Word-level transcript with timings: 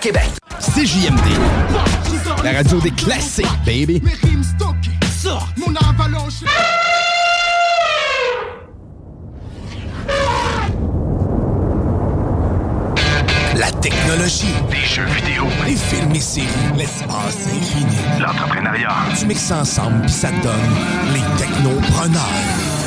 Québec. 0.00 0.30
CJMD. 0.58 1.20
La 2.42 2.52
radio 2.52 2.80
des 2.80 2.90
classiques, 2.90 3.46
baby. 3.64 4.02
Mon 5.58 5.74
avalanche. 5.76 6.42
La 13.54 13.70
technologie. 13.70 14.46
Des 14.70 14.76
jeux 14.76 15.04
vidéo. 15.04 15.44
Les 15.66 15.76
films 15.76 16.12
et 16.14 16.20
séries. 16.20 16.48
L'espace 16.76 17.46
infini. 17.46 17.96
L'entrepreneuriat. 18.18 18.94
Tu 19.18 19.26
mixes 19.26 19.42
ça 19.42 19.58
ensemble 19.58 20.00
puis 20.00 20.10
ça 20.10 20.28
te 20.28 20.42
donne 20.42 20.52
les 21.12 21.20
technopreneurs. 21.38 22.82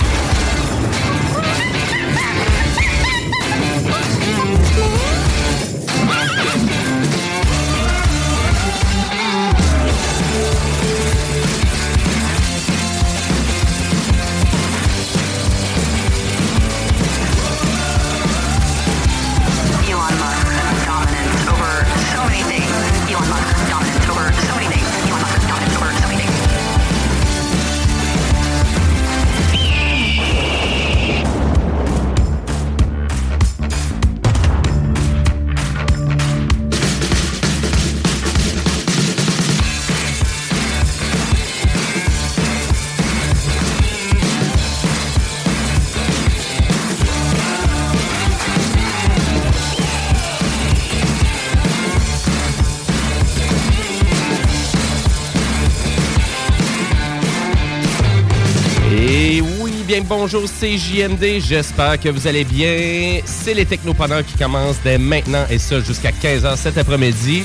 Bonjour, 60.07 60.43
c'est 60.47 60.77
JMD. 60.77 61.39
J'espère 61.39 61.99
que 61.99 62.09
vous 62.09 62.27
allez 62.27 62.43
bien. 62.43 63.19
C'est 63.25 63.53
les 63.53 63.65
Technopreneurs 63.65 64.25
qui 64.25 64.37
commencent 64.37 64.79
dès 64.83 64.97
maintenant 64.97 65.45
et 65.49 65.57
ça 65.57 65.79
jusqu'à 65.79 66.11
15h 66.11 66.55
cet 66.57 66.77
après-midi. 66.77 67.43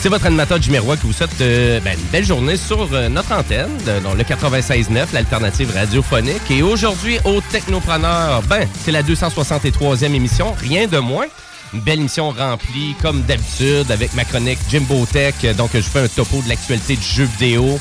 C'est 0.00 0.08
votre 0.08 0.26
animateur 0.26 0.62
Jimmy 0.62 0.78
Roy 0.78 0.96
qui 0.96 1.06
vous 1.08 1.12
souhaite 1.12 1.30
euh, 1.40 1.80
ben, 1.80 1.94
une 1.98 2.04
belle 2.12 2.24
journée 2.24 2.56
sur 2.56 2.88
euh, 2.92 3.08
notre 3.08 3.32
antenne, 3.32 3.70
de- 3.84 4.00
dans 4.02 4.14
le 4.14 4.22
96.9, 4.22 5.06
l'alternative 5.12 5.72
radiophonique. 5.74 6.40
Et 6.50 6.62
aujourd'hui, 6.62 7.18
au 7.24 7.40
Technopreneur, 7.40 8.42
ben, 8.48 8.68
c'est 8.84 8.92
la 8.92 9.02
263e 9.02 10.12
émission, 10.14 10.54
rien 10.60 10.86
de 10.86 10.98
moins. 10.98 11.26
Une 11.74 11.80
belle 11.80 12.00
émission 12.00 12.30
remplie, 12.30 12.94
comme 13.02 13.22
d'habitude, 13.22 13.90
avec 13.90 14.14
ma 14.14 14.24
chronique 14.24 14.58
Jimbo 14.70 15.06
Tech. 15.06 15.34
Donc, 15.56 15.70
je 15.74 15.80
fais 15.80 16.00
un 16.00 16.08
topo 16.08 16.40
de 16.42 16.48
l'actualité 16.48 16.96
du 16.96 17.06
jeu 17.06 17.24
vidéo. 17.24 17.78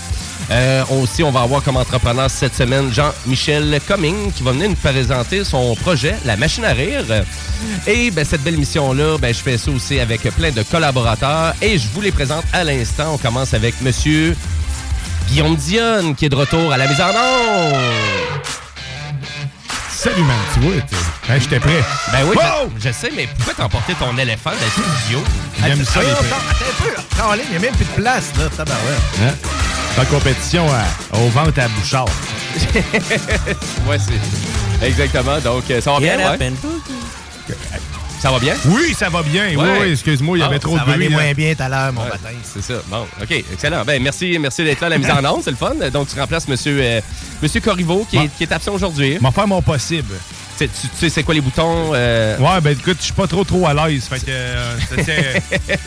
Euh, 0.52 0.84
aussi, 1.02 1.24
on 1.24 1.32
va 1.32 1.42
avoir 1.42 1.64
comme 1.64 1.78
entrepreneur 1.78 2.30
cette 2.30 2.56
semaine 2.56 2.92
Jean-Michel 2.94 3.80
Cumming 3.86 4.32
qui 4.32 4.44
va 4.44 4.52
venir 4.52 4.70
nous 4.70 4.76
présenter 4.76 5.44
son 5.44 5.76
projet, 5.76 6.16
La 6.26 6.38
Machine 6.38 6.66
à 6.66 6.74
rire. 6.74 7.04
Et 7.86 8.12
ben, 8.12 8.24
cette 8.24 8.44
belle 8.44 8.56
émission-là, 8.56 9.18
ben, 9.18 9.34
je 9.34 9.40
fais 9.40 9.58
ça 9.58 9.72
aussi 9.72 10.00
avec 10.00 10.22
plein 10.22 10.52
de 10.52 10.64
collaborateurs 10.64 11.54
et 11.62 11.78
je 11.78 11.88
vous 11.94 12.02
les 12.02 12.12
présente 12.12 12.46
à 12.54 12.64
l'instant. 12.64 13.14
On 13.16 13.18
commence 13.18 13.54
avec 13.54 13.82
Monsieur 13.82 14.36
Guillaume 15.30 15.56
Dionne 15.56 16.16
qui 16.16 16.26
est 16.26 16.30
de 16.30 16.36
retour 16.36 16.72
à 16.72 16.78
la 16.78 16.88
mise 16.88 17.02
en 17.02 17.10
onde. 17.10 17.76
Salut, 19.90 20.24
man, 20.24 20.82
hein, 21.30 21.38
j'étais 21.40 21.60
prêt. 21.60 21.84
Ben 22.12 22.20
oui, 22.26 22.36
Wow! 22.36 22.70
je, 22.78 22.88
je 22.88 22.94
sais, 22.94 23.12
mais 23.16 23.28
pourquoi 23.36 23.54
t'emporter 23.54 23.94
ton 23.96 24.18
éléphant 24.18 24.52
dans 24.52 24.56
le 24.58 24.72
studio? 24.72 25.24
J'aime 25.64 25.86
ça, 25.86 26.00
attends 26.00 26.36
un 26.36 26.84
peu. 26.84 27.16
Caroline, 27.18 27.46
il 27.48 27.52
n'y 27.52 27.58
a 27.58 27.60
même 27.60 27.76
plus 27.76 27.86
de 27.86 28.02
place, 28.02 28.32
là, 28.38 28.46
tabarouette. 28.56 28.98
Hein? 29.24 29.34
En 30.00 30.06
compétition 30.06 30.66
à- 30.72 31.18
aux 31.18 31.30
ventes 31.30 31.58
à 31.58 31.68
Bouchard. 31.70 32.06
ouais, 33.88 33.98
c'est 34.00 34.86
exactement. 34.88 35.40
Donc, 35.40 35.64
euh, 35.72 35.82
ça 35.82 35.92
va 35.94 36.00
bien, 36.00 36.18
ouais? 36.18 36.52
Ça 38.20 38.32
va 38.32 38.40
bien? 38.40 38.56
Oui, 38.66 38.96
ça 38.98 39.10
va 39.10 39.22
bien. 39.22 39.50
Oui, 39.50 39.56
Ouais. 39.58 39.78
oui, 39.82 39.92
excuse-moi, 39.92 40.38
il 40.38 40.42
y 40.42 40.44
Ah, 40.44 40.48
avait 40.48 40.58
trop 40.58 40.76
Ça 40.76 40.84
de 40.84 40.90
va 40.90 40.94
bruit. 40.96 41.06
aller 41.06 41.16
là. 41.16 41.22
moins 41.22 41.34
bien 41.34 41.54
tout 41.54 41.62
à 41.64 41.70
l'heure, 41.70 41.94
mon 41.94 42.02
Ouais, 42.02 42.10
matin. 42.10 42.30
C'est 42.44 42.64
ça. 42.64 42.74
Bon, 42.88 43.06
OK, 43.22 43.32
excellent. 43.32 43.84
Ben, 43.86 44.02
merci, 44.02 44.38
merci 44.40 44.64
d'être 44.64 44.82
là 44.82 44.88
à 44.88 44.90
la 44.90 44.98
mise 44.98 45.10
en 45.12 45.24
onde, 45.36 45.44
c'est 45.44 45.52
le 45.52 45.56
fun. 45.56 45.74
Donc, 45.94 46.08
tu 46.12 46.20
remplaces 46.20 46.48
Monsieur, 46.48 46.80
euh, 46.82 47.00
Monsieur 47.44 47.62
Corriveau, 47.62 48.08
qui, 48.10 48.18
est, 48.18 48.30
qui 48.36 48.44
est 48.44 48.52
absent 48.52 48.74
aujourd'hui. 48.74 49.18
Je 49.22 49.24
vais 49.26 49.32
faire 49.32 49.48
mon 49.48 49.62
possible. 49.62 50.16
Tu, 50.58 50.70
sais- 50.96 51.10
c'est 51.10 51.24
quoi 51.24 51.34
les 51.34 51.42
boutons? 51.42 51.92
euh, 51.94 52.38
Ouais, 52.40 52.62
ben 52.62 52.72
écoute, 52.72 52.98
je 53.00 53.06
suis 53.06 53.14
pas 53.14 53.28
trop 53.28 53.44
trop 53.44 53.68
à 53.68 53.74
l'aise. 53.74 54.06
Fait 54.06 54.20
que 54.20 54.26
euh, 54.30 54.76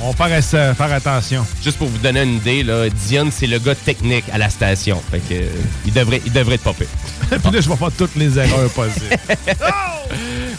on 0.00 0.10
va 0.10 0.28
faire, 0.28 0.40
euh, 0.54 0.74
faire 0.74 0.92
attention. 0.92 1.46
Juste 1.62 1.78
pour 1.78 1.88
vous 1.88 1.98
donner 1.98 2.22
une 2.22 2.34
idée, 2.34 2.62
là, 2.62 2.88
Dion, 2.90 3.28
c'est 3.32 3.46
le 3.46 3.58
gars 3.58 3.74
technique 3.74 4.24
à 4.32 4.38
la 4.38 4.50
station. 4.50 5.00
Fait 5.10 5.20
que, 5.20 5.34
il, 5.86 5.92
devrait, 5.92 6.20
il 6.26 6.32
devrait 6.32 6.56
être 6.56 6.62
popé. 6.64 6.86
Puis 7.30 7.38
là, 7.52 7.60
je 7.60 7.68
vais 7.68 7.76
faire 7.76 7.92
toutes 7.96 8.16
les 8.16 8.38
erreurs 8.38 8.70
possibles. 8.70 9.16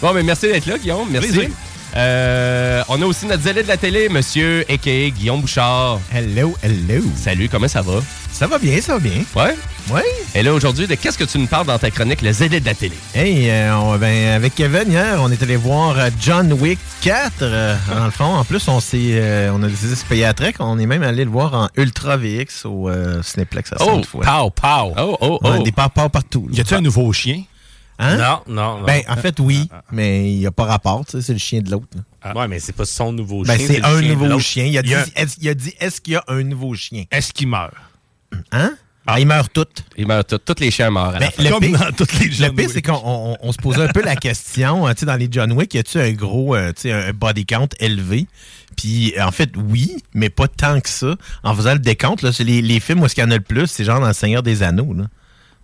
Bon, 0.01 0.13
mais 0.13 0.23
merci 0.23 0.47
d'être 0.47 0.65
là, 0.65 0.77
Guillaume. 0.77 1.07
Merci. 1.09 1.47
Euh, 1.95 2.83
on 2.89 3.01
a 3.01 3.05
aussi 3.05 3.25
notre 3.25 3.43
zélé 3.43 3.63
de 3.63 3.67
la 3.69 3.77
télé, 3.77 4.09
Monsieur 4.09 4.65
a.k.a. 4.69 5.09
Guillaume 5.09 5.39
Bouchard. 5.41 6.01
Hello, 6.13 6.55
hello. 6.61 7.01
Salut, 7.15 7.47
comment 7.49 7.69
ça 7.69 7.81
va? 7.81 8.01
Ça 8.33 8.45
va 8.47 8.57
bien, 8.59 8.81
ça 8.81 8.93
va 8.95 8.99
bien. 8.99 9.23
Ouais? 9.33 9.55
Oui. 9.91 10.01
Et 10.33 10.41
là, 10.41 10.51
aujourd'hui, 10.53 10.87
de 10.87 10.95
qu'est-ce 10.95 11.17
que 11.17 11.23
tu 11.25 11.37
nous 11.37 11.45
parles 11.45 11.67
dans 11.67 11.77
ta 11.77 11.91
chronique, 11.91 12.21
le 12.23 12.31
zélé 12.31 12.59
de 12.59 12.65
la 12.65 12.73
télé? 12.73 12.95
Hey, 13.13 13.49
euh, 13.51 13.77
on- 13.77 13.97
ben, 13.97 14.29
avec 14.33 14.55
Kevin, 14.55 14.89
hier, 14.91 15.17
on 15.21 15.31
est 15.31 15.41
allé 15.43 15.55
voir 15.57 15.97
euh, 15.99 16.09
John 16.19 16.51
Wick 16.53 16.79
4. 17.01 17.31
euh, 17.43 17.75
dans 17.93 18.05
le 18.05 18.11
fond, 18.11 18.25
en 18.25 18.43
plus, 18.43 18.67
on, 18.67 18.79
s'est, 18.79 18.97
euh, 19.19 19.51
on 19.53 19.61
a 19.61 19.67
décidé 19.67 19.91
de 19.91 19.95
se 19.95 20.05
payer 20.05 20.25
à 20.25 20.33
Trek. 20.33 20.55
On 20.59 20.79
est 20.79 20.87
même 20.87 21.03
allé 21.03 21.23
le 21.23 21.29
voir 21.29 21.53
en 21.53 21.69
Ultra 21.77 22.17
VX 22.17 22.65
au 22.65 22.89
euh, 22.89 23.21
Cineplex 23.21 23.73
à 23.73 23.77
Oh, 23.81 23.85
Sainte-Foy. 23.85 24.25
Pow, 24.25 24.49
pow. 24.49 24.93
Oh, 24.97 25.17
oh, 25.21 25.39
oh. 25.43 25.49
Ouais, 25.51 25.61
des 25.63 25.71
partout. 25.71 26.47
là. 26.49 26.57
Y 26.57 26.61
a-tu 26.61 26.73
un 26.73 26.81
nouveau 26.81 27.13
chien? 27.13 27.43
Hein? 27.99 28.17
Non, 28.17 28.39
non, 28.47 28.79
non. 28.79 28.85
Ben, 28.85 29.03
en 29.07 29.15
fait, 29.17 29.39
oui, 29.39 29.69
mais 29.91 30.29
il 30.33 30.39
n'y 30.39 30.47
a 30.47 30.51
pas 30.51 30.65
rapport. 30.65 31.05
tu 31.05 31.11
sais, 31.11 31.21
C'est 31.21 31.33
le 31.33 31.39
chien 31.39 31.61
de 31.61 31.69
l'autre. 31.69 31.85
là. 32.23 32.33
Ouais, 32.35 32.47
mais 32.47 32.59
c'est 32.59 32.73
pas 32.73 32.85
son 32.85 33.13
nouveau 33.13 33.43
Ben, 33.43 33.55
chien. 33.55 33.67
c'est 33.67 33.83
un 33.83 34.01
nouveau 34.01 34.39
chien. 34.39 34.65
Il 34.65 34.77
a 34.77 34.81
Il 34.81 34.85
dit, 34.87 34.89
y 34.91 34.95
a- 34.95 35.05
est-ce, 35.15 35.35
il 35.39 35.47
a 35.47 35.53
dit, 35.53 35.73
est-ce 35.79 36.01
qu'il 36.01 36.13
y 36.13 36.17
a 36.17 36.23
un 36.27 36.41
nouveau 36.43 36.73
chien? 36.73 37.05
Est-ce 37.11 37.31
qu'il 37.31 37.47
meurt? 37.47 37.71
Hein? 38.51 38.73
Ah, 39.07 39.19
ils 39.19 39.27
meurent 39.27 39.49
tous. 39.49 39.65
Il 39.97 40.07
meurt 40.07 40.27
tout- 40.27 40.37
tous 40.39 40.59
les 40.61 40.71
chiens 40.71 40.89
la 40.91 41.19
Ben, 41.19 41.29
le 41.37 41.49
Comme 41.49 41.59
pire- 41.59 41.79
dans 41.79 41.91
toutes 41.91 42.13
les 42.19 42.27
Le 42.27 42.49
pire, 42.51 42.69
c'est 42.71 42.81
qu'on 42.81 43.01
on- 43.03 43.37
on 43.39 43.51
se 43.51 43.57
posait 43.57 43.83
un 43.83 43.87
peu 43.87 44.01
la 44.03 44.15
question, 44.15 44.87
euh, 44.87 44.93
tu 44.93 45.01
sais, 45.01 45.05
dans 45.05 45.15
les 45.15 45.27
John 45.29 45.51
Wick, 45.51 45.73
y 45.73 45.77
a-tu 45.77 45.99
un 45.99 46.11
gros, 46.11 46.55
euh, 46.55 46.69
tu 46.73 46.83
sais, 46.83 46.91
un 46.91 47.11
body 47.13 47.45
count 47.45 47.67
élevé? 47.79 48.25
Puis, 48.75 49.13
en 49.21 49.31
fait, 49.31 49.51
oui, 49.55 49.95
mais 50.13 50.29
pas 50.29 50.47
tant 50.47 50.79
que 50.81 50.89
ça. 50.89 51.15
En 51.43 51.55
faisant 51.55 51.73
le 51.73 51.79
décompte, 51.79 52.23
là, 52.23 52.31
c'est 52.33 52.43
les, 52.43 52.61
les 52.61 52.79
films 52.79 53.01
où 53.01 53.05
est-ce 53.05 53.15
qu'il 53.15 53.23
y 53.23 53.27
en 53.27 53.31
a 53.31 53.35
le 53.35 53.41
plus, 53.41 53.67
c'est 53.67 53.83
genre 53.85 53.99
dans 53.99 54.07
Le 54.07 54.13
Seigneur 54.13 54.43
des 54.43 54.63
Anneaux, 54.63 54.93
là. 54.93 55.05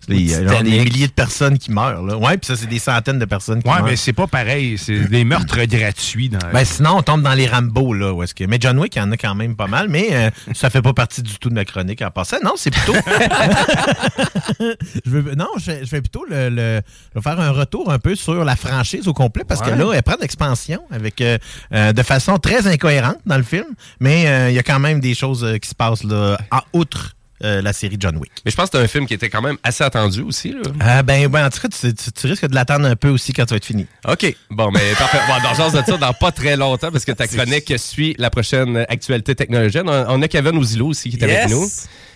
Ou 0.08 0.12
il 0.14 0.30
y 0.30 0.34
a 0.34 0.40
Titanic. 0.40 0.72
des 0.72 0.84
milliers 0.84 1.06
de 1.06 1.12
personnes 1.12 1.58
qui 1.58 1.70
meurent. 1.70 2.02
Là. 2.02 2.16
Ouais, 2.16 2.36
puis 2.36 2.46
ça, 2.46 2.56
c'est 2.56 2.66
des 2.66 2.78
centaines 2.78 3.18
de 3.18 3.24
personnes 3.24 3.62
qui 3.62 3.68
Ouais, 3.68 3.76
meurent. 3.76 3.84
mais 3.84 3.96
c'est 3.96 4.12
pas 4.12 4.26
pareil. 4.26 4.76
C'est 4.78 4.98
des 5.08 5.24
meurtres 5.24 5.62
gratuits. 5.64 6.28
Dans 6.28 6.38
Ben, 6.52 6.64
sinon, 6.64 6.96
on 6.98 7.02
tombe 7.02 7.22
dans 7.22 7.34
les 7.34 7.46
Rambo, 7.46 7.92
là. 7.94 8.12
Où 8.12 8.22
est-ce 8.22 8.34
que... 8.34 8.44
Mais 8.44 8.58
John 8.60 8.78
Wick, 8.78 8.96
il 8.96 8.98
y 8.98 9.02
en 9.02 9.10
a 9.12 9.16
quand 9.16 9.34
même 9.34 9.54
pas 9.56 9.66
mal, 9.68 9.88
mais 9.88 10.08
euh, 10.12 10.30
ça 10.54 10.70
fait 10.70 10.82
pas 10.82 10.92
partie 10.92 11.22
du 11.22 11.38
tout 11.38 11.48
de 11.48 11.54
ma 11.54 11.64
chronique 11.64 12.02
en 12.02 12.10
passant. 12.10 12.38
Non, 12.42 12.52
c'est 12.56 12.70
plutôt. 12.70 12.94
je 14.60 15.10
veux... 15.10 15.34
Non, 15.34 15.48
je, 15.58 15.72
vais 15.90 16.00
plutôt 16.00 16.24
le, 16.28 16.80
faire 17.22 17.40
un 17.40 17.50
retour 17.50 17.90
un 17.90 17.98
peu 17.98 18.14
sur 18.14 18.44
la 18.44 18.56
franchise 18.56 19.08
au 19.08 19.12
complet 19.12 19.44
parce 19.46 19.60
que 19.60 19.70
là, 19.70 19.92
elle 19.94 20.02
prend 20.02 20.16
de 20.16 20.20
l'expansion 20.22 20.80
avec 20.90 21.20
euh, 21.20 21.38
euh, 21.72 21.92
de 21.92 22.02
façon 22.02 22.38
très 22.38 22.66
incohérente 22.66 23.18
dans 23.26 23.36
le 23.36 23.42
film, 23.42 23.66
mais 24.00 24.26
euh, 24.28 24.50
il 24.50 24.54
y 24.54 24.58
a 24.58 24.62
quand 24.62 24.78
même 24.80 25.00
des 25.00 25.14
choses 25.14 25.44
euh, 25.44 25.58
qui 25.58 25.68
se 25.68 25.74
passent 25.74 26.04
là, 26.04 26.38
en 26.50 26.60
outre 26.72 27.14
euh, 27.44 27.62
la 27.62 27.72
série 27.72 27.96
John 27.98 28.16
Wick. 28.16 28.30
Mais 28.44 28.50
je 28.50 28.56
pense 28.56 28.70
que 28.70 28.78
c'est 28.78 28.84
un 28.84 28.88
film 28.88 29.06
qui 29.06 29.14
était 29.14 29.28
quand 29.30 29.42
même 29.42 29.56
assez 29.62 29.84
attendu 29.84 30.22
aussi. 30.22 30.52
Là. 30.52 30.60
Ah 30.80 31.02
ben, 31.02 31.28
ben, 31.28 31.46
en 31.46 31.50
tout 31.50 31.60
cas, 31.60 31.68
tu, 31.68 31.94
tu- 31.94 32.12
tu 32.12 32.26
risques 32.26 32.46
de 32.46 32.54
l'attendre 32.54 32.86
un 32.86 32.96
peu 32.96 33.08
aussi 33.08 33.32
quand 33.32 33.44
tu 33.44 33.50
vas 33.50 33.56
être 33.56 33.64
fini. 33.64 33.86
OK. 34.08 34.34
Bon, 34.50 34.70
mais 34.70 34.92
parfait. 34.98 35.18
Bon, 35.28 35.34
dans 35.42 35.54
genre 35.54 35.72
de 35.72 35.82
ça, 35.84 35.96
dans 35.96 36.12
pas 36.12 36.32
très 36.32 36.56
longtemps, 36.56 36.90
parce 36.90 37.04
que 37.04 37.12
ta 37.12 37.26
chronique 37.26 37.72
suit 37.78 38.14
la 38.18 38.30
prochaine 38.30 38.76
actualité 38.88 39.34
technologique. 39.34 39.82
On, 39.84 40.04
on 40.08 40.22
a 40.22 40.28
Kevin 40.28 40.56
Ouzilo 40.56 40.86
aussi 40.88 41.10
qui 41.10 41.16
est 41.16 41.26
Yes. 41.28 41.38
avec 41.44 41.50
nous. 41.50 41.66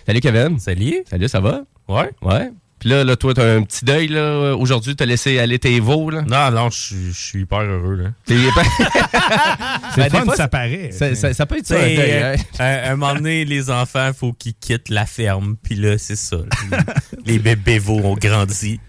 Salut, 0.05 0.19
Kevin. 0.21 0.59
Salut. 0.59 1.03
Salut, 1.09 1.27
ça 1.27 1.39
va? 1.39 1.61
Ouais. 1.87 2.09
Ouais. 2.21 2.51
Puis 2.79 2.89
là, 2.89 3.03
là 3.03 3.15
toi, 3.15 3.33
t'as 3.33 3.55
un 3.55 3.63
petit 3.63 3.85
deuil, 3.85 4.07
là. 4.07 4.55
Aujourd'hui, 4.55 4.95
t'as 4.95 5.05
laissé 5.05 5.39
aller 5.39 5.57
tes 5.57 5.79
veaux, 5.79 6.09
là? 6.11 6.21
Non, 6.21 6.51
non, 6.51 6.69
je 6.69 7.11
suis- 7.11 7.39
hyper 7.41 7.61
heureux, 7.61 7.95
là. 7.95 8.09
C'est 8.27 8.35
Ben, 8.35 10.03
le 10.03 10.03
des 10.03 10.09
fun, 10.09 10.23
fois, 10.25 10.35
ça 10.35 10.47
paraît. 10.47 10.91
Ça, 10.91 11.15
ça- 11.15 11.33
ça 11.33 11.45
peut 11.45 11.57
être 11.57 11.65
ça, 11.67 11.75
un 11.75 11.79
deuil, 11.87 11.99
euh, 11.99 12.35
hein. 12.59 12.65
à 12.85 12.91
un 12.91 12.95
moment 12.95 13.15
donné, 13.15 13.45
les 13.45 13.69
enfants, 13.71 14.11
faut 14.17 14.33
qu'ils 14.33 14.53
quittent 14.53 14.89
la 14.89 15.05
ferme. 15.05 15.55
Puis 15.61 15.75
là, 15.75 15.97
c'est 15.97 16.15
ça. 16.15 16.37
là. 16.71 16.77
les 17.25 17.39
bébés 17.39 17.79
veaux 17.79 17.99
ont 18.03 18.15
grandi. 18.15 18.79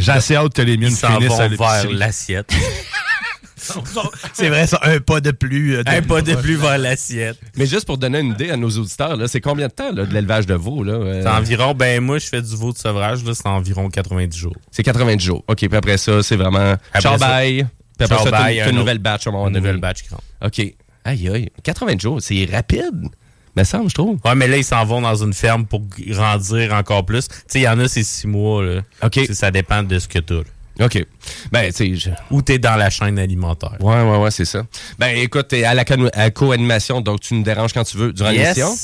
J'ai 0.00 0.12
assez 0.12 0.34
hâte 0.36 0.54
que 0.54 0.62
les 0.62 0.76
miennes 0.76 0.90
finissent 0.96 1.28
vont 1.28 1.38
à 1.40 1.48
vers 1.48 1.90
l'assiette. 1.90 2.50
C'est 4.32 4.48
vrai, 4.48 4.66
ça, 4.66 4.78
un 4.82 5.00
pas 5.00 5.20
de 5.20 5.30
plus. 5.30 5.76
euh, 5.76 5.82
Un 5.86 6.02
pas 6.02 6.22
de 6.22 6.34
plus 6.34 6.56
vers 6.56 6.78
l'assiette. 6.78 7.38
Mais 7.56 7.66
juste 7.66 7.86
pour 7.86 7.98
donner 7.98 8.20
une 8.20 8.32
idée 8.32 8.50
à 8.50 8.56
nos 8.56 8.70
auditeurs, 8.70 9.16
là, 9.16 9.28
c'est 9.28 9.40
combien 9.40 9.68
de 9.68 9.72
temps 9.72 9.92
là, 9.92 10.04
de 10.06 10.12
l'élevage 10.14 10.46
de 10.46 10.54
veaux? 10.54 10.82
Là? 10.82 10.92
euh? 10.94 11.22
C'est 11.22 11.28
environ, 11.28 11.74
ben 11.74 12.00
moi, 12.02 12.18
je 12.18 12.26
fais 12.26 12.42
du 12.42 12.54
veau 12.56 12.72
de 12.72 12.78
sevrage, 12.78 13.24
là, 13.24 13.32
c'est 13.34 13.46
environ 13.46 13.88
90 13.88 14.36
jours. 14.36 14.56
C'est 14.70 14.82
90 14.82 15.24
jours. 15.24 15.44
OK, 15.48 15.56
puis 15.56 15.76
après 15.76 15.96
ça, 15.98 16.22
c'est 16.22 16.36
vraiment 16.36 16.74
ciao 17.00 17.18
ça- 17.18 17.26
bye. 17.28 17.66
Puis 17.98 18.08
après 18.12 18.30
ça, 18.30 18.50
une, 18.50 18.70
une 18.70 18.76
nouvelle 18.76 18.98
batch 18.98 19.26
moment 19.26 19.46
Une 19.48 19.54
nouvelle 19.54 19.78
batch 19.78 20.02
qui 20.02 20.08
rentre. 20.10 20.24
OK. 20.44 20.58
Aïe, 21.04 21.28
aïe. 21.28 21.48
80 21.62 21.98
jours, 22.00 22.18
c'est 22.20 22.44
rapide. 22.50 23.08
Me 23.56 23.62
semble, 23.62 23.88
je 23.88 23.94
trouve. 23.94 24.18
Ouais, 24.24 24.34
mais 24.34 24.48
là, 24.48 24.56
ils 24.56 24.64
s'en 24.64 24.84
vont 24.84 25.00
dans 25.00 25.14
une 25.14 25.32
ferme 25.32 25.64
pour 25.64 25.80
grandir 26.08 26.72
encore 26.74 27.06
plus. 27.06 27.28
Tu 27.28 27.34
sais, 27.46 27.60
il 27.60 27.62
y 27.62 27.68
en 27.68 27.78
a, 27.78 27.86
c'est 27.86 28.02
six 28.02 28.26
mois, 28.26 28.64
là. 28.64 28.80
OK. 29.02 29.20
Ça 29.32 29.52
dépend 29.52 29.84
de 29.84 29.96
ce 30.00 30.08
que 30.08 30.18
t'as, 30.18 30.34
là. 30.34 30.42
OK. 30.80 31.04
Ben, 31.52 31.72
tu 31.72 31.96
je- 31.96 32.10
Ou 32.30 32.42
t'es 32.42 32.58
dans 32.58 32.76
la 32.76 32.90
chaîne 32.90 33.18
alimentaire. 33.18 33.76
Ouais, 33.80 34.02
ouais, 34.02 34.18
ouais, 34.18 34.30
c'est 34.30 34.44
ça. 34.44 34.62
Ben, 34.98 35.16
écoute, 35.16 35.48
t'es 35.48 35.64
à 35.64 35.74
la 35.74 35.84
co-animation, 36.30 37.00
donc 37.00 37.20
tu 37.20 37.34
nous 37.34 37.42
déranges 37.42 37.72
quand 37.72 37.84
tu 37.84 37.96
veux 37.96 38.12
durant 38.12 38.30
Yes. 38.30 38.56
l'émission. 38.56 38.74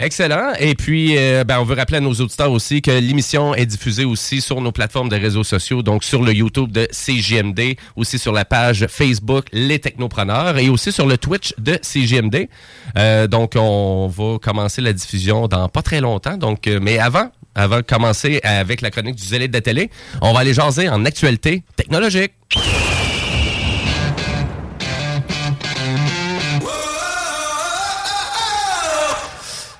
Excellent. 0.00 0.52
Et 0.60 0.76
puis, 0.76 1.16
euh, 1.18 1.42
ben, 1.42 1.58
on 1.58 1.64
veut 1.64 1.74
rappeler 1.74 1.96
à 1.96 2.00
nos 2.00 2.12
auditeurs 2.12 2.52
aussi 2.52 2.82
que 2.82 2.92
l'émission 2.92 3.54
est 3.54 3.66
diffusée 3.66 4.04
aussi 4.04 4.40
sur 4.40 4.60
nos 4.60 4.70
plateformes 4.70 5.08
de 5.08 5.16
réseaux 5.16 5.42
sociaux, 5.42 5.82
donc 5.82 6.04
sur 6.04 6.22
le 6.22 6.32
YouTube 6.32 6.70
de 6.70 6.86
CJMD, 6.92 7.76
aussi 7.96 8.18
sur 8.18 8.32
la 8.32 8.44
page 8.44 8.86
Facebook 8.88 9.46
Les 9.52 9.80
Technopreneurs 9.80 10.56
et 10.58 10.68
aussi 10.68 10.92
sur 10.92 11.06
le 11.06 11.18
Twitch 11.18 11.52
de 11.58 11.76
CJMD. 11.82 12.48
Euh, 12.96 13.26
donc, 13.26 13.54
on 13.56 14.06
va 14.06 14.38
commencer 14.38 14.82
la 14.82 14.92
diffusion 14.92 15.48
dans 15.48 15.68
pas 15.68 15.82
très 15.82 16.00
longtemps. 16.00 16.36
Donc, 16.36 16.68
euh, 16.68 16.78
mais 16.80 16.98
avant, 16.98 17.30
avant 17.56 17.78
de 17.78 17.82
commencer 17.82 18.40
avec 18.44 18.82
la 18.82 18.92
chronique 18.92 19.16
du 19.16 19.24
zélé 19.24 19.48
de 19.48 19.52
la 19.52 19.62
télé, 19.62 19.90
on 20.22 20.32
va 20.32 20.40
aller 20.40 20.54
jaser 20.54 20.88
en 20.88 21.04
actualité 21.04 21.64
technologique. 21.74 22.32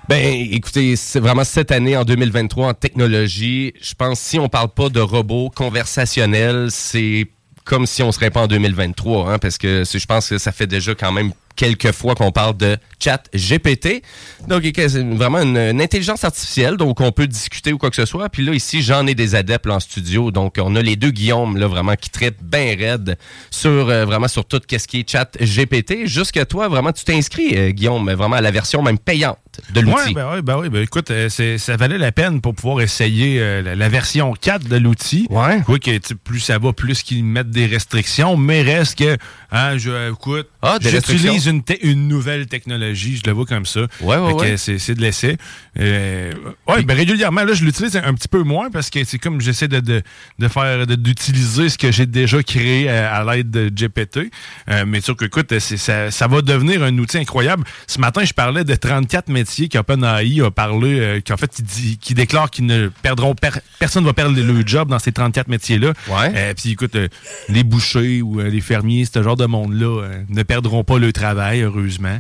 Ben, 0.08 0.48
écoutez, 0.50 0.96
c'est 0.96 1.20
vraiment 1.20 1.44
cette 1.44 1.70
année, 1.70 1.94
en 1.94 2.04
2023, 2.04 2.68
en 2.68 2.74
technologie, 2.74 3.74
je 3.78 3.92
pense, 3.92 4.18
si 4.18 4.38
on 4.38 4.48
parle 4.48 4.70
pas 4.70 4.88
de 4.88 5.00
robots 5.00 5.50
conversationnels, 5.54 6.68
c'est 6.70 7.26
comme 7.64 7.84
si 7.84 8.02
on 8.02 8.10
serait 8.10 8.30
pas 8.30 8.40
en 8.40 8.46
2023, 8.46 9.30
hein, 9.30 9.38
parce 9.38 9.58
que 9.58 9.84
je 9.84 10.06
pense 10.06 10.30
que 10.30 10.38
ça 10.38 10.50
fait 10.50 10.66
déjà 10.66 10.94
quand 10.94 11.12
même 11.12 11.32
quelques 11.58 11.90
fois 11.90 12.14
qu'on 12.14 12.30
parle 12.30 12.56
de 12.56 12.78
chat 13.02 13.24
GPT. 13.34 14.02
Donc, 14.46 14.62
c'est 14.74 15.02
vraiment 15.02 15.40
une, 15.40 15.56
une 15.56 15.82
intelligence 15.82 16.22
artificielle, 16.22 16.76
donc 16.76 17.00
on 17.00 17.10
peut 17.10 17.26
discuter 17.26 17.72
ou 17.72 17.78
quoi 17.78 17.90
que 17.90 17.96
ce 17.96 18.06
soit. 18.06 18.28
Puis 18.28 18.44
là, 18.44 18.54
ici, 18.54 18.80
j'en 18.80 19.06
ai 19.08 19.14
des 19.14 19.34
adeptes 19.34 19.66
là, 19.66 19.74
en 19.74 19.80
studio. 19.80 20.30
Donc, 20.30 20.54
on 20.58 20.76
a 20.76 20.82
les 20.82 20.94
deux 20.94 21.10
Guillaume, 21.10 21.56
là, 21.56 21.66
vraiment, 21.66 21.96
qui 21.96 22.10
traitent 22.10 22.42
bien 22.42 22.76
raide 22.78 23.18
sur, 23.50 23.90
euh, 23.90 24.04
vraiment, 24.04 24.28
sur 24.28 24.44
tout 24.44 24.60
ce 24.70 24.86
qui 24.86 25.00
est 25.00 25.10
chat 25.10 25.36
GPT. 25.40 26.06
Jusque 26.06 26.46
toi, 26.46 26.68
vraiment, 26.68 26.92
tu 26.92 27.04
t'inscris, 27.04 27.56
euh, 27.56 27.70
Guillaume, 27.70 28.08
vraiment 28.12 28.36
à 28.36 28.40
la 28.40 28.52
version 28.52 28.80
même 28.82 28.98
payante 28.98 29.38
de 29.72 29.80
l'outil. 29.80 30.08
Ouais, 30.08 30.14
ben 30.14 30.30
oui, 30.34 30.42
ben 30.42 30.58
oui. 30.58 30.68
Ben 30.68 30.82
écoute, 30.82 31.10
euh, 31.10 31.28
ça 31.28 31.76
valait 31.76 31.98
la 31.98 32.12
peine 32.12 32.40
pour 32.40 32.54
pouvoir 32.54 32.80
essayer 32.80 33.40
euh, 33.40 33.62
la, 33.62 33.74
la 33.74 33.88
version 33.88 34.32
4 34.32 34.68
de 34.68 34.76
l'outil. 34.76 35.26
Ouais. 35.30 35.60
Oui, 35.68 35.80
que 35.80 35.98
plus 36.14 36.40
ça 36.40 36.58
va, 36.58 36.72
plus 36.72 37.02
qu'ils 37.02 37.24
mettent 37.24 37.50
des 37.50 37.66
restrictions, 37.66 38.36
mais 38.36 38.62
reste 38.62 38.98
que, 38.98 39.16
hein, 39.50 39.78
je, 39.78 40.10
écoute, 40.12 40.48
Ah, 40.62 40.78
j'utilise 40.80 41.46
une, 41.46 41.62
une 41.82 42.08
nouvelle 42.08 42.46
technologie, 42.46 43.16
je 43.16 43.22
le 43.28 43.32
vois 43.34 43.46
comme 43.46 43.66
ça. 43.66 43.80
Ouais, 44.00 44.16
ouais, 44.16 44.32
ouais. 44.32 44.56
C'est, 44.56 44.78
c'est 44.78 44.94
de 44.94 45.00
l'essai. 45.00 45.36
Euh, 45.78 46.32
ouais, 46.66 46.82
ben 46.82 46.96
régulièrement, 46.96 47.44
là, 47.44 47.52
je 47.54 47.64
l'utilise 47.64 47.96
un, 47.96 48.04
un 48.04 48.14
petit 48.14 48.28
peu 48.28 48.42
moins 48.42 48.70
parce 48.70 48.90
que 48.90 49.04
c'est 49.04 49.18
comme 49.18 49.40
j'essaie 49.40 49.68
de, 49.68 49.80
de, 49.80 50.02
de 50.38 50.48
faire, 50.48 50.86
de- 50.86 50.94
d'utiliser 50.96 51.68
ce 51.68 51.78
que 51.78 51.92
j'ai 51.92 52.06
déjà 52.06 52.42
créé 52.42 52.88
à, 52.88 53.14
à 53.16 53.24
l'aide 53.36 53.50
de 53.50 53.68
GPT. 53.68 54.30
Euh, 54.70 54.84
mais 54.86 55.00
sûr 55.00 55.16
que, 55.16 55.24
écoute, 55.26 55.56
c'est- 55.58 55.76
ça, 55.76 56.10
ça 56.10 56.26
va 56.26 56.42
devenir 56.42 56.82
un 56.82 56.96
outil 56.98 57.18
incroyable. 57.18 57.64
Ce 57.86 58.00
matin, 58.00 58.24
je 58.24 58.32
parlais 58.32 58.64
de 58.64 58.74
34 58.74 59.28
métiers 59.28 59.68
qu'OpenAI 59.68 60.40
a 60.42 60.50
parlé, 60.50 60.98
euh, 61.00 61.20
qu'en 61.26 61.36
fait, 61.36 61.58
il, 61.58 61.64
dit, 61.64 61.98
qui 61.98 62.14
déclare 62.14 62.50
qu'ils 62.50 62.66
ne 62.66 62.88
perdront, 63.02 63.34
per- 63.34 63.60
personne 63.78 64.02
ne 64.02 64.08
va 64.08 64.14
perdre 64.14 64.38
le 64.40 64.66
job 64.66 64.88
dans 64.88 64.98
ces 64.98 65.12
34 65.12 65.48
métiers-là. 65.48 65.92
Ouais. 66.08 66.32
Euh, 66.34 66.54
Puis 66.56 66.70
écoute, 66.72 66.96
euh, 66.96 67.08
les 67.48 67.62
bouchers 67.62 68.20
ou 68.22 68.40
euh, 68.40 68.48
les 68.48 68.60
fermiers, 68.60 69.04
ce 69.04 69.22
genre 69.22 69.36
de 69.38 69.46
monde-là, 69.46 70.02
euh, 70.02 70.22
ne 70.28 70.42
perdront 70.42 70.84
pas 70.84 70.98
le 70.98 71.12
travail, 71.12 71.62
heureusement. 71.62 72.18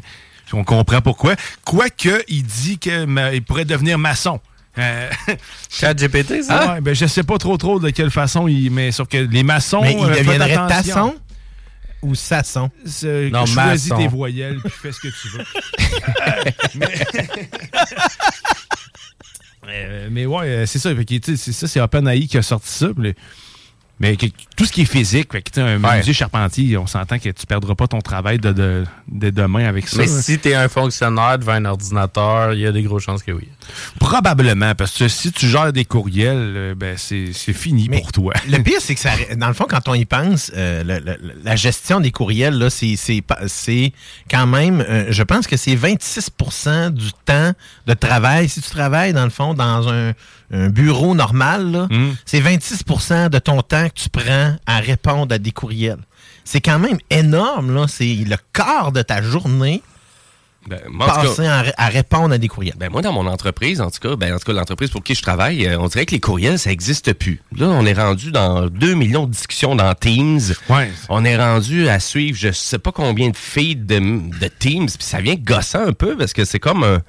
On 0.52 0.64
comprend 0.64 1.02
pourquoi. 1.02 1.36
Quoique, 1.64 2.24
il 2.28 2.42
dit 2.42 2.78
qu'il 2.78 3.42
pourrait 3.46 3.66
devenir 3.66 3.98
maçon. 3.98 4.40
Euh, 4.78 5.10
Chat 5.70 5.94
GPT, 5.94 6.42
ça? 6.42 6.74
ouais, 6.74 6.80
ben, 6.80 6.94
je 6.94 7.06
sais 7.06 7.24
pas 7.24 7.36
trop 7.36 7.56
trop 7.56 7.80
de 7.80 7.90
quelle 7.90 8.10
façon, 8.10 8.48
il, 8.48 8.70
mais 8.70 8.92
sauf 8.92 9.08
que 9.08 9.18
les 9.18 9.42
maçons. 9.42 9.82
Mais 9.82 9.92
il 9.92 10.04
euh, 10.04 10.16
deviendrait 10.16 10.54
tasson 10.68 11.14
ou 12.00 12.14
sasson? 12.14 12.70
C'est- 12.86 13.28
Non, 13.30 13.44
choisis 13.44 13.90
maçon. 13.90 14.02
tes 14.02 14.08
voyelles 14.08 14.60
puis 14.60 14.70
fais 14.70 14.92
ce 14.92 15.00
que 15.00 15.08
tu 15.08 15.28
veux. 15.28 15.44
mais... 19.66 19.84
Euh, 19.84 20.08
mais 20.10 20.26
ouais, 20.26 20.46
euh, 20.46 20.66
c'est 20.66 20.78
ça. 20.78 20.90
Fait 20.94 21.36
ça, 21.36 21.68
c'est 21.68 21.80
OpenAI 21.80 22.26
qui 22.26 22.38
a 22.38 22.42
sorti 22.42 22.70
ça. 22.70 22.88
puis 22.96 23.14
Mais 24.00 24.16
que- 24.16 24.26
tout 24.56 24.64
ce 24.64 24.72
qui 24.72 24.82
est 24.82 24.84
physique, 24.84 25.32
fait 25.32 25.42
que, 25.42 25.50
tu 25.50 25.60
un 25.60 25.74
Ouais. 25.74 25.78
menuisier 25.78 26.12
charpentier, 26.12 26.76
on 26.76 26.86
s'entend 26.86 27.18
que 27.18 27.28
tu 27.30 27.46
perdras 27.46 27.74
pas 27.74 27.86
ton 27.88 28.00
travail 28.00 28.38
de, 28.38 28.52
de, 28.52 28.84
de 29.08 29.30
demain 29.30 29.64
avec 29.66 29.88
ça. 29.88 29.98
Mais 29.98 30.06
si 30.06 30.38
t'es 30.38 30.54
un 30.54 30.68
fonctionnaire 30.68 31.38
devant 31.38 31.52
un 31.52 31.64
ordinateur, 31.64 32.52
il 32.54 32.60
y 32.60 32.66
a 32.66 32.72
des 32.72 32.82
grosses 32.82 33.02
chances 33.04 33.22
que 33.22 33.32
oui. 33.32 33.48
Probablement, 33.98 34.74
parce 34.74 34.96
que 34.96 35.08
si 35.08 35.32
tu 35.32 35.48
gères 35.48 35.72
des 35.72 35.84
courriels, 35.84 36.54
euh, 36.56 36.74
ben 36.76 36.94
c'est 36.96 37.32
c'est 37.32 37.52
fini 37.52 37.88
Mais 37.90 37.98
pour 38.00 38.12
toi. 38.12 38.32
Le 38.48 38.58
pire, 38.62 38.78
c'est 38.80 38.94
que 38.94 39.00
ça, 39.00 39.10
dans 39.36 39.48
le 39.48 39.54
fond, 39.54 39.66
quand 39.68 39.88
on 39.88 39.94
y 39.94 40.04
pense, 40.04 40.50
euh, 40.56 40.82
la 41.42 41.56
gestion 41.56 42.00
des 42.00 42.10
courriels, 42.10 42.54
là, 42.58 42.70
c'est, 42.70 42.94
c'est, 42.96 43.20
pas- 43.20 43.40
c'est 43.48 43.92
quand 44.30 44.46
même, 44.46 44.80
euh, 44.88 45.06
je 45.10 45.22
pense 45.22 45.46
que 45.46 45.56
c'est 45.56 45.74
26% 45.74 46.90
du 46.90 47.10
temps 47.24 47.52
de 47.86 47.94
travail. 47.94 48.48
Si 48.48 48.60
tu 48.60 48.70
travailles, 48.70 49.12
dans 49.12 49.24
le 49.24 49.30
fond, 49.30 49.54
dans 49.54 49.88
un, 49.88 50.12
un 50.50 50.68
bureau 50.68 51.14
normal, 51.14 51.70
là, 51.72 51.86
Mm. 51.90 52.14
c'est 52.24 52.40
26% 52.40 53.28
de 53.28 53.38
ton 53.38 53.60
temps 53.62 53.88
que 53.88 53.94
tu 54.00 54.08
prends 54.08 54.56
à 54.66 54.78
répondre 54.80 55.34
à 55.34 55.38
des 55.38 55.50
courriels. 55.52 55.98
C'est 56.44 56.60
quand 56.62 56.78
même 56.78 56.98
énorme, 57.10 57.74
là. 57.74 57.86
C'est 57.88 58.14
le 58.26 58.36
quart 58.54 58.90
de 58.92 59.02
ta 59.02 59.20
journée 59.22 59.82
Ben, 60.66 60.80
moi, 60.90 61.06
cas- 61.06 61.14
passé 61.22 61.46
à, 61.46 61.62
ré- 61.62 61.72
à 61.78 61.88
répondre 61.88 62.34
à 62.34 62.38
des 62.38 62.48
courriels. 62.48 62.74
Ben 62.78 62.90
moi, 62.90 63.00
dans 63.00 63.12
mon 63.12 63.26
entreprise, 63.26 63.80
en 63.80 63.90
tout 63.90 64.00
cas, 64.00 64.16
ben 64.16 64.34
en 64.34 64.38
tout 64.38 64.44
cas, 64.46 64.52
l'entreprise 64.52 64.90
pour 64.90 65.02
qui 65.02 65.14
je 65.14 65.22
travaille, 65.22 65.66
euh, 65.66 65.78
on 65.78 65.86
dirait 65.88 66.04
que 66.04 66.10
les 66.12 66.20
courriels, 66.20 66.58
ça 66.58 66.70
n'existe 66.70 67.12
plus. 67.14 67.40
Là, 67.56 67.66
on 67.68 67.86
est 67.86 67.92
rendu 67.94 68.32
dans 68.32 68.66
2 68.66 68.94
millions 68.94 69.26
de 69.26 69.30
discussions 69.32 69.74
dans 69.76 69.94
Teams. 69.94 70.40
Ouais. 70.68 70.90
On 71.10 71.24
est 71.24 71.36
rendu 71.38 71.88
à 71.88 72.00
suivre 72.00 72.36
je 72.38 72.50
sais 72.52 72.78
pas 72.78 72.92
combien 72.92 73.28
de 73.30 73.36
feeds 73.36 73.84
de, 73.86 73.98
de 73.98 74.48
Teams, 74.48 74.86
puis 74.86 74.96
ça 75.00 75.20
vient 75.20 75.36
gossant 75.36 75.86
un 75.86 75.92
peu 75.92 76.16
parce 76.16 76.32
que 76.32 76.44
c'est 76.44 76.58
comme 76.60 76.82
un... 76.84 77.00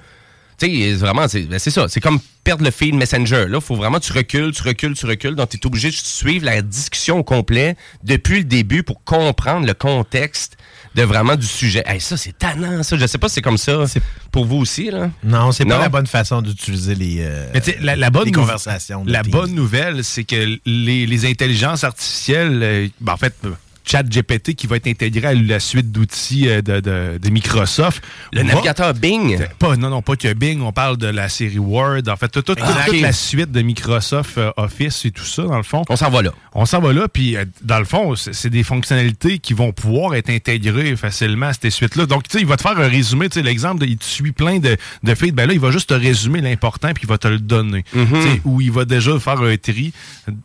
Tu 0.60 0.66
sais, 0.66 0.92
vraiment, 0.94 1.26
c'est 1.28 1.42
ben, 1.42 1.58
c'est 1.58 1.70
ça. 1.70 1.86
C'est 1.88 2.00
comme 2.00 2.20
perdre 2.44 2.64
le 2.64 2.70
feed 2.70 2.94
Messenger. 2.94 3.46
Là, 3.48 3.60
faut 3.60 3.76
vraiment, 3.76 4.00
tu 4.00 4.12
recules, 4.12 4.52
tu 4.52 4.62
recules, 4.62 4.94
tu 4.94 5.06
recules. 5.06 5.34
Donc, 5.34 5.48
tu 5.50 5.56
es 5.56 5.66
obligé 5.66 5.88
de 5.88 5.94
suivre 5.94 6.44
la 6.44 6.62
discussion 6.62 7.18
au 7.18 7.24
complet 7.24 7.76
depuis 8.04 8.38
le 8.38 8.44
début 8.44 8.82
pour 8.82 9.02
comprendre 9.04 9.66
le 9.66 9.74
contexte 9.74 10.56
de 10.94 11.02
vraiment 11.02 11.36
du 11.36 11.46
sujet. 11.46 11.82
Hey, 11.86 12.00
ça, 12.00 12.16
c'est 12.16 12.36
tannant, 12.36 12.82
ça. 12.82 12.96
Je 12.96 13.06
sais 13.06 13.18
pas 13.18 13.28
si 13.28 13.36
c'est 13.36 13.42
comme 13.42 13.58
ça 13.58 13.84
pour 14.32 14.44
vous 14.44 14.56
aussi, 14.56 14.90
là. 14.90 15.10
Non, 15.24 15.52
c'est 15.52 15.64
pas 15.64 15.78
la 15.78 15.88
bonne 15.88 16.06
façon 16.06 16.42
d'utiliser 16.42 16.94
les, 16.94 17.18
euh, 17.20 17.46
la, 17.80 17.96
la 17.96 18.10
bonne 18.10 18.26
les 18.26 18.32
conversations. 18.32 19.04
La 19.06 19.22
bonne 19.22 19.54
nouvelle, 19.54 20.04
c'est 20.04 20.24
que 20.24 20.58
les, 20.66 21.06
les 21.06 21.26
intelligences 21.26 21.84
artificielles, 21.84 22.60
euh, 22.62 22.88
ben, 23.00 23.12
en 23.12 23.16
fait, 23.16 23.34
euh, 23.44 23.52
ChatGPT 23.90 24.54
qui 24.54 24.66
va 24.66 24.76
être 24.76 24.86
intégré 24.86 25.26
à 25.28 25.34
la 25.34 25.58
suite 25.60 25.90
d'outils 25.90 26.48
euh, 26.48 26.62
de, 26.62 26.80
de- 26.80 27.18
de 27.18 27.30
Microsoft. 27.30 28.02
Le 28.32 28.42
va- 28.42 28.46
navigateur 28.54 28.94
Bing. 28.94 29.38
Pas, 29.58 29.76
non, 29.76 29.90
non, 29.90 30.02
pas 30.02 30.16
que 30.16 30.32
Bing, 30.32 30.60
on 30.60 30.72
parle 30.72 30.96
de 30.96 31.08
la 31.08 31.28
série 31.28 31.58
Word. 31.58 32.02
En 32.08 32.16
fait, 32.16 32.28
toute, 32.28 32.46
toute- 32.46 32.58
Ah, 32.62 32.84
toute 32.86 33.00
la 33.00 33.12
suite 33.12 33.50
de 33.52 33.62
Microsoft 33.62 34.38
euh, 34.38 34.52
Office 34.56 35.04
et 35.04 35.10
tout 35.10 35.24
ça, 35.24 35.42
dans 35.42 35.56
le 35.56 35.62
fond. 35.62 35.82
On 35.88 35.96
s'en 35.96 36.10
va 36.10 36.22
là. 36.22 36.32
On 36.54 36.66
s'en 36.66 36.80
va 36.80 36.92
là, 36.92 37.08
puis 37.08 37.36
euh, 37.36 37.44
dans 37.62 37.78
le 37.78 37.84
fond, 37.84 38.14
c'est 38.16 38.50
des 38.50 38.62
fonctionnalités 38.62 39.38
qui 39.38 39.54
vont 39.54 39.72
pouvoir 39.72 40.14
être 40.14 40.30
intégrées 40.30 40.94
facilement 40.96 41.46
à 41.46 41.52
ces 41.52 41.70
suites-là. 41.70 42.06
Donc, 42.06 42.28
tu 42.28 42.36
sais, 42.38 42.40
il 42.42 42.46
va 42.46 42.56
te 42.56 42.62
faire 42.62 42.78
un 42.78 42.88
résumé, 42.88 43.28
tu 43.28 43.34
sais, 43.40 43.42
l'exemple, 43.42 43.84
il 43.84 43.96
te 43.96 44.04
suit 44.04 44.32
plein 44.32 44.58
de, 44.58 44.76
de 45.02 45.14
feeds, 45.14 45.32
ben 45.32 45.46
là, 45.46 45.52
il 45.52 45.60
va 45.60 45.70
juste 45.70 45.88
te 45.90 45.94
résumer 45.94 46.40
l'important, 46.40 46.92
puis 46.92 47.04
il 47.04 47.08
va 47.08 47.18
te 47.18 47.28
le 47.28 47.38
donner. 47.38 47.84
Tu 47.92 48.22
sais, 48.22 48.40
Ou 48.44 48.60
il 48.60 48.70
va 48.72 48.84
déjà 48.84 49.18
faire 49.18 49.40
un 49.40 49.56
tri, 49.56 49.92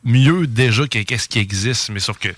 mieux 0.04 0.48
déjà 0.48 0.88
que 0.88 1.00
qu'est-ce 1.00 1.28
qui 1.28 1.40
existe, 1.40 1.90
mais 1.94 2.00
sauf 2.00 2.18
que... 2.18 2.30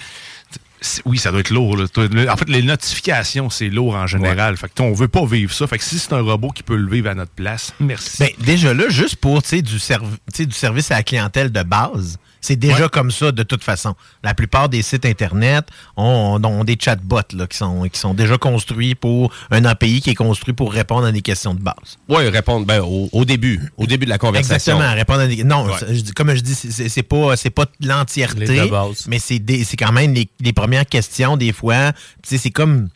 Oui, 1.05 1.17
ça 1.17 1.31
doit 1.31 1.39
être 1.39 1.49
lourd. 1.49 1.75
là. 1.77 1.85
En 2.31 2.37
fait, 2.37 2.49
les 2.49 2.61
notifications, 2.61 3.49
c'est 3.49 3.69
lourd 3.69 3.95
en 3.95 4.05
général. 4.07 4.57
Fait 4.57 4.69
que 4.73 4.81
on 4.83 4.93
veut 4.93 5.07
pas 5.07 5.25
vivre 5.25 5.51
ça. 5.53 5.65
Fait 5.67 5.77
que 5.77 5.83
si 5.83 5.97
c'est 5.99 6.13
un 6.13 6.21
robot 6.21 6.49
qui 6.49 6.61
peut 6.63 6.75
le 6.75 6.89
vivre 6.89 7.09
à 7.09 7.15
notre 7.15 7.31
place, 7.31 7.73
merci. 7.79 8.17
Ben, 8.19 8.29
déjà 8.45 8.73
là, 8.73 8.83
juste 8.89 9.15
pour 9.15 9.41
du, 9.41 9.79
serv- 9.79 10.17
du 10.37 10.51
service 10.51 10.91
à 10.91 10.95
la 10.97 11.03
clientèle 11.03 11.51
de 11.51 11.63
base, 11.63 12.17
c'est 12.47 12.55
déjà 12.55 12.87
comme 12.87 13.11
ça 13.11 13.33
de 13.33 13.43
toute 13.43 13.63
façon. 13.63 13.93
La 14.23 14.33
plupart 14.33 14.69
des 14.69 14.81
sites 14.81 15.05
Internet 15.05 15.65
ont, 15.97 16.39
ont 16.41 16.63
des 16.63 16.77
chatbots 16.79 17.19
là, 17.33 17.45
qui, 17.45 17.57
sont, 17.57 17.83
qui 17.89 17.99
sont 17.99 18.13
déjà 18.13 18.37
construits 18.37 18.95
pour 18.95 19.33
un 19.51 19.65
API 19.65 19.99
qui 19.99 20.11
est 20.11 20.15
construit 20.15 20.53
pour 20.53 20.71
répondre 20.71 21.05
à 21.05 21.11
des 21.11 21.21
questions 21.21 21.53
de 21.53 21.59
base. 21.59 21.97
Oui, 22.07 22.25
répondre 22.29 22.65
ben, 22.65 22.79
au, 22.81 23.09
au 23.11 23.25
début, 23.25 23.69
au 23.75 23.85
début 23.85 24.05
de 24.05 24.11
la 24.11 24.17
conversation. 24.17 24.73
Exactement, 24.77 24.95
répondre 24.95 25.19
à 25.19 25.27
des... 25.27 25.43
Non, 25.43 25.67
je 25.91 26.13
comme 26.13 26.33
je 26.33 26.41
dis, 26.41 26.55
c'est- 26.55 27.03
pas, 27.03 27.35
pas 27.53 27.65
l'entièreté, 27.81 28.71
mais 29.07 29.19
c'est 29.19 29.77
quand 29.77 29.91
même 29.91 30.13
les, 30.13 30.29
les 30.39 30.53
premières 30.53 30.85
questions 30.85 31.35
des 31.35 31.51
fois. 31.51 31.91
C'est 32.23 32.49
comme 32.49 32.87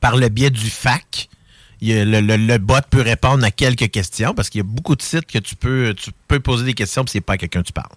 par 0.00 0.16
le 0.16 0.28
biais 0.28 0.50
du 0.50 0.68
FAC. 0.68 1.28
Le, 1.82 2.20
le- 2.20 2.36
le 2.36 2.58
bot 2.58 2.74
peut 2.90 3.00
répondre 3.02 3.44
à 3.44 3.50
quelques 3.50 3.90
questions 3.90 4.34
parce 4.34 4.50
qu'il 4.50 4.58
y 4.58 4.62
a 4.62 4.66
beaucoup 4.66 4.96
de 4.96 5.02
sites 5.02 5.26
que 5.26 5.38
tu 5.38 5.56
peux, 5.56 5.94
tu 5.96 6.10
peux 6.28 6.40
poser 6.40 6.64
des 6.64 6.74
questions 6.74 7.04
puis 7.04 7.12
c'est 7.12 7.20
pas 7.20 7.34
à 7.34 7.38
quelqu'un 7.38 7.62
que 7.62 7.66
tu 7.68 7.72
parles. 7.72 7.88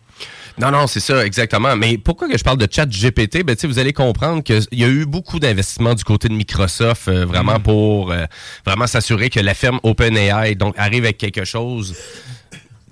Non, 0.59 0.69
non, 0.71 0.85
c'est 0.87 0.99
ça, 0.99 1.25
exactement. 1.25 1.75
Mais 1.75 1.97
pourquoi 1.97 2.29
que 2.29 2.37
je 2.37 2.43
parle 2.43 2.57
de 2.59 2.67
chat 2.71 2.85
GPT? 2.85 3.43
Ben, 3.43 3.55
vous 3.63 3.79
allez 3.79 3.93
comprendre 3.93 4.43
qu'il 4.43 4.61
y 4.71 4.83
a 4.83 4.87
eu 4.87 5.05
beaucoup 5.05 5.39
d'investissements 5.39 5.95
du 5.95 6.03
côté 6.03 6.29
de 6.29 6.33
Microsoft, 6.33 7.07
euh, 7.07 7.25
vraiment 7.25 7.59
pour 7.59 8.11
euh, 8.11 8.25
vraiment 8.65 8.85
s'assurer 8.85 9.29
que 9.31 9.39
la 9.39 9.55
firme 9.55 9.79
OpenAI 9.81 10.53
donc, 10.55 10.75
arrive 10.77 11.05
avec 11.05 11.17
quelque 11.17 11.43
chose 11.43 11.95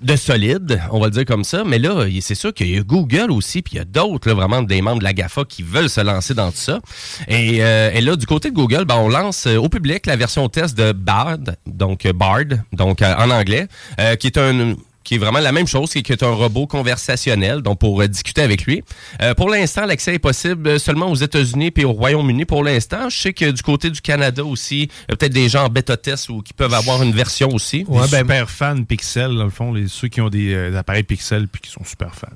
de 0.02 0.16
solide, 0.16 0.80
on 0.90 1.00
va 1.00 1.06
le 1.06 1.12
dire 1.12 1.24
comme 1.24 1.44
ça. 1.44 1.64
Mais 1.64 1.78
là, 1.78 2.06
c'est 2.20 2.34
sûr 2.34 2.52
qu'il 2.52 2.74
y 2.74 2.78
a 2.78 2.82
Google 2.82 3.30
aussi, 3.30 3.62
puis 3.62 3.74
il 3.74 3.78
y 3.78 3.80
a 3.80 3.84
d'autres, 3.84 4.32
vraiment 4.32 4.62
des 4.62 4.82
membres 4.82 4.98
de 4.98 5.04
la 5.04 5.12
GAFA 5.12 5.44
qui 5.44 5.62
veulent 5.62 5.90
se 5.90 6.00
lancer 6.00 6.34
dans 6.34 6.50
tout 6.50 6.56
ça. 6.56 6.80
Et, 7.28 7.62
euh, 7.62 8.00
là, 8.00 8.16
du 8.16 8.26
côté 8.26 8.50
de 8.50 8.54
Google, 8.54 8.84
ben, 8.84 8.96
on 8.96 9.08
lance 9.08 9.46
euh, 9.46 9.56
au 9.56 9.68
public 9.68 10.06
la 10.06 10.16
version 10.16 10.48
test 10.48 10.76
de 10.76 10.92
Bard, 10.92 11.38
donc 11.66 12.04
euh, 12.06 12.12
Bard, 12.12 12.44
donc 12.72 13.02
euh, 13.02 13.14
en 13.16 13.30
anglais, 13.30 13.68
qui 14.18 14.26
est 14.26 14.38
un 14.38 14.74
qui 15.04 15.14
est 15.16 15.18
vraiment 15.18 15.40
la 15.40 15.52
même 15.52 15.66
chose, 15.66 15.90
qui 15.92 15.98
est- 15.98 16.02
qui 16.02 16.12
est 16.12 16.22
un 16.22 16.30
robot 16.32 16.66
conversationnel, 16.66 17.62
donc 17.62 17.78
pour 17.78 18.00
euh, 18.00 18.06
discuter 18.08 18.42
avec 18.42 18.64
lui. 18.64 18.82
Euh, 19.20 19.34
pour 19.34 19.48
l'instant, 19.50 19.84
l'accès 19.86 20.14
est 20.14 20.18
possible 20.18 20.68
euh, 20.68 20.78
seulement 20.78 21.10
aux 21.10 21.14
États-Unis 21.16 21.72
et 21.76 21.84
au 21.84 21.92
Royaume-Uni 21.92 22.44
pour 22.44 22.62
l'instant. 22.64 23.08
Je 23.08 23.16
sais 23.16 23.32
que 23.32 23.50
du 23.50 23.62
côté 23.62 23.90
du 23.90 24.00
Canada 24.00 24.44
aussi, 24.44 24.82
il 24.82 25.10
y 25.10 25.12
a 25.12 25.16
peut-être 25.16 25.32
des 25.32 25.48
gens 25.48 25.64
en 25.64 25.68
bêta-test 25.68 26.28
ou 26.28 26.42
qui 26.42 26.52
peuvent 26.52 26.74
avoir 26.74 27.02
une 27.02 27.12
version 27.12 27.48
aussi. 27.48 27.84
Ouais, 27.88 28.06
ben, 28.10 28.18
super 28.20 28.50
fans 28.50 28.82
Pixel, 28.84 29.34
dans 29.36 29.44
le 29.44 29.50
fond, 29.50 29.72
les, 29.72 29.88
ceux 29.88 30.08
qui 30.08 30.20
ont 30.20 30.28
des 30.28 30.52
euh, 30.54 30.76
appareils 30.78 31.02
Pixel 31.02 31.48
puis 31.48 31.60
qui 31.62 31.70
sont 31.70 31.84
super 31.84 32.14
fans. 32.14 32.28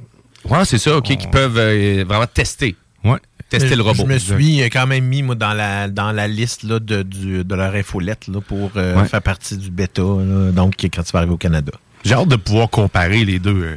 Ouais, 0.50 0.64
c'est 0.64 0.78
ça, 0.78 0.96
OK, 0.96 1.16
qui 1.16 1.26
peuvent 1.26 1.58
euh, 1.58 2.04
vraiment 2.06 2.26
tester. 2.32 2.76
Ouais. 3.04 3.18
Tester 3.48 3.76
le 3.76 3.82
robot. 3.82 4.02
Je 4.08 4.12
me 4.12 4.18
suis 4.18 4.60
quand 4.70 4.86
même 4.88 5.04
mis 5.04 5.22
moi, 5.22 5.36
dans, 5.36 5.52
la, 5.52 5.88
dans 5.88 6.10
la 6.10 6.26
liste 6.26 6.64
là, 6.64 6.80
de, 6.80 7.02
du- 7.02 7.44
de 7.44 7.54
leur 7.54 7.74
infolette 7.74 8.26
là, 8.26 8.40
pour 8.40 8.72
euh, 8.76 8.96
Ouais. 8.96 9.06
faire 9.06 9.22
partie 9.22 9.56
du 9.56 9.70
bêta, 9.70 10.02
là, 10.02 10.50
donc 10.50 10.74
quand 10.92 11.02
tu 11.04 11.12
vas 11.12 11.20
arriver 11.20 11.34
au 11.34 11.36
Canada. 11.36 11.70
J'ai 12.04 12.14
hâte 12.14 12.28
de 12.28 12.36
pouvoir 12.36 12.70
comparer 12.70 13.24
les 13.24 13.38
deux. 13.38 13.62
euh, 13.62 13.76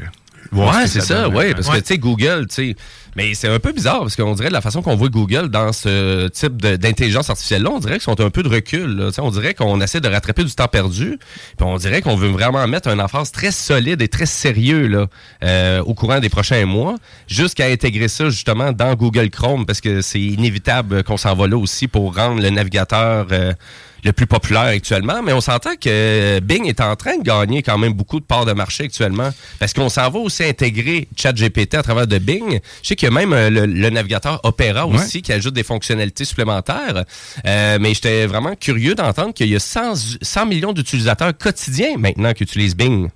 Ouais, 0.51 0.87
c'est 0.87 1.01
ça, 1.01 1.23
donne. 1.25 1.35
ouais, 1.35 1.53
parce 1.53 1.67
Ouais. 1.67 1.75
que 1.75 1.81
tu 1.81 1.87
sais 1.93 1.97
Google, 1.99 2.47
tu 2.49 2.55
sais, 2.55 2.75
mais 3.15 3.35
c'est 3.35 3.47
un 3.49 3.59
peu 3.59 3.71
bizarre 3.71 3.99
parce 3.99 4.15
qu'on 4.15 4.33
dirait 4.33 4.47
de 4.47 4.53
la 4.53 4.61
façon 4.61 4.81
qu'on 4.81 4.95
voit 4.95 5.09
Google 5.09 5.49
dans 5.49 5.71
ce 5.73 6.27
type 6.29 6.59
de- 6.59 6.75
d'intelligence 6.75 7.29
artificielle 7.29 7.61
là, 7.61 7.69
on 7.71 7.77
dirait 7.77 7.93
qu'ils 7.95 8.01
sont 8.01 8.19
un 8.19 8.31
peu 8.31 8.41
de 8.41 8.49
recul, 8.49 8.95
là, 8.95 9.07
Tu 9.09 9.13
sais, 9.15 9.21
on 9.21 9.29
dirait 9.29 9.53
qu'on 9.53 9.79
essaie 9.79 10.01
de 10.01 10.07
rattraper 10.07 10.43
du 10.43 10.51
temps 10.55 10.67
perdu, 10.67 11.19
puis 11.57 11.67
on 11.67 11.77
dirait 11.77 12.01
qu'on 12.01 12.15
veut 12.15 12.29
vraiment 12.29 12.67
mettre 12.67 12.87
un 12.89 12.97
emphase 12.97 13.31
très 13.31 13.51
solide 13.51 14.01
et 14.01 14.07
très 14.07 14.25
sérieux 14.25 14.87
là 14.87 15.05
euh, 15.43 15.83
au 15.83 15.93
courant 15.93 16.19
des 16.19 16.29
prochains 16.29 16.65
mois, 16.65 16.95
jusqu'à 17.27 17.65
intégrer 17.67 18.07
ça 18.07 18.31
justement 18.31 18.71
dans 18.71 18.95
Google 18.95 19.29
Chrome 19.29 19.67
parce 19.67 19.81
que 19.81 20.01
c'est 20.01 20.19
inévitable 20.21 21.03
qu'on 21.03 21.17
s'en 21.17 21.35
va 21.35 21.45
là 21.47 21.57
aussi 21.57 21.87
pour 21.87 22.15
rendre 22.15 22.41
le 22.41 22.49
navigateur 22.49 23.27
euh, 23.31 23.53
le 24.03 24.11
plus 24.13 24.27
populaire 24.27 24.63
actuellement, 24.63 25.21
mais 25.21 25.33
on 25.33 25.41
s'entend 25.41 25.75
que 25.79 26.39
Bing 26.39 26.65
est 26.67 26.81
en 26.81 26.95
train 26.95 27.17
de 27.17 27.23
gagner 27.23 27.63
quand 27.63 27.77
même 27.77 27.93
beaucoup 27.93 28.19
de 28.19 28.25
parts 28.25 28.45
de 28.45 28.53
marché 28.53 28.85
actuellement, 28.85 29.29
parce 29.59 29.73
qu'on 29.73 29.89
s'en 29.89 30.09
va 30.09 30.19
aussi 30.19 30.43
intégrer 30.43 31.07
ChatGPT 31.15 31.75
à 31.75 31.83
travers 31.83 32.07
de 32.07 32.17
Bing. 32.17 32.59
Je 32.81 32.87
sais 32.87 32.95
qu'il 32.95 33.07
y 33.09 33.11
a 33.11 33.13
même 33.13 33.33
euh, 33.33 33.49
le, 33.49 33.65
le 33.65 33.89
navigateur 33.89 34.39
Opera 34.43 34.85
aussi 34.87 35.21
qui 35.21 35.33
ajoute 35.33 35.53
des 35.53 35.63
fonctionnalités 35.63 36.25
supplémentaires, 36.25 37.03
Euh, 37.45 37.77
mais 37.79 37.93
j'étais 37.93 38.25
vraiment 38.25 38.55
curieux 38.55 38.95
d'entendre 38.95 39.33
qu'il 39.33 39.47
y 39.49 39.55
a 39.55 39.59
100, 39.59 39.93
100 40.21 40.45
millions 40.45 40.73
d'utilisateurs 40.73 41.37
quotidiens 41.37 41.97
maintenant 41.97 42.33
qui 42.33 42.43
utilisent 42.43 42.75
Bing 42.75 43.09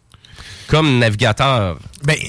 comme 0.67 0.99
navigateur 0.99 1.77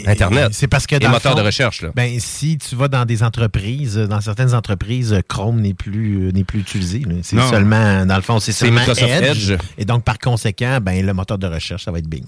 Internet 0.06 0.50
C'est 0.52 0.68
parce 0.68 0.86
que 0.86 0.96
dans 0.96 1.08
le 1.08 1.14
moteur 1.14 1.32
fond, 1.32 1.38
de 1.38 1.44
recherche. 1.44 1.82
Là. 1.82 1.90
Ben, 1.94 2.18
si 2.20 2.58
tu 2.58 2.76
vas 2.76 2.88
dans 2.88 3.04
des 3.04 3.22
entreprises, 3.22 3.96
dans 3.96 4.20
certaines 4.20 4.54
entreprises, 4.54 5.18
Chrome 5.28 5.60
n'est 5.60 5.74
plus, 5.74 6.28
euh, 6.28 6.30
n'est 6.32 6.44
plus 6.44 6.60
utilisé. 6.60 7.02
C'est 7.22 7.36
Non. 7.36 7.48
seulement, 7.50 8.06
dans 8.06 8.16
le 8.16 8.22
fond, 8.22 8.38
c'est 8.40 8.52
C'est 8.52 8.66
seulement 8.66 8.80
Microsoft 8.80 9.10
Edge. 9.22 9.50
Edge. 9.50 9.58
Et 9.78 9.84
donc, 9.84 10.04
par 10.04 10.18
conséquent, 10.18 10.78
ben, 10.80 11.04
le 11.04 11.12
moteur 11.12 11.38
de 11.38 11.46
recherche, 11.46 11.84
ça 11.84 11.90
va 11.90 11.98
être 11.98 12.08
Bing. 12.08 12.24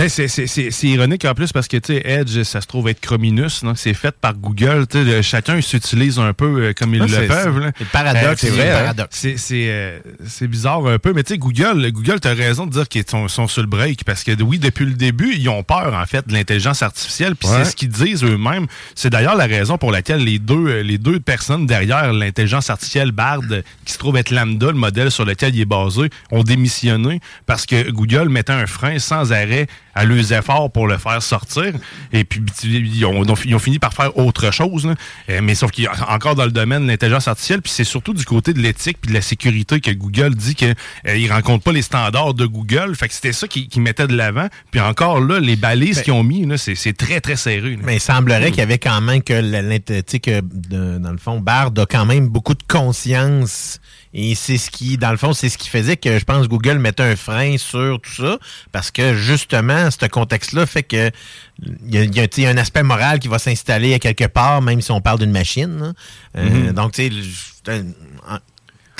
Mais 0.00 0.08
c'est- 0.08 0.28
c'est 0.28 0.46
c'est- 0.46 0.70
c'est 0.70 0.86
ironique 0.88 1.24
en 1.26 1.34
plus 1.34 1.52
parce 1.52 1.68
que 1.68 1.76
Edge, 1.90 2.42
ça 2.44 2.60
se 2.60 2.66
trouve 2.66 2.88
être 2.88 3.00
Chrominus, 3.00 3.62
donc 3.62 3.76
c'est 3.78 3.92
fait 3.94 4.14
par 4.18 4.34
Google. 4.34 4.86
Chacun 5.22 5.60
s'utilise 5.60 6.18
un 6.18 6.32
peu 6.32 6.46
euh, 6.68 6.72
comme 6.72 6.94
ils 6.94 7.02
Ah, 7.02 7.06
le 7.06 7.26
peuvent. 7.28 7.58
là. 7.58 7.72
c'est 7.76 7.88
paradoxe, 7.88 8.40
c'est 8.40 8.50
le 8.50 8.56
paradoxe. 8.72 9.08
C'est 9.18 9.36
c'est, 9.36 9.66
euh, 9.68 9.98
c'est 10.26 10.48
bizarre 10.48 10.86
un 10.86 10.98
peu, 10.98 11.12
mais 11.12 11.22
tu 11.22 11.34
sais, 11.34 11.38
Google, 11.38 11.90
Google, 11.92 12.18
tu 12.20 12.28
as 12.28 12.32
raison 12.34 12.66
de 12.66 12.72
dire 12.72 12.88
qu'ils 12.88 13.04
sont, 13.08 13.28
sont 13.28 13.46
sur 13.46 13.60
le 13.62 13.68
break 13.68 14.04
parce 14.04 14.24
que 14.24 14.32
oui, 14.42 14.58
depuis 14.58 14.86
le 14.86 14.92
début, 14.94 15.34
ils 15.36 15.48
ont 15.50 15.62
peur 15.62 15.92
en 15.94 16.06
fait 16.06 16.26
de 16.26 16.32
l'intelligence 16.32 16.82
artificielle. 16.82 17.36
Puis 17.36 17.48
Ouais. 17.48 17.56
c'est 17.64 17.70
ce 17.72 17.76
qu'ils 17.76 17.88
disent 17.90 18.24
eux-mêmes. 18.24 18.66
C'est 18.94 19.10
d'ailleurs 19.10 19.36
la 19.36 19.46
raison 19.46 19.76
pour 19.76 19.92
laquelle 19.92 20.24
les 20.24 20.38
deux, 20.38 20.66
euh, 20.66 20.82
les 20.82 20.96
deux 20.98 21.20
personnes 21.20 21.66
derrière 21.66 22.12
l'intelligence 22.12 22.70
artificielle 22.70 23.12
Bard, 23.12 23.40
qui 23.84 23.92
se 23.92 23.98
trouve 23.98 24.16
être 24.16 24.30
Lambda, 24.30 24.68
le 24.68 24.72
modèle 24.72 25.10
sur 25.10 25.24
lequel 25.26 25.54
il 25.54 25.60
est 25.60 25.64
basé, 25.66 26.08
ont 26.30 26.42
démissionné 26.42 27.20
parce 27.44 27.66
que 27.66 27.90
Google 27.90 28.28
mettait 28.30 28.52
un 28.52 28.66
frein 28.66 28.98
sans 28.98 29.32
arrêt 29.32 29.66
à 29.94 30.04
leurs 30.04 30.32
efforts 30.32 30.70
pour 30.70 30.86
le 30.86 30.98
faire 30.98 31.22
sortir. 31.22 31.72
Et 32.12 32.24
puis, 32.24 32.40
ils 32.64 33.04
ont, 33.04 33.24
ils 33.44 33.54
ont 33.54 33.58
fini 33.58 33.78
par 33.78 33.92
faire 33.94 34.16
autre 34.16 34.50
chose. 34.52 34.86
là. 34.86 34.94
Euh, 35.28 35.40
mais 35.42 35.54
sauf 35.54 35.70
qu'il 35.70 35.84
y 35.84 35.86
a 35.86 36.12
encore 36.12 36.34
dans 36.34 36.44
le 36.44 36.50
domaine 36.52 36.82
de 36.84 36.88
l'intelligence 36.88 37.28
artificielle, 37.28 37.62
puis 37.62 37.72
c'est 37.72 37.84
surtout 37.84 38.14
du 38.14 38.24
côté 38.24 38.52
de 38.52 38.60
l'éthique 38.60 38.98
puis 39.00 39.10
de 39.10 39.14
la 39.14 39.22
sécurité 39.22 39.80
que 39.80 39.90
Google 39.90 40.34
dit 40.34 40.54
qu'il 40.54 40.74
ne 41.04 41.28
rencontre 41.32 41.64
pas 41.64 41.72
les 41.72 41.82
standards 41.82 42.34
de 42.34 42.46
Google. 42.46 42.94
Fait 42.94 43.08
que 43.08 43.14
c'était 43.14 43.32
ça 43.32 43.48
qui, 43.48 43.68
qui 43.68 43.80
mettait 43.80 44.06
de 44.06 44.16
l'avant. 44.16 44.48
Puis 44.70 44.80
encore 44.80 45.20
là, 45.20 45.40
les 45.40 45.56
balises 45.56 45.96
Ben- 45.96 46.02
qu'ils 46.04 46.12
ont 46.12 46.22
mis, 46.22 46.46
là, 46.46 46.56
c'est 46.56 46.74
c'est 46.74 46.92
très, 46.92 47.20
très 47.20 47.36
serré. 47.36 47.72
là. 47.76 47.82
Mais 47.84 47.96
il 47.96 48.00
semblerait 48.00 48.50
qu'il 48.50 48.60
y 48.60 48.62
avait 48.62 48.78
quand 48.78 49.00
même 49.00 49.22
que, 49.22 49.40
que 50.18 50.40
de- 50.40 50.98
dans 50.98 51.10
le 51.12 51.18
fond, 51.18 51.40
Bard 51.40 51.72
a 51.78 51.86
quand 51.86 52.06
même 52.06 52.28
beaucoup 52.28 52.54
de 52.54 52.62
conscience. 52.68 53.79
Et 54.12 54.34
c'est 54.34 54.58
ce 54.58 54.70
qui, 54.70 54.96
dans 54.98 55.12
le 55.12 55.16
fond, 55.16 55.32
c'est 55.32 55.48
ce 55.48 55.56
qui 55.56 55.68
faisait 55.68 55.96
que 55.96 56.18
je 56.18 56.24
pense 56.24 56.48
Google 56.48 56.78
mettait 56.78 57.04
un 57.04 57.16
frein 57.16 57.56
sur 57.58 58.00
tout 58.00 58.10
ça. 58.10 58.38
Parce 58.72 58.90
que 58.90 59.14
justement, 59.14 59.88
ce 59.90 60.06
contexte-là 60.06 60.66
fait 60.66 60.82
que 60.82 61.10
il 61.86 62.14
y 62.14 62.20
a, 62.20 62.24
y 62.24 62.46
un 62.46 62.56
aspect 62.56 62.82
moral 62.82 63.18
qui 63.20 63.28
va 63.28 63.38
s'installer 63.38 63.94
à 63.94 63.98
quelque 63.98 64.26
part, 64.26 64.62
même 64.62 64.80
si 64.80 64.90
on 64.90 65.00
parle 65.00 65.18
d'une 65.20 65.30
machine. 65.30 65.78
là. 65.78 65.92
Euh, 66.36 66.48
Mhm. 66.68 66.72
Donc, 66.72 66.92
tu 66.92 67.10
sais, 67.66 67.84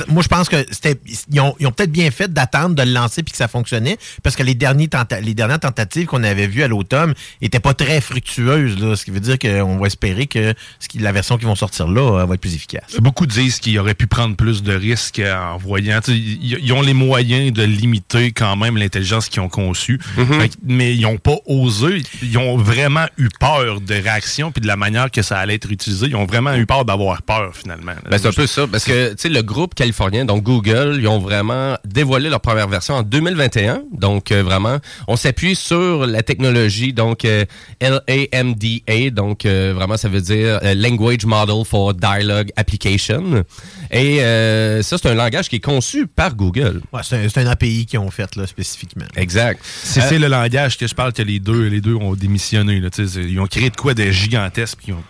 moi, 0.09 0.23
je 0.23 0.28
pense 0.28 0.49
que 0.49 0.56
c'était, 0.70 0.99
ils 1.30 1.40
ont, 1.40 1.54
ils 1.61 1.66
ont 1.66 1.73
peut-être 1.73 1.92
bien 1.92 2.11
fait 2.11 2.32
d'attendre 2.32 2.75
de 2.75 2.82
le 2.82 2.92
lancer 2.92 3.23
puis 3.23 3.32
que 3.32 3.37
ça 3.37 3.49
fonctionnait, 3.49 3.99
parce 4.23 4.35
que 4.37 4.42
les, 4.42 4.54
derniers 4.54 4.87
tenta- 4.88 5.20
les 5.20 5.35
dernières 5.35 5.61
tentatives 5.61 6.06
qu'on 6.06 6.23
avait 6.25 6.47
vues 6.47 6.62
à 6.62 6.68
l'automne 6.68 7.14
étaient 7.42 7.61
pas 7.61 7.75
très 7.75 8.00
fructueuses, 8.00 8.78
là, 8.78 8.97
ce 8.97 9.04
qui 9.04 9.11
veut 9.11 9.20
dire 9.20 9.38
qu'on 9.38 9.76
va 9.78 9.87
espérer 9.87 10.26
que 10.26 10.54
ce 10.78 10.88
qui- 10.88 10.99
la 10.99 11.12
version 11.12 11.37
qui 11.38 11.44
vont 11.44 11.54
sortir 11.54 11.87
là 11.88 12.20
euh, 12.20 12.25
va 12.26 12.35
être 12.35 12.40
plus 12.40 12.54
efficace. 12.54 12.97
Beaucoup 13.00 13.26
disent 13.26 13.59
qu'ils 13.59 13.78
auraient 13.78 13.94
pu 13.94 14.06
prendre 14.06 14.37
plus 14.37 14.62
de 14.62 14.73
risques 14.75 15.20
en 15.20 15.56
voyant. 15.59 16.00
tu 16.00 16.12
sais, 16.12 16.18
Ils 16.18 16.73
ont 16.73 16.82
les 16.82 16.94
moyens 16.94 17.52
de 17.52 17.62
limiter 17.62 18.32
quand 18.32 18.56
même 18.56 18.76
l'intelligence 18.76 19.28
qu'ils 19.28 19.40
ont 19.42 19.49
conçue. 19.49 19.99
Fait 20.16 20.49
que- 20.49 20.54
mais 20.64 20.94
ils 20.94 21.02
n'ont 21.02 21.18
pas 21.18 21.37
osé. 21.47 22.02
Ils 22.23 22.38
ont 22.38 22.56
vraiment 22.56 23.06
eu 23.18 23.28
peur 23.38 23.80
de 23.80 23.94
réaction 23.94 24.50
puis 24.52 24.61
de 24.62 24.66
la 24.66 24.76
manière 24.76 25.11
que 25.11 25.23
ça 25.23 25.38
allait 25.38 25.54
être 25.56 25.70
utilisé. 25.70 26.06
Ils 26.06 26.16
ont 26.16 26.26
vraiment 26.26 26.54
eu 26.54 26.64
peur 26.66 26.85
d'avoir 26.85 27.23
peur 27.23 27.54
finalement. 27.54 27.92
Ben, 28.09 28.18
c'est 28.18 28.28
un 28.28 28.32
peu 28.32 28.47
ça, 28.47 28.66
parce 28.66 28.85
que 28.85 29.11
tu 29.11 29.14
sais, 29.18 29.28
le 29.28 29.42
groupe 29.42 29.75
californien, 29.90 30.25
donc 30.25 30.44
Google, 30.44 30.99
ils 31.00 31.09
ont 31.09 31.18
vraiment 31.18 31.76
dévoilé 31.85 32.28
leur 32.28 32.40
première 32.40 32.68
version 32.68 32.94
en 32.94 33.02
2021. 33.02 33.82
Donc 33.92 34.30
euh, 34.30 34.42
vraiment, 34.42 34.76
on 35.09 35.16
s'appuie 35.16 35.56
sur 35.56 36.06
la 36.06 36.23
technologie, 36.23 36.92
donc 36.92 37.25
euh, 37.25 37.44
LAMDA, 37.80 39.11
donc 39.11 39.44
euh, 39.44 39.73
vraiment 39.75 39.97
ça 39.97 40.09
veut 40.09 40.20
dire 40.20 40.61
euh, 40.62 40.75
Language 40.75 41.26
Model 41.26 41.64
for 41.64 41.94
Dialogue 41.94 42.50
Application. 42.56 43.44
Et 43.90 44.23
euh, 44.23 44.82
ça, 44.82 44.97
c'est 44.97 45.09
un 45.09 45.14
langage 45.14 45.49
qui 45.49 45.56
est 45.56 45.64
conçu 45.64 46.06
par 46.06 46.37
Google. 46.37 46.80
Ouais, 46.92 47.00
c'est 47.02 47.16
un, 47.16 47.28
c'est 47.28 47.40
un 47.40 47.47
API 47.49 47.87
qu'ils 47.87 47.99
ont 47.99 48.11
fait 48.11 48.37
là, 48.37 48.47
spécifiquement. 48.47 49.06
Exact. 49.16 49.61
C'est 49.64 50.00
Euh, 50.00 50.04
c'est 50.09 50.18
le 50.18 50.28
langage 50.28 50.78
que 50.78 50.87
je 50.87 50.94
parle 50.94 51.12
que 51.12 51.23
les 51.23 51.40
deux, 51.40 51.66
les 51.66 51.80
deux 51.80 51.94
ont 51.94 52.14
démissionné. 52.14 52.80
Là, 52.80 52.88
ils 52.99 53.40
ont 53.40 53.47
créé 53.47 53.70
de 53.70 53.76
quoi 53.76 53.94
de 53.94 54.04
gigantesque. 54.11 54.78
puis 54.78 54.88
Ils 54.88 54.94
ont 54.94 55.04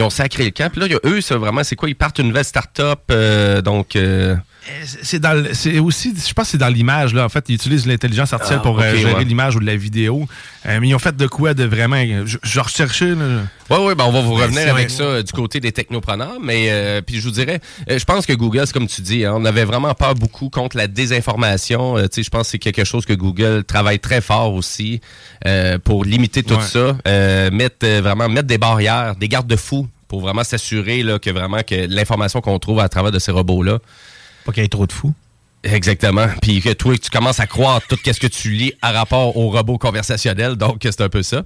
Ils 0.00 0.02
ont 0.02 0.08
sacré 0.08 0.46
le 0.46 0.50
camp. 0.50 0.72
Puis 0.72 0.80
là, 0.80 0.96
eux, 1.04 1.20
c'est 1.20 1.34
vraiment, 1.34 1.62
c'est 1.62 1.76
quoi? 1.76 1.90
Ils 1.90 1.94
partent 1.94 2.20
une 2.20 2.28
nouvelle 2.28 2.46
start-up, 2.46 3.00
euh, 3.10 3.60
donc... 3.60 3.96
euh, 3.96 4.34
C'est 5.02 5.18
dans 5.18 5.42
c'est 5.54 5.78
aussi, 5.78 6.14
je 6.14 6.32
pense 6.34 6.44
que 6.46 6.50
c'est 6.52 6.58
dans 6.58 6.68
l'image, 6.68 7.14
là. 7.14 7.24
En 7.24 7.28
fait, 7.28 7.44
ils 7.48 7.54
utilisent 7.54 7.86
l'intelligence 7.86 8.32
artificielle 8.32 8.60
Ah, 8.60 8.66
pour 8.66 8.78
euh, 8.80 8.94
gérer 8.94 9.14
ouais. 9.14 9.24
l'image 9.24 9.56
ou 9.56 9.60
de 9.60 9.64
la 9.66 9.74
vidéo. 9.76 10.26
Euh, 10.66 10.78
mais 10.80 10.88
ils 10.88 10.94
ont 10.94 10.98
fait 10.98 11.16
de 11.16 11.26
quoi 11.26 11.54
de 11.54 11.64
vraiment. 11.64 12.02
Je, 12.26 12.36
je 12.42 12.60
recherchais, 12.60 13.14
là. 13.14 13.42
Oui, 13.70 13.78
oui, 13.80 13.94
ben 13.94 14.04
on 14.04 14.12
va 14.12 14.20
vous 14.20 14.36
Ben, 14.36 14.42
revenir 14.44 14.68
avec 14.74 14.90
ça 14.90 15.02
euh, 15.04 15.22
du 15.22 15.32
côté 15.32 15.60
des 15.60 15.72
technopreneurs, 15.72 16.38
mais 16.42 16.66
euh, 16.70 17.00
puis 17.00 17.16
je 17.16 17.22
vous 17.22 17.30
dirais, 17.30 17.60
euh, 17.90 17.98
je 17.98 18.04
pense 18.04 18.26
que 18.26 18.32
Google, 18.34 18.66
c'est 18.66 18.72
comme 18.72 18.86
tu 18.88 19.00
dis, 19.00 19.24
hein, 19.24 19.32
on 19.34 19.44
avait 19.44 19.64
vraiment 19.64 19.94
peur 19.94 20.14
beaucoup 20.14 20.50
contre 20.50 20.76
la 20.76 20.86
désinformation. 20.88 21.96
Tu 22.02 22.08
sais, 22.12 22.22
je 22.22 22.30
pense 22.30 22.42
que 22.42 22.50
c'est 22.52 22.58
quelque 22.58 22.84
chose 22.84 23.06
que 23.06 23.14
Google 23.14 23.64
travaille 23.64 23.98
très 23.98 24.20
fort 24.20 24.52
aussi 24.54 25.00
pour 25.84 26.04
limiter 26.04 26.42
tout 26.42 26.54
Ouais. 26.54 26.60
ça, 26.62 27.50
mettre 27.50 27.86
vraiment 28.00 28.28
mettre 28.28 28.46
des 28.48 28.58
barrières, 28.58 29.16
des 29.16 29.28
garde-fous 29.28 29.88
pour 30.08 30.20
vraiment 30.20 30.42
s'assurer 30.44 31.02
là, 31.02 31.18
que 31.18 31.30
vraiment 31.30 31.62
que 31.62 31.86
l'information 31.88 32.40
qu'on 32.40 32.58
trouve 32.58 32.80
à 32.80 32.88
travers 32.88 33.12
de 33.12 33.18
ces 33.20 33.30
robots 33.30 33.62
là. 33.62 33.78
Pas 34.50 34.54
qu'il 34.54 34.68
trop 34.68 34.84
de 34.84 34.90
fous. 34.90 35.14
Exactement. 35.62 36.26
Puis 36.40 36.60
que 36.62 36.72
toi, 36.72 36.96
tu 36.96 37.10
commences 37.10 37.38
à 37.40 37.46
croire 37.46 37.80
tout 37.86 37.98
ce 38.04 38.18
que 38.18 38.26
tu 38.26 38.50
lis 38.50 38.72
à 38.80 38.92
rapport 38.92 39.36
au 39.36 39.50
robot 39.50 39.76
conversationnel. 39.78 40.56
Donc, 40.56 40.78
c'est 40.82 41.00
un 41.02 41.08
peu 41.08 41.22
ça. 41.22 41.42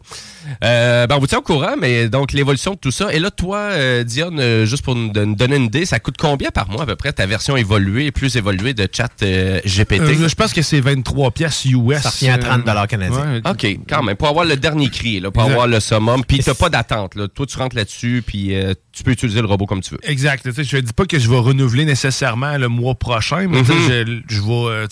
Euh, 0.62 1.06
ben, 1.06 1.16
on 1.16 1.18
vous 1.18 1.26
tient 1.26 1.38
au 1.38 1.42
courant, 1.42 1.74
mais 1.80 2.08
donc 2.08 2.32
l'évolution 2.32 2.72
de 2.74 2.78
tout 2.78 2.90
ça. 2.92 3.12
Et 3.12 3.18
là, 3.18 3.30
toi, 3.30 3.58
euh, 3.58 4.04
Diane, 4.04 4.38
euh, 4.38 4.66
juste 4.66 4.84
pour 4.84 4.94
nous 4.94 5.10
don- 5.10 5.26
nous 5.26 5.34
donner 5.34 5.56
une 5.56 5.64
idée, 5.64 5.84
ça 5.84 5.98
coûte 5.98 6.16
combien 6.18 6.50
par 6.50 6.68
mois 6.70 6.82
à 6.82 6.86
peu 6.86 6.96
près 6.96 7.12
ta 7.12 7.26
version 7.26 7.56
évoluée, 7.56 8.10
plus 8.12 8.36
évoluée 8.36 8.72
de 8.74 8.86
chat 8.90 9.10
euh, 9.22 9.60
GPT? 9.64 10.00
Euh, 10.02 10.28
je 10.28 10.34
pense 10.34 10.52
que 10.52 10.62
c'est 10.62 10.80
23 10.80 11.30
pièces 11.32 11.64
US. 11.64 12.02
Ça 12.02 12.10
revient 12.10 12.28
à 12.30 12.38
30 12.38 12.64
canadiens. 12.88 13.40
Ouais. 13.44 13.50
OK, 13.50 13.66
quand 13.88 14.02
même. 14.02 14.16
Pour 14.16 14.28
avoir 14.28 14.44
le 14.44 14.56
dernier 14.56 14.90
cri, 14.90 15.18
là, 15.20 15.30
pour 15.30 15.42
Exact. 15.42 15.52
avoir 15.54 15.66
le 15.66 15.80
summum. 15.80 16.24
Puis 16.24 16.38
t'as 16.38 16.54
pas 16.54 16.68
d'attente. 16.68 17.16
Là. 17.16 17.26
Toi, 17.28 17.46
tu 17.46 17.56
rentres 17.58 17.74
là-dessus, 17.76 18.22
puis 18.26 18.54
euh, 18.54 18.74
tu 18.92 19.02
peux 19.02 19.10
utiliser 19.10 19.40
le 19.40 19.46
robot 19.46 19.66
comme 19.66 19.80
tu 19.80 19.90
veux. 19.94 20.00
Exact. 20.04 20.42
Tu 20.44 20.52
sais, 20.52 20.62
Je 20.64 20.76
ne 20.76 20.82
dis 20.82 20.92
pas 20.92 21.04
que 21.06 21.18
je 21.18 21.28
vais 21.28 21.38
renouveler 21.38 21.84
nécessairement 21.84 22.56
le 22.58 22.68
mois 22.68 22.94
prochain, 22.94 23.46
mais 23.48 23.64
sais, 23.64 23.72
Mhm. 23.72 24.03
Je, 24.28 24.40
vais. 24.40 24.48
euh, 24.52 24.86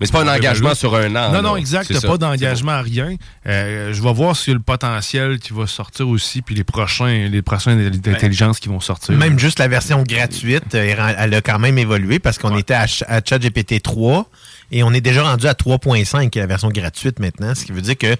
Mais 0.00 0.06
c'est 0.06 0.12
pas 0.12 0.22
un 0.22 0.28
engagement 0.36 0.74
sur 0.74 0.94
un 0.94 1.14
an. 1.16 1.32
Non, 1.32 1.42
non, 1.42 1.56
exact. 1.56 1.86
T'as 1.92 2.00
pas 2.08 2.18
d'engagement 2.18 2.72
à 2.72 2.82
rien. 2.82 3.14
Euh, 3.46 3.92
je 3.92 4.02
vais 4.02 4.12
voir 4.12 4.36
s'il 4.36 4.52
y 4.52 4.54
a 4.54 4.58
le 4.58 4.62
potentiel 4.62 5.38
qui 5.38 5.52
va 5.52 5.66
sortir 5.66 6.08
aussi, 6.08 6.42
puis 6.42 6.54
les 6.54 6.64
prochains, 6.64 7.28
les 7.28 7.42
prochaines 7.42 8.00
intelligences 8.06 8.58
qui 8.60 8.68
vont 8.68 8.80
sortir. 8.80 9.14
Même 9.16 9.38
juste 9.38 9.58
la 9.58 9.68
version 9.68 10.02
gratuite, 10.02 10.74
euh, 10.74 11.14
elle 11.18 11.34
a 11.34 11.40
quand 11.40 11.58
même 11.58 11.78
évolué 11.78 12.18
parce 12.18 12.38
qu'on 12.38 12.56
était 12.56 12.74
à, 12.74 12.86
ch- 12.86 13.04
à 13.08 13.20
ChatGPT 13.24 13.82
3 13.82 14.28
et 14.72 14.82
on 14.82 14.92
est 14.92 15.00
déjà 15.00 15.22
rendu 15.22 15.46
à 15.46 15.52
3.5, 15.52 16.30
qui 16.30 16.38
est 16.38 16.42
la 16.42 16.46
version 16.48 16.68
gratuite 16.70 17.18
maintenant, 17.20 17.54
ce 17.54 17.64
qui 17.64 17.72
veut 17.72 17.82
dire 17.82 17.96
que 17.98 18.16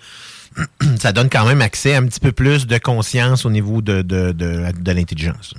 ça 1.01 1.13
donne 1.13 1.29
quand 1.29 1.47
même 1.47 1.61
accès 1.63 1.95
à 1.95 1.99
un 1.99 2.07
petit 2.07 2.21
peu 2.21 2.31
plus 2.33 2.67
de 2.67 2.79
conscience 2.79 3.45
au 3.45 3.51
niveau 3.51 3.83
de, 3.83 4.03
de, 4.03 4.31
de, 4.33 4.65
de 4.79 4.93
l'intelligence. 4.93 5.55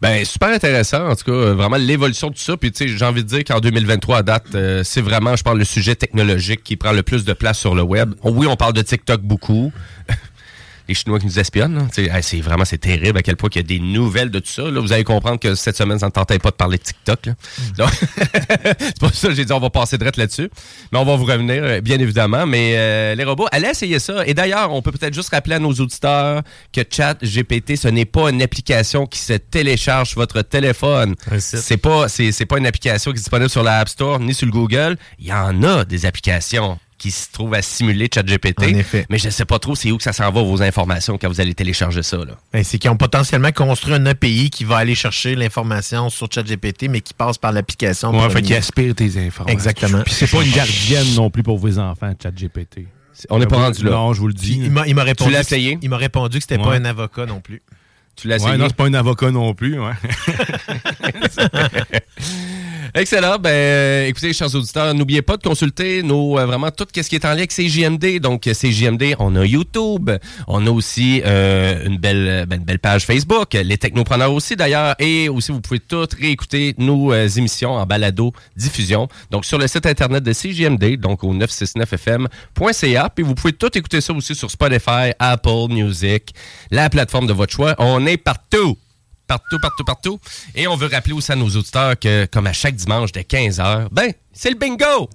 Ben, 0.00 0.24
super 0.24 0.48
intéressant, 0.48 1.08
en 1.08 1.16
tout 1.16 1.24
cas, 1.24 1.32
euh, 1.32 1.54
vraiment 1.54 1.76
l'évolution 1.76 2.28
de 2.28 2.34
tout 2.34 2.40
ça. 2.40 2.56
Puis, 2.56 2.72
tu 2.72 2.88
sais, 2.88 2.96
j'ai 2.96 3.04
envie 3.04 3.22
de 3.22 3.28
dire 3.28 3.44
qu'en 3.44 3.60
2023, 3.60 4.18
à 4.18 4.22
date, 4.22 4.46
euh, 4.54 4.82
c'est 4.84 5.00
vraiment, 5.00 5.36
je 5.36 5.42
parle, 5.42 5.58
le 5.58 5.64
sujet 5.64 5.94
technologique 5.94 6.62
qui 6.62 6.76
prend 6.76 6.92
le 6.92 7.02
plus 7.02 7.24
de 7.24 7.32
place 7.32 7.58
sur 7.58 7.74
le 7.74 7.82
web. 7.82 8.14
Oui, 8.22 8.46
on 8.46 8.56
parle 8.56 8.72
de 8.72 8.82
TikTok 8.82 9.22
beaucoup. 9.22 9.72
Les 10.88 10.94
Chinois 10.94 11.18
qui 11.18 11.26
nous 11.26 11.38
espionnent, 11.38 11.88
hey, 11.96 12.10
c'est 12.22 12.40
vraiment, 12.40 12.64
c'est 12.64 12.78
terrible 12.78 13.18
à 13.18 13.22
quel 13.22 13.36
point 13.36 13.48
il 13.52 13.56
y 13.56 13.60
a 13.60 13.62
des 13.62 13.80
nouvelles 13.80 14.30
de 14.30 14.38
tout 14.38 14.50
ça. 14.50 14.62
Là, 14.62 14.80
vous 14.80 14.92
allez 14.92 15.04
comprendre 15.04 15.38
que 15.38 15.54
cette 15.54 15.76
semaine, 15.76 15.98
ça 15.98 16.06
ne 16.06 16.12
tentait 16.12 16.38
pas 16.38 16.50
de 16.50 16.56
parler 16.56 16.78
de 16.78 16.82
TikTok. 16.82 17.26
là. 17.26 17.34
Donc, 17.76 17.90
c'est 18.78 18.98
pour 18.98 19.14
ça 19.14 19.28
que 19.28 19.34
j'ai 19.34 19.44
dit 19.44 19.52
on 19.52 19.60
va 19.60 19.70
passer 19.70 19.98
direct 19.98 20.16
là-dessus. 20.16 20.50
Mais 20.92 20.98
on 20.98 21.04
va 21.04 21.16
vous 21.16 21.24
revenir, 21.24 21.62
euh, 21.62 21.80
bien 21.80 21.98
évidemment. 21.98 22.46
Mais 22.46 22.74
euh, 22.76 23.14
les 23.14 23.24
robots, 23.24 23.46
allez 23.52 23.68
essayer 23.68 23.98
ça. 23.98 24.26
Et 24.26 24.34
d'ailleurs, 24.34 24.72
on 24.72 24.82
peut 24.82 24.92
peut-être 24.92 25.14
juste 25.14 25.30
rappeler 25.30 25.56
à 25.56 25.58
nos 25.58 25.72
auditeurs 25.72 26.42
que 26.72 26.82
Chat 26.88 27.16
GPT, 27.22 27.76
ce 27.76 27.88
n'est 27.88 28.04
pas 28.04 28.30
une 28.30 28.42
application 28.42 29.06
qui 29.06 29.18
se 29.18 29.34
télécharge 29.34 30.10
sur 30.10 30.20
votre 30.20 30.42
téléphone. 30.42 31.14
C'est 31.38 31.76
pas, 31.76 32.08
c'est, 32.08 32.32
c'est 32.32 32.46
pas 32.46 32.58
une 32.58 32.66
application 32.66 33.12
qui 33.12 33.16
est 33.16 33.20
disponible 33.20 33.50
sur 33.50 33.62
la 33.62 33.78
App 33.78 33.88
Store 33.88 34.20
ni 34.20 34.34
sur 34.34 34.46
le 34.46 34.52
Google. 34.52 34.96
Il 35.18 35.26
y 35.26 35.32
en 35.32 35.62
a 35.62 35.84
des 35.84 36.06
applications 36.06 36.78
qui 36.98 37.10
se 37.10 37.30
trouvent 37.30 37.52
à 37.54 37.60
simuler 37.62 38.08
ChatGPT. 38.12 38.62
En 38.62 38.68
effet. 38.68 39.06
Mais 39.10 39.18
je 39.18 39.26
ne 39.26 39.30
sais 39.30 39.44
pas 39.44 39.58
trop 39.58 39.74
c'est 39.74 39.90
où 39.90 39.98
que 39.98 40.02
ça 40.02 40.12
s'en 40.14 40.30
va 40.32 40.42
vos 40.42 40.62
informations 40.62 41.18
quand 41.18 41.28
vous 41.28 41.40
allez 41.40 41.54
télécharger 41.54 42.02
ça. 42.02 42.16
Là. 42.16 42.36
Ben, 42.52 42.64
c'est 42.64 42.78
qu'ils 42.78 42.90
ont 42.90 42.96
potentiellement 42.96 43.52
construit 43.52 43.94
un 43.94 44.06
API 44.06 44.48
qui 44.50 44.64
va 44.64 44.78
aller 44.78 44.94
chercher 44.94 45.34
l'information 45.34 46.08
sur 46.08 46.28
ChatGPT, 46.32 46.88
mais 46.88 47.00
qui 47.02 47.12
passe 47.14 47.36
par 47.38 47.52
l'application. 47.52 48.12
Pour 48.12 48.32
fait 48.32 48.42
qu'il 48.42 48.54
aspire 48.54 48.94
tes 48.94 49.06
informations. 49.18 49.46
Exactement. 49.46 50.02
Puis 50.04 50.14
c'est 50.14 50.30
pas 50.30 50.42
une 50.42 50.52
gardienne 50.52 51.14
non 51.14 51.30
plus 51.30 51.42
pour 51.42 51.58
vos 51.58 51.78
enfants, 51.78 52.12
ChatGPT. 52.22 52.86
On 53.30 53.38
n'est 53.38 53.46
pas 53.46 53.56
rendu 53.56 53.82
là. 53.84 53.90
Non, 53.92 54.12
je 54.12 54.20
vous 54.20 54.28
le 54.28 54.34
dis. 54.34 54.58
il 54.62 54.70
m'a 54.70 54.86
il 54.86 54.94
m'a 54.94 55.02
répondu, 55.04 55.30
l'as 55.30 55.40
essayé? 55.40 55.78
Il 55.82 55.88
m'a 55.90 55.96
répondu 55.96 56.38
que 56.38 56.42
c'était 56.44 56.58
pas 56.58 56.70
Ouais. 56.70 56.76
un 56.76 56.84
avocat 56.84 57.24
non 57.26 57.40
plus. 57.40 57.62
Tu 58.14 58.28
l'as 58.28 58.36
Ouais, 58.36 58.42
essayé? 58.42 58.56
non, 58.58 58.66
c'est 58.68 58.76
pas 58.76 58.84
un 58.86 58.94
avocat 58.94 59.30
non 59.30 59.54
plus. 59.54 59.78
Ouais. 59.78 59.92
Excellent. 62.98 63.36
Ben, 63.38 63.50
euh, 63.50 64.06
écoutez, 64.06 64.32
chers 64.32 64.54
auditeurs, 64.54 64.94
n'oubliez 64.94 65.20
pas 65.20 65.36
de 65.36 65.42
consulter 65.42 66.02
nos 66.02 66.38
euh, 66.38 66.46
vraiment 66.46 66.70
tout 66.70 66.86
ce 66.94 67.02
qui 67.02 67.14
est 67.14 67.24
en 67.26 67.34
lien 67.34 67.44
avec 67.44 67.52
CJMD. 67.52 68.20
Donc, 68.20 68.44
CJMD, 68.44 69.16
on 69.18 69.36
a 69.36 69.44
YouTube, 69.44 70.10
on 70.48 70.66
a 70.66 70.70
aussi 70.70 71.20
euh, 71.26 71.84
une 71.84 71.98
belle 71.98 72.26
euh, 72.26 72.46
ben, 72.46 72.58
une 72.58 72.64
belle 72.64 72.78
page 72.78 73.04
Facebook, 73.04 73.52
les 73.52 73.76
technopreneurs 73.76 74.32
aussi 74.32 74.56
d'ailleurs, 74.56 74.94
et 74.98 75.28
aussi 75.28 75.52
vous 75.52 75.60
pouvez 75.60 75.78
toutes 75.78 76.14
réécouter 76.14 76.74
nos 76.78 77.12
euh, 77.12 77.28
émissions 77.28 77.72
en 77.72 77.84
balado 77.84 78.32
diffusion. 78.56 79.08
Donc, 79.30 79.44
sur 79.44 79.58
le 79.58 79.68
site 79.68 79.84
internet 79.84 80.24
de 80.24 80.32
CJMD, 80.32 80.96
donc 80.98 81.22
au 81.22 81.34
969fm.ca, 81.34 83.10
puis 83.14 83.24
vous 83.26 83.34
pouvez 83.34 83.52
tout 83.52 83.76
écouter 83.76 84.00
ça 84.00 84.14
aussi 84.14 84.34
sur 84.34 84.50
Spotify, 84.50 85.12
Apple 85.18 85.68
Music, 85.68 86.32
la 86.70 86.88
plateforme 86.88 87.26
de 87.26 87.34
votre 87.34 87.52
choix. 87.52 87.74
On 87.76 88.06
est 88.06 88.16
partout. 88.16 88.78
Partout, 89.26 89.58
partout, 89.60 89.84
partout. 89.84 90.20
Et 90.54 90.66
on 90.68 90.76
veut 90.76 90.88
rappeler 90.92 91.12
aussi 91.12 91.32
à 91.32 91.36
nos 91.36 91.48
auditeurs 91.48 91.98
que, 91.98 92.26
comme 92.26 92.46
à 92.46 92.52
chaque 92.52 92.74
dimanche 92.76 93.12
de 93.12 93.20
15h, 93.20 93.88
ben, 93.90 94.12
c'est 94.32 94.50
le 94.50 94.56
bingo! 94.56 95.08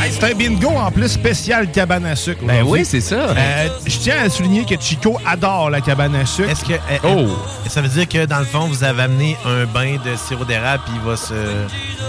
Hey, 0.00 0.12
c'est 0.12 0.30
un 0.30 0.34
bingo 0.34 0.68
en 0.68 0.90
plus 0.92 1.08
spécial 1.08 1.70
cabane 1.72 2.06
à 2.06 2.14
sucre. 2.14 2.44
Ben 2.44 2.62
oui, 2.64 2.84
c'est 2.84 3.00
ça. 3.00 3.16
Euh, 3.30 3.68
je 3.86 3.98
tiens 3.98 4.22
à 4.24 4.30
souligner 4.30 4.64
que 4.64 4.80
Chico 4.80 5.18
adore 5.26 5.70
la 5.70 5.80
cabane 5.80 6.14
à 6.14 6.24
sucre. 6.24 6.50
Est-ce 6.50 6.64
que. 6.64 6.74
euh, 6.74 6.98
Oh! 7.02 7.08
euh, 7.08 7.68
ça 7.68 7.80
veut 7.82 7.88
dire 7.88 8.06
que 8.08 8.24
dans 8.26 8.38
le 8.38 8.44
fond, 8.44 8.66
vous 8.68 8.84
avez 8.84 9.02
amené 9.02 9.36
un 9.44 9.64
bain 9.66 9.96
de 10.04 10.14
sirop 10.16 10.44
d'érable 10.44 10.84
puis 10.86 10.94
il 10.96 11.08
va 11.08 11.16
se. 11.16 11.34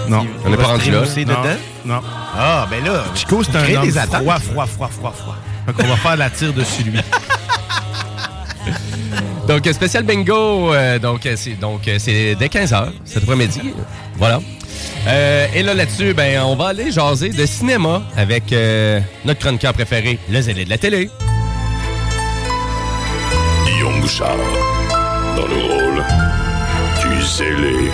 Non, 0.08 0.24
il 0.24 0.30
on 0.46 0.50
n'est 0.52 0.56
va 0.58 0.64
pas 0.64 0.70
se 0.70 0.74
rendu 0.74 0.92
là. 0.92 1.00
Non, 1.00 1.42
dedans? 1.42 1.60
non. 1.86 2.02
Ah, 2.38 2.68
ben 2.70 2.84
là. 2.86 3.04
Chico, 3.16 3.44
c'est 3.44 3.56
un 3.56 3.76
homme 3.76 3.86
des 3.86 3.92
froid, 4.00 4.40
froid, 4.40 4.66
froid, 4.68 4.90
froid, 4.90 5.12
froid. 5.12 5.36
Fait 5.70 5.74
qu'on 5.84 5.88
va 5.90 5.98
faire 5.98 6.18
la 6.18 6.30
tire 6.32 6.52
dessus 6.54 6.82
lui. 6.84 7.00
Donc, 9.48 9.66
spécial 9.72 10.04
bingo. 10.04 10.74
euh, 10.74 11.00
donc, 11.00 11.26
euh, 11.26 11.34
c'est 11.36 11.60
donc 11.60 11.88
euh, 11.88 11.96
c'est 11.98 12.36
dès 12.36 12.46
15h, 12.48 12.92
cet 13.04 13.24
après-midi. 13.24 13.74
Voilà. 14.16 14.40
Euh, 15.08 15.48
et 15.56 15.64
là, 15.64 15.74
là-dessus, 15.74 16.14
ben, 16.14 16.40
on 16.44 16.56
va 16.56 16.68
aller 16.68 16.92
jaser 16.92 17.30
de 17.30 17.46
cinéma 17.48 18.04
avec 18.16 18.54
euh, 18.54 19.00
notre 19.26 19.40
chroniqueur 19.40 19.74
préféré, 19.74 20.20
le 20.30 20.40
zélé 20.42 20.66
de 20.66 20.70
la 20.70 20.78
télé. 20.78 21.10
Guillaume 23.66 24.00
Bouchard, 24.02 24.38
dans 25.36 25.48
le 25.48 25.56
rôle 25.56 26.04
du 27.02 27.24
zélé 27.26 27.90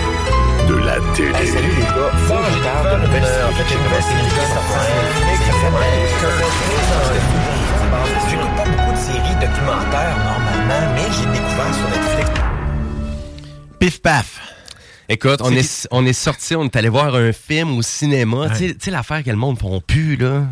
de 0.68 0.74
la 0.74 0.96
télé. 1.14 1.46
salut 1.46 1.72
les 1.74 1.84
gars, 1.84 2.12
faut 2.26 2.34
que 2.34 2.50
je 2.52 2.58
parle 2.62 3.00
de. 3.00 3.06
En 3.06 3.08
fait, 3.52 3.64
j'ai 3.68 3.76
une 3.76 3.82
nouvelle 3.82 4.02
série 4.02 4.28
qui 4.28 4.34
sort 4.52 4.62
J'écoute 7.12 7.45
normalement, 9.66 10.94
mais 10.94 11.02
j'ai 11.12 11.26
découvert 11.26 11.74
sur 11.74 11.86
Pif 13.78 14.00
paf. 14.00 14.40
Écoute, 15.08 15.40
on 15.42 15.52
est, 15.52 15.86
on 15.92 16.04
est 16.06 16.12
sorti, 16.12 16.56
on 16.56 16.64
est 16.64 16.76
allé 16.76 16.88
voir 16.88 17.14
un 17.14 17.32
film 17.32 17.76
au 17.78 17.82
cinéma. 17.82 18.48
Tu 18.50 18.56
sais- 18.68 18.74
Tu 18.74 18.84
sais 18.86 18.90
l'affaire 18.90 19.22
que 19.22 19.30
le 19.30 19.36
monde 19.36 19.58
font 19.58 19.80
plus, 19.80 20.16
là. 20.16 20.44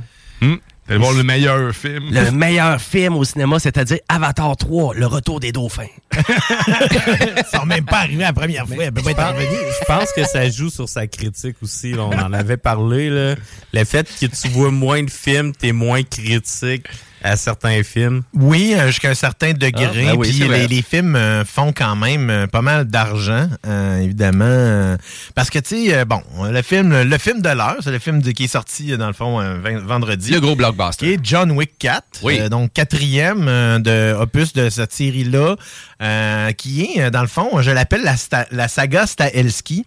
Hum. 0.43 0.59
T'allais 0.87 0.99
voir 1.01 1.13
le 1.13 1.23
meilleur 1.23 1.75
film? 1.75 2.11
Le 2.13 2.31
meilleur 2.31 2.79
film 2.79 3.17
au 3.17 3.25
cinéma, 3.25 3.59
c'est-à-dire 3.59 3.99
Avatar 4.09 4.55
3, 4.57 4.95
Le 4.95 5.07
Retour 5.07 5.41
des 5.41 5.51
Dauphins. 5.51 5.87
Ils 6.17 7.45
sont 7.59 7.65
même 7.65 7.87
pas 7.87 8.01
arrivés 8.01 8.23
la 8.25 8.35
première 8.35 8.67
fois. 8.67 8.85
Elle 8.85 8.93
peut 8.93 9.01
pas 9.03 9.13
être 9.13 9.27
revenue. 9.29 9.57
Je 9.81 9.85
pense 9.87 10.13
que 10.13 10.25
ça 10.25 10.49
joue 10.51 10.69
sur 10.69 10.87
sa 10.89 11.07
critique 11.07 11.57
aussi. 11.63 11.93
là. 11.93 12.03
On 12.03 12.13
en 12.19 12.33
avait 12.35 12.59
parlé. 12.59 13.09
Là. 13.09 13.35
Le 13.73 13.85
fait 13.85 14.07
que 14.21 14.27
tu 14.27 14.49
vois 14.49 14.71
moins 14.71 15.03
de 15.03 15.11
films, 15.11 15.53
t'es 15.55 15.73
moins 15.73 16.03
critique 16.03 16.87
à 17.25 17.37
certains 17.37 17.83
films. 17.83 18.23
Oui, 18.35 18.75
euh, 18.77 18.87
jusqu'à 18.89 19.11
un 19.11 19.15
certain 19.15 19.53
degré. 19.55 19.87
Ah, 20.09 20.13
ben 20.13 20.17
oui, 20.17 20.29
Puis 20.29 20.47
les, 20.47 20.69
les 20.69 20.83
films 20.83 21.17
euh, 21.17 21.45
font 21.45 21.73
quand 21.73 21.97
même 21.97 22.29
euh, 22.31 22.47
pas 22.47 22.61
mal 22.63 22.85
d'argent, 22.85 23.49
euh, 23.67 23.99
évidemment. 24.01 24.97
parce 25.35 25.49
que, 25.51 25.59
tu 25.59 25.87
sais, 25.91 26.05
bon, 26.05 26.23
le 26.51 26.61
film 26.63 27.03
le 27.03 27.19
film 27.19 27.41
de 27.41 27.49
l'heure, 27.49 27.77
c'est 27.83 27.91
le 27.91 27.99
film 27.99 28.21
de- 28.23 28.31
qui 28.31 28.45
est 28.45 28.49
sorti, 28.49 28.97
dans 28.97 29.07
le 29.07 29.13
fond, 29.15 29.41
vendredi. 29.87 30.33
Le 30.33 30.41
gros 30.41 30.55
blockbuster. 30.55 31.07
Qui 31.07 31.13
est 31.15 31.19
John 31.23 31.51
Wick 31.53 31.73
4. 31.79 32.05
Oui. 32.23 32.39
euh, 32.41 32.49
donc, 32.49 32.73
quatrième 32.73 33.47
de 33.83 34.13
opus 34.15 34.53
de 34.53 34.69
cette 34.71 34.93
série-là. 34.93 35.57
euh, 36.03 36.53
qui 36.53 36.83
est, 36.99 37.11
dans 37.11 37.23
le 37.23 37.29
fond, 37.29 37.63
je 37.63 37.71
l'appelle 37.71 38.03
la, 38.03 38.17
sta- 38.17 38.47
la 38.51 38.69
saga 38.69 39.07
Stahelski, 39.07 39.87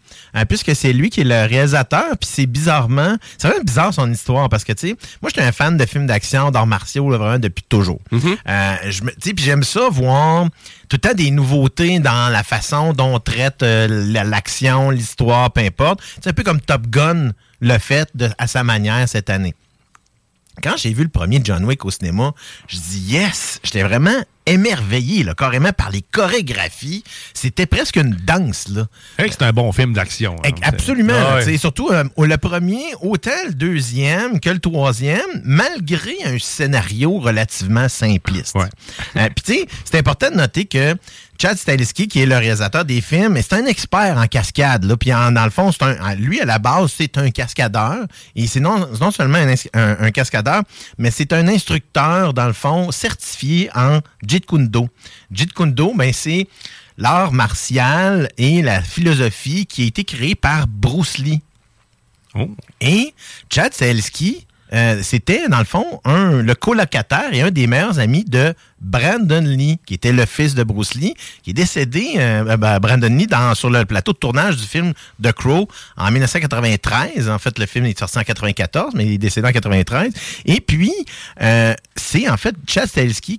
puisque 0.50 0.76
c'est 0.76 0.91
lui 0.93 1.10
qui 1.12 1.21
est 1.21 1.26
le 1.26 1.45
réalisateur. 1.47 2.06
Puis 2.19 2.30
c'est 2.32 2.45
bizarrement... 2.47 3.15
C'est 3.38 3.47
vraiment 3.50 3.63
bizarre 3.63 3.93
son 3.93 4.12
histoire, 4.12 4.50
parce 4.50 4.63
que, 4.63 4.73
tu 4.73 4.88
sais, 4.89 4.95
moi, 5.21 5.30
j'étais 5.30 5.45
un 5.45 5.52
fan 5.52 5.78
de 5.78 5.86
films 5.86 6.08
d'action, 6.08 6.50
d'arts 6.50 6.65
martiaux, 6.65 7.12
là, 7.12 7.17
depuis 7.40 7.63
toujours. 7.68 8.00
Euh, 8.48 8.76
je 8.90 9.04
me- 9.04 9.12
puis 9.12 9.34
j'aime 9.44 9.63
ça 9.63 9.90
voir 9.90 10.46
tout 10.90 10.96
le 10.96 11.10
temps 11.10 11.13
des 11.13 11.32
nouveautés 11.32 12.00
dans 12.00 12.32
la 12.32 12.44
façon 12.44 12.94
dont 12.94 13.16
on 13.16 13.20
traite 13.20 13.62
euh, 13.63 13.88
la- 13.90 14.24
l'action, 14.24 14.90
l'histoire, 14.90 15.52
peu 15.52 15.62
importe. 15.62 16.00
C'est 16.22 16.30
un 16.30 16.34
peu 16.34 16.44
comme 16.44 16.62
Top 16.62 16.88
Gun 16.88 17.32
le 17.60 17.78
fait 17.78 18.10
de- 18.16 18.30
à 18.38 18.48
sa 18.48 18.63
manière 18.63 19.08
cette 19.10 19.30
année. 19.30 19.54
Quand 20.63 20.76
j'ai 20.78 20.92
vu 20.94 21.04
le 21.04 21.10
premier 21.10 21.40
John 21.44 21.63
Wick 21.66 21.86
au 21.86 21.92
cinéma, 21.92 22.34
je 22.68 22.78
dis 22.78 23.00
yes, 23.13 23.60
j'étais 23.63 23.84
vraiment 23.84 24.24
émerveillé, 24.48 25.24
là, 25.24 25.34
carrément 25.36 25.72
par 25.74 25.92
les 25.92 26.02
chorégraphies. 26.02 27.04
C'était 27.34 27.66
presque 27.66 27.98
une 27.98 28.12
danse, 28.16 28.68
là. 28.70 28.88
C'est 29.32 29.44
un 29.44 29.52
bon 29.54 29.72
film 29.72 29.94
d'action. 29.94 30.36
hein. 30.44 30.50
Absolument. 30.64 31.14
Ah 31.16 31.36
ouais. 31.36 31.58
Surtout 31.58 31.90
euh, 31.92 32.04
le 32.18 32.38
premier, 32.38 32.84
autant 33.02 33.32
le 33.48 33.54
deuxième 33.54 34.40
que 34.40 34.50
le 34.50 34.60
troisième, 34.60 35.20
malgré 35.44 36.16
un 36.26 36.38
scénario 36.40 37.20
relativement 37.20 37.90
simpliste. 37.90 38.56
Euh, 39.16 39.30
Puis 39.36 39.44
tu 39.46 39.54
sais, 39.54 39.66
c'est 39.86 39.98
important 39.98 40.30
de 40.32 40.36
noter 40.38 40.66
que 40.66 40.96
Chad 41.40 41.56
Stahelski, 41.56 42.08
qui 42.08 42.22
est 42.22 42.26
le 42.26 42.36
réalisateur 42.36 42.84
des 42.84 43.00
films, 43.00 43.38
c'est 43.44 43.54
un 43.54 43.66
expert 43.68 44.18
en 44.18 44.26
cascade. 44.26 44.86
Là, 44.86 44.98
puis 44.98 45.14
en- 45.14 45.32
dans 45.32 45.44
le 45.44 45.52
fond, 45.52 45.70
un, 45.82 46.16
lui, 46.16 46.42
à 46.42 46.46
la 46.46 46.58
base, 46.58 46.92
c'est 46.98 47.16
un 47.20 47.30
cascadeur. 47.30 48.06
Et 48.36 48.48
c'est 48.48 48.60
non, 48.60 48.90
non 49.00 49.12
seulement 49.12 49.38
un- 49.38 49.98
un 50.00 50.10
cascadeur, 50.12 50.64
mais 50.98 51.12
c'est 51.12 51.34
un 51.34 51.48
instructeur, 51.48 52.34
dans 52.34 52.48
le 52.48 52.54
fond, 52.54 52.92
certifié 52.92 53.70
en 53.76 54.00
Jeet 54.38 54.45
Kune 54.45 54.67
Do. 54.67 54.88
Jeet 55.32 55.54
Kune 55.54 55.73
Do, 55.73 55.93
ben, 55.95 56.13
c'est 56.13 56.47
l'art 56.97 57.32
martial 57.32 58.30
et 58.38 58.62
la 58.62 58.82
philosophie 58.82 59.65
qui 59.65 59.84
a 59.84 59.86
été 59.86 60.04
créée 60.04 60.36
par 60.36 60.67
Bruce 60.67 61.17
Lee. 61.17 61.41
Et 62.82 63.15
Chad 63.50 63.73
Stahelski, 63.73 64.45
euh, 64.74 65.00
c'était, 65.02 65.48
dans 65.48 65.60
le 65.60 65.66
fond, 65.66 66.02
un, 66.06 66.42
le 66.42 66.56
colocataire 66.56 67.34
et 67.34 67.42
un 67.42 67.52
des 67.52 67.68
meilleurs 67.68 68.00
amis 68.00 68.26
de 68.26 68.54
Brandon 68.80 69.42
Lee, 69.42 69.80
qui 69.86 69.96
était 69.96 70.12
le 70.12 70.26
fils 70.26 70.54
de 70.56 70.64
Bruce 70.64 70.94
Lee, 70.94 71.16
qui 71.44 71.52
est 71.52 71.54
décédé, 71.54 72.14
euh, 72.18 72.58
ben, 72.58 72.80
Brandon 72.80 73.08
Lee, 73.08 73.28
dans, 73.28 73.56
sur 73.56 73.70
le 73.70 73.86
plateau 73.86 74.14
de 74.14 74.18
tournage 74.18 74.58
du 74.58 74.66
film 74.66 74.94
The 75.22 75.32
Crow 75.32 75.68
en 75.98 76.12
1993. 76.12 77.30
En 77.30 77.40
fait, 77.40 77.58
le 77.60 77.66
film 77.66 77.86
est 77.86 77.98
sorti 77.98 78.20
en 78.20 78.24
94, 78.24 78.94
mais 78.96 79.06
il 79.06 79.14
est 79.14 79.18
décédé 79.18 79.48
en 79.48 79.52
93. 79.52 80.12
Et 80.46 80.62
puis, 80.62 80.94
euh, 81.42 81.74
c'est 81.96 82.30
en 82.30 82.38
fait 82.38 82.56
Chad 82.68 82.88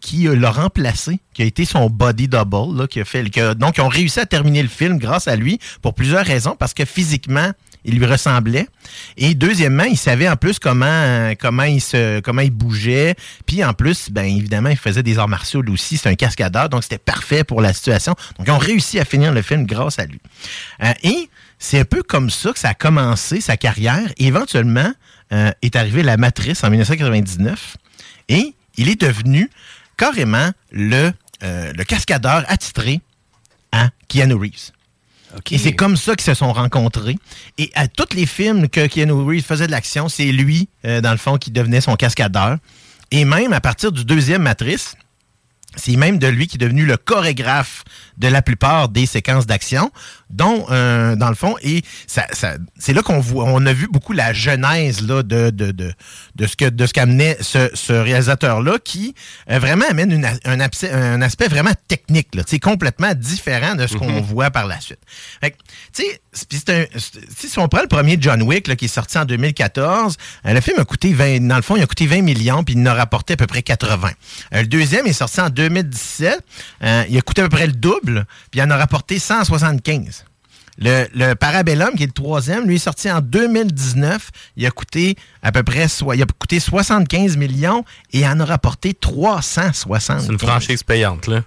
qui 0.00 0.28
euh, 0.28 0.34
l'a 0.34 0.50
remplacé, 0.50 1.20
qui 1.34 1.42
a 1.42 1.44
été 1.44 1.64
son 1.64 1.88
body 1.88 2.28
double, 2.28 2.76
là, 2.76 2.86
qui 2.86 3.00
a 3.00 3.04
fait, 3.04 3.22
donc 3.54 3.76
ils 3.76 3.82
ont 3.82 3.90
à 4.18 4.26
terminer 4.26 4.62
le 4.62 4.68
film 4.68 4.98
grâce 4.98 5.28
à 5.28 5.36
lui 5.36 5.60
pour 5.82 5.94
plusieurs 5.94 6.24
raisons, 6.24 6.56
parce 6.58 6.74
que 6.74 6.84
physiquement, 6.84 7.52
il 7.88 7.98
lui 7.98 8.06
ressemblait. 8.06 8.68
Et 9.16 9.34
deuxièmement, 9.34 9.84
il 9.84 9.96
savait 9.96 10.28
en 10.28 10.36
plus 10.36 10.58
comment, 10.58 11.32
il 11.32 12.50
bougeait. 12.50 13.14
Puis 13.46 13.64
en 13.64 13.72
plus, 13.72 14.10
ben 14.10 14.24
évidemment, 14.24 14.68
il 14.68 14.76
faisait 14.76 15.02
des 15.02 15.18
arts 15.18 15.28
martiaux 15.28 15.62
lui 15.62 15.72
aussi. 15.72 15.96
C'est 15.96 16.08
un 16.08 16.14
cascadeur, 16.14 16.68
donc 16.68 16.82
c'était 16.82 16.98
parfait 16.98 17.44
pour 17.44 17.60
la 17.60 17.72
situation. 17.72 18.14
Donc 18.36 18.46
ils 18.46 18.50
ont 18.50 18.58
réussi 18.58 19.00
à 19.00 19.04
finir 19.04 19.32
le 19.32 19.42
film 19.42 19.66
grâce 19.66 19.98
à 19.98 20.04
lui. 20.04 20.20
Euh, 20.82 20.92
et 21.02 21.30
c'est 21.58 21.80
un 21.80 21.84
peu 21.84 22.02
comme 22.02 22.30
ça 22.30 22.52
que 22.52 22.58
ça 22.58 22.68
a 22.68 22.74
commencé 22.74 23.40
sa 23.40 23.56
carrière. 23.56 24.12
Et 24.18 24.26
éventuellement, 24.26 24.92
euh, 25.32 25.50
est 25.62 25.74
arrivée 25.74 26.02
La 26.02 26.16
Matrice 26.16 26.62
en 26.64 26.70
1999. 26.70 27.76
Et 28.28 28.54
il 28.76 28.88
est 28.88 29.00
devenu 29.00 29.50
carrément 29.96 30.50
le, 30.70 31.10
euh, 31.42 31.72
le 31.72 31.84
cascadeur 31.84 32.44
attitré 32.48 33.00
à 33.72 33.88
Keanu 34.08 34.34
Reeves. 34.34 34.72
Et 35.50 35.58
c'est 35.58 35.74
comme 35.74 35.96
ça 35.96 36.14
qu'ils 36.16 36.24
se 36.24 36.34
sont 36.34 36.52
rencontrés. 36.52 37.16
Et 37.58 37.70
à 37.74 37.88
tous 37.88 38.14
les 38.14 38.26
films 38.26 38.68
que 38.68 38.86
Keanu 38.86 39.12
Reeves 39.12 39.44
faisait 39.44 39.66
de 39.66 39.72
l'action, 39.72 40.08
c'est 40.08 40.32
lui, 40.32 40.68
euh, 40.84 41.00
dans 41.00 41.12
le 41.12 41.18
fond, 41.18 41.36
qui 41.36 41.50
devenait 41.50 41.80
son 41.80 41.96
cascadeur. 41.96 42.58
Et 43.10 43.24
même 43.24 43.52
à 43.52 43.60
partir 43.60 43.92
du 43.92 44.04
deuxième 44.04 44.42
Matrice, 44.42 44.96
c'est 45.76 45.96
même 45.96 46.18
de 46.18 46.26
lui 46.26 46.46
qui 46.46 46.56
est 46.56 46.58
devenu 46.58 46.84
le 46.84 46.96
chorégraphe 46.96 47.84
de 48.18 48.28
la 48.28 48.42
plupart 48.42 48.88
des 48.88 49.06
séquences 49.06 49.46
d'action, 49.46 49.90
dont, 50.30 50.66
euh, 50.70 51.16
dans 51.16 51.28
le 51.30 51.34
fond, 51.34 51.54
et 51.62 51.82
ça, 52.06 52.26
ça- 52.32 52.56
c'est 52.78 52.92
là 52.92 53.02
qu'on 53.02 53.18
voit, 53.20 53.44
on 53.46 53.64
a 53.64 53.72
vu 53.72 53.88
beaucoup 53.90 54.12
la 54.12 54.32
genèse 54.32 55.06
là, 55.06 55.22
de, 55.22 55.50
de, 55.50 55.70
de, 55.70 55.92
de 56.36 56.46
ce 56.46 56.56
que 56.56 56.66
de 56.68 56.86
ce 56.86 56.92
qu'amenait 56.92 57.36
ce, 57.40 57.70
ce 57.74 57.92
réalisateur-là, 57.92 58.78
qui 58.84 59.14
euh, 59.50 59.58
vraiment 59.58 59.86
amène 59.88 60.12
une 60.12 60.26
un, 60.26 60.60
un 60.92 61.22
aspect 61.22 61.48
vraiment 61.48 61.72
technique, 61.88 62.34
là, 62.34 62.42
complètement 62.60 63.14
différent 63.14 63.74
de 63.76 63.86
ce 63.86 63.96
qu'on 63.96 64.20
voit 64.20 64.50
par 64.50 64.66
la 64.66 64.80
suite. 64.80 64.98
Fait 65.40 65.54
sais, 65.92 66.20
tu 66.50 66.56
sais, 66.58 66.88
si 67.48 67.58
on 67.58 67.68
prend 67.68 67.82
le 67.82 67.88
premier 67.88 68.18
John 68.20 68.42
Wick, 68.42 68.66
là, 68.68 68.76
qui 68.76 68.86
est 68.86 68.88
sorti 68.88 69.16
en 69.16 69.24
2014, 69.24 70.16
euh, 70.46 70.52
le 70.52 70.60
film 70.60 70.78
a 70.80 70.84
coûté 70.84 71.12
20, 71.12 71.46
dans 71.46 71.56
le 71.56 71.62
fond, 71.62 71.76
il 71.76 71.82
a 71.82 71.86
coûté 71.86 72.06
20 72.06 72.22
millions, 72.22 72.64
puis 72.64 72.74
il 72.74 72.80
en 72.82 72.86
a 72.86 72.94
rapporté 72.94 73.34
à 73.34 73.36
peu 73.36 73.46
près 73.46 73.62
80. 73.62 74.10
Euh, 74.54 74.60
le 74.62 74.66
deuxième 74.66 75.06
est 75.06 75.12
sorti 75.12 75.40
en 75.40 75.50
2017, 75.50 76.40
euh, 76.82 77.04
il 77.08 77.16
a 77.16 77.20
coûté 77.22 77.42
à 77.42 77.44
peu 77.48 77.56
près 77.56 77.66
le 77.66 77.72
double, 77.72 78.07
puis 78.50 78.60
il 78.60 78.62
en 78.62 78.70
a 78.70 78.76
rapporté 78.76 79.18
175. 79.18 80.24
Le, 80.80 81.34
Parabellum, 81.34 81.94
qui 81.96 82.04
est 82.04 82.06
le 82.06 82.12
troisième, 82.12 82.66
lui 82.66 82.76
est 82.76 82.78
sorti 82.78 83.10
en 83.10 83.20
2019. 83.20 84.30
Il 84.56 84.64
a 84.64 84.70
coûté 84.70 85.16
à 85.42 85.50
peu 85.50 85.64
près 85.64 85.86
il 86.14 86.22
a 86.22 86.26
coûté 86.38 86.60
75 86.60 87.36
millions 87.36 87.84
et 88.12 88.26
en 88.26 88.38
a 88.38 88.44
rapporté 88.44 88.94
360. 88.94 90.20
C'est 90.20 90.32
une 90.32 90.38
franchise 90.38 90.82
payante, 90.84 91.26
là. 91.26 91.42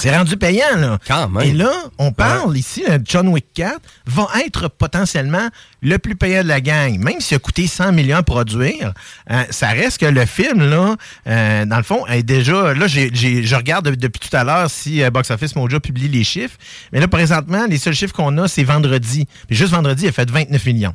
C'est 0.00 0.16
rendu 0.16 0.36
payant, 0.36 0.76
là. 0.76 0.98
Quand 1.06 1.28
même. 1.28 1.42
Et 1.48 1.52
là, 1.52 1.70
on 1.98 2.12
parle 2.12 2.56
ici, 2.56 2.82
le 2.88 2.98
John 3.04 3.28
Wick 3.28 3.46
4 3.54 3.78
va 4.06 4.28
être 4.44 4.68
potentiellement 4.68 5.48
le 5.82 5.98
plus 5.98 6.16
payant 6.16 6.42
de 6.42 6.48
la 6.48 6.60
gang. 6.60 6.98
Même 6.98 7.20
s'il 7.20 7.36
a 7.36 7.40
coûté 7.40 7.66
100 7.66 7.92
millions 7.92 8.16
à 8.16 8.22
produire, 8.22 8.92
euh, 9.30 9.42
ça 9.50 9.68
reste 9.68 9.98
que 9.98 10.06
le 10.06 10.26
film, 10.26 10.68
là, 10.68 10.96
euh, 11.26 11.64
dans 11.66 11.76
le 11.76 11.82
fond, 11.82 12.06
est 12.06 12.22
déjà. 12.22 12.74
Là, 12.74 12.86
je 12.86 13.54
regarde 13.56 13.88
de- 13.90 13.94
depuis 13.94 14.20
tout 14.28 14.36
à 14.36 14.44
l'heure 14.44 14.70
si 14.70 15.02
euh, 15.02 15.10
Box 15.10 15.30
Office 15.30 15.54
Mojo 15.56 15.80
publie 15.80 16.08
les 16.08 16.24
chiffres. 16.24 16.56
Mais 16.92 17.00
là, 17.00 17.08
présentement, 17.08 17.66
les 17.68 17.78
seuls 17.78 17.94
chiffres 17.94 18.14
qu'on 18.14 18.36
a, 18.38 18.48
c'est 18.48 18.64
vendredi. 18.64 19.26
Puis 19.46 19.56
juste 19.56 19.72
vendredi, 19.72 20.04
il 20.04 20.08
a 20.08 20.12
fait 20.12 20.30
29 20.30 20.64
millions. 20.66 20.94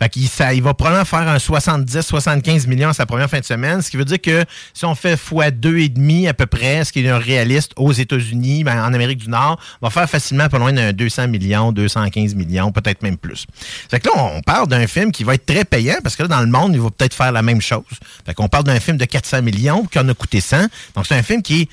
Fait 0.00 0.08
qu'il 0.08 0.22
il 0.54 0.62
va 0.62 0.72
probablement 0.72 1.04
faire 1.04 1.28
un 1.28 1.36
70-75 1.36 2.66
millions 2.66 2.88
à 2.88 2.94
sa 2.94 3.04
première 3.04 3.28
fin 3.28 3.40
de 3.40 3.44
semaine, 3.44 3.82
ce 3.82 3.90
qui 3.90 3.96
veut 3.96 4.04
dire 4.04 4.20
que 4.20 4.44
si 4.72 4.84
on 4.86 4.94
fait 4.94 5.16
fois 5.16 5.50
deux 5.50 5.78
et 5.78 5.88
demi 5.88 6.26
à 6.26 6.34
peu 6.34 6.46
près, 6.46 6.84
ce 6.84 6.92
qui 6.92 7.04
est 7.04 7.08
un 7.10 7.18
réaliste 7.18 7.72
aux 7.76 7.92
États-Unis, 7.92 8.64
ben, 8.64 8.82
en 8.82 8.94
Amérique 8.94 9.18
du 9.18 9.28
Nord, 9.28 9.60
va 9.82 9.90
faire 9.90 10.08
facilement 10.08 10.48
pas 10.48 10.58
loin 10.58 10.72
d'un 10.72 10.92
200 10.92 11.28
millions, 11.28 11.72
215 11.72 12.34
millions, 12.34 12.72
peut-être 12.72 13.02
même 13.02 13.18
plus. 13.18 13.46
Fait 13.90 14.00
que 14.00 14.08
là, 14.08 14.14
on 14.16 14.40
parle 14.40 14.68
d'un 14.68 14.86
film 14.86 15.12
qui 15.12 15.22
va 15.24 15.34
être 15.34 15.44
très 15.44 15.64
payant 15.64 15.96
parce 16.02 16.16
que 16.16 16.22
là, 16.22 16.28
dans 16.28 16.40
le 16.40 16.46
monde, 16.46 16.74
il 16.74 16.80
va 16.80 16.90
peut-être 16.90 17.14
faire 17.14 17.32
la 17.32 17.42
même 17.42 17.60
chose. 17.60 17.84
Fait 18.24 18.32
qu'on 18.32 18.48
parle 18.48 18.64
d'un 18.64 18.80
film 18.80 18.96
de 18.96 19.04
400 19.04 19.42
millions 19.42 19.84
qui 19.84 19.98
en 19.98 20.08
a 20.08 20.14
coûté 20.14 20.40
100. 20.40 20.62
Donc, 20.94 21.06
c'est 21.06 21.14
un 21.14 21.22
film 21.22 21.42
qui 21.42 21.62
est 21.62 21.68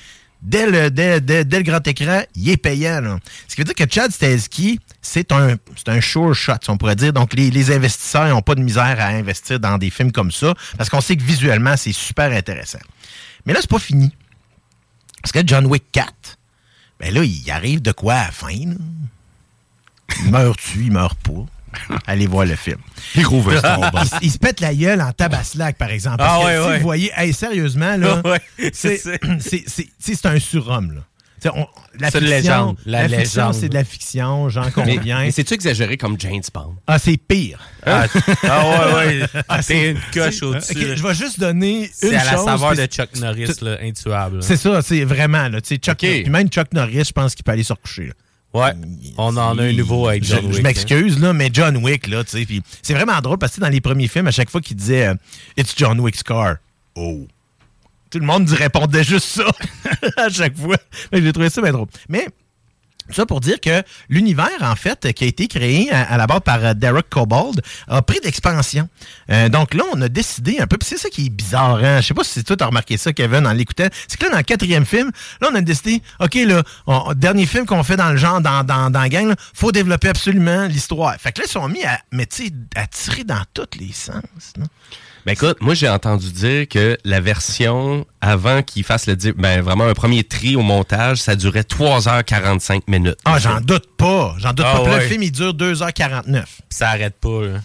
Dès 0.47 0.65
le, 0.65 0.89
dès, 0.89 1.19
dès- 1.19 1.63
grand 1.63 1.85
écran, 1.85 2.21
il 2.33 2.49
est 2.49 2.55
payant. 2.57 3.01
là. 3.01 3.19
Ce 3.49 3.55
qui 3.55 3.59
veut 3.61 3.65
dire 3.65 3.75
que 3.75 3.83
Chad 3.93 4.11
Stahelski, 4.11 4.79
c'est 5.01 5.33
un, 5.33 5.55
un 5.87 6.01
sure 6.01 6.33
shot, 6.33 6.53
on 6.69 6.77
pourrait 6.77 6.95
dire. 6.95 7.11
Donc, 7.11 7.33
les, 7.33 7.51
les 7.51 7.69
investisseurs 7.75 8.29
n'ont 8.29 8.41
pas 8.41 8.55
de 8.55 8.61
misère 8.61 8.95
à 8.99 9.07
investir 9.07 9.59
dans 9.59 9.77
des 9.77 9.89
films 9.89 10.13
comme 10.13 10.31
ça, 10.31 10.53
parce 10.77 10.89
qu'on 10.89 11.01
sait 11.01 11.17
que 11.17 11.23
visuellement, 11.23 11.75
c'est 11.75 11.91
super 11.91 12.31
intéressant. 12.31 12.79
Mais 13.45 13.51
là, 13.51 13.59
c'est 13.59 13.69
pas 13.69 13.77
fini. 13.77 14.09
Parce 15.21 15.33
que 15.33 15.39
John 15.45 15.65
Wick 15.65 15.83
4, 15.91 16.07
ben 17.01 17.13
là, 17.13 17.23
il 17.25 17.51
arrive 17.51 17.81
de 17.81 17.91
quoi 17.91 18.13
à 18.13 18.25
la 18.27 18.31
fin? 18.31 18.47
Il 18.49 18.77
meurt-tu, 20.31 20.85
il 20.85 20.91
meurt 20.93 21.17
pas? 21.19 21.45
Allez 22.07 22.27
voir 22.27 22.45
le 22.45 22.55
film. 22.55 22.77
Il 23.15 23.21
il, 24.21 24.31
se 24.31 24.37
pète 24.37 24.59
la 24.59 24.73
gueule 24.73 25.01
en 25.01 25.11
tabaslac, 25.11 25.77
par 25.77 25.89
exemple. 25.91 26.17
Parce 26.17 26.41
Ah 26.41 26.41
que 26.41 26.45
ouais, 26.45 26.61
si 26.63 26.67
ouais. 26.69 26.77
vous 26.77 26.83
voyez, 26.83 27.11
hey, 27.15 27.33
sérieusement, 27.33 27.97
là, 27.97 28.21
Ouais, 28.25 28.41
c'est 28.57 28.97
c'est- 28.97 29.19
c'est- 29.39 29.39
c'est- 29.39 29.65
c'est- 29.99 30.15
c'est 30.15 30.25
un 30.25 30.39
surhomme. 30.39 30.93
Là. 30.95 31.01
On- 31.55 31.67
la 31.99 32.09
C'est 32.11 32.19
légende, 32.19 32.77
la 32.85 33.07
légende. 33.07 33.53
c'est 33.53 33.69
de 33.69 33.73
la 33.75 33.83
fiction, 33.83 34.49
j'en 34.49 34.65
Mais, 34.65 34.71
conviens. 34.71 35.19
mais 35.21 35.31
c'est-tu 35.31 35.53
exagéré 35.53 35.95
comme 35.95 36.19
James 36.19 36.41
Bond? 36.53 36.75
Ah, 36.87 36.99
c'est 36.99 37.15
pire. 37.15 37.59
Ah, 37.85 38.05
ah 38.43 38.67
ouais, 38.95 38.95
ouais. 39.21 39.27
Ah, 39.47 39.61
T'es 39.63 39.91
une 39.91 39.99
coche 40.13 40.41
au-dessus. 40.41 40.73
là. 40.73 40.95
je 40.95 41.03
vais 41.03 41.13
juste 41.13 41.39
donner 41.39 41.83
une 41.83 41.89
C'est 41.93 42.15
à 42.15 42.25
la 42.25 42.31
chose, 42.33 42.45
saveur 42.45 42.75
de 42.75 42.85
Chuck 42.87 43.15
Norris, 43.17 43.53
là, 43.61 43.77
intuable. 43.81 44.41
C'est 44.43 44.57
ça, 44.57 44.81
c'est 44.81 45.03
vraiment. 45.05 45.47
Là, 45.47 45.61
tu 45.61 45.69
sais, 45.69 45.77
Chuck, 45.77 45.93
Ok. 45.93 46.09
puis 46.09 46.29
même 46.29 46.49
Chuck 46.49 46.73
Norris, 46.73 47.05
je 47.05 47.11
pense 47.11 47.33
qu'il 47.35 47.43
peut 47.45 47.51
aller 47.51 47.63
se 47.63 47.71
recoucher. 47.73 48.07
là. 48.07 48.13
Ouais. 48.57 48.73
On 49.17 49.35
en 49.37 49.57
a 49.57 49.63
un 49.63 49.73
nouveau 49.73 50.07
avec 50.07 50.23
Je, 50.23 50.35
John 50.35 50.45
Wick. 50.45 50.53
je 50.53 50.59
hein. 50.59 50.63
m'excuse, 50.63 51.19
là, 51.19 51.33
mais 51.33 51.49
John 51.51 51.77
Wick, 51.77 52.07
là, 52.07 52.23
tu 52.23 52.31
sais. 52.43 52.61
C'est 52.81 52.93
vraiment 52.93 53.19
drôle 53.21 53.37
parce 53.37 53.55
que 53.55 53.61
dans 53.61 53.69
les 53.69 53.81
premiers 53.81 54.07
films, 54.07 54.27
à 54.27 54.31
chaque 54.31 54.49
fois 54.49 54.61
qu'il 54.61 54.77
disait 54.77 55.07
euh, 55.07 55.15
It's 55.57 55.73
John 55.77 55.99
Wick's 55.99 56.23
car. 56.23 56.57
Oh. 56.95 57.27
Tout 58.09 58.19
le 58.19 58.25
monde 58.25 58.49
répondait 58.49 59.03
juste 59.03 59.27
ça 59.27 59.45
à 60.17 60.29
chaque 60.29 60.57
fois. 60.57 60.77
Mais 61.11 61.21
J'ai 61.21 61.33
trouvé 61.33 61.49
ça 61.49 61.61
bien 61.61 61.71
drôle. 61.71 61.87
Mais. 62.09 62.27
Ça 63.11 63.25
pour 63.25 63.39
dire 63.39 63.59
que 63.59 63.83
l'univers, 64.09 64.49
en 64.61 64.75
fait, 64.75 65.13
qui 65.13 65.23
a 65.23 65.27
été 65.27 65.47
créé 65.47 65.91
à, 65.91 66.17
la 66.17 66.27
base 66.27 66.41
par 66.43 66.63
euh, 66.63 66.73
Derek 66.73 67.09
Cobold, 67.09 67.61
a 67.87 68.01
pris 68.01 68.19
d'expansion. 68.19 68.89
Euh, 69.31 69.49
donc 69.49 69.73
là, 69.73 69.83
on 69.93 70.01
a 70.01 70.09
décidé 70.09 70.59
un 70.59 70.67
peu, 70.67 70.77
puis 70.77 70.89
c'est 70.89 70.97
ça 70.97 71.09
qui 71.09 71.27
est 71.27 71.29
bizarre, 71.29 71.77
hein? 71.83 72.01
Je 72.01 72.07
sais 72.07 72.13
pas 72.13 72.23
si 72.23 72.43
toi 72.43 72.55
t'as 72.57 72.65
remarqué 72.65 72.97
ça, 72.97 73.13
Kevin, 73.13 73.47
en 73.47 73.53
l'écoutant. 73.53 73.87
C'est 74.07 74.17
que 74.17 74.25
là, 74.25 74.31
dans 74.31 74.37
le 74.37 74.43
quatrième 74.43 74.85
film, 74.85 75.11
là, 75.41 75.49
on 75.51 75.55
a 75.55 75.61
décidé, 75.61 76.01
OK, 76.19 76.35
là, 76.35 76.63
dernier 77.15 77.45
film 77.45 77.65
qu'on 77.65 77.83
fait 77.83 77.97
dans 77.97 78.11
le 78.11 78.17
genre, 78.17 78.41
dans, 78.41 78.63
dans, 78.63 78.89
dans 78.89 79.01
la 79.01 79.09
gang, 79.09 79.27
là, 79.27 79.35
faut 79.53 79.71
développer 79.71 80.09
absolument 80.09 80.65
l'histoire. 80.65 81.15
Fait 81.19 81.31
que 81.31 81.39
là, 81.39 81.45
ils 81.47 81.51
sont 81.51 81.67
mis 81.67 81.83
à, 81.83 81.99
mais 82.11 82.25
tu 82.25 82.45
sais, 82.45 82.51
à 82.75 82.87
tirer 82.87 83.23
dans 83.23 83.43
tous 83.53 83.79
les 83.79 83.91
sens? 83.91 84.53
Ben 85.27 85.33
écoute, 85.33 85.57
moi 85.59 85.73
j'ai 85.73 85.89
entendu 85.89 86.31
dire 86.31 86.69
que 86.69 86.97
la 87.03 87.19
version 87.19 88.05
avant 88.21 88.63
qu'il 88.63 88.85
fasse 88.85 89.07
le 89.07 89.15
ben 89.33 89.61
vraiment 89.61 89.83
un 89.83 89.93
premier 89.93 90.23
tri 90.23 90.55
au 90.55 90.61
montage, 90.61 91.17
ça 91.17 91.35
durait 91.35 91.63
3h45 91.63 92.83
minutes. 92.87 93.17
Ah, 93.25 93.37
j'en 93.37 93.59
doute 93.59 93.89
pas. 93.97 94.35
J'en 94.37 94.53
doute 94.53 94.65
Ah 94.65 94.77
pas. 94.77 94.83
Ouais. 94.83 95.01
le 95.01 95.01
film, 95.01 95.23
il 95.23 95.33
dure 95.33 95.51
2h49. 95.53 96.43
Puis 96.43 96.45
ça 96.69 96.91
arrête 96.91 97.17
pas, 97.19 97.41
là. 97.41 97.59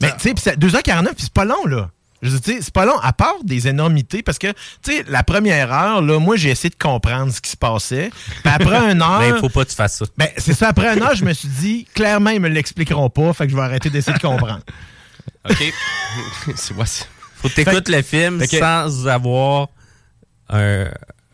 Mais 0.00 0.10
tu 0.12 0.20
sais, 0.20 0.32
puis 0.32 0.42
c'est 0.42 0.58
2h49, 0.58 1.08
puis 1.08 1.14
c'est 1.18 1.32
pas 1.34 1.44
long, 1.44 1.66
là. 1.66 1.90
Je 2.22 2.30
veux 2.30 2.38
dire, 2.38 2.44
tu 2.46 2.52
sais, 2.56 2.62
c'est 2.62 2.72
pas 2.72 2.86
long, 2.86 2.98
à 3.02 3.12
part 3.12 3.36
des 3.44 3.68
énormités, 3.68 4.22
parce 4.22 4.38
que, 4.38 4.46
tu 4.82 4.96
sais, 4.96 5.04
la 5.06 5.22
première 5.22 5.70
heure, 5.70 6.00
là, 6.00 6.18
moi, 6.18 6.36
j'ai 6.36 6.48
essayé 6.48 6.70
de 6.70 6.82
comprendre 6.82 7.30
ce 7.30 7.42
qui 7.42 7.50
se 7.50 7.58
passait. 7.58 8.10
Puis 8.42 8.52
après 8.54 8.90
une 8.90 9.02
heure. 9.02 9.20
Mais 9.20 9.28
il 9.28 9.36
faut 9.36 9.50
pas 9.50 9.66
que 9.66 9.70
tu 9.70 9.76
fasses 9.76 9.98
ça. 9.98 10.06
Ben, 10.16 10.28
c'est 10.38 10.54
ça, 10.54 10.68
après 10.68 10.96
une 10.96 11.02
heure, 11.02 11.14
je 11.14 11.26
me 11.26 11.34
suis 11.34 11.48
dit, 11.48 11.86
clairement, 11.92 12.30
ils 12.30 12.40
me 12.40 12.48
l'expliqueront 12.48 13.10
pas, 13.10 13.34
fait 13.34 13.44
que 13.44 13.50
je 13.52 13.56
vais 13.56 13.62
arrêter 13.64 13.90
d'essayer 13.90 14.16
de 14.16 14.22
comprendre. 14.22 14.60
OK. 15.50 15.74
c'est 16.56 16.74
moi 16.74 16.86
ça. 16.86 17.04
Faut 17.36 17.48
que 17.48 17.54
t'écoutes 17.54 17.88
le 17.88 18.02
film 18.02 18.44
sans 18.46 19.06
avoir 19.08 19.68
un, 20.48 20.88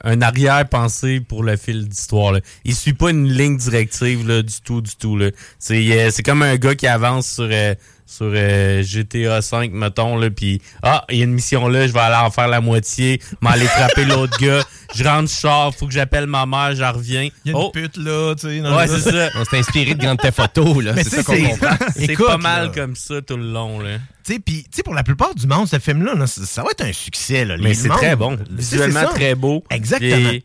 un 0.04 0.20
arrière-pensée 0.20 1.20
pour 1.20 1.42
le 1.42 1.56
fil 1.56 1.88
d'histoire. 1.88 2.34
Il 2.64 2.74
suit 2.74 2.92
pas 2.92 3.10
une 3.10 3.28
ligne 3.28 3.56
directive 3.56 4.26
là, 4.26 4.42
du 4.42 4.60
tout, 4.64 4.80
du 4.80 4.96
tout. 4.96 5.18
C'est 5.58 5.76
euh, 5.92 6.10
c'est 6.10 6.22
comme 6.22 6.42
un 6.42 6.56
gars 6.56 6.74
qui 6.74 6.86
avance 6.86 7.28
sur, 7.28 7.48
euh, 7.50 7.74
sur 8.06 8.30
euh, 8.34 8.82
GTA 8.82 9.40
5, 9.40 9.72
mettons, 9.72 10.16
là, 10.18 10.28
puis 10.30 10.60
ah, 10.82 11.04
il 11.10 11.18
y 11.18 11.20
a 11.22 11.24
une 11.24 11.32
mission 11.32 11.66
là, 11.68 11.86
je 11.86 11.92
vais 11.92 11.98
aller 12.00 12.16
en 12.16 12.30
faire 12.30 12.48
la 12.48 12.60
moitié, 12.60 13.20
m'aller 13.40 13.64
frapper 13.66 14.04
l'autre 14.04 14.36
gars, 14.38 14.62
je 14.94 15.02
rentre, 15.04 15.30
je 15.30 15.34
sors, 15.34 15.74
faut 15.74 15.86
que 15.86 15.92
j'appelle 15.94 16.26
ma 16.26 16.44
mère, 16.44 16.74
j'en 16.74 16.92
reviens. 16.92 17.28
Il 17.44 17.52
y 17.52 17.54
a 17.54 17.58
une 17.58 17.64
Oh, 17.64 17.70
pute, 17.70 17.96
là, 17.96 18.34
tu 18.34 18.42
sais. 18.48 18.60
ouais, 18.60 18.86
c'est 18.88 19.10
ça. 19.10 19.28
On 19.36 19.44
s'est 19.44 19.58
inspiré 19.58 19.94
de 19.94 20.02
Grande 20.04 20.18
Auto, 20.38 20.80
là. 20.82 20.92
C'est 20.96 21.04
ça 21.08 21.22
qu'on 21.22 21.32
c'est- 21.36 21.48
comprend. 21.48 21.76
C'est 21.96 22.16
pas 22.16 22.36
mal 22.36 22.66
là. 22.66 22.72
comme 22.74 22.96
ça 22.96 23.22
tout 23.22 23.36
le 23.38 23.50
long. 23.50 23.80
Là. 23.80 23.96
Tu 24.24 24.34
sais, 24.34 24.38
puis, 24.40 24.62
tu 24.64 24.68
sais, 24.72 24.82
pour 24.82 24.94
la 24.94 25.02
plupart 25.04 25.34
du 25.34 25.46
monde, 25.46 25.66
ce 25.66 25.78
film-là, 25.78 26.14
là, 26.14 26.26
ça 26.26 26.42
ça 26.44 26.62
va 26.62 26.68
être 26.72 26.84
un 26.84 26.92
succès, 26.92 27.44
là. 27.46 27.56
Mais 27.58 27.72
c'est 27.74 27.88
très 27.88 28.14
bon. 28.16 28.38
Visuellement 28.50 29.06
très 29.14 29.34
beau. 29.34 29.64
Exactement. 29.70 30.30
Et 30.30 30.42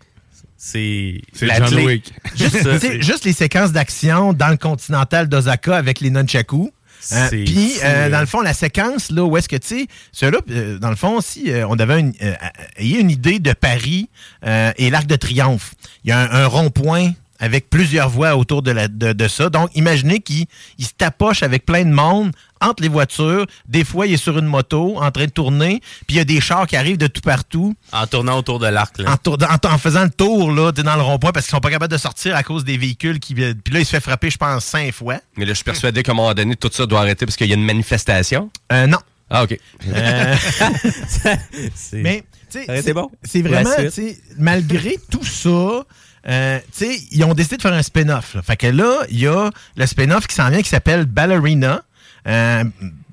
C'est 0.59 1.21
la 1.45 1.65
John. 1.65 1.85
Wick. 1.85 2.13
Juste, 2.35 3.01
juste 3.01 3.25
les 3.25 3.33
séquences 3.33 3.71
d'action 3.71 4.33
dans 4.33 4.47
le 4.49 4.57
continental 4.57 5.27
d'Osaka 5.29 5.75
avec 5.75 5.99
les 5.99 6.09
nunchaku. 6.09 6.71
Euh, 7.11 7.29
Puis, 7.29 7.73
euh, 7.83 8.09
dans 8.09 8.19
le 8.19 8.25
fond, 8.25 8.41
la 8.41 8.53
séquence, 8.53 9.11
là, 9.11 9.23
où 9.23 9.37
est-ce 9.37 9.47
que, 9.49 9.55
tu 9.55 9.67
sais, 9.67 9.87
ceux-là, 10.11 10.39
euh, 10.49 10.77
dans 10.79 10.89
le 10.89 10.95
fond, 10.95 11.21
si 11.21 11.51
euh, 11.51 11.67
on 11.67 11.77
avait 11.79 11.99
une, 11.99 12.13
euh, 12.21 12.33
ayez 12.77 12.99
une 12.99 13.09
idée 13.09 13.39
de 13.39 13.53
Paris 13.53 14.09
euh, 14.45 14.71
et 14.77 14.89
l'Arc 14.89 15.07
de 15.07 15.15
Triomphe, 15.15 15.73
il 16.03 16.09
y 16.09 16.11
a 16.11 16.19
un, 16.19 16.43
un 16.43 16.47
rond-point 16.47 17.11
avec 17.39 17.69
plusieurs 17.69 18.09
voies 18.09 18.35
autour 18.35 18.61
de, 18.61 18.71
la, 18.71 18.87
de, 18.87 19.13
de 19.13 19.27
ça. 19.27 19.49
Donc, 19.49 19.69
imaginez 19.75 20.19
qu'il 20.19 20.45
il 20.77 20.85
se 20.85 20.91
tapoche 20.97 21.43
avec 21.43 21.65
plein 21.65 21.83
de 21.85 21.91
monde 21.91 22.31
entre 22.59 22.81
les 22.81 22.89
voitures. 22.89 23.45
Des 23.67 23.83
fois, 23.83 24.07
il 24.07 24.13
est 24.13 24.17
sur 24.17 24.37
une 24.39 24.45
moto 24.47 24.97
en 24.99 25.11
train 25.11 25.25
de 25.25 25.29
tourner, 25.31 25.79
puis 26.07 26.15
il 26.15 26.17
y 26.17 26.19
a 26.19 26.23
des 26.23 26.41
chars 26.41 26.65
qui 26.65 26.75
arrivent 26.75 26.97
de 26.97 27.05
tout 27.07 27.21
partout 27.21 27.75
En 27.91 28.07
tournant 28.07 28.37
autour 28.39 28.57
de 28.59 28.67
l'arc. 28.67 28.97
là. 28.97 29.11
en, 29.11 29.17
tour- 29.17 29.37
en- 29.41 29.67
en 29.73 29.77
faisant 29.77 30.03
le 30.05 30.09
tour 30.09 30.51
là, 30.51 30.71
dans 30.71 30.95
le 30.95 31.01
rond-point 31.03 31.31
parce 31.31 31.45
qu'ils 31.45 31.51
sont 31.51 31.59
pas 31.61 31.69
capables 31.69 31.91
de 31.93 31.97
sortir 31.99 32.35
à 32.35 32.41
cause 32.43 32.63
des 32.63 32.77
véhicules 32.77 33.19
qui 33.19 33.35
puis 33.35 33.73
là 33.73 33.79
il 33.79 33.85
se 33.85 33.91
fait 33.91 33.99
frapper 33.99 34.29
je 34.31 34.37
pense 34.37 34.65
cinq 34.65 34.91
fois. 34.93 35.19
Mais 35.37 35.45
là, 35.45 35.51
je 35.51 35.57
suis 35.57 35.63
persuadé 35.63 36.01
qu'à 36.01 36.13
un 36.13 36.15
moment 36.15 36.33
donné, 36.33 36.55
tout 36.55 36.69
ça 36.73 36.85
doit 36.87 37.01
arrêter 37.01 37.25
parce 37.27 37.35
qu'il 37.35 37.47
y 37.47 37.51
a 37.51 37.55
une 37.55 37.63
manifestation. 37.65 38.49
Euh, 38.71 38.87
non. 38.87 38.97
Ah, 39.29 39.43
OK. 39.43 39.59
Euh, 39.93 40.35
mais 41.93 42.23
tu 42.49 42.63
sais, 42.63 42.81
c'est- 42.81 42.93
bon. 42.93 43.09
C'est 43.23 43.41
vraiment 43.41 43.69
malgré 44.37 44.97
tout 45.11 45.23
ça 45.25 45.83
euh, 46.27 46.59
tu 46.77 46.85
sais, 46.85 46.99
ils 47.11 47.23
ont 47.23 47.33
décidé 47.33 47.57
de 47.57 47.61
faire 47.61 47.73
un 47.73 47.81
spin-off. 47.81 48.37
Fait 48.43 48.57
que 48.57 48.67
là, 48.67 49.03
il 49.09 49.19
y 49.19 49.27
a 49.27 49.49
le 49.75 49.85
spin-off 49.85 50.27
qui 50.27 50.35
s'en 50.35 50.49
vient 50.49 50.61
qui 50.61 50.69
s'appelle 50.69 51.05
Ballerina. 51.05 51.83
Euh, 52.27 52.63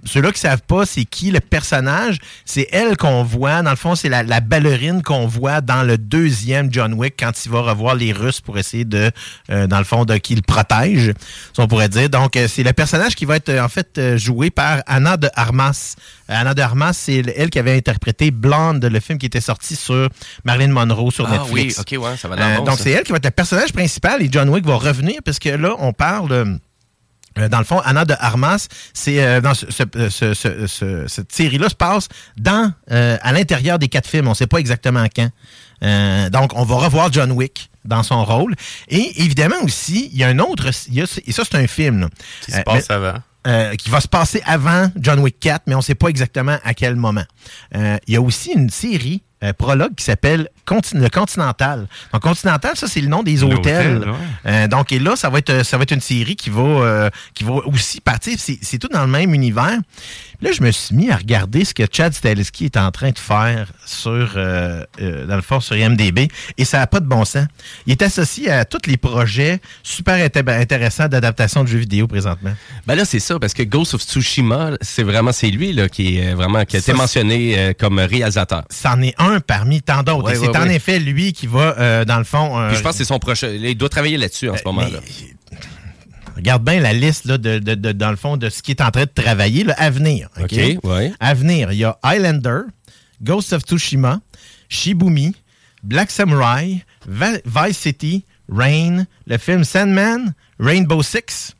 ceux-là 0.04 0.32
qui 0.32 0.40
savent 0.40 0.62
pas 0.62 0.86
c'est 0.86 1.04
qui 1.04 1.30
le 1.30 1.40
personnage, 1.40 2.18
c'est 2.44 2.68
elle 2.72 2.96
qu'on 2.96 3.22
voit. 3.22 3.62
Dans 3.62 3.70
le 3.70 3.76
fond, 3.76 3.94
c'est 3.94 4.08
la, 4.08 4.22
la 4.22 4.40
ballerine 4.40 5.02
qu'on 5.02 5.26
voit 5.26 5.60
dans 5.60 5.82
le 5.82 5.98
deuxième 5.98 6.72
John 6.72 6.94
Wick 6.94 7.14
quand 7.18 7.32
il 7.44 7.50
va 7.50 7.60
revoir 7.62 7.94
les 7.94 8.12
Russes 8.12 8.40
pour 8.40 8.58
essayer 8.58 8.84
de, 8.84 9.10
euh, 9.50 9.66
dans 9.66 9.78
le 9.78 9.84
fond, 9.84 10.04
de 10.04 10.16
qui 10.16 10.34
le 10.34 10.42
protège, 10.42 11.12
si 11.52 11.60
on 11.60 11.66
pourrait 11.68 11.88
dire. 11.88 12.08
Donc, 12.10 12.36
euh, 12.36 12.46
c'est 12.48 12.62
le 12.62 12.72
personnage 12.72 13.14
qui 13.14 13.24
va 13.24 13.36
être 13.36 13.48
euh, 13.48 13.62
en 13.64 13.68
fait 13.68 13.98
euh, 13.98 14.16
joué 14.18 14.50
par 14.50 14.82
Anna 14.86 15.16
de 15.16 15.28
Armas. 15.34 15.94
Anna 16.28 16.54
de 16.54 16.60
Armas, 16.62 16.92
c'est 16.92 17.22
elle 17.36 17.50
qui 17.50 17.58
avait 17.58 17.76
interprété 17.76 18.30
Blonde, 18.30 18.84
le 18.84 19.00
film 19.00 19.18
qui 19.18 19.26
était 19.26 19.40
sorti 19.40 19.76
sur 19.76 20.08
Marilyn 20.44 20.68
Monroe 20.72 21.10
sur 21.10 21.26
Ah 21.26 21.44
oui, 21.50 21.64
Netflix. 21.66 21.80
OK, 21.80 22.02
ouais, 22.02 22.16
ça 22.16 22.28
va 22.28 22.36
Euh, 22.36 22.56
bon, 22.58 22.64
donc, 22.64 22.78
c'est 22.78 22.90
elle 22.90 23.02
qui 23.04 23.12
va 23.12 23.18
être 23.18 23.24
le 23.24 23.30
personnage 23.30 23.72
principal 23.72 24.22
et 24.22 24.28
John 24.30 24.48
Wick 24.48 24.64
va 24.66 24.76
revenir 24.76 25.16
parce 25.24 25.38
que 25.38 25.50
là, 25.50 25.74
on 25.78 25.92
parle. 25.92 26.58
Euh, 27.38 27.42
euh, 27.42 27.48
dans 27.48 27.58
le 27.58 27.64
fond, 27.64 27.80
Anna 27.84 28.04
de 28.04 28.14
Armas, 28.18 28.68
c'est 28.92 29.22
euh, 29.24 29.40
dans 29.40 29.54
ce, 29.54 29.66
ce- 29.70 30.08
ce- 30.10 30.34
ce- 30.34 30.66
ce- 30.66 31.06
cette 31.08 31.32
série-là 31.32 31.68
se 31.68 31.74
passe 31.74 32.08
dans 32.38 32.72
euh, 32.90 33.16
à 33.22 33.32
l'intérieur 33.32 33.78
des 33.78 33.88
quatre 33.88 34.08
films. 34.08 34.26
On 34.26 34.30
ne 34.30 34.34
sait 34.36 34.46
pas 34.46 34.58
exactement 34.58 35.04
quand. 35.14 35.28
Euh, 35.82 36.30
donc, 36.30 36.52
on 36.56 36.64
va 36.64 36.76
revoir 36.76 37.12
John 37.12 37.32
Wick 37.32 37.70
dans 37.84 38.02
son 38.02 38.24
rôle. 38.24 38.54
Et 38.88 39.22
évidemment 39.22 39.56
aussi, 39.62 40.08
il 40.12 40.18
y 40.18 40.24
a 40.24 40.28
un 40.28 40.38
autre. 40.38 40.70
il 40.88 40.94
y 40.94 41.02
a- 41.02 41.20
et 41.26 41.32
ça, 41.32 41.42
c'est 41.44 41.56
un 41.56 41.66
film. 41.66 42.00
là. 42.02 42.08
Qui 42.42 42.52
se 42.52 42.58
Euh, 42.58 42.62
passe 42.62 42.86
mais- 42.88 42.94
avant. 42.94 43.14
euh, 43.46 43.74
qui 43.74 43.90
va 43.90 44.00
se 44.00 44.08
passer 44.08 44.42
avant 44.46 44.90
John 44.96 45.18
Wick 45.20 45.38
4, 45.40 45.64
mais 45.66 45.74
on 45.74 45.78
ne 45.78 45.82
sait 45.82 45.94
pas 45.94 46.08
exactement 46.08 46.56
à 46.64 46.72
quel 46.72 46.96
moment. 46.96 47.24
Euh, 47.74 47.98
Il 48.06 48.14
y 48.14 48.16
a 48.16 48.22
aussi 48.22 48.52
une 48.52 48.70
série 48.70 49.22
euh, 49.42 49.52
prologue 49.52 49.94
qui 49.96 50.04
s'appelle 50.04 50.48
le 50.94 51.08
Continental. 51.08 51.86
Donc 52.12 52.22
Continental, 52.22 52.72
ça 52.76 52.86
c'est 52.88 53.00
le 53.00 53.08
nom 53.08 53.22
des 53.22 53.42
hôtels. 53.42 53.98
Ouais. 53.98 54.14
Euh, 54.46 54.68
donc 54.68 54.92
et 54.92 54.98
là, 54.98 55.16
ça 55.16 55.28
va 55.30 55.38
être 55.38 55.64
ça 55.64 55.76
va 55.76 55.82
être 55.82 55.92
une 55.92 56.00
série 56.00 56.36
qui 56.36 56.50
va 56.50 56.62
euh, 56.62 57.10
qui 57.34 57.44
va 57.44 57.52
aussi 57.66 58.00
partir. 58.00 58.38
C'est 58.38 58.78
tout 58.78 58.88
dans 58.88 59.02
le 59.04 59.10
même 59.10 59.34
univers. 59.34 59.78
Là, 60.40 60.50
je 60.52 60.62
me 60.62 60.70
suis 60.72 60.94
mis 60.94 61.10
à 61.10 61.16
regarder 61.16 61.64
ce 61.64 61.72
que 61.72 61.84
Chad 61.90 62.12
Stahelski 62.12 62.66
est 62.66 62.76
en 62.76 62.90
train 62.90 63.10
de 63.10 63.18
faire 63.18 63.68
sur 63.86 64.32
euh, 64.36 64.84
euh, 65.00 65.26
dans 65.26 65.36
le 65.36 65.42
fond 65.42 65.60
sur 65.60 65.74
IMDb 65.76 66.28
et 66.58 66.64
ça 66.64 66.78
n'a 66.78 66.86
pas 66.86 67.00
de 67.00 67.06
bon 67.06 67.24
sens. 67.24 67.46
Il 67.86 67.92
est 67.92 68.02
associé 68.02 68.50
à 68.50 68.64
tous 68.64 68.86
les 68.86 68.96
projets 68.96 69.60
super 69.82 70.16
inté- 70.16 70.46
intéressants 70.60 71.08
d'adaptation 71.08 71.62
de 71.62 71.68
jeux 71.68 71.78
vidéo 71.78 72.06
présentement. 72.08 72.52
Ben 72.86 72.94
là, 72.94 73.04
c'est 73.06 73.20
ça, 73.20 73.38
parce 73.38 73.54
que 73.54 73.62
Ghost 73.62 73.94
of 73.94 74.02
Tsushima, 74.02 74.72
c'est 74.82 75.02
vraiment, 75.04 75.32
c'est 75.32 75.48
lui, 75.50 75.72
là, 75.72 75.88
qui 75.88 76.18
est 76.18 76.32
euh, 76.32 76.34
vraiment, 76.34 76.64
qui 76.64 76.76
a 76.76 76.80
été 76.80 76.92
Ça, 76.92 76.96
mentionné 76.98 77.58
euh, 77.58 77.72
comme 77.78 77.98
réalisateur. 77.98 78.64
c'en 78.70 79.00
est 79.00 79.14
un 79.18 79.23
parmi 79.46 79.82
tant 79.82 80.02
d'autres. 80.02 80.24
Ouais, 80.24 80.32
Et 80.32 80.36
c'est 80.36 80.48
ouais, 80.48 80.56
en 80.56 80.62
ouais. 80.66 80.76
effet 80.76 80.98
lui 80.98 81.32
qui 81.32 81.46
va, 81.46 81.76
euh, 81.78 82.04
dans 82.04 82.18
le 82.18 82.24
fond. 82.24 82.58
euh, 82.58 82.68
Puis 82.68 82.78
je 82.78 82.82
pense 82.82 82.92
que 82.92 82.98
c'est 82.98 83.04
son 83.04 83.18
prochain. 83.18 83.48
Il 83.48 83.76
doit 83.76 83.88
travailler 83.88 84.16
là-dessus 84.16 84.48
en 84.50 84.56
ce 84.56 84.62
moment-là. 84.64 85.00
Regarde 86.36 86.64
bien 86.64 86.80
la 86.80 86.92
liste, 86.92 87.26
là, 87.26 87.38
de, 87.38 87.58
de- 87.60 87.74
de- 87.76 87.92
dans 87.92 88.10
le 88.10 88.16
fond, 88.16 88.36
de 88.36 88.48
ce 88.50 88.60
qui 88.62 88.72
est 88.72 88.80
en 88.80 88.90
train 88.90 89.04
de 89.04 89.10
travailler, 89.22 89.62
là, 89.64 89.74
à 89.78 89.90
venir. 89.90 90.28
OK? 90.40 90.52
OK, 90.52 90.84
ouais. 90.84 91.12
À 91.20 91.32
venir, 91.34 91.70
il 91.70 91.78
y 91.78 91.84
a 91.84 91.96
Highlander, 92.02 92.62
Ghost 93.22 93.52
of 93.52 93.62
Tsushima, 93.62 94.20
Shibumi, 94.68 95.36
Black 95.84 96.10
Samurai, 96.10 96.84
Va- 97.06 97.38
Vice 97.44 97.78
City, 97.78 98.24
Rain, 98.50 99.04
le 99.26 99.38
film 99.38 99.62
Sandman, 99.62 100.34
Rainbow 100.58 101.02
Six, 101.02 101.54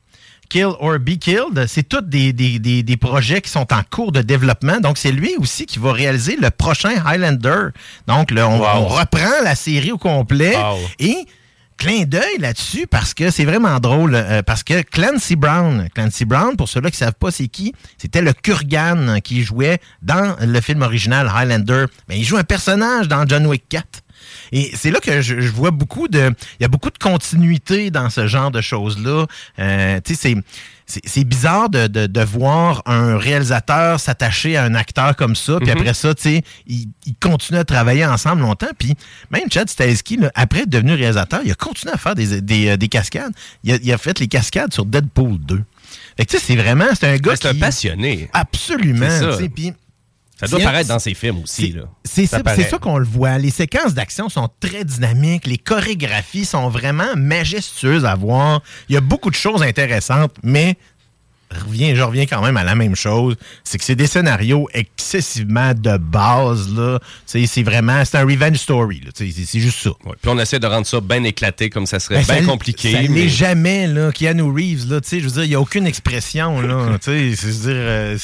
Kill 0.55 0.67
or 0.79 1.01
Be 1.01 1.19
Killed. 1.19 1.67
C'est 1.67 1.83
tous 1.89 2.01
des, 2.03 2.33
des- 2.33 2.61
des- 2.61 2.85
des 2.85 2.97
projets 2.97 3.41
qui 3.41 3.51
sont 3.51 3.67
en 3.73 3.81
cours 3.91 4.13
de 4.13 4.23
développement. 4.23 4.79
Donc, 4.79 4.99
c'est 4.99 5.11
lui 5.11 5.35
aussi 5.39 5.67
qui 5.67 5.81
va 5.81 5.93
réaliser 5.93 6.37
le 6.37 6.49
prochain 6.51 6.93
Highlander. 7.05 7.71
Donc, 8.07 8.31
là, 8.31 8.49
on, 8.49 8.61
Wow. 8.61 8.67
on 8.77 8.87
reprend 8.87 9.43
la 9.43 9.57
série 9.57 9.91
au 9.91 9.99
complet 9.99 10.55
Wow. 10.57 10.77
et 11.01 11.17
clin 11.77 12.05
d'œil 12.05 12.39
là-dessus 12.39 12.87
parce 12.89 13.15
que 13.15 13.33
c'est 13.33 13.45
vraiment 13.45 13.81
drôle. 13.81 14.15
euh, 14.15 14.43
parce 14.43 14.63
que 14.63 14.83
Clancy 14.83 15.35
Brown, 15.35 15.89
Clancy 15.93 16.25
Brown, 16.25 16.55
pour 16.57 16.69
ceux-là 16.69 16.93
qui 16.93 16.99
savent 16.99 17.15
pas 17.19 17.33
c'est 17.33 17.49
qui, 17.49 17.75
c'était 17.99 18.23
le 18.23 18.33
Kurgan 18.33 19.19
qui 19.25 19.43
jouait 19.43 19.81
dans 20.03 20.37
le 20.41 20.61
film 20.61 20.83
original 20.83 21.29
Highlander. 21.35 21.87
Mais 22.09 22.17
il 22.19 22.23
joue 22.25 22.37
un 22.37 22.45
personnage 22.45 23.09
dans 23.09 23.27
John 23.27 23.45
Wick 23.49 23.65
4. 23.69 23.85
Et 24.57 24.71
c'est 24.75 24.91
là 24.91 25.01
que 25.01 25.21
je, 25.21 25.41
je 25.41 25.51
vois 25.51 25.71
beaucoup 25.73 26.09
de... 26.09 26.33
Il 26.59 26.63
y 26.63 26.65
a 26.65 26.69
beaucoup 26.69 26.91
de 26.91 26.99
continuité 26.99 27.91
dans 27.91 28.09
ce 28.09 28.27
genre 28.27 28.51
de 28.51 28.61
choses-là. 28.63 29.27
Euh, 29.59 30.01
tu 30.05 30.15
sais, 30.15 30.35
c'est... 30.35 30.37
C'est 31.07 31.25
bizarre 31.25 31.71
de, 31.71 31.87
de, 31.87 32.07
de 32.07 32.21
voir 32.21 32.83
un 32.85 33.17
réalisateur 33.17 33.99
s'attacher 33.99 34.59
à 34.59 34.65
un 34.65 34.75
acteur 34.75 35.17
comme 35.17 35.35
ça, 35.35 35.57
puis 35.59 35.71
Mhm. 35.71 35.79
après 35.79 35.95
ça, 35.95 36.15
tu 36.15 36.23
sais, 36.25 36.43
ils 36.67 36.89
ils 37.07 37.15
continuent 37.15 37.61
à 37.61 37.65
travailler 37.65 38.05
ensemble 38.05 38.43
longtemps. 38.43 38.69
Puis 38.79 38.93
même 39.31 39.45
Chad 39.51 39.71
Stahelski, 39.71 40.19
là, 40.19 40.31
après 40.35 40.61
être 40.61 40.69
devenu 40.69 40.93
réalisateur, 40.93 41.41
il 41.43 41.51
a 41.51 41.55
continué 41.55 41.95
à 41.95 41.97
faire 41.97 42.15
des, 42.15 42.43
des, 42.43 42.69
euh, 42.69 42.77
des 42.77 42.89
cascades. 42.89 43.33
Il 43.63 43.73
a, 43.73 43.77
il 43.83 43.91
a 43.95 43.97
fait 43.97 44.21
les 44.21 44.29
cascades 44.29 44.75
sur 44.75 44.85
Deadpool 44.85 45.39
2. 45.39 45.63
Fait 46.19 46.27
que 46.27 46.31
tu 46.33 46.37
sais, 46.39 46.45
c'est 46.49 46.57
vraiment, 46.57 46.85
c'est 46.93 47.09
un 47.09 47.17
gars 47.17 47.31
Ouais, 47.31 47.37
c'est 47.41 47.49
un 47.49 47.53
qui- 47.55 47.61
passionné. 47.61 48.29
Absolument. 48.35 49.09
Puis 49.55 49.73
Ça 50.39 50.49
doit 50.49 50.61
paraître 50.61 50.89
dans 50.89 50.99
ses 50.99 51.15
films 51.15 51.43
aussi. 51.43 51.77
c'est 52.05 52.27
ça, 52.27 52.43
ça 52.45 52.79
qu'on 52.79 52.99
le 52.99 53.07
voit. 53.07 53.39
Les 53.39 53.51
séquences 53.51 53.95
d'action 53.95 54.29
sont 54.29 54.49
très 54.61 54.85
dynamiques. 54.85 55.47
Les 55.47 55.59
chorégraphies 55.59 56.45
sont 56.45 56.69
vraiment 56.69 57.15
majestueuses 57.17 58.05
à 58.05 58.15
voir. 58.15 58.61
Il 58.89 58.95
y 58.95 58.99
a 58.99 59.01
beaucoup 59.01 59.31
de 59.31 59.37
choses 59.37 59.63
intéressantes, 59.63 60.35
mais 60.43 60.77
reviens, 61.51 61.95
je 61.95 62.03
reviens 62.03 62.27
quand 62.27 62.43
même 62.43 62.57
à 62.57 62.65
la 62.65 62.75
même 62.75 62.97
chose. 62.97 63.37
C'est 63.65 63.79
que 63.79 63.85
c'est 63.85 63.95
des 63.97 64.07
scénarios 64.07 64.69
excessivement 64.75 65.73
de 65.75 65.97
base. 65.97 66.73
là. 66.75 66.99
C'est 67.27 67.63
vraiment, 67.63 68.05
c'est 68.05 68.17
un 68.19 68.25
revenge 68.25 68.57
story. 68.57 69.03
C'est 69.15 69.61
juste 69.61 69.81
ça. 69.83 69.91
Puis 70.03 70.31
on 70.31 70.39
essaie 70.39 70.59
de 70.59 70.67
rendre 70.67 70.87
ça 70.87 71.01
bien 71.01 71.23
éclaté, 71.25 71.71
comme 71.71 71.87
ça 71.87 72.01
serait 72.01 72.23
Ben, 72.27 72.39
bien 72.41 72.47
compliqué. 72.47 72.93
Ça 72.93 73.03
mais- 73.03 73.09
l'est 73.09 73.29
jamais, 73.29 73.87
là. 73.87 74.11
Keanu 74.13 74.43
Reeves, 74.43 74.91
là, 74.91 75.01
tu 75.01 75.09
sais, 75.09 75.21
je 75.21 75.25
veux 75.27 75.31
dire, 75.33 75.45
il 75.45 75.49
n'y 75.51 75.55
a 75.55 75.61
aucune 75.61 75.87
expression, 75.87 76.61
là. 76.61 76.99
tu 77.03 77.11
sais, 77.11 77.37
c'est- 77.37 77.61
dire, 77.63 77.73
euh, 77.75 78.19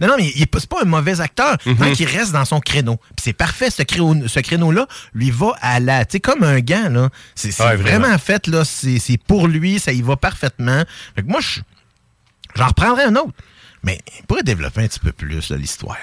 non, 0.00 0.08
non, 0.08 0.14
mais 0.18 0.30
il 0.34 0.46
c'est 0.58 0.68
pas 0.68 0.82
un 0.82 0.86
mauvais 0.86 1.20
acteur, 1.20 1.56
Mhm. 1.66 1.76
tant 1.76 1.92
qu'il 1.92 2.06
reste 2.08 2.32
dans 2.32 2.44
son 2.44 2.60
créneau. 2.60 2.96
Puis 2.96 3.24
c'est 3.24 3.32
parfait, 3.32 3.70
ce 3.70 3.82
créneau, 3.82 4.26
ce 4.26 4.40
créneau-là, 4.40 4.86
lui 5.14 5.30
va 5.30 5.52
à 5.60 5.80
la, 5.80 6.04
tu 6.04 6.12
sais, 6.12 6.20
comme 6.20 6.42
un 6.44 6.60
gant, 6.60 6.88
là. 6.90 7.10
C'est 7.34 7.48
Ouais, 7.60 7.76
vraiment. 7.76 8.00
vraiment. 8.06 8.18
fait, 8.18 8.46
là. 8.46 8.64
C'est 8.64 8.98
c'est 8.98 9.18
pour 9.18 9.48
lui, 9.48 9.78
ça 9.78 9.92
y 9.92 10.02
va 10.02 10.16
parfaitement. 10.16 10.82
Fait 11.14 11.22
que 11.22 11.28
moi, 11.28 11.40
je- 11.40 11.60
j'en 12.56 12.68
reprendrai 12.68 13.04
un 13.04 13.16
autre. 13.16 13.32
Mais 13.82 14.00
il 14.18 14.26
pourrait 14.26 14.42
développer 14.42 14.82
un 14.82 14.88
petit 14.88 14.98
peu 14.98 15.12
plus, 15.12 15.50
l'histoire. 15.50 15.96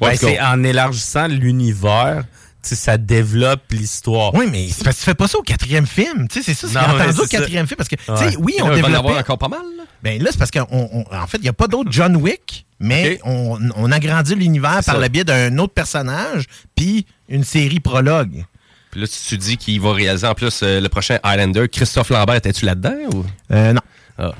Ben, 0.00 0.16
c'est 0.16 0.40
en 0.40 0.64
élargissant 0.64 1.28
l'univers, 1.28 2.24
ça 2.62 2.96
développe 2.96 3.62
l'histoire. 3.70 4.34
Oui, 4.34 4.46
mais 4.50 4.68
c'est 4.68 4.84
parce 4.84 4.96
que 4.96 5.00
tu 5.00 5.04
fais 5.06 5.14
pas 5.14 5.28
ça 5.28 5.38
au 5.38 5.42
quatrième 5.42 5.86
film. 5.86 6.26
C'est 6.30 6.42
ça, 6.42 6.66
c'est 6.68 6.76
entendu 6.78 7.18
ouais, 7.18 7.24
au 7.24 7.26
quatrième 7.26 7.66
film. 7.66 7.76
Parce 7.76 7.88
que, 7.88 7.96
Ouais. 8.08 8.36
oui, 8.38 8.54
on 8.62 8.68
là, 8.68 8.76
va 8.80 8.88
en 8.88 8.94
avoir 8.94 9.18
encore 9.18 9.38
pas 9.38 9.48
mal, 9.48 9.60
là. 9.76 9.84
Ben 10.02 10.20
là, 10.20 10.30
c'est 10.32 10.38
parce 10.38 10.50
qu'en 10.50 10.66
en 10.70 11.26
fait, 11.28 11.36
il 11.38 11.42
n'y 11.42 11.48
a 11.48 11.52
pas 11.52 11.68
d'autre 11.68 11.92
John 11.92 12.16
Wick, 12.16 12.66
mais 12.80 13.20
on, 13.24 13.56
on 13.76 13.92
agrandit 13.92 14.34
l'univers 14.34 14.80
par 14.84 14.98
le 14.98 15.06
biais 15.08 15.22
d'un 15.22 15.56
autre 15.58 15.74
personnage, 15.74 16.46
puis 16.74 17.06
une 17.28 17.44
série 17.44 17.78
prologue. 17.78 18.44
Puis 18.90 19.00
là, 19.00 19.06
tu, 19.06 19.14
tu 19.28 19.38
dis 19.38 19.56
qu'il 19.56 19.80
va 19.80 19.92
réaliser 19.92 20.26
en 20.26 20.34
plus 20.34 20.60
euh, 20.62 20.80
le 20.80 20.88
prochain 20.88 21.18
Highlander. 21.22 21.68
Christophe 21.68 22.10
Lambert, 22.10 22.34
étais-tu 22.34 22.66
là-dedans? 22.66 22.96
Ou? 23.14 23.24
Euh, 23.52 23.72
non. 23.72 23.80
Ah. 24.18 24.32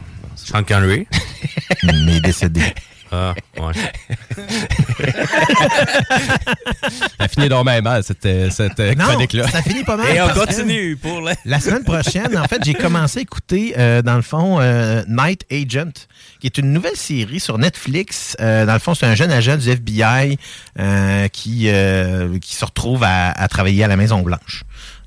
Sean 0.45 0.63
Connery. 0.65 1.07
mais 1.83 2.21
décédé. 2.21 2.63
Ah, 3.15 3.35
ouais. 3.59 3.73
Ça 7.21 7.29
finit 7.29 7.49
donc 7.49 7.67
bien 7.67 7.81
mal, 7.83 8.03
cette, 8.03 8.25
euh, 8.25 8.49
cette 8.51 8.79
Non, 8.79 9.05
chronique-là. 9.05 9.49
ça 9.49 9.61
finit 9.63 9.85
pas 9.85 9.97
mal. 9.99 10.17
Et 10.17 10.21
on 10.23 10.29
continue 10.31 10.97
pour. 10.97 11.21
La 11.45 11.61
semaine 11.61 11.85
prochaine, 11.85 12.37
en 12.39 12.45
fait, 12.45 12.63
j'ai 12.65 12.73
commencé 12.75 13.19
à 13.19 13.23
écouter, 13.23 13.75
euh, 13.77 14.01
dans 14.03 14.17
le 14.17 14.23
fond, 14.23 14.61
euh, 14.61 15.03
Night 15.09 15.45
Agent, 15.53 16.07
qui 16.41 16.47
est 16.47 16.57
une 16.59 16.73
nouvelle 16.73 16.97
série 16.97 17.39
sur 17.41 17.59
Netflix. 17.59 18.35
Euh, 18.41 18.65
dans 18.65 18.73
le 18.73 18.79
fond, 18.79 18.95
c'est 18.95 19.07
un 19.07 19.15
jeune 19.15 19.31
agent 19.31 19.57
du 19.59 19.69
FBI 19.71 20.39
euh, 20.79 21.29
qui, 21.29 21.69
euh, 21.69 22.39
qui 22.39 22.55
se 22.57 22.65
retrouve 22.65 23.05
à, 23.05 23.31
à 23.31 23.49
travailler 23.49 23.85
à 23.85 23.89
la 23.89 23.97
Maison-Blanche. 23.97 24.63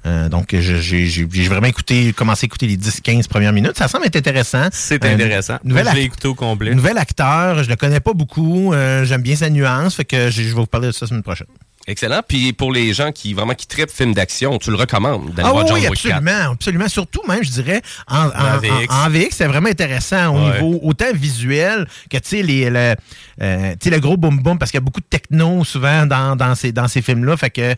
Euh, 0.06 0.30
donc, 0.30 0.56
je- 0.56 0.78
j'ai 0.80 1.26
vraiment 1.48 1.68
écouté, 1.68 2.14
commencé 2.14 2.44
à 2.44 2.48
écouter 2.48 2.68
les 2.68 2.78
10-15 2.78 3.28
premières 3.28 3.54
minutes. 3.54 3.76
Ça 3.78 3.88
semble 3.88 4.06
être 4.06 4.16
intéressant. 4.16 4.68
C'est 4.72 5.04
Euh, 5.04 5.14
intéressant. 5.14 5.58
nouvel 5.64 5.88
je 5.90 5.96
l'ai 5.96 6.04
écouté 6.04 6.28
au 6.28 6.36
complet. 6.36 6.76
Nouvel 6.76 6.98
acteur, 7.00 7.64
je 7.64 7.70
le 7.70 7.76
connais 7.76 8.00
pas 8.00 8.14
beaucoup. 8.14 8.74
euh, 8.74 9.04
J'aime 9.06 9.22
bien 9.24 9.36
sa 9.36 9.50
nuance, 9.50 9.96
fait 9.96 10.06
que 10.06 10.30
je 10.30 10.44
je 10.44 10.48
vais 10.50 10.54
vous 10.54 10.66
parler 10.68 10.88
de 10.88 10.92
ça 10.92 11.06
la 11.06 11.10
semaine 11.10 11.24
prochaine. 11.24 11.48
Excellent. 11.88 12.22
Puis 12.28 12.52
pour 12.54 12.72
les 12.72 12.94
gens 12.94 13.12
qui 13.12 13.34
vraiment 13.36 13.54
qui 13.54 13.68
trippent 13.68 13.92
films 13.92 14.14
d'action, 14.16 14.58
tu 14.58 14.72
le 14.72 14.76
recommandes 14.76 15.34
d'aller 15.36 15.48
Ah 15.48 15.52
voir 15.52 15.64
oui, 15.66 15.70
John 15.70 15.78
oui, 15.80 15.88
Wick 15.90 16.02
4. 16.02 16.16
absolument, 16.18 16.52
absolument. 16.54 16.88
Surtout 16.88 17.22
même, 17.28 17.44
je 17.44 17.52
dirais, 17.52 17.82
en, 18.08 18.26
en, 18.28 18.30
En 18.30 18.58
VX. 18.58 18.88
en- 18.90 19.10
VX, 19.10 19.28
c'est 19.36 19.46
vraiment 19.46 19.70
intéressant 19.70 20.36
au 20.36 20.40
Ouais. 20.48 20.54
niveau 20.62 20.80
autant 20.82 21.14
visuel 21.14 21.88
que, 22.10 22.18
tu 22.18 22.30
sais, 22.30 22.42
le, 22.44 22.96
euh, 23.42 23.76
le 23.86 24.00
gros 24.00 24.18
boom-boom, 24.18 24.58
parce 24.58 24.72
qu'il 24.72 24.80
y 24.80 24.84
a 24.84 24.86
beaucoup 24.86 25.00
de 25.02 25.06
techno 25.06 25.64
souvent 25.64 26.06
dans, 26.08 26.36
dans 26.36 26.56
ces, 26.56 26.72
dans 26.72 26.88
ces 26.88 27.02
films-là. 27.04 27.38
Fait 27.38 27.52
que, 27.52 27.76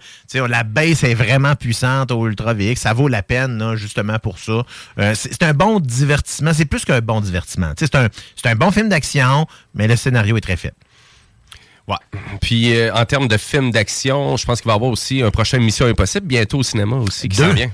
la 0.48 0.64
base 0.64 1.04
est 1.04 1.14
vraiment 1.14 1.56
puissante 1.56 2.12
au 2.12 2.28
Ultra 2.28 2.54
VX. 2.54 2.76
Ça 2.80 2.94
vaut 2.94 3.10
la 3.10 3.24
peine, 3.24 3.58
là, 3.58 3.76
justement, 3.76 4.20
pour 4.20 4.40
ça. 4.40 4.64
Euh, 5.00 5.16
c'est 5.16 5.44
un 5.44 5.54
bon 5.54 5.80
divertissement. 5.82 6.52
C'est 6.54 6.66
plus 6.66 6.86
qu'un 6.86 7.02
bon 7.02 7.20
divertissement. 7.20 7.74
C'est 7.78 7.94
un, 7.96 8.08
c'est 8.36 8.48
un 8.50 8.56
bon 8.56 8.72
film 8.72 8.88
d'action, 8.90 9.48
mais 9.76 9.88
le 9.88 9.96
scénario 9.98 10.38
est 10.38 10.42
très 10.42 10.56
fait. 10.56 10.74
Ouais. 11.88 11.96
Puis 12.42 12.76
euh, 12.76 12.94
en 12.94 13.06
termes 13.06 13.28
de 13.28 13.38
films 13.38 13.72
d'action, 13.72 14.36
je 14.38 14.46
pense 14.46 14.60
qu'il 14.62 14.68
va 14.68 14.74
y 14.74 14.76
avoir 14.76 14.92
aussi 14.92 15.22
un 15.22 15.32
prochain 15.32 15.58
Mission 15.60 15.86
Impossible 15.86 16.28
bientôt 16.28 16.60
au 16.60 16.64
cinéma 16.64 16.98
aussi 16.98 17.30
qui 17.30 17.38
Deux? 17.38 17.44
s'en 17.48 17.54
vient. 17.54 17.72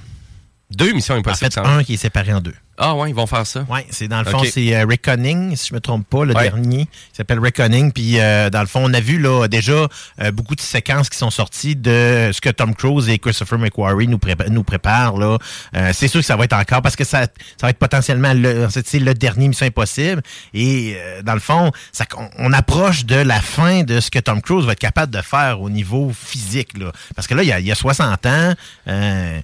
Deux 0.71 0.91
Missions 0.93 1.15
En 1.15 1.17
Impossibles. 1.19 1.51
fait, 1.51 1.61
qui 1.61 1.67
s'en 1.67 1.77
un 1.77 1.83
qui 1.83 1.93
est 1.95 1.97
séparé 1.97 2.33
en 2.33 2.41
deux. 2.41 2.53
Ah 2.75 2.95
ouais, 2.95 3.09
ils 3.09 3.15
vont 3.15 3.27
faire 3.27 3.45
ça. 3.45 3.63
Oui, 3.69 3.81
c'est 3.91 4.07
dans 4.07 4.17
le 4.19 4.25
fond, 4.25 4.41
c'est 4.51 4.75
euh, 4.75 4.85
Reckoning, 4.89 5.55
si 5.55 5.67
je 5.69 5.73
me 5.75 5.79
trompe 5.79 6.07
pas, 6.09 6.25
le 6.25 6.33
Ouais. 6.33 6.43
dernier. 6.49 6.81
Il 7.13 7.15
s'appelle 7.15 7.39
Reckoning. 7.39 7.91
Puis 7.91 8.19
euh, 8.19 8.49
dans 8.49 8.61
le 8.61 8.65
fond, 8.65 8.81
on 8.83 8.93
a 8.95 8.99
vu 8.99 9.19
là 9.19 9.47
déjà 9.47 9.87
euh, 10.21 10.31
beaucoup 10.31 10.55
de 10.55 10.61
séquences 10.61 11.07
qui 11.09 11.17
sont 11.19 11.29
sorties 11.29 11.75
de 11.75 12.31
ce 12.33 12.41
que 12.41 12.49
Tom 12.49 12.73
Cruise 12.73 13.09
et 13.09 13.19
Christopher 13.19 13.59
McQuarrie 13.59 14.07
nous, 14.07 14.17
prépa- 14.17 14.49
nous 14.49 14.63
préparent. 14.63 15.17
là. 15.19 15.37
Euh, 15.75 15.91
c'est 15.93 16.07
sûr 16.07 16.21
que 16.21 16.25
ça 16.25 16.35
va 16.35 16.45
être 16.45 16.53
encore 16.53 16.81
parce 16.81 16.95
que 16.95 17.03
ça, 17.03 17.21
ça 17.21 17.27
va 17.61 17.69
être 17.69 17.77
potentiellement 17.77 18.33
le, 18.33 18.67
le 18.67 19.13
dernier 19.13 19.49
Mission 19.49 19.67
Impossible. 19.67 20.23
Et 20.55 20.95
euh, 20.97 21.21
dans 21.21 21.35
le 21.35 21.39
fond, 21.39 21.71
ça, 21.91 22.05
on, 22.17 22.27
on 22.39 22.53
approche 22.53 23.05
de 23.05 23.17
la 23.17 23.39
fin 23.39 23.83
de 23.83 23.99
ce 23.99 24.09
que 24.09 24.17
Tom 24.19 24.41
Cruise 24.41 24.65
va 24.65 24.71
être 24.71 24.79
capable 24.79 25.13
de 25.13 25.21
faire 25.21 25.61
au 25.61 25.69
niveau 25.69 26.11
physique. 26.11 26.75
Là. 26.79 26.91
Parce 27.15 27.27
que 27.27 27.35
là, 27.35 27.43
il 27.43 27.49
y 27.49 27.51
a, 27.51 27.59
il 27.59 27.67
y 27.67 27.71
a 27.71 27.75
60 27.75 28.25
ans. 28.25 28.53
Euh, 28.87 29.39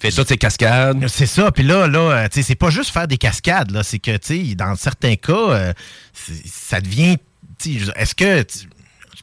Fait 0.00 0.10
toutes 0.10 0.28
ces 0.28 0.36
cascades. 0.36 1.06
c'est 1.06 1.26
ça. 1.26 1.52
Puis 1.52 1.62
là, 1.62 1.86
là, 1.86 2.28
tu 2.28 2.40
sais, 2.40 2.46
c'est 2.48 2.54
pas 2.56 2.70
juste 2.72 2.90
faire 2.90 3.06
des 3.08 3.18
cascades. 3.18 3.70
Là, 3.70 3.82
c'est 3.82 3.98
que, 3.98 4.16
tu 4.16 4.48
sais, 4.48 4.54
dans 4.54 4.74
certains 4.76 5.16
cas, 5.16 5.32
euh, 5.32 5.72
ça 6.44 6.80
devient. 6.80 7.16
Est-ce 7.96 8.14
que 8.14 8.42
tu- 8.42 8.66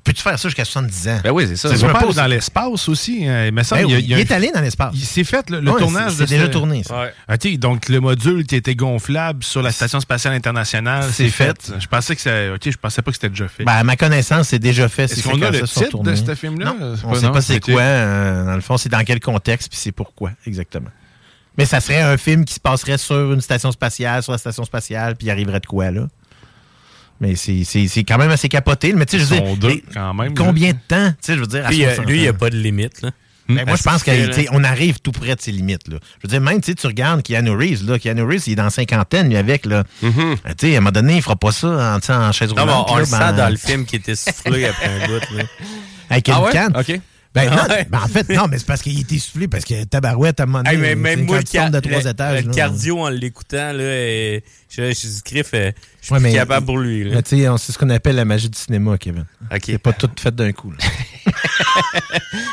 peux-tu 0.01 0.21
faire 0.21 0.39
ça 0.39 0.47
jusqu'à 0.47 0.63
70 0.63 1.07
ans? 1.09 1.19
Ben 1.23 1.31
oui, 1.31 1.45
c'est 1.45 1.57
ça. 1.57 1.75
Ça 1.75 1.89
pas 1.89 1.99
pose- 1.99 2.15
dans 2.15 2.25
l'espace 2.25 2.87
aussi. 2.87 3.27
hein. 3.27 3.47
Il 3.47 3.51
me 3.51 3.63
semble 3.63 3.81
Ben 3.81 3.87
il 3.89 3.91
y 3.91 3.93
a- 3.93 3.97
oui, 3.97 4.03
il 4.05 4.09
y 4.09 4.13
a 4.13 4.17
il 4.17 4.21
un- 4.21 4.23
est 4.25 4.31
allé 4.31 4.51
dans 4.53 4.61
l'espace. 4.61 4.91
Il 4.93 5.03
s'est 5.03 5.25
fait 5.25 5.49
le, 5.49 5.59
le 5.59 5.71
Ouais, 5.71 5.79
tournage. 5.79 6.13
c'est- 6.13 6.25
déjà 6.25 6.45
ce- 6.45 6.51
tourné, 6.51 6.83
ça. 6.83 7.01
Ouais. 7.01 7.13
Ah, 7.27 7.35
donc 7.37 7.89
le 7.89 7.99
module 7.99 8.45
qui 8.45 8.55
était 8.55 8.75
gonflable 8.75 9.43
sur 9.43 9.61
la 9.61 9.73
station 9.73 9.99
spatiale 9.99 10.33
internationale, 10.35 11.09
C'est 11.11 11.27
fait. 11.29 11.61
fait. 11.61 11.73
Je 11.81 11.87
pensais 11.87 12.15
que 12.15 12.21
ça, 12.21 12.31
je 12.31 12.77
pensais 12.77 13.01
pas 13.01 13.11
que 13.11 13.17
c'était 13.17 13.29
déjà 13.29 13.49
fait. 13.49 13.65
Ben, 13.65 13.73
à 13.73 13.83
ma 13.83 13.97
connaissance, 13.97 14.47
c'est 14.47 14.59
déjà 14.59 14.87
fait. 14.87 15.03
Est-ce 15.03 15.15
ces 15.15 15.21
qu'on 15.21 15.41
a 15.41 15.51
le 15.51 15.61
titre 15.67 16.01
de 16.01 16.15
ce 16.15 16.35
film-là? 16.35 16.75
On 17.03 17.09
pas- 17.11 17.19
sait 17.19 17.29
pas 17.31 17.41
c'est 17.41 17.59
quoi. 17.59 17.81
euh, 17.81 18.45
dans 18.45 18.55
le 18.55 18.61
fond, 18.61 18.77
c'est 18.77 18.89
dans 18.89 19.03
quel 19.03 19.19
contexte, 19.19 19.67
puis 19.69 19.77
c'est 19.81 19.91
pourquoi, 19.91 20.31
exactement. 20.47 20.89
Mais 21.59 21.65
ça 21.65 21.79
serait 21.81 22.01
un 22.01 22.17
film 22.17 22.45
qui 22.45 22.53
se 22.55 22.59
passerait 22.59 22.97
sur 22.97 23.33
une 23.33 23.41
station 23.41 23.71
spatiale, 23.71 24.23
sur 24.23 24.31
la 24.31 24.37
station 24.39 24.63
spatiale, 24.63 25.15
puis 25.15 25.27
il 25.27 25.29
arriverait 25.31 25.59
de 25.59 25.65
quoi, 25.67 25.91
là? 25.91 26.07
Mais 27.21 27.35
c'est 27.35 27.63
c'est- 27.65 27.87
c'est 27.87 28.03
quand 28.05 28.17
même 28.17 28.31
assez 28.31 28.47
capoté. 28.49 28.93
Mais 28.93 29.05
tu 29.05 29.19
sais, 29.19 29.25
je 29.25 29.29
veux 29.29 29.35
Ils 29.35 29.41
dire, 29.41 29.49
sont 29.49 29.57
deux, 29.57 29.81
quand 29.93 30.13
même, 30.13 30.33
combien 30.33 30.71
de 30.71 30.77
temps? 30.87 31.09
Tu 31.11 31.15
sais, 31.21 31.35
je 31.35 31.39
veux 31.41 31.47
dire, 31.47 31.65
à 31.65 31.69
Lui, 31.69 31.75
il 31.77 31.81
y 31.81 31.85
a- 31.85 31.89
60 31.95 32.05
lui, 32.09 32.17
il 32.17 32.21
n'y 32.21 32.27
a 32.29 32.33
pas 32.33 32.49
de 32.49 32.55
limite. 32.57 33.01
Là. 33.01 33.11
Ben, 33.49 33.65
moi, 33.65 33.75
je 33.77 33.83
pense 33.83 34.03
qu'on 34.03 34.63
arrive 34.63 34.99
tout 34.99 35.11
près 35.11 35.35
de 35.35 35.41
ses 35.41 35.51
limites. 35.51 35.87
Là. 35.87 35.97
Je 36.21 36.27
veux 36.27 36.29
dire, 36.29 36.39
même, 36.39 36.61
tu 36.61 36.67
sais, 36.67 36.75
tu 36.75 36.85
regardes 36.85 37.23
Keanu 37.23 37.49
Reeves, 37.49 37.83
là, 37.89 37.97
Keanu 37.97 38.21
Reeves, 38.21 38.43
il 38.45 38.53
est 38.53 38.55
dans 38.55 38.65
la 38.65 38.69
cinquantaine, 38.69 39.27
lui, 39.27 39.37
avec. 39.37 39.65
Là. 39.65 39.83
Tu 40.01 40.07
sais, 40.59 40.75
à 40.75 40.77
un 40.77 40.81
moment 40.81 40.91
donné, 40.91 41.15
il 41.15 41.21
fera 41.23 41.35
pas 41.35 41.51
ça 41.51 41.95
en, 41.95 41.99
tu 41.99 42.05
sais, 42.05 42.13
en 42.13 42.31
chaise 42.31 42.49
Non, 42.53 42.65
mais 42.67 42.71
roulante. 42.71 42.87
on, 42.89 42.93
on 42.93 42.95
là, 42.97 43.01
le 43.05 43.09
ben, 43.11 43.27
sent 43.31 43.33
dans 43.37 43.49
le 43.49 43.57
film 43.57 43.85
qui 43.85 43.95
était 43.97 44.15
soufflé 44.15 44.65
après 44.65 44.85
un 44.87 45.07
bout. 45.07 45.35
Là. 45.35 45.43
Avec 46.11 46.29
Ah 46.29 46.37
une 46.37 46.43
ouais? 46.45 46.51
Ben, 47.35 47.47
non, 47.51 47.57
Ouais. 47.69 47.85
ben, 47.87 47.99
en 48.03 48.07
fait, 48.07 48.27
non, 48.29 48.47
mais 48.49 48.57
c'est 48.57 48.65
parce 48.65 48.81
qu'il 48.81 48.99
était 48.99 49.19
soufflé, 49.19 49.47
parce 49.47 49.63
que 49.63 49.83
tabarouette, 49.83 50.39
à 50.39 50.43
un 50.43 50.45
moment 50.47 50.63
donné, 50.63 50.71
Hey, 50.75 50.81
mais 50.81 50.89
c'est 50.89 50.95
même 50.95 51.25
moi, 51.25 51.39
de 51.69 51.79
trois 51.79 51.99
le- 52.01 52.07
étages. 52.07 52.41
le 52.43 52.47
là. 52.47 52.53
cardio 52.55 52.99
en 53.01 53.09
l'écoutant, 53.09 53.71
là, 53.71 53.83
et 53.83 54.43
je, 54.67 54.87
je 54.89 54.93
suis 54.93 55.09
griff, 55.23 55.51
euh, 55.53 55.71
je 56.01 56.05
suis 56.07 56.13
Ouais, 56.15 56.19
mais- 56.21 56.33
capable 56.33 56.65
pour 56.65 56.79
lui. 56.79 57.03
Là. 57.03 57.11
Mais 57.17 57.21
tu 57.21 57.37
sais, 57.37 57.47
on- 57.47 57.57
c'est 57.57 57.71
ce 57.71 57.77
qu'on 57.77 57.89
appelle 57.91 58.15
la 58.15 58.25
magie 58.25 58.49
du 58.49 58.57
cinéma, 58.57 58.97
Kevin. 58.97 59.25
Ok. 59.53 59.61
C'est 59.63 59.77
pas 59.77 59.93
tout 59.93 60.09
fait 60.19 60.33
d'un 60.35 60.51
coup. 60.53 60.71
là. 60.71 60.77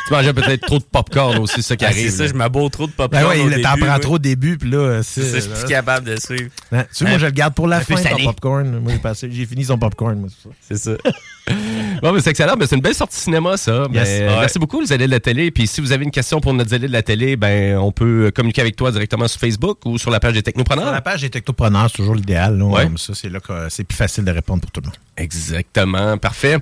Tu 0.07 0.13
mangeais 0.13 0.33
peut-être 0.35 0.67
trop 0.67 0.79
de 0.79 0.85
popcorn 0.85 1.39
aussi, 1.39 1.57
c'est 1.57 1.63
ça 1.63 1.77
qui 1.77 1.85
Ah, 1.85 1.89
arrive. 1.89 2.11
c'est 2.11 2.17
ça, 2.19 2.27
je 2.29 2.33
trop 2.69 2.87
de 2.87 2.93
popcorn. 2.93 3.11
Ben 3.11 3.29
ouais, 3.29 3.41
au 3.41 3.49
il 3.51 3.63
t'en 3.63 3.77
trop 3.99 4.15
au 4.15 4.19
début, 4.19 4.57
puis 4.57 4.71
là, 4.71 5.03
C'est 5.03 5.23
c'est. 5.23 5.31
ça, 5.31 5.37
je 5.37 5.41
suis 5.43 5.51
plus 5.51 5.69
capable 5.69 6.07
de 6.07 6.17
suivre. 6.21 6.51
Hein, 6.71 6.83
tu 6.85 6.89
sais, 6.93 7.05
moi, 7.05 7.15
Hein? 7.15 7.19
je 7.19 7.27
le 7.27 7.33
garde 7.33 7.55
pour 7.55 7.67
la 7.67 7.79
Un 7.79 7.81
fin, 7.81 7.97
ton 7.97 8.25
popcorn. 8.25 8.79
Moi, 8.79 8.93
j'ai 8.93 8.99
passé- 8.99 9.29
j'ai 9.33 9.47
fini 9.47 9.65
son 9.65 9.79
popcorn, 9.79 10.17
moi, 10.19 10.29
c'est 10.69 10.77
ça. 10.79 10.97
C'est 11.01 11.03
ça. 11.03 11.13
Bon, 12.03 12.13
mais 12.13 12.21
c'est 12.21 12.31
excellent. 12.31 12.55
Ben, 12.57 12.67
c'est 12.67 12.77
une 12.77 12.83
belle 12.83 12.95
sortie 12.95 13.19
cinéma, 13.19 13.57
ça. 13.57 13.87
Ben, 13.89 13.95
Yes. 13.95 14.09
euh, 14.11 14.29
Ouais. 14.29 14.41
Merci 14.41 14.59
beaucoup, 14.59 14.81
les 14.81 14.93
allées 14.93 15.07
de 15.07 15.11
la 15.13 15.21
télé. 15.21 15.51
Puis 15.51 15.67
si 15.67 15.81
vous 15.81 15.93
avez 15.93 16.05
une 16.05 16.11
question 16.11 16.41
pour 16.41 16.53
notre 16.55 16.73
allées 16.75 16.89
de 16.89 16.93
la 16.93 17.03
télé, 17.03 17.37
ben, 17.37 17.77
on 17.79 17.93
peut 17.93 18.31
communiquer 18.35 18.61
avec 18.61 18.77
toi 18.77 18.91
directement 18.91 19.29
sur 19.29 19.41
Facebook 19.41 19.79
ou 19.85 19.99
sur 19.99 20.11
la 20.11 20.21
page 20.21 20.33
des 20.33 20.39
Sur 20.39 20.45
Technopreneurs. 20.45 20.93
la 20.93 21.01
page 21.01 21.23
des 21.23 21.31
technopreneurs, 21.31 21.89
c'est 21.91 21.97
toujours 21.99 22.15
l'idéal. 22.15 22.61
Ouais. 22.63 22.85
Comme 22.85 22.99
ça, 22.99 23.15
c'est 23.15 23.29
là 23.29 23.41
que 23.41 23.69
c'est 23.71 23.85
plus 23.85 23.97
facile 23.97 24.25
de 24.25 24.31
répondre 24.31 24.61
pour 24.63 24.71
tout 24.71 24.81
le 24.81 24.87
monde. 24.89 24.97
Exactement, 25.19 26.19
parfait. 26.19 26.59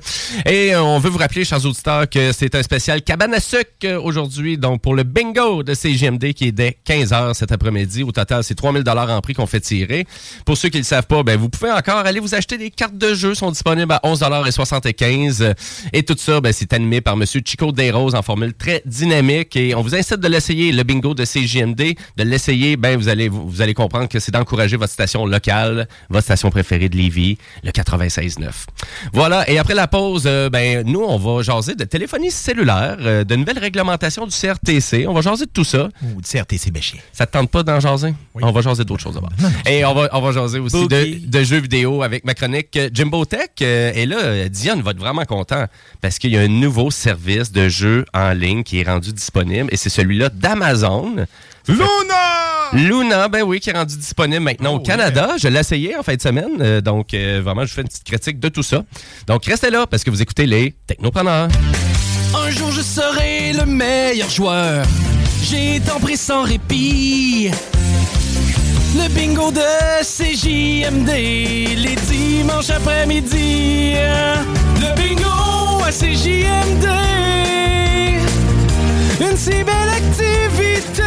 Et 0.46 0.74
euh, 0.74 0.82
on 0.82 1.00
veut 1.00 1.10
vous 1.10 1.18
rappeler, 1.18 1.44
chers 1.44 1.64
auditeurs, 1.66 2.08
que 2.08 2.30
c'est 2.30 2.54
un 2.54 2.62
spécial 2.62 3.02
cabane 3.02 3.34
à 3.34 3.40
sucre 3.40 3.68
euh, 3.84 4.00
aujourd'hui, 4.00 4.58
donc 4.58 4.80
pour 4.80 4.94
le 4.94 5.02
bingo 5.02 5.64
de 5.64 5.74
CGMD 5.74 6.32
qui 6.34 6.46
est 6.46 6.52
dès 6.52 6.78
15h 6.86 7.34
cet 7.34 7.50
après-midi. 7.50 8.04
Au 8.04 8.12
total, 8.12 8.44
c'est 8.44 8.54
3000 8.54 8.84
dollars 8.84 9.10
en 9.10 9.20
prix 9.20 9.34
qu'on 9.34 9.46
fait 9.46 9.58
tirer. 9.60 10.06
Pour 10.46 10.56
ceux 10.56 10.68
qui 10.68 10.76
ne 10.76 10.82
le 10.82 10.86
savent 10.86 11.06
pas, 11.06 11.24
ben, 11.24 11.36
vous 11.36 11.48
pouvez 11.48 11.72
encore 11.72 12.06
aller 12.06 12.20
vous 12.20 12.36
acheter 12.36 12.56
des 12.56 12.70
cartes 12.70 12.96
de 12.96 13.14
jeu, 13.14 13.34
sont 13.34 13.50
disponibles 13.50 13.92
à 13.92 14.00
11 14.04 14.22
et 14.46 14.52
75. 14.52 15.54
Et 15.92 16.04
tout 16.04 16.16
ça, 16.16 16.40
ben, 16.40 16.52
c'est 16.52 16.72
animé 16.72 17.00
par 17.00 17.16
Monsieur 17.16 17.40
Chico 17.44 17.72
Desroses 17.72 18.14
en 18.14 18.22
formule 18.22 18.54
très 18.54 18.82
dynamique. 18.86 19.56
Et 19.56 19.74
on 19.74 19.82
vous 19.82 19.96
incite 19.96 20.20
de 20.20 20.28
l'essayer, 20.28 20.70
le 20.70 20.84
bingo 20.84 21.14
de 21.14 21.24
CGMD. 21.24 21.96
De 22.16 22.22
l'essayer, 22.22 22.76
ben, 22.76 22.96
vous 22.96 23.08
allez, 23.08 23.28
vous 23.28 23.62
allez 23.62 23.74
comprendre 23.74 24.08
que 24.08 24.20
c'est 24.20 24.32
d'encourager 24.32 24.76
votre 24.76 24.92
station 24.92 25.26
locale, 25.26 25.88
votre 26.08 26.24
station 26.24 26.50
préférée 26.50 26.88
de 26.88 26.96
Lévis, 26.96 27.36
le 27.64 27.72
96.9. 28.44 28.52
Voilà, 29.12 29.48
et 29.50 29.58
après 29.58 29.74
la 29.74 29.86
pause, 29.88 30.24
euh, 30.26 30.48
ben, 30.50 30.84
nous, 30.86 31.00
on 31.00 31.16
va 31.16 31.42
jaser 31.42 31.74
de 31.74 31.84
téléphonie 31.84 32.30
cellulaire, 32.30 32.96
euh, 33.00 33.24
de 33.24 33.36
nouvelles 33.36 33.58
réglementations 33.58 34.26
du 34.26 34.34
CRTC. 34.34 35.06
On 35.06 35.12
va 35.12 35.20
jaser 35.20 35.46
de 35.46 35.50
tout 35.50 35.64
ça. 35.64 35.88
Ou 36.02 36.20
du 36.20 36.28
CRTC 36.28 36.70
Béchier. 36.70 37.00
Ça 37.12 37.26
te 37.26 37.32
tente 37.32 37.50
pas 37.50 37.62
d'en 37.62 37.80
jaser? 37.80 38.14
On 38.34 38.52
va 38.52 38.60
jaser 38.60 38.84
d'autres 38.84 39.02
choses 39.02 39.14
d'abord. 39.14 39.30
Et 39.66 39.84
on 39.84 39.94
va, 39.94 40.08
on 40.12 40.20
va 40.20 40.32
jaser 40.32 40.58
aussi 40.58 40.86
de, 40.88 41.26
de 41.26 41.42
jeux 41.44 41.60
vidéo 41.60 42.02
avec 42.02 42.24
ma 42.24 42.34
chronique 42.34 42.76
euh, 42.76 42.88
Jimbo 42.92 43.24
Tech. 43.24 43.50
Et 43.60 44.06
là, 44.06 44.48
Diane 44.48 44.82
va 44.82 44.92
être 44.92 44.98
vraiment 44.98 45.24
content 45.24 45.66
parce 46.00 46.18
qu'il 46.18 46.30
y 46.32 46.38
a 46.38 46.40
un 46.40 46.48
nouveau 46.48 46.90
service 46.90 47.52
de 47.52 47.68
jeux 47.68 48.04
en 48.12 48.32
ligne 48.32 48.62
qui 48.62 48.80
est 48.80 48.84
rendu 48.88 49.12
disponible 49.12 49.68
et 49.72 49.76
c'est 49.76 49.90
celui-là 49.90 50.28
d'Amazon. 50.28 51.26
Luna! 51.68 52.70
Luna, 52.72 53.28
ben 53.28 53.42
oui, 53.42 53.60
qui 53.60 53.70
est 53.70 53.72
rendu 53.72 53.96
disponible 53.96 54.42
maintenant 54.42 54.74
au 54.74 54.80
Canada. 54.80 55.34
Je 55.38 55.48
l'ai 55.48 55.60
essayé 55.60 55.96
en 55.96 56.02
fin 56.02 56.14
de 56.14 56.20
semaine. 56.20 56.60
euh, 56.60 56.80
donc, 56.80 57.14
euh, 57.14 57.40
vraiment, 57.42 57.64
je 57.64 57.72
fais 57.72 57.80
une 57.82 57.88
petite 57.88 58.04
critique 58.04 58.38
de 58.40 58.48
tout 58.48 58.62
ça. 58.62 58.82
Donc, 59.26 59.44
restez 59.46 59.70
là 59.70 59.86
parce 59.86 60.04
que 60.04 60.10
vous 60.10 60.20
écoutez 60.20 60.46
les 60.46 60.74
Technopreneurs. 60.86 61.48
Un 62.36 62.50
jour 62.50 62.70
je 62.72 62.82
serai 62.82 63.52
le 63.52 63.64
meilleur 63.64 64.28
joueur. 64.28 64.84
J'ai 65.42 65.80
tant 65.80 66.00
pris 66.00 66.16
sans 66.16 66.42
répit. 66.42 67.50
Le 68.96 69.08
bingo 69.08 69.50
de 69.50 69.60
CJMD, 70.02 71.08
les 71.08 71.96
dimanches 72.08 72.70
après-midi. 72.70 73.94
Le 74.80 74.94
bingo 74.96 75.82
à 75.84 75.90
CJMD. 75.90 76.86
Une 79.20 79.36
si 79.36 79.50
belle 79.50 79.90
activité. 79.96 81.02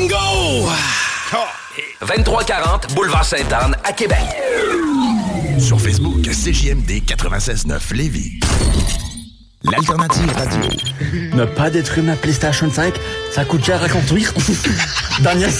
Bingo! 0.00 0.68
2340 2.00 2.94
Boulevard 2.94 3.24
Sainte-Anne 3.24 3.76
à 3.84 3.92
Québec. 3.92 4.18
Sur 5.58 5.80
Facebook, 5.80 6.22
CJMD 6.22 7.02
96.9 7.06 7.94
Lévis. 7.94 8.40
L'alternative 9.62 10.32
radio. 10.34 10.70
Ne 11.34 11.44
pas 11.44 11.70
détruire 11.70 12.04
ma 12.04 12.16
PlayStation 12.16 12.70
5, 12.70 12.94
ça 13.30 13.44
coûte 13.44 13.64
cher 13.64 13.82
à 13.82 13.88
construire. 13.88 14.32
Daniel 15.20 15.50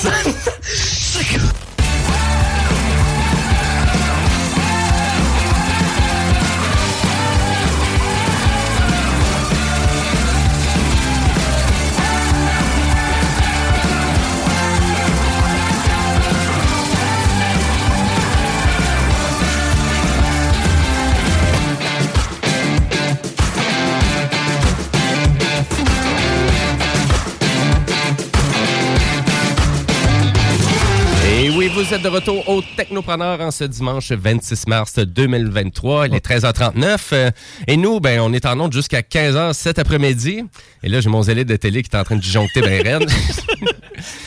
vous 31.83 31.95
êtes 31.95 32.03
de 32.03 32.09
retour 32.09 32.47
au 32.47 32.61
Technopreneur 32.77 33.41
en 33.41 33.51
ce 33.51 33.65
dimanche 33.65 34.13
26 34.13 34.67
mars 34.67 34.99
2023. 34.99 36.09
Il 36.09 36.15
est 36.15 36.27
13h39. 36.27 36.99
euh, 37.15 37.31
Et 37.67 37.79
nous, 37.79 38.01
ben, 38.01 38.21
on 38.21 38.35
est 38.35 38.45
en 38.45 38.61
onde 38.61 38.73
jusqu'à 38.73 39.01
15h 39.01 39.55
cet 39.55 39.79
après-midi. 39.79 40.45
Et 40.83 40.89
là, 40.91 41.01
j'ai 41.01 41.09
mon 41.09 41.23
zélé 41.23 41.47
de 41.47 41.57
télé 41.57 41.83
qui 41.83 41.89
est 41.91 41.99
en 41.99 42.05
train 42.05 42.17
de 42.17 42.21
disjoncter 42.21 42.61
ben 42.61 42.83
raide. 42.87 43.11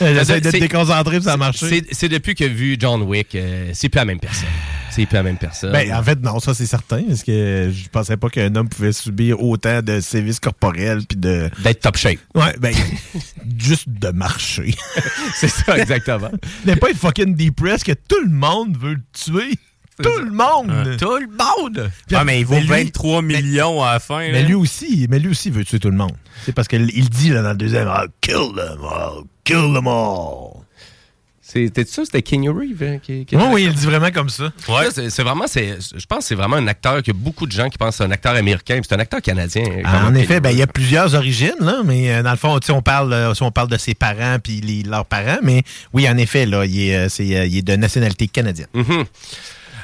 J'essaie 0.00 0.40
déconcentrer, 0.40 1.16
puis 1.16 1.24
ça 1.24 1.34
a 1.34 1.36
marché. 1.36 1.66
C'est 1.68 1.94
c'est 1.94 2.08
depuis 2.08 2.34
que 2.34 2.44
vu 2.44 2.76
John 2.78 3.02
Wick, 3.02 3.34
euh, 3.36 3.70
c'est 3.72 3.88
plus 3.88 3.98
la 3.98 4.04
même 4.04 4.20
personne. 4.20 4.48
C'est 4.94 5.06
plus 5.06 5.14
la 5.16 5.24
même 5.24 5.38
personne. 5.38 5.72
Ben, 5.72 5.92
en 5.92 6.02
fait, 6.04 6.20
non, 6.20 6.38
ça 6.38 6.54
c'est 6.54 6.66
certain, 6.66 7.02
parce 7.02 7.24
que 7.24 7.72
je 7.72 7.88
pensais 7.88 8.16
pas 8.16 8.28
qu'un 8.28 8.54
homme 8.54 8.68
pouvait 8.68 8.92
subir 8.92 9.42
autant 9.42 9.82
de 9.82 9.98
sévices 9.98 10.38
corporels 10.38 11.00
puis 11.08 11.18
de. 11.18 11.50
D'être 11.64 11.80
top 11.80 11.96
shape. 11.96 12.20
Ouais, 12.36 12.54
ben, 12.60 12.72
juste 13.58 13.88
de 13.88 14.10
marcher. 14.10 14.72
c'est 15.34 15.48
ça, 15.48 15.76
exactement. 15.78 16.30
N'est 16.64 16.76
pas 16.76 16.94
fucking 16.94 17.34
depressed 17.34 17.84
que 17.84 17.92
tout 17.92 18.22
le 18.24 18.30
monde 18.30 18.76
veut 18.76 18.94
le 18.94 19.02
tuer. 19.12 19.58
Tout 20.00 20.18
le 20.24 20.30
monde! 20.30 20.96
Tout 20.98 21.18
le 21.18 21.28
monde! 21.28 21.90
Ah, 22.12 22.24
mais 22.24 22.40
il 22.40 22.46
vaut 22.46 22.58
lui- 22.58 22.66
23 22.66 23.22
millions 23.22 23.82
à 23.82 23.94
la 23.94 24.00
fin. 24.00 24.18
Mais 24.18 24.42
là. 24.42 24.48
lui 24.48 24.54
aussi, 24.54 25.06
mais 25.08 25.20
lui 25.20 25.28
aussi 25.28 25.50
veut 25.50 25.64
tuer 25.64 25.78
tout 25.78 25.90
le 25.90 25.96
monde. 25.96 26.14
C'est 26.44 26.52
parce 26.52 26.66
qu'il 26.66 26.90
il 26.94 27.08
dit 27.08 27.30
là, 27.30 27.42
dans 27.42 27.50
le 27.50 27.56
deuxième, 27.56 27.86
I'll 27.86 28.08
kill 28.20 28.52
them, 28.56 28.80
I'll 28.82 29.24
kill 29.44 29.72
them 29.72 29.86
all. 29.86 30.63
T'es 31.54 31.84
sûr 31.86 32.02
que 32.02 32.06
c'était 32.06 32.22
King 32.22 32.48
Reeve 32.48 32.82
hein, 32.82 32.98
qui, 33.02 33.24
qui 33.24 33.36
Oui, 33.36 33.42
oui, 33.52 33.64
il 33.64 33.72
dit 33.74 33.86
vraiment 33.86 34.10
comme 34.10 34.28
ça. 34.28 34.52
Ouais. 34.68 34.88
C'est 35.08 35.22
vraiment, 35.22 35.46
c'est, 35.46 35.78
je 35.96 36.04
pense 36.06 36.18
que 36.20 36.24
c'est 36.24 36.34
vraiment 36.34 36.56
un 36.56 36.66
acteur 36.66 37.02
que 37.02 37.12
beaucoup 37.12 37.46
de 37.46 37.52
gens 37.52 37.68
qui 37.68 37.78
pensent 37.78 37.90
que 37.90 37.96
c'est 37.98 38.04
un 38.04 38.10
acteur 38.10 38.34
américain, 38.34 38.74
puis 38.76 38.86
c'est 38.88 38.94
un 38.94 38.98
acteur 38.98 39.22
canadien. 39.22 39.62
Ah, 39.84 40.06
en 40.06 40.14
effet, 40.14 40.40
ben, 40.40 40.50
il 40.50 40.58
y 40.58 40.62
a 40.62 40.66
plusieurs 40.66 41.14
origines, 41.14 41.54
là, 41.60 41.82
mais 41.84 42.10
euh, 42.12 42.22
dans 42.22 42.32
le 42.32 42.36
fond, 42.36 42.58
on 42.70 42.82
parle, 42.82 43.12
euh, 43.12 43.34
si 43.34 43.42
on 43.42 43.50
parle 43.52 43.68
de 43.68 43.76
ses 43.78 43.94
parents 43.94 44.38
puis 44.42 44.60
les- 44.60 44.82
leurs 44.82 45.06
parents, 45.06 45.38
mais 45.42 45.62
oui, 45.92 46.08
en 46.08 46.16
effet, 46.16 46.44
là, 46.46 46.64
il 46.66 46.88
est, 46.88 46.96
euh, 46.96 47.08
c'est, 47.08 47.36
euh, 47.36 47.46
il 47.46 47.56
est 47.58 47.62
de 47.62 47.76
nationalité 47.76 48.26
canadienne. 48.28 48.66
Mhm. 48.74 49.04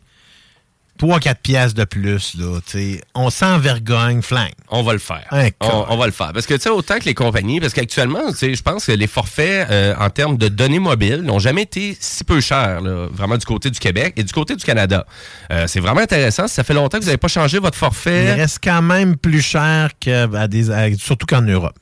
3-4 0.98 1.36
pièces 1.42 1.74
de 1.74 1.84
plus, 1.84 2.36
là, 2.40 2.60
tu 2.66 2.72
sais, 2.72 3.02
on 3.16 3.30
s'envergogne 3.30 4.22
flingue. 4.22 4.54
On 4.70 4.84
va 4.84 4.94
le 4.94 5.00
faire. 5.00 5.26
Un 5.32 5.50
On, 5.62 5.96
va 5.98 6.06
le 6.06 6.12
faire. 6.12 6.34
Parce 6.34 6.46
que, 6.46 6.54
tu 6.56 6.62
sais, 6.62 6.70
autant 6.70 7.00
que 7.00 7.06
les 7.06 7.14
compagnies, 7.14 7.60
parce 7.60 7.74
qu'actuellement, 7.74 8.30
tu 8.32 8.38
sais, 8.38 8.56
je 8.56 8.64
pense 8.64 8.86
que 8.86 8.92
les 8.92 9.08
forfaits 9.08 9.70
euh, 9.70 9.94
en 10.00 10.10
termes 10.10 10.38
de 10.38 10.48
données 10.48 10.80
mobiles 10.80 11.22
n'ont 11.22 11.40
jamais 11.40 11.64
été 11.64 11.96
si 12.00 12.24
peu 12.24 12.42
chers, 12.42 12.82
là, 12.82 13.08
vraiment 13.12 13.38
du 13.38 13.46
côté 13.46 13.70
du 13.70 13.80
Québec 13.80 14.14
et 14.18 14.24
du 14.24 14.34
côté 14.34 14.56
du 14.56 14.64
Canada. 14.64 15.06
Euh, 15.52 15.66
c'est 15.68 15.80
vraiment 15.80 16.02
intéressant. 16.02 16.48
Ça 16.48 16.64
fait 16.64 16.74
longtemps 16.74 16.98
que 16.98 17.04
vous 17.04 17.10
n'avez 17.10 17.18
pas 17.18 17.28
changé 17.28 17.60
votre 17.60 17.78
Il 17.78 17.80
forfait. 17.80 18.34
reste 18.34 18.60
quand 18.64 18.82
même 18.82 19.18
plus 19.18 19.42
cher 19.42 19.92
que 20.00 20.36
à 20.36 20.48
des, 20.48 20.72
à- 20.72 20.96
surtout 20.98 21.26
qu'en 21.28 21.42
Europe. 21.42 21.76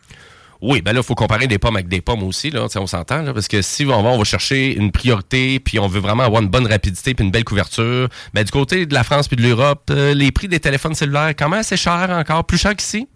Oui, 0.67 0.81
ben 0.81 0.93
là, 0.93 1.01
il 1.01 1.05
faut 1.05 1.13
comparer 1.13 1.45
des 1.45 1.59
pommes 1.59 1.75
avec 1.75 1.87
des 1.87 2.01
pommes 2.01 2.23
aussi, 2.23 2.49
là, 2.49 2.65
on 2.75 2.87
s'entend, 2.87 3.21
là, 3.21 3.35
parce 3.35 3.47
que 3.47 3.61
si 3.61 3.85
on 3.85 4.01
va, 4.01 4.09
on 4.09 4.23
chercher 4.23 4.75
une 4.75 4.91
priorité, 4.91 5.59
puis 5.59 5.77
on 5.77 5.87
veut 5.87 5.99
vraiment 5.99 6.23
avoir 6.23 6.41
une 6.41 6.47
bonne 6.47 6.65
rapidité, 6.65 7.13
puis 7.13 7.23
une 7.23 7.29
belle 7.29 7.43
couverture, 7.43 8.09
ben 8.33 8.43
du 8.43 8.49
côté 8.51 8.87
de 8.87 8.93
la 8.95 9.03
France 9.03 9.27
puis 9.27 9.37
de 9.37 9.43
l'Europe, 9.43 9.83
euh, 9.91 10.15
les 10.15 10.31
prix 10.31 10.47
des 10.47 10.59
téléphones 10.59 10.95
cellulaires, 10.95 11.33
quand 11.37 11.49
même 11.49 11.59
assez 11.59 11.77
cher 11.77 12.07
encore, 12.09 12.45
plus 12.45 12.57
cher 12.57 12.75
qu'ici. 12.75 13.07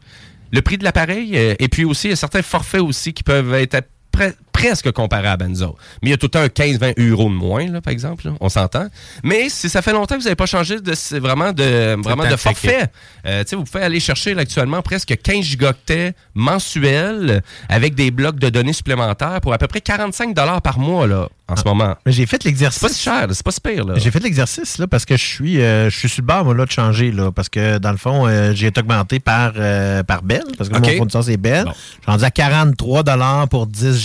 Le 0.52 0.62
prix 0.62 0.78
de 0.78 0.84
l'appareil, 0.84 1.32
euh, 1.36 1.56
et 1.58 1.70
puis 1.70 1.86
aussi, 1.86 2.08
il 2.08 2.10
y 2.12 2.14
a 2.14 2.18
certains 2.18 2.43
forfaits 2.43 2.82
aussi 2.82 3.14
qui 3.14 3.24
peuvent 3.24 3.56
être 3.56 3.82
pre- 4.20 4.34
presque 4.52 4.92
comparés 4.92 5.28
à 5.28 5.38
Benzo. 5.38 5.78
Mais 6.02 6.10
il 6.10 6.12
y 6.12 6.14
a 6.14 6.18
tout 6.18 6.26
le 6.26 6.32
temps 6.32 6.42
un 6.42 6.48
15-20 6.48 7.10
euros 7.10 7.30
de 7.30 7.34
moins, 7.34 7.68
là, 7.72 7.82
par 7.82 7.94
exemple, 7.94 8.28
là, 8.28 8.34
on 8.42 8.50
s'entend. 8.50 8.88
Mais 9.24 9.48
si 9.50 9.70
ça 9.70 9.82
fait 9.82 9.94
longtemps 9.94 10.16
que 10.16 10.20
vous 10.20 10.26
n'avez 10.26 10.36
pas 10.36 10.46
changé 10.46 10.80
de, 10.82 11.20
vraiment 11.20 11.54
de, 11.54 11.96
vraiment 12.02 12.30
de 12.30 12.36
forfait, 12.36 12.88
euh, 13.26 13.44
vous 13.54 13.64
pouvez 13.64 13.84
aller 13.84 14.00
chercher 14.00 14.34
là, 14.34 14.42
actuellement 14.42 14.82
presque 14.82 15.16
15 15.22 15.46
gigaoctets 15.46 16.14
mensuels 16.34 17.42
avec 17.70 17.96
des 17.96 18.12
blocs 18.12 18.38
de 18.40 18.50
données 18.50 18.74
supplémentaires 18.74 19.40
pour 19.42 19.54
à 19.54 19.58
peu 19.58 19.68
près 19.68 19.82
45 19.82 20.36
par 20.62 20.80
mois 20.80 21.08
là, 21.08 21.30
en 21.48 21.56
ce 21.56 21.64
moment. 21.64 21.96
Mais 22.06 22.12
j'ai 22.12 22.26
fait 22.26 22.44
l'exercice. 22.44 22.80
C'est 22.80 22.88
pas 22.88 22.94
si 22.94 23.02
cher, 23.02 23.28
c'est 23.32 23.44
pas 23.44 23.52
si 23.52 23.62
pire. 23.62 23.86
J'ai 23.96 24.12
fait 24.12 24.20
l'exercice 24.20 24.78
là 24.78 24.88
parce 24.88 25.06
que 25.06 25.18
je 25.18 25.26
suis 25.26 25.62
euh, 25.62 25.90
je 25.90 25.98
suis 25.98 26.10
sur 26.10 26.22
le 26.22 26.28
bord 26.28 26.46
moi, 26.46 26.54
là, 26.54 26.66
de 26.66 26.72
changer 26.72 27.12
là 27.12 27.32
parce 27.32 27.50
que 27.50 27.78
dans 27.78 27.92
le 27.92 27.98
fond 27.98 28.28
euh, 28.28 28.54
j'ai 28.54 28.68
été 28.68 28.82
augmenté 28.82 29.20
par 29.20 29.54
euh, 29.58 30.04
par 30.04 30.22
Bell 30.22 30.44
parce 30.58 30.70
que 30.70 30.78
mon 30.78 30.98
fournisseur 30.98 31.24
c'est 31.24 31.38
Bell. 31.38 31.66
Bon. 31.66 31.72
Je 31.72 32.02
suis 32.04 32.12
rendu 32.12 32.24
à 32.24 32.32
43 32.32 33.04
dollars 33.04 33.48
pour 33.50 33.68
10 33.68 33.98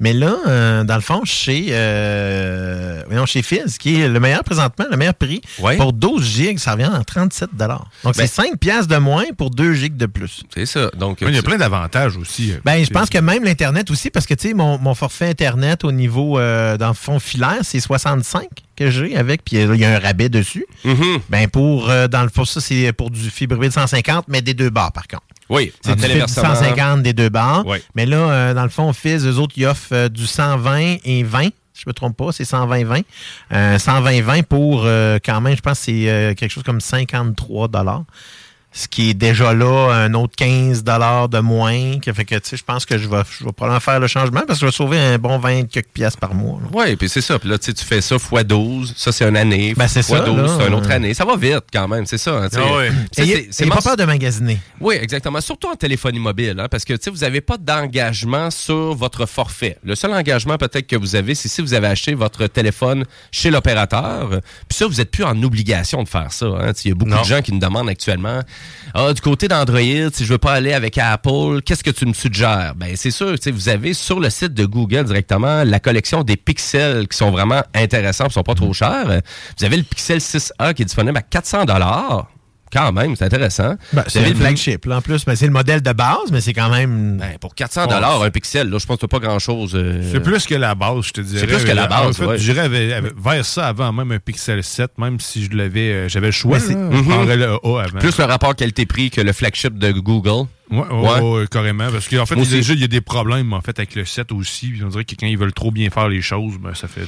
Mais 0.00 0.12
là 0.12 0.36
euh, 0.46 0.84
dans 0.84 0.94
le 0.96 1.00
fond 1.00 1.22
chez 1.24 1.66
euh, 1.70 3.26
chez 3.26 3.42
Fizz 3.42 3.78
qui 3.78 4.00
est 4.00 4.08
le 4.08 4.20
meilleur 4.20 4.44
présentement, 4.44 4.84
le 4.90 4.96
meilleur 4.96 5.14
prix 5.14 5.40
Ouais. 5.60 5.76
pour 5.76 5.92
12 5.92 6.24
gigs, 6.24 6.58
ça 6.58 6.72
revient 6.72 6.90
à 6.94 7.02
37 7.04 7.50
dollars. 7.54 7.88
Donc 8.02 8.16
Ben- 8.16 8.26
c'est 8.26 8.42
5 8.42 8.58
pièces 8.58 8.86
de 8.86 8.96
moins 8.96 9.24
pour 9.36 9.50
2 9.50 9.72
gigs 9.74 9.96
de 9.96 10.06
plus. 10.06 10.42
C'est 10.52 10.66
ça. 10.66 10.90
Donc 10.96 11.18
Il 11.22 11.34
y 11.34 11.38
a 11.38 11.42
plein 11.42 11.56
d'avantages 11.56 12.16
aussi. 12.16 12.52
euh, 12.52 12.56
Ben, 12.64 12.84
je 12.84 12.90
pense 12.90 13.08
que 13.08 13.18
même 13.18 13.44
l'Internet 13.44 13.90
aussi, 13.90 14.10
parce 14.10 14.26
que, 14.26 14.34
tu 14.34 14.48
sais, 14.48 14.54
mon, 14.54 14.78
mon 14.78 14.94
forfait 14.94 15.28
Internet 15.28 15.84
au 15.84 15.92
niveau, 15.92 16.38
euh, 16.38 16.76
dans 16.76 16.88
le 16.88 16.94
fond 16.94 17.18
filaire, 17.18 17.58
c'est 17.62 17.80
65 17.80 18.46
que 18.76 18.90
j'ai 18.90 19.16
avec, 19.16 19.44
puis 19.44 19.56
il 19.56 19.76
y 19.76 19.84
a 19.84 19.94
un 19.96 19.98
rabais 19.98 20.28
dessus. 20.28 20.66
Mhm. 20.84 21.20
Ben, 21.30 21.48
pour, 21.48 21.88
euh, 21.88 22.08
dans 22.08 22.22
le 22.24 22.28
fond, 22.28 22.44
ça, 22.44 22.60
c'est 22.60 22.92
pour 22.92 23.10
du 23.10 23.30
fibre 23.30 23.56
de 23.56 23.70
150, 23.70 24.26
mais 24.28 24.42
des 24.42 24.54
deux 24.54 24.70
barres, 24.70 24.92
par 24.92 25.06
contre. 25.06 25.22
Oui, 25.50 25.72
C'est 25.82 25.90
du 25.94 25.96
fibre 25.96 26.06
téléversement. 26.08 26.54
150 26.54 27.02
des 27.02 27.12
deux 27.12 27.28
barres. 27.28 27.64
Oui. 27.66 27.78
Mais 27.94 28.06
là, 28.06 28.16
euh, 28.16 28.54
dans 28.54 28.62
le 28.62 28.70
fond, 28.70 28.92
Fizz, 28.92 29.26
eux 29.26 29.38
autres, 29.38 29.54
ils 29.56 29.66
offrent 29.66 29.92
euh, 29.92 30.08
du 30.08 30.26
120 30.26 30.96
et 31.04 31.22
20. 31.22 31.44
Si 31.74 31.82
je 31.82 31.88
me 31.88 31.92
trompe 31.92 32.16
pas, 32.16 32.30
c'est 32.30 32.44
120-20. 32.44 33.02
Euh, 33.52 33.76
120-20 33.78 34.44
pour, 34.44 34.82
euh, 34.84 35.18
quand 35.24 35.40
même, 35.40 35.56
je 35.56 35.60
pense 35.60 35.80
que 35.80 35.84
c'est 35.86 36.34
quelque 36.36 36.50
chose 36.52 36.62
comme 36.62 36.80
53 36.80 37.68
ce 38.76 38.88
qui 38.88 39.10
est 39.10 39.14
déjà 39.14 39.54
là 39.54 39.92
un 39.92 40.12
autre 40.14 40.34
15 40.36 40.82
de 40.82 41.38
moins. 41.38 41.98
Que 42.00 42.12
fait 42.12 42.24
que, 42.24 42.34
tu 42.34 42.40
sais, 42.50 42.56
je 42.56 42.64
pense 42.64 42.84
que 42.84 42.98
je 42.98 43.08
vais, 43.08 43.22
je 43.38 43.44
vais 43.44 43.52
probablement 43.52 43.78
faire 43.78 44.00
le 44.00 44.08
changement 44.08 44.40
parce 44.46 44.58
que 44.58 44.66
je 44.66 44.66
vais 44.66 44.72
sauver 44.76 44.98
un 44.98 45.16
bon 45.16 45.38
20 45.38 45.68
quelques 45.70 45.88
pièces 45.94 46.16
par 46.16 46.34
mois. 46.34 46.58
là. 46.60 46.68
Oui, 46.72 46.96
puis 46.96 47.08
c'est 47.08 47.20
ça. 47.20 47.38
Puis 47.38 47.48
là, 47.48 47.56
tu 47.56 47.66
sais, 47.66 47.72
tu 47.72 47.84
fais 47.84 48.00
ça 48.00 48.16
x 48.16 48.44
12, 48.44 48.94
ça 48.96 49.12
c'est 49.12 49.24
une 49.28 49.36
année. 49.36 49.74
Ben, 49.76 49.86
c'est 49.86 50.02
fois 50.02 50.18
ça, 50.18 50.24
12, 50.24 50.36
là. 50.36 50.56
c'est 50.58 50.66
une 50.66 50.74
autre 50.74 50.90
année. 50.90 51.14
Ça 51.14 51.24
va 51.24 51.36
vite 51.36 51.64
quand 51.72 51.86
même, 51.86 52.04
c'est 52.04 52.18
ça. 52.18 52.32
hein, 52.32 52.48
tu 52.50 52.56
sais. 52.56 52.62
Ah 53.16 53.22
Ayez, 53.22 53.48
c'est- 53.52 53.66
pas 53.66 53.80
peur 53.80 53.96
de 53.96 54.04
magasiner. 54.04 54.58
Oui, 54.80 54.96
exactement. 55.00 55.40
Surtout 55.40 55.68
en 55.68 55.76
téléphonie 55.76 56.18
mobile, 56.18 56.56
hein, 56.58 56.66
parce 56.68 56.84
que 56.84 56.94
tu 56.94 57.04
sais, 57.04 57.10
vous 57.10 57.18
n'avez 57.18 57.40
pas 57.40 57.56
d'engagement 57.56 58.50
sur 58.50 58.94
votre 58.94 59.26
forfait. 59.26 59.78
Le 59.84 59.94
seul 59.94 60.12
engagement 60.12 60.58
peut-être 60.58 60.86
que 60.88 60.96
vous 60.96 61.14
avez, 61.14 61.34
c'est 61.36 61.48
si 61.48 61.62
vous 61.62 61.74
avez 61.74 61.86
acheté 61.86 62.14
votre 62.14 62.48
téléphone 62.48 63.04
chez 63.30 63.50
l'opérateur. 63.50 64.30
Puis 64.68 64.76
ça, 64.78 64.86
vous 64.86 64.94
n'êtes 64.94 65.10
plus 65.12 65.24
en 65.24 65.40
obligation 65.42 66.02
de 66.02 66.08
faire 66.08 66.32
ça. 66.32 66.46
hein. 66.46 66.72
Tu 66.72 66.82
sais, 66.82 66.82
Il 66.86 66.88
y 66.88 66.92
a 66.92 66.94
beaucoup 66.96 67.10
Non. 67.12 67.20
de 67.20 67.26
gens 67.26 67.40
qui 67.40 67.52
nous 67.52 67.58
demandent 67.60 67.88
actuellement, 67.88 68.40
ah, 68.94 69.12
du 69.12 69.20
côté 69.20 69.48
d'Android, 69.48 69.80
si 70.12 70.24
je 70.24 70.32
veux 70.32 70.38
pas 70.38 70.52
aller 70.52 70.72
avec 70.72 70.98
Apple, 70.98 71.62
qu'est-ce 71.64 71.82
que 71.82 71.90
tu 71.90 72.06
me 72.06 72.12
suggères? 72.12 72.74
Ben, 72.76 72.94
c'est 72.96 73.10
sûr, 73.10 73.34
vous 73.52 73.68
avez 73.68 73.92
sur 73.92 74.20
le 74.20 74.30
site 74.30 74.54
de 74.54 74.64
Google 74.66 75.04
directement 75.04 75.64
la 75.64 75.80
collection 75.80 76.22
des 76.22 76.36
pixels 76.36 77.08
qui 77.08 77.16
sont 77.16 77.30
vraiment 77.30 77.62
intéressants, 77.74 78.28
qui 78.28 78.34
sont 78.34 78.42
pas 78.42 78.54
trop 78.54 78.72
chers. 78.72 79.20
Vous 79.58 79.64
avez 79.64 79.78
le 79.78 79.82
Pixel 79.82 80.18
6A 80.18 80.74
qui 80.74 80.82
est 80.82 80.86
disponible 80.86 81.18
à 81.18 81.22
400 81.22 81.64
Quand 82.74 82.90
même, 82.92 83.14
c'est 83.16 83.24
intéressant. 83.24 83.76
Ben, 83.92 84.02
c'est 84.08 84.28
le 84.28 84.34
flagship. 84.34 84.84
Là, 84.86 84.96
en 84.98 85.00
plus, 85.00 85.24
Ben, 85.24 85.36
c'est 85.36 85.46
le 85.46 85.52
modèle 85.52 85.80
de 85.80 85.92
base, 85.92 86.32
mais 86.32 86.40
c'est 86.40 86.52
quand 86.52 86.68
même. 86.70 87.18
Ben, 87.18 87.38
pour 87.40 87.54
400 87.54 87.86
dollars 87.86 88.22
un 88.22 88.30
pixel, 88.30 88.68
là, 88.68 88.78
je 88.78 88.84
pense 88.86 88.98
que 88.98 89.06
pas 89.06 89.20
grand-chose. 89.20 89.72
euh, 89.76 90.02
C'est 90.12 90.20
plus 90.20 90.44
que 90.44 90.54
la 90.56 90.74
base, 90.74 91.04
je 91.06 91.12
te 91.12 91.20
dirais. 91.20 91.40
C'est 91.40 91.46
plus 91.46 91.64
que 91.64 91.70
la 91.70 91.84
Euh, 91.84 91.86
base, 91.86 92.06
En 92.08 92.12
fait, 92.12 92.26
ouais. 92.26 92.38
je 92.38 92.52
dirais 92.52 92.64
avec- 92.66 92.92
avec- 92.92 93.12
vers 93.16 93.44
ça 93.46 93.68
avant 93.68 93.92
même 93.92 94.10
un 94.12 94.18
Pixel 94.18 94.62
7, 94.64 94.98
même 94.98 95.20
si 95.20 95.44
je 95.44 95.56
l'avais, 95.56 95.92
euh, 95.92 96.08
j'avais 96.08 96.26
le 96.26 96.32
choix. 96.32 96.58
Là, 96.58 96.64
Mhm. 96.74 97.28
le 97.28 97.52
A 97.62 97.82
avant. 97.84 97.98
Plus 98.00 98.18
le 98.18 98.24
rapport 98.24 98.56
qualité-prix 98.56 99.10
que 99.10 99.20
le 99.20 99.32
flagship 99.32 99.78
de 99.78 99.92
Google. 99.92 100.48
Ouais, 100.70 100.80
ouais, 101.20 101.46
carrément. 101.50 101.90
Parce 101.92 102.08
qu'en 102.08 102.26
fait, 102.26 102.34
il 102.34 102.80
y 102.80 102.84
a 102.84 102.86
des 102.88 103.00
problèmes 103.02 103.52
en 103.52 103.60
fait, 103.60 103.78
avec 103.78 103.94
le 103.94 104.04
7 104.04 104.32
aussi. 104.32 104.72
On 104.82 104.88
dirait 104.88 105.04
que 105.04 105.14
quand 105.14 105.26
ils 105.26 105.38
veulent 105.38 105.52
trop 105.52 105.70
bien 105.70 105.90
faire 105.90 106.08
les 106.08 106.22
choses, 106.22 106.54
ben, 106.58 106.74
ça 106.74 106.88
fait 106.88 107.06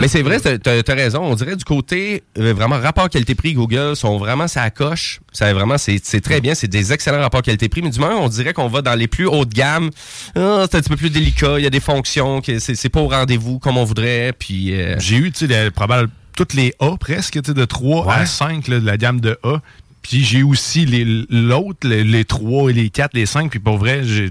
Mais 0.00 0.08
c'est 0.08 0.22
vrai, 0.22 0.38
t'as- 0.40 0.58
t'as 0.58 0.82
t'as 0.82 0.94
raison. 0.94 1.20
On 1.22 1.34
dirait 1.34 1.56
du 1.56 1.64
côté 1.64 2.22
euh, 2.38 2.52
vraiment 2.54 2.78
rapport 2.80 3.08
qualité-prix 3.10 3.54
Google 3.54 3.96
sont 3.96 4.18
vraiment 4.18 4.48
ça 4.48 4.70
coche. 4.70 5.20
Ça 5.32 5.52
vraiment 5.52 5.76
c'est 5.78 5.98
très 6.20 6.40
bien, 6.40 6.54
c'est 6.54 6.68
des 6.68 6.92
excellents 6.92 7.20
rapports 7.20 7.42
qualité-prix. 7.42 7.82
Mais 7.82 7.90
du 7.90 7.98
moins, 7.98 8.16
on 8.16 8.28
dirait 8.28 8.52
qu'on 8.52 8.68
va 8.68 8.82
dans 8.82 8.94
les 8.94 9.08
plus 9.08 9.26
hautes 9.26 9.52
gammes. 9.52 9.90
Ah, 10.36 10.66
c'est 10.70 10.76
un 10.76 10.80
petit 10.80 10.88
peu 10.90 10.96
plus 10.96 11.10
délicat. 11.10 11.58
Il 11.58 11.64
y 11.64 11.66
a 11.66 11.70
des 11.70 11.80
fonctions 11.80 12.40
que 12.40 12.58
c'est 12.58 12.88
pas 12.88 13.00
au 13.00 13.08
rendez-vous 13.08 13.58
comme 13.58 13.76
on 13.76 13.84
voudrait. 13.84 14.32
Puis 14.38 14.74
euh, 14.74 14.96
J'ai 14.98 15.16
eu, 15.16 15.32
tu 15.32 15.46
sais, 15.46 15.64
la- 15.64 15.70
probable- 15.70 16.08
toutes 16.36 16.54
les 16.54 16.72
A 16.80 16.96
presque, 16.96 17.34
tu 17.42 17.46
sais, 17.46 17.54
de 17.54 17.64
3 17.64 18.06
Ouais. 18.06 18.14
à 18.14 18.26
5 18.26 18.68
là, 18.68 18.80
de 18.80 18.86
la 18.86 18.96
gamme 18.96 19.20
de 19.20 19.38
A. 19.42 19.58
Puis 20.00 20.24
j'ai 20.24 20.38
eu 20.38 20.42
aussi 20.44 20.84
les- 20.86 21.04
l'autre, 21.30 21.86
les, 21.86 22.02
les 22.04 22.24
3 22.24 22.70
et 22.70 22.72
les 22.72 22.90
4, 22.90 23.10
les 23.14 23.26
5. 23.26 23.50
Puis 23.50 23.60
pour 23.60 23.76
vrai, 23.78 24.00
j'ai 24.04 24.30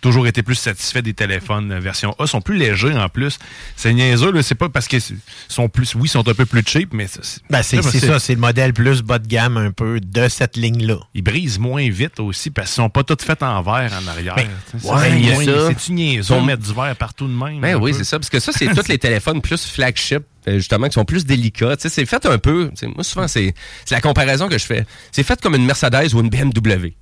toujours 0.00 0.26
été 0.26 0.42
plus 0.42 0.54
satisfait 0.54 1.02
des 1.02 1.14
téléphones 1.14 1.72
euh, 1.72 1.80
version 1.80 2.14
A. 2.18 2.24
Ils 2.24 2.28
sont 2.28 2.40
plus 2.40 2.56
légers 2.56 2.96
en 2.96 3.08
plus. 3.08 3.38
C'est 3.76 3.92
niaiseux, 3.92 4.32
là. 4.32 4.42
C'est 4.42 4.54
pas 4.54 4.68
parce 4.68 4.88
qu'ils 4.88 5.02
sont 5.48 5.68
plus. 5.68 5.94
Oui, 5.94 6.02
ils 6.04 6.08
sont 6.08 6.28
un 6.28 6.34
peu 6.34 6.46
plus 6.46 6.62
cheap, 6.66 6.92
mais 6.92 7.06
c'est 7.06 7.42
Ben, 7.50 7.62
c'est 7.62 7.78
que 7.78 7.82
ça, 7.82 8.18
c'est 8.18 8.34
le 8.34 8.40
modèle 8.40 8.72
plus 8.72 9.02
bas 9.02 9.18
de 9.18 9.26
gamme 9.26 9.56
un 9.56 9.70
peu 9.70 10.00
de 10.00 10.28
cette 10.28 10.56
ligne-là. 10.56 10.98
Ils 11.14 11.22
brisent 11.22 11.58
moins 11.58 11.88
vite 11.88 12.20
aussi 12.20 12.50
parce 12.50 12.68
qu'ils 12.68 12.82
sont 12.82 12.90
pas 12.90 13.04
tous 13.04 13.24
faits 13.24 13.42
en 13.42 13.62
verre 13.62 13.92
en 14.00 14.06
arrière. 14.08 14.36
Ben, 14.36 14.48
ouais. 14.84 15.68
C'est-tu 15.68 15.92
niaiseux 15.92 16.36
de 16.36 16.40
mettre 16.40 16.62
du 16.62 16.72
verre 16.72 16.96
partout 16.96 17.26
de 17.26 17.32
même? 17.32 17.60
Ben 17.60 17.76
oui, 17.76 17.94
c'est 17.94 18.04
ça. 18.04 18.18
Parce 18.18 18.30
que 18.30 18.40
ça, 18.40 18.52
c'est 18.52 18.66
tous 18.74 18.88
les 18.88 18.98
téléphones 18.98 19.40
plus 19.40 19.66
flagship, 19.66 20.22
euh, 20.48 20.56
justement, 20.56 20.86
qui 20.88 20.94
sont 20.94 21.04
plus 21.04 21.24
délicats. 21.24 21.74
C'est 21.78 22.06
fait 22.06 22.26
un 22.26 22.38
peu. 22.38 22.70
Moi, 22.94 23.04
souvent, 23.04 23.28
c'est 23.28 23.54
c'est 23.84 23.94
la 23.94 24.00
comparaison 24.00 24.48
que 24.48 24.58
je 24.58 24.64
fais. 24.64 24.86
C'est 25.12 25.22
fait 25.22 25.40
comme 25.40 25.54
une 25.54 25.64
Mercedes 25.66 26.14
ou 26.14 26.20
une 26.20 26.28
BMW. 26.30 26.94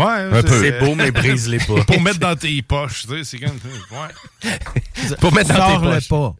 Ouais. 0.00 0.42
C'est 0.46 0.78
beau, 0.80 0.94
mais 0.94 1.10
brise-les 1.10 1.58
pas. 1.58 1.84
Pour 1.86 2.00
mettre 2.00 2.18
dans 2.18 2.36
tes 2.36 2.62
poches, 2.62 3.06
tu 3.06 3.08
sais, 3.08 3.24
c'est 3.24 3.38
comme. 3.38 3.58
Ouais. 3.92 4.56
Pour 5.20 5.32
mettre 5.32 5.54
dans 5.54 5.80
tes 5.80 5.86
poches. 5.86 6.08
pas. 6.08 6.34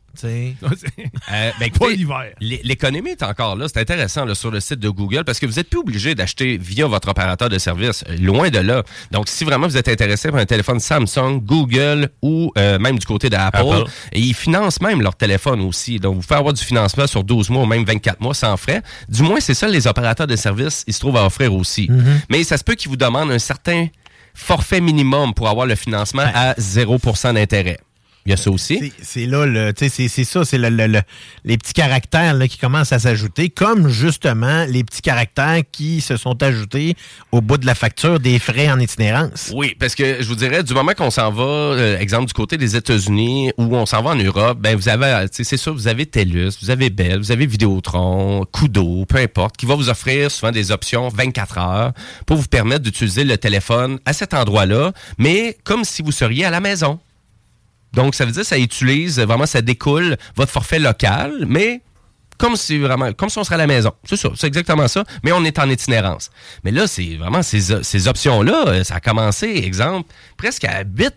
Euh, 1.33 1.51
ben, 1.61 1.71
pas 1.71 1.91
l'hiver. 1.91 2.25
L'économie 2.41 3.11
est 3.11 3.23
encore 3.23 3.55
là. 3.57 3.67
C'est 3.69 3.81
intéressant 3.81 4.25
là, 4.25 4.35
sur 4.35 4.51
le 4.51 4.59
site 4.61 4.81
de 4.81 4.89
Google 4.89 5.25
parce 5.25 5.39
que 5.39 5.47
vous 5.47 5.55
n'êtes 5.55 5.69
plus 5.71 5.79
obligé 5.79 6.15
d'acheter 6.15 6.59
via 6.59 6.87
votre 6.87 7.09
opérateur 7.09 7.49
de 7.49 7.59
service. 7.59 8.03
euh, 8.09 8.17
Loin 8.19 8.51
de 8.51 8.59
là. 8.59 8.83
Donc, 9.13 9.29
si 9.29 9.45
vraiment 9.45 9.67
vous 9.69 9.77
êtes 9.77 9.89
intéressé 9.89 10.31
par 10.31 10.41
un 10.41 10.47
téléphone 10.47 10.81
Samsung, 10.81 11.41
Google 11.43 12.09
ou 12.23 12.53
euh, 12.59 12.79
même 12.79 12.99
du 12.99 13.07
côté 13.07 13.31
d'Apple, 13.31 13.59
Apple. 13.59 13.91
et 14.13 14.21
ils 14.21 14.35
financent 14.35 14.81
même 14.81 15.01
leur 15.03 15.15
téléphone 15.17 15.61
aussi. 15.61 15.99
Donc, 16.01 16.17
vous 16.17 16.23
pouvez 16.23 16.39
avoir 16.39 16.53
du 16.55 16.65
financement 16.65 17.07
sur 17.07 17.23
12 17.23 17.51
mois 17.51 17.63
ou 17.63 17.67
même 17.67 17.85
24 17.85 18.21
mois 18.21 18.35
sans 18.35 18.57
frais. 18.57 18.83
Du 19.09 19.23
moins, 19.23 19.41
c'est 19.41 19.55
ça 19.55 19.69
les 19.69 19.87
opérateurs 19.87 20.27
de 20.27 20.37
service, 20.37 20.85
ils 20.87 20.95
se 20.95 21.01
trouvent 21.01 21.17
à 21.17 21.25
offrir 21.27 21.55
aussi. 21.55 21.89
Mais 22.29 22.43
ça 22.45 22.57
se 22.57 22.65
peut 22.65 22.75
qu'ils 22.75 22.91
vous 22.91 22.97
demandent 22.97 23.31
un 23.31 23.39
certain 23.39 23.87
forfait 24.35 24.81
minimum 24.81 25.35
pour 25.35 25.49
avoir 25.49 25.67
le 25.67 25.75
financement 25.75 26.25
à 26.35 26.55
0% 26.55 27.35
d'intérêt. 27.35 27.79
Il 28.27 28.31
y 28.31 28.33
a 28.35 28.37
ça 28.37 28.51
aussi. 28.51 28.93
C'est- 29.03 29.27
là, 29.27 29.47
le, 29.47 29.73
c'est 29.77 29.89
c'est 29.89 30.25
ça, 30.25 30.45
c'est 30.45 30.59
le- 30.59 30.69
le- 30.69 30.87
le- 30.87 31.01
les 31.45 31.57
petits 31.57 31.73
caractères 31.73 32.35
là, 32.35 32.47
qui 32.49 32.59
commencent 32.59 32.93
à 32.93 32.99
s'ajouter, 32.99 33.49
comme 33.49 33.89
justement 33.89 34.67
les 34.69 34.85
petits 34.85 35.01
caractères 35.01 35.63
qui 35.73 36.01
se 36.03 36.17
sont 36.19 36.43
ajoutés 36.43 36.97
au 37.33 37.41
bout 37.41 37.57
de 37.57 37.65
la 37.67 37.75
facture 37.75 38.21
des 38.21 38.39
frais 38.39 38.71
en 38.71 38.79
itinérance. 38.79 39.51
Oui, 39.55 39.75
parce 39.79 39.95
que 39.95 40.23
je 40.23 40.29
vous 40.29 40.35
dirais, 40.35 40.63
du 40.63 40.75
moment 40.75 40.93
qu'on 40.93 41.11
s'en 41.11 41.31
va, 41.33 41.43
euh, 41.45 41.99
exemple 41.99 42.27
du 42.27 42.35
côté 42.35 42.59
des 42.59 42.77
États-Unis 42.77 43.53
ou 43.57 43.75
on 43.75 43.87
s'en 43.87 44.03
va 44.03 44.11
en 44.11 44.17
Europe, 44.17 44.59
ben 44.61 44.77
vous 44.77 44.89
avez, 44.91 45.07
euh, 45.07 45.27
c'est 45.33 45.57
sûr, 45.57 45.73
vous 45.73 45.89
avez 45.89 46.05
TELUS, 46.07 46.51
vous 46.63 46.71
avez 46.71 46.91
Bell, 46.91 47.19
vous 47.19 47.33
avez 47.33 47.47
Vidéotron, 47.47 48.45
Kudo, 48.53 49.07
peu 49.07 49.17
importe, 49.19 49.57
qui 49.57 49.65
va 49.67 49.75
vous 49.75 49.89
offrir 49.89 50.31
souvent 50.31 50.53
des 50.53 50.71
options 50.73 51.09
24 51.09 51.59
heures 51.59 51.93
pour 52.27 52.37
vous 52.37 52.47
permettre 52.49 52.83
d'utiliser 52.83 53.25
le 53.25 53.39
téléphone 53.39 53.99
à 54.05 54.13
cet 54.13 54.35
endroit-là, 54.35 54.93
mais 55.19 55.57
comme 55.65 55.85
si 55.85 56.03
vous 56.03 56.13
seriez 56.13 56.45
à 56.45 56.51
la 56.51 56.61
maison. 56.61 56.99
Donc, 57.93 58.15
ça 58.15 58.25
veut 58.25 58.33
dire 58.33 58.43
que 58.43 58.47
ça 58.49 58.59
utilise, 58.59 59.19
vraiment, 59.19 59.47
ça 59.47 59.63
découle 59.63 60.17
votre 60.37 60.53
forfait 60.53 60.79
local, 60.79 61.45
mais 61.47 61.83
comme 62.41 62.57
si 62.57 62.79
vraiment, 62.79 63.13
comme 63.13 63.29
si 63.29 63.39
on 63.39 63.45
serait 63.45 63.57
à 63.57 63.59
la 63.59 63.67
maison. 63.67 63.93
C'est 64.05 64.17
ça, 64.17 64.31
c'est 64.35 64.47
exactement 64.47 64.89
ça. 64.89 65.05
Mais 65.23 65.31
on 65.33 65.45
est 65.45 65.59
en 65.59 65.69
itinérance. 65.69 66.31
Mais 66.65 66.71
là, 66.71 66.87
c'est 66.87 67.17
vraiment 67.17 67.43
ces, 67.43 67.83
ces 67.85 68.09
options-là, 68.09 68.83
ça 68.83 68.97
a 68.97 69.01
commencé, 69.01 69.47
exemple, 69.65 70.11
presque 70.39 70.65
à 70.65 70.83
8 70.83 71.15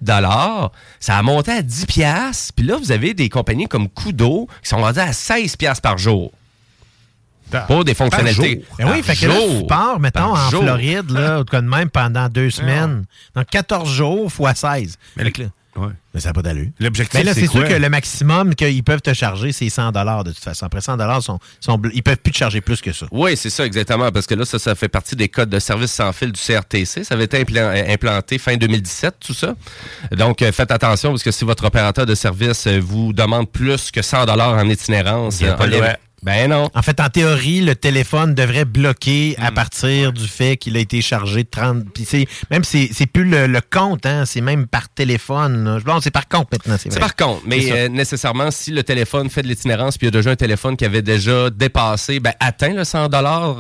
Ça 1.00 1.18
a 1.18 1.22
monté 1.22 1.52
à 1.52 1.62
10 1.62 1.86
piastres. 1.86 2.54
Puis 2.56 2.66
là, 2.66 2.76
vous 2.76 2.92
avez 2.92 3.14
des 3.14 3.30
compagnies 3.30 3.68
comme 3.68 3.88
Kudo 3.88 4.50
qui 4.62 4.70
sont 4.70 4.78
rendues 4.82 5.00
à 5.00 5.14
16 5.14 5.56
piastres 5.56 5.82
par 5.82 5.98
jour. 5.98 6.32
Pour 7.68 7.86
des 7.86 7.94
fonctionnalités. 7.94 8.66
Ben 8.80 8.92
oui, 8.92 9.02
par 9.04 9.16
fait 9.16 9.26
que 9.26 9.32
là, 9.32 9.36
jour. 9.40 9.60
tu 9.62 9.68
pars, 9.68 10.00
mettons, 10.00 10.34
Par 10.34 10.48
en 10.48 10.50
jour. 10.50 10.64
Floride, 10.64 11.12
là, 11.12 11.42
ou 11.42 11.44
de 11.44 11.60
même, 11.60 11.90
pendant 11.90 12.28
deux 12.28 12.50
semaines. 12.50 13.06
Donc, 13.36 13.46
14 13.48 13.90
jours 13.90 14.32
fois 14.32 14.56
16. 14.56 14.98
Mais 15.16 15.26
Fait 15.26 15.50
là- 15.76 15.92
Mais 16.14 16.20
ça 16.20 16.30
n'a 16.30 16.34
pas 16.34 16.42
d'allure. 16.44 16.68
L'objectif, 16.80 17.20
Mais 17.20 17.24
là, 17.24 17.34
c'est 17.34 17.48
sûr 17.48 17.68
que 17.68 17.74
le 17.74 17.90
maximum 17.90 18.54
qu'ils 18.56 18.84
peuvent 18.84 19.02
te 19.02 19.14
charger, 19.14 19.52
c'est 19.52 19.70
100 19.70 19.92
de 19.92 20.32
toute 20.32 20.44
façon. 20.44 20.66
Après 20.66 20.82
100 20.82 21.22
sont, 21.22 21.40
sont, 21.60 21.82
ils 21.94 22.04
peuvent 22.04 22.18
plus 22.18 22.32
te 22.32 22.38
charger 22.38 22.62
plus 22.62 22.82
que 22.82 22.94
ça. 22.94 23.08
Oui, 23.12 23.36
c'est 23.36 23.50
ça, 23.50 23.66
exactement. 23.66 24.12
Parce 24.12 24.28
que 24.28 24.36
là, 24.36 24.46
ça, 24.46 24.60
ça 24.60 24.76
fait 24.76 24.90
partie 24.90 25.16
des 25.16 25.30
codes 25.30 25.50
de 25.50 25.60
service 25.60 25.92
sans 25.92 26.14
fil 26.14 26.32
du 26.32 26.40
CRTC. 26.40 27.04
Ça 27.04 27.16
avait 27.16 27.24
été 27.26 27.44
euh, 27.56 27.94
implanté 27.94 28.38
fin 28.38 28.56
2017, 28.56 29.16
tout 29.20 29.34
ça. 29.34 29.56
Donc, 30.12 30.42
euh, 30.42 30.52
faites 30.52 30.72
attention 30.72 31.10
parce 31.10 31.24
que 31.24 31.32
si 31.32 31.46
votre 31.46 31.66
opérateur 31.66 32.06
de 32.06 32.16
service 32.16 32.68
euh, 32.68 32.80
vous 32.80 33.12
demande 33.14 33.50
plus 33.52 33.90
que 33.90 34.02
100 34.02 34.28
en 34.30 34.70
itinérance, 34.70 35.40
Il 35.40 35.48
y 35.48 35.50
a 35.50 35.54
pas 35.54 35.66
en. 35.68 35.98
Ben 36.24 36.50
non. 36.50 36.70
En 36.74 36.82
fait, 36.82 37.00
en 37.00 37.10
théorie, 37.10 37.62
le 37.62 37.76
téléphone 37.76 38.34
devrait 38.34 38.66
bloquer 38.66 39.36
Hmm. 39.38 39.44
à 39.44 39.52
partir 39.52 40.14
du 40.14 40.28
fait 40.28 40.58
qu'il 40.58 40.76
a 40.78 40.80
été 40.80 41.02
chargé 41.02 41.44
de 41.44 41.50
30. 41.50 41.84
Puis 41.94 42.06
c'est, 42.06 42.26
même 42.52 42.64
c'est, 42.64 42.90
c'est 42.94 43.06
plus 43.06 43.26
le, 43.26 43.48
le 43.48 43.62
compte, 43.62 44.06
hein, 44.06 44.24
c'est 44.26 44.42
même 44.42 44.68
par 44.68 44.90
téléphone. 44.90 45.64
là. 45.66 45.80
Bon, 45.86 46.00
c'est 46.02 46.12
par 46.12 46.28
compte 46.28 46.52
maintenant, 46.52 46.76
c'est 46.80 46.92
C'est 46.92 47.00
par 47.00 47.16
C'est 47.18 47.48
mais 47.48 47.72
euh, 47.72 47.90
nécessairement, 47.90 48.52
si 48.52 48.72
le 48.72 48.84
téléphone 48.84 49.30
fait 49.30 49.42
de 49.42 49.48
l'itinérance, 49.48 49.98
puis 49.98 50.08
il 50.08 50.14
y 50.14 50.14
a 50.16 50.20
déjà 50.20 50.32
un 50.32 50.36
téléphone 50.36 50.78
qui 50.78 50.86
avait 50.86 51.02
déjà 51.02 51.50
dépassé, 51.50 52.20
ben, 52.20 52.34
atteint 52.40 52.74
le 52.74 52.84
100 52.84 53.10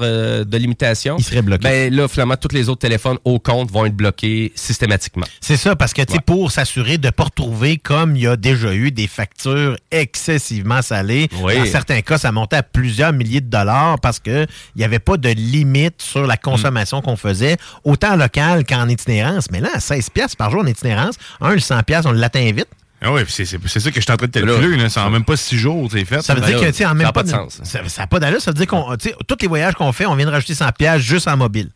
euh, 0.01 0.43
de 0.43 0.57
limitation, 0.57 1.15
il 1.17 1.23
serait 1.23 1.41
bloqué. 1.41 1.63
Ben, 1.63 1.93
là, 1.93 2.07
finalement, 2.07 2.35
tous 2.37 2.53
les 2.55 2.69
autres 2.69 2.81
téléphones 2.81 3.17
au 3.25 3.39
compte 3.39 3.71
vont 3.71 3.85
être 3.85 3.95
bloqués 3.95 4.51
systématiquement. 4.55 5.25
C'est 5.41 5.57
ça, 5.57 5.75
parce 5.75 5.93
que, 5.93 6.01
tu 6.03 6.13
sais, 6.13 6.19
pour 6.25 6.51
s'assurer 6.51 6.97
de 6.97 7.07
ne 7.07 7.11
pas 7.11 7.25
retrouver, 7.25 7.77
comme 7.77 8.15
il 8.15 8.23
y 8.23 8.27
a 8.27 8.35
déjà 8.35 8.73
eu 8.73 8.91
des 8.91 9.07
factures 9.07 9.75
excessivement 9.91 10.81
salées, 10.81 11.27
Oui. 11.41 11.57
dans 11.57 11.65
certains 11.65 12.01
cas, 12.01 12.17
ça 12.17 12.31
montait 12.53 12.57
à 12.57 12.63
plusieurs 12.63 13.13
milliers 13.13 13.41
de 13.41 13.49
dollars 13.49 13.99
parce 13.99 14.19
qu'il 14.19 14.47
n'y 14.75 14.83
avait 14.83 14.99
pas 14.99 15.17
de 15.17 15.29
limite 15.29 16.01
sur 16.01 16.25
la 16.27 16.37
consommation 16.37 17.01
qu'on 17.01 17.15
faisait, 17.17 17.57
autant 17.83 18.15
local 18.15 18.65
qu'en 18.65 18.87
itinérance. 18.87 19.49
Mais 19.51 19.59
là, 19.59 19.69
à 19.73 19.79
16 19.79 20.09
piastres 20.11 20.37
par 20.37 20.51
jour 20.51 20.61
en 20.61 20.67
itinérance, 20.67 21.15
un, 21.41 21.53
le 21.53 21.59
100 21.59 21.83
piastres, 21.83 22.09
on 22.09 22.13
l'attend 22.13 22.39
vite. 22.39 22.67
Ah 23.05 23.11
oui, 23.11 23.25
puis 23.25 23.33
c'est 23.33 23.43
c'est- 23.43 23.59
c'est 23.67 23.81
ça 23.81 23.89
que 23.91 23.97
je 23.97 24.01
suis 24.01 24.11
en 24.13 24.15
train 24.15 24.27
de 24.27 24.31
calculer. 24.31 24.77
là. 24.77 24.87
Ça 24.87 25.05
en 25.05 25.09
même 25.09 25.25
pas 25.25 25.35
six 25.35 25.57
jours, 25.57 25.89
c'est 25.91 26.05
fait. 26.05 26.21
Ça 26.21 26.35
veut 26.35 26.39
Ben 26.39 26.47
dire 26.47 26.59
là, 26.61 26.65
que, 26.67 26.71
tu 26.71 26.77
sais, 26.77 26.85
en 26.85 26.93
même 26.95 27.01
ça 27.03 27.09
a 27.09 27.11
pas, 27.11 27.23
de 27.23 27.27
sens. 27.29 27.59
Ça 27.63 27.81
n'a 27.99 28.07
pas 28.07 28.19
d'allure. 28.21 28.39
Ça 28.41 28.51
veut 28.51 28.55
dire 28.55 28.65
qu'on, 28.67 28.95
tu 28.95 29.09
sais, 29.09 29.15
tous 29.27 29.35
les 29.41 29.47
voyages 29.49 29.73
qu'on 29.73 29.91
fait, 29.91 30.05
on 30.05 30.15
vient 30.15 30.25
de 30.25 30.31
rajouter 30.31 30.55
100 30.55 30.71
piastres 30.71 31.05
juste 31.05 31.27
en 31.27 31.35
mobile. 31.35 31.69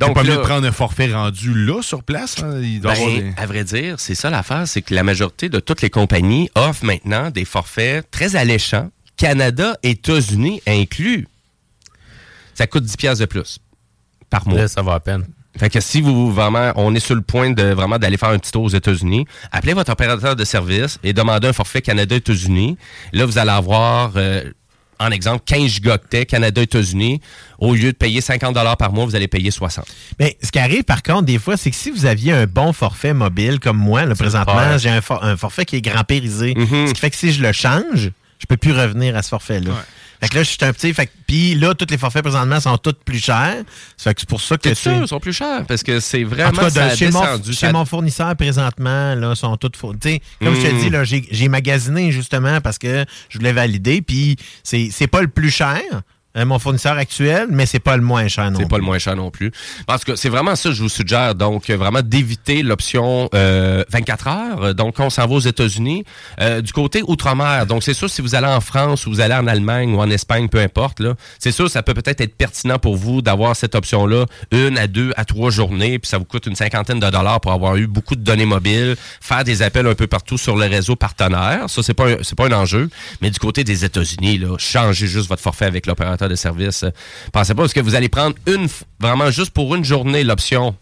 Donc, 0.00 0.14
pas 0.14 0.24
là- 0.24 0.30
mieux 0.30 0.36
de 0.38 0.42
prendre 0.42 0.66
un 0.66 0.72
forfait 0.72 1.12
rendu 1.12 1.54
là, 1.54 1.82
sur 1.82 2.02
place. 2.02 2.42
hein? 2.42 2.58
Il 2.60 2.80
doit 2.80 2.94
Ben, 2.94 2.98
avoir 3.00 3.14
des- 3.16 3.32
À 3.36 3.46
vrai 3.46 3.62
dire, 3.62 3.94
c'est 4.00 4.16
ça 4.16 4.28
l'affaire, 4.28 4.66
c'est 4.66 4.82
que 4.82 4.92
la 4.92 5.04
majorité 5.04 5.48
de 5.48 5.60
toutes 5.60 5.82
les 5.82 5.90
compagnies 5.90 6.50
offrent 6.56 6.84
maintenant 6.84 7.30
des 7.30 7.44
forfaits 7.44 8.10
très 8.10 8.34
alléchants, 8.34 8.90
Canada, 9.16 9.76
États-Unis 9.82 10.60
inclus. 10.66 11.26
Ça 12.54 12.66
coûte 12.66 12.84
10 12.84 12.96
piastres 12.96 13.20
de 13.20 13.26
plus 13.26 13.58
par 14.30 14.46
mois. 14.48 14.58
Là, 14.58 14.68
ça 14.68 14.82
va 14.82 14.94
à 14.94 15.00
peine. 15.00 15.24
Fait 15.58 15.70
que 15.70 15.80
si 15.80 16.02
vous 16.02 16.30
vraiment, 16.32 16.72
on 16.76 16.94
est 16.94 17.00
sur 17.00 17.14
le 17.14 17.22
point 17.22 17.50
de 17.50 17.62
vraiment 17.62 17.98
d'aller 17.98 18.18
faire 18.18 18.28
un 18.28 18.38
petit 18.38 18.52
tour 18.52 18.64
aux 18.64 18.68
États-Unis, 18.68 19.24
appelez 19.52 19.72
votre 19.72 19.90
opérateur 19.90 20.36
de 20.36 20.44
service 20.44 20.98
et 21.02 21.14
demandez 21.14 21.48
un 21.48 21.52
forfait 21.54 21.80
Canada-États-Unis. 21.80 22.76
Là, 23.14 23.24
vous 23.24 23.38
allez 23.38 23.52
avoir, 23.52 24.12
euh, 24.16 24.44
en 24.98 25.10
exemple, 25.10 25.42
15 25.46 25.66
gigaoctets 25.70 26.26
Canada-États-Unis. 26.26 27.22
Au 27.58 27.74
lieu 27.74 27.92
de 27.92 27.96
payer 27.96 28.20
50 28.20 28.54
par 28.76 28.92
mois, 28.92 29.06
vous 29.06 29.16
allez 29.16 29.28
payer 29.28 29.50
60. 29.50 29.86
Mais 30.18 30.36
ce 30.42 30.50
qui 30.52 30.58
arrive, 30.58 30.84
par 30.84 31.02
contre, 31.02 31.22
des 31.22 31.38
fois, 31.38 31.56
c'est 31.56 31.70
que 31.70 31.76
si 31.76 31.90
vous 31.90 32.04
aviez 32.04 32.32
un 32.32 32.44
bon 32.46 32.74
forfait 32.74 33.14
mobile, 33.14 33.58
comme 33.58 33.78
moi, 33.78 34.04
là, 34.04 34.14
présentement, 34.14 34.76
j'ai 34.76 34.90
un, 34.90 35.00
for- 35.00 35.24
un 35.24 35.38
forfait 35.38 35.64
qui 35.64 35.76
est 35.76 35.80
grand-périsé. 35.82 36.52
Mm-hmm. 36.52 36.88
Ce 36.88 36.92
qui 36.92 37.00
fait 37.00 37.10
que 37.10 37.16
si 37.16 37.32
je 37.32 37.40
le 37.42 37.52
change, 37.52 38.10
je 38.38 38.46
peux 38.46 38.56
plus 38.56 38.72
revenir 38.72 39.16
à 39.16 39.22
ce 39.22 39.28
forfait-là. 39.30 39.72
Fait 40.20 40.28
que 40.28 40.36
là, 40.36 40.42
je 40.44 40.48
suis 40.48 40.58
un 40.62 40.72
petit. 40.72 40.94
Fait 40.94 41.06
que- 41.06 41.12
puis 41.26 41.54
là, 41.56 41.74
tous 41.74 41.86
les 41.90 41.98
forfaits 41.98 42.22
présentement 42.22 42.58
sont 42.58 42.78
tous 42.78 42.94
plus 43.04 43.18
chers. 43.22 43.56
Fait 43.98 44.14
que 44.14 44.20
c'est 44.20 44.28
pour 44.28 44.40
ça 44.40 44.56
que. 44.56 44.70
Sais- 44.70 44.74
sûr, 44.74 44.92
ils 45.02 45.08
sont 45.08 45.20
plus 45.20 45.34
chers? 45.34 45.66
Parce 45.66 45.82
que 45.82 46.00
c'est 46.00 46.24
En 46.24 46.28
vraiment 46.28 46.50
tout 46.52 46.60
cas, 46.60 46.66
de- 46.70 46.74
ça 46.74 46.84
a 46.86 46.96
chez, 46.96 47.10
mon, 47.10 47.42
chez 47.52 47.70
fournisseur 47.84 48.34
présentement, 48.34 49.14
là, 49.14 49.34
sont 49.34 49.56
toutes 49.58 49.76
Comme 50.40 50.54
je 50.54 50.62
te 50.66 50.72
Mm. 50.74 50.78
dis, 50.78 50.88
là, 50.90 51.04
j'ai 51.04 51.28
j'ai 51.30 51.48
magasiné 51.48 52.12
justement 52.12 52.62
parce 52.62 52.78
que 52.78 53.04
je 53.28 53.38
voulais 53.38 53.52
valider. 53.52 54.00
Puis 54.00 54.36
c'est 54.62 54.88
c'est 54.90 55.06
pas 55.06 55.20
le 55.20 55.28
plus 55.28 55.50
cher, 55.50 55.82
euh, 56.36 56.44
mon 56.44 56.58
fournisseur 56.58 56.96
actuel, 56.96 57.46
mais 57.50 57.66
c'est 57.66 57.78
pas 57.80 57.96
le 57.96 58.02
moins 58.02 58.28
cher 58.28 58.50
non 58.50 58.58
C'est 58.60 58.68
pas 58.68 58.76
le 58.78 58.82
moins 58.84 58.98
cher 58.98 59.16
non 59.16 59.30
plus. 59.30 59.50
Parce 59.86 60.04
que 60.04 60.16
c'est 60.16 60.28
vraiment 60.28 60.56
ça, 60.56 60.70
je 60.72 60.82
vous 60.82 60.88
suggère. 60.88 61.34
Donc, 61.34 61.70
euh, 61.70 61.76
vraiment 61.76 62.02
d'éviter 62.02 62.62
l'option 62.62 63.28
euh, 63.34 63.84
24 63.90 64.28
heures. 64.28 64.74
Donc, 64.74 64.96
on 64.98 65.10
s'en 65.10 65.26
va 65.26 65.34
aux 65.34 65.40
États-Unis. 65.40 66.04
Euh, 66.40 66.60
du 66.60 66.72
côté 66.72 67.02
outre-mer, 67.06 67.66
donc 67.66 67.82
c'est 67.82 67.94
sûr, 67.94 68.08
si 68.10 68.22
vous 68.22 68.34
allez 68.34 68.46
en 68.46 68.60
France 68.60 69.06
ou 69.06 69.10
vous 69.10 69.20
allez 69.20 69.34
en 69.34 69.46
Allemagne 69.46 69.94
ou 69.94 70.00
en 70.00 70.10
Espagne, 70.10 70.48
peu 70.48 70.58
importe, 70.60 71.00
là, 71.00 71.14
c'est 71.38 71.52
sûr, 71.52 71.70
ça 71.70 71.82
peut 71.82 71.94
peut-être 71.94 72.20
être 72.20 72.36
pertinent 72.36 72.78
pour 72.78 72.96
vous 72.96 73.22
d'avoir 73.22 73.56
cette 73.56 73.74
option-là 73.74 74.26
une 74.50 74.78
à 74.78 74.86
deux 74.86 75.12
à 75.16 75.24
trois 75.24 75.50
journées, 75.50 75.98
puis 75.98 76.08
ça 76.08 76.18
vous 76.18 76.24
coûte 76.24 76.46
une 76.46 76.56
cinquantaine 76.56 77.00
de 77.00 77.08
dollars 77.10 77.40
pour 77.40 77.52
avoir 77.52 77.76
eu 77.76 77.86
beaucoup 77.86 78.16
de 78.16 78.22
données 78.22 78.46
mobiles, 78.46 78.96
faire 79.20 79.44
des 79.44 79.62
appels 79.62 79.86
un 79.86 79.94
peu 79.94 80.06
partout 80.06 80.38
sur 80.38 80.56
le 80.56 80.66
réseau 80.66 80.96
partenaire. 80.96 81.68
Ça, 81.68 81.82
c'est 81.82 81.94
pas 81.94 82.08
un- 82.08 82.16
c'est 82.22 82.36
pas 82.36 82.46
un 82.46 82.52
enjeu. 82.52 82.88
Mais 83.22 83.30
du 83.30 83.38
côté 83.38 83.64
des 83.64 83.84
États-Unis, 83.84 84.38
là, 84.38 84.56
changez 84.58 85.06
juste 85.06 85.28
votre 85.28 85.42
forfait 85.42 85.64
avec 85.66 85.86
l'opérateur 85.86 86.25
de 86.28 86.34
service. 86.34 86.82
Euh, 86.82 86.90
Pensez 87.32 87.54
pas 87.54 87.62
parce 87.62 87.72
que 87.72 87.80
vous 87.80 87.94
allez 87.94 88.08
prendre 88.08 88.36
une 88.46 88.68
vraiment 89.00 89.30
juste 89.30 89.50
pour 89.50 89.74
une 89.74 89.84
journée 89.84 90.24
l'option. 90.24 90.76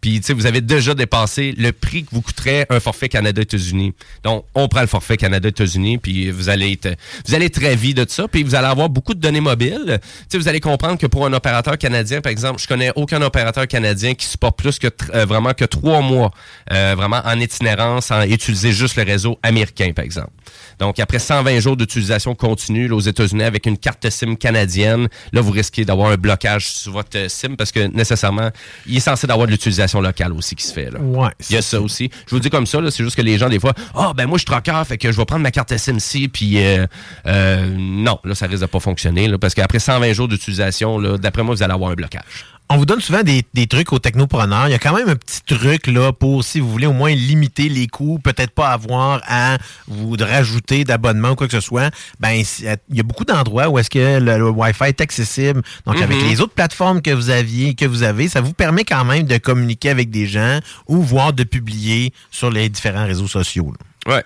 Puis, 0.00 0.20
tu 0.20 0.26
sais, 0.26 0.32
vous 0.32 0.46
avez 0.46 0.60
déjà 0.60 0.94
dépassé 0.94 1.54
le 1.58 1.72
prix 1.72 2.04
que 2.04 2.10
vous 2.12 2.22
coûterait 2.22 2.66
un 2.70 2.80
forfait 2.80 3.08
Canada-États-Unis. 3.08 3.94
Donc, 4.24 4.44
on 4.54 4.68
prend 4.68 4.80
le 4.80 4.86
forfait 4.86 5.16
Canada-États-Unis, 5.16 5.98
puis 5.98 6.30
vous 6.30 6.48
allez 6.48 6.72
être, 6.72 6.96
vous 7.26 7.34
allez 7.34 7.46
être 7.46 7.62
ravis 7.62 7.92
de 7.92 8.06
ça, 8.08 8.26
puis 8.26 8.42
vous 8.42 8.54
allez 8.54 8.66
avoir 8.66 8.88
beaucoup 8.88 9.14
de 9.14 9.20
données 9.20 9.40
mobiles. 9.40 9.98
Tu 10.02 10.08
sais, 10.30 10.38
vous 10.38 10.48
allez 10.48 10.60
comprendre 10.60 10.98
que 10.98 11.06
pour 11.06 11.26
un 11.26 11.32
opérateur 11.32 11.76
canadien, 11.76 12.20
par 12.20 12.32
exemple, 12.32 12.60
je 12.60 12.66
connais 12.66 12.92
aucun 12.96 13.20
opérateur 13.20 13.66
canadien 13.66 14.14
qui 14.14 14.26
supporte 14.26 14.58
plus 14.58 14.78
que 14.78 14.88
euh, 15.14 15.26
vraiment 15.26 15.52
que 15.52 15.64
trois 15.64 16.00
mois, 16.00 16.30
euh, 16.72 16.94
vraiment 16.96 17.20
en 17.24 17.38
itinérance, 17.38 18.10
en 18.10 18.22
utiliser 18.22 18.72
juste 18.72 18.96
le 18.96 19.02
réseau 19.02 19.38
américain, 19.42 19.92
par 19.94 20.04
exemple. 20.04 20.30
Donc, 20.78 20.98
après 20.98 21.18
120 21.18 21.60
jours 21.60 21.76
d'utilisation 21.76 22.34
continue 22.34 22.88
là, 22.88 22.96
aux 22.96 23.00
États-Unis 23.00 23.44
avec 23.44 23.66
une 23.66 23.76
carte 23.76 24.08
SIM 24.08 24.34
canadienne, 24.36 25.08
là, 25.32 25.40
vous 25.42 25.50
risquez 25.50 25.84
d'avoir 25.84 26.10
un 26.10 26.16
blocage 26.16 26.68
sur 26.68 26.92
votre 26.92 27.18
euh, 27.18 27.28
SIM 27.28 27.56
parce 27.56 27.70
que 27.70 27.80
nécessairement, 27.88 28.50
il 28.86 28.96
est 28.96 29.00
censé 29.00 29.26
d'avoir 29.26 29.46
de 29.46 29.52
l'utilisation 29.52 29.89
locale 29.98 30.32
aussi 30.32 30.54
qui 30.54 30.64
se 30.64 30.72
fait. 30.72 30.90
Là. 30.90 31.00
Ouais, 31.00 31.30
Il 31.48 31.54
y 31.54 31.58
a 31.58 31.62
ça 31.62 31.80
aussi. 31.80 32.10
Je 32.26 32.34
vous 32.34 32.40
dis 32.40 32.50
comme 32.50 32.66
ça, 32.66 32.80
là, 32.80 32.90
c'est 32.90 33.02
juste 33.02 33.16
que 33.16 33.22
les 33.22 33.38
gens, 33.38 33.48
des 33.48 33.58
fois, 33.58 33.72
ah, 33.94 34.12
ben 34.14 34.26
moi, 34.26 34.38
je 34.38 34.42
suis 34.42 34.46
troqueur, 34.46 34.86
fait 34.86 34.98
que 34.98 35.10
je 35.10 35.16
vais 35.16 35.24
prendre 35.24 35.42
ma 35.42 35.50
carte 35.50 35.76
SIM-ci, 35.76 36.28
puis 36.28 36.62
euh, 36.62 36.86
euh, 37.26 37.66
non, 37.76 38.18
là, 38.24 38.34
ça 38.34 38.46
risque 38.46 38.60
de 38.60 38.66
pas 38.66 38.80
fonctionner, 38.80 39.26
là, 39.26 39.38
parce 39.38 39.54
qu'après 39.54 39.78
120 39.78 40.12
jours 40.12 40.28
d'utilisation, 40.28 40.98
là, 40.98 41.18
d'après 41.18 41.42
moi, 41.42 41.54
vous 41.54 41.62
allez 41.62 41.72
avoir 41.72 41.90
un 41.90 41.94
blocage. 41.94 42.44
On 42.72 42.76
vous 42.76 42.86
donne 42.86 43.00
souvent 43.00 43.24
des, 43.24 43.44
des 43.52 43.66
trucs 43.66 43.92
aux 43.92 43.98
technopreneurs. 43.98 44.68
Il 44.68 44.70
y 44.70 44.74
a 44.74 44.78
quand 44.78 44.94
même 44.94 45.08
un 45.08 45.16
petit 45.16 45.40
truc 45.44 45.88
là 45.88 46.12
pour, 46.12 46.44
si 46.44 46.60
vous 46.60 46.70
voulez, 46.70 46.86
au 46.86 46.92
moins 46.92 47.12
limiter 47.12 47.68
les 47.68 47.88
coûts, 47.88 48.20
peut-être 48.22 48.52
pas 48.52 48.68
avoir 48.68 49.20
à 49.26 49.58
vous 49.88 50.14
rajouter 50.20 50.84
d'abonnement 50.84 51.30
ou 51.30 51.34
quoi 51.34 51.48
que 51.48 51.52
ce 51.52 51.60
soit. 51.60 51.90
Ben, 52.20 52.44
c'est- 52.44 52.80
il 52.88 52.96
y 52.96 53.00
a 53.00 53.02
beaucoup 53.02 53.24
d'endroits 53.24 53.68
où 53.68 53.78
est-ce 53.80 53.90
que 53.90 54.20
le, 54.20 54.38
le 54.38 54.48
Wi-Fi 54.50 54.84
est 54.84 55.00
accessible. 55.00 55.62
Donc, 55.84 56.00
avec 56.00 56.16
Mhm. 56.18 56.28
les 56.28 56.40
autres 56.40 56.54
plateformes 56.54 57.02
que 57.02 57.10
vous 57.10 57.30
aviez, 57.30 57.74
que 57.74 57.86
vous 57.86 58.04
avez, 58.04 58.28
ça 58.28 58.40
vous 58.40 58.52
permet 58.52 58.84
quand 58.84 59.04
même 59.04 59.24
de 59.24 59.36
communiquer 59.38 59.90
avec 59.90 60.10
des 60.10 60.28
gens 60.28 60.60
ou 60.86 61.02
voire 61.02 61.32
de 61.32 61.42
publier 61.42 62.12
sur 62.30 62.50
les 62.50 62.68
différents 62.68 63.04
réseaux 63.06 63.26
sociaux. 63.28 63.72
là. 64.06 64.14
Ouais. 64.14 64.24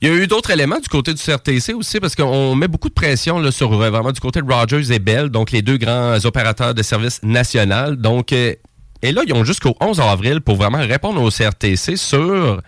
Il 0.00 0.08
y 0.08 0.10
a 0.10 0.14
eu 0.14 0.26
d'autres 0.26 0.50
éléments 0.50 0.78
du 0.78 0.88
côté 0.88 1.14
du 1.14 1.22
CRTC 1.22 1.74
aussi, 1.74 2.00
parce 2.00 2.14
qu'on 2.14 2.54
met 2.54 2.68
beaucoup 2.68 2.88
de 2.88 2.94
pression 2.94 3.38
là, 3.38 3.50
sur 3.50 3.72
euh, 3.72 3.90
vraiment 3.90 4.12
du 4.12 4.20
côté 4.20 4.40
de 4.40 4.52
Rogers 4.52 4.92
et 4.92 4.98
Bell, 4.98 5.28
donc 5.28 5.50
les 5.50 5.62
deux 5.62 5.76
grands 5.76 6.24
opérateurs 6.24 6.74
de 6.74 6.82
services 6.82 7.20
nationaux. 7.22 7.96
Donc, 7.96 8.32
euh, 8.32 8.54
et 9.02 9.12
là, 9.12 9.22
ils 9.26 9.32
ont 9.32 9.44
jusqu'au 9.44 9.74
11 9.80 10.00
avril 10.00 10.40
pour 10.40 10.56
vraiment 10.56 10.78
répondre 10.78 11.20
au 11.22 11.30
CRTC 11.30 11.96
sur 11.96 12.62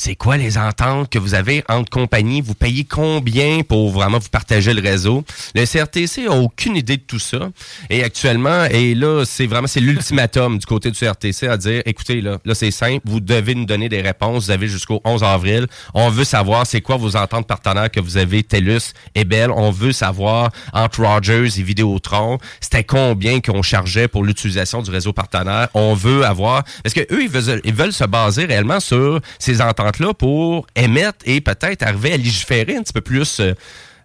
c'est 0.00 0.14
quoi 0.14 0.38
les 0.38 0.56
ententes 0.56 1.10
que 1.10 1.18
vous 1.18 1.34
avez 1.34 1.62
entre 1.68 1.90
compagnies, 1.90 2.40
vous 2.40 2.54
payez 2.54 2.84
combien 2.84 3.60
pour 3.60 3.90
vraiment 3.90 4.18
vous 4.18 4.30
partager 4.30 4.72
le 4.72 4.80
réseau? 4.80 5.24
Le 5.54 5.66
CRTC 5.66 6.26
a 6.26 6.30
aucune 6.30 6.74
idée 6.74 6.96
de 6.96 7.02
tout 7.02 7.18
ça. 7.18 7.50
Et 7.90 8.02
actuellement, 8.02 8.64
et 8.64 8.94
là, 8.94 9.24
c'est 9.26 9.46
vraiment 9.46 9.66
c'est 9.66 9.80
l'ultimatum 9.80 10.56
du 10.56 10.64
côté 10.64 10.90
du 10.90 10.98
CRTC 10.98 11.48
à 11.48 11.58
dire 11.58 11.82
écoutez, 11.84 12.22
là, 12.22 12.38
là 12.46 12.54
c'est 12.54 12.70
simple, 12.70 13.02
vous 13.04 13.20
devez 13.20 13.54
nous 13.54 13.66
donner 13.66 13.90
des 13.90 14.00
réponses. 14.00 14.46
Vous 14.46 14.50
avez 14.50 14.68
jusqu'au 14.68 15.02
11 15.04 15.22
avril. 15.22 15.66
On 15.92 16.08
veut 16.08 16.24
savoir 16.24 16.66
c'est 16.66 16.80
quoi 16.80 16.96
vos 16.96 17.14
ententes 17.16 17.46
partenaires 17.46 17.90
que 17.90 18.00
vous 18.00 18.16
avez, 18.16 18.42
TELUS 18.42 18.94
et 19.14 19.26
Bell. 19.26 19.50
On 19.50 19.70
veut 19.70 19.92
savoir 19.92 20.50
entre 20.72 21.04
Rogers 21.04 21.58
et 21.58 21.62
Vidéotron, 21.62 22.38
c'était 22.62 22.84
combien 22.84 23.42
qu'on 23.42 23.60
chargeait 23.60 24.08
pour 24.08 24.24
l'utilisation 24.24 24.80
du 24.80 24.90
réseau 24.90 25.12
partenaire. 25.12 25.68
On 25.74 25.92
veut 25.92 26.24
avoir. 26.24 26.64
Parce 26.82 26.94
que 26.94 27.02
eux, 27.12 27.22
ils 27.22 27.74
veulent, 27.74 27.92
se 27.92 28.04
baser 28.04 28.46
réellement 28.46 28.80
sur 28.80 29.20
ces 29.38 29.60
ententes-là 29.90 30.14
pour 30.14 30.66
émettre 30.76 31.18
et 31.24 31.40
peut-être 31.40 31.82
arriver 31.82 32.12
à 32.14 32.16
légiférer 32.16 32.76
un 32.76 32.82
petit 32.82 32.92
peu 32.92 33.00
plus. 33.00 33.40
euh, 33.40 33.54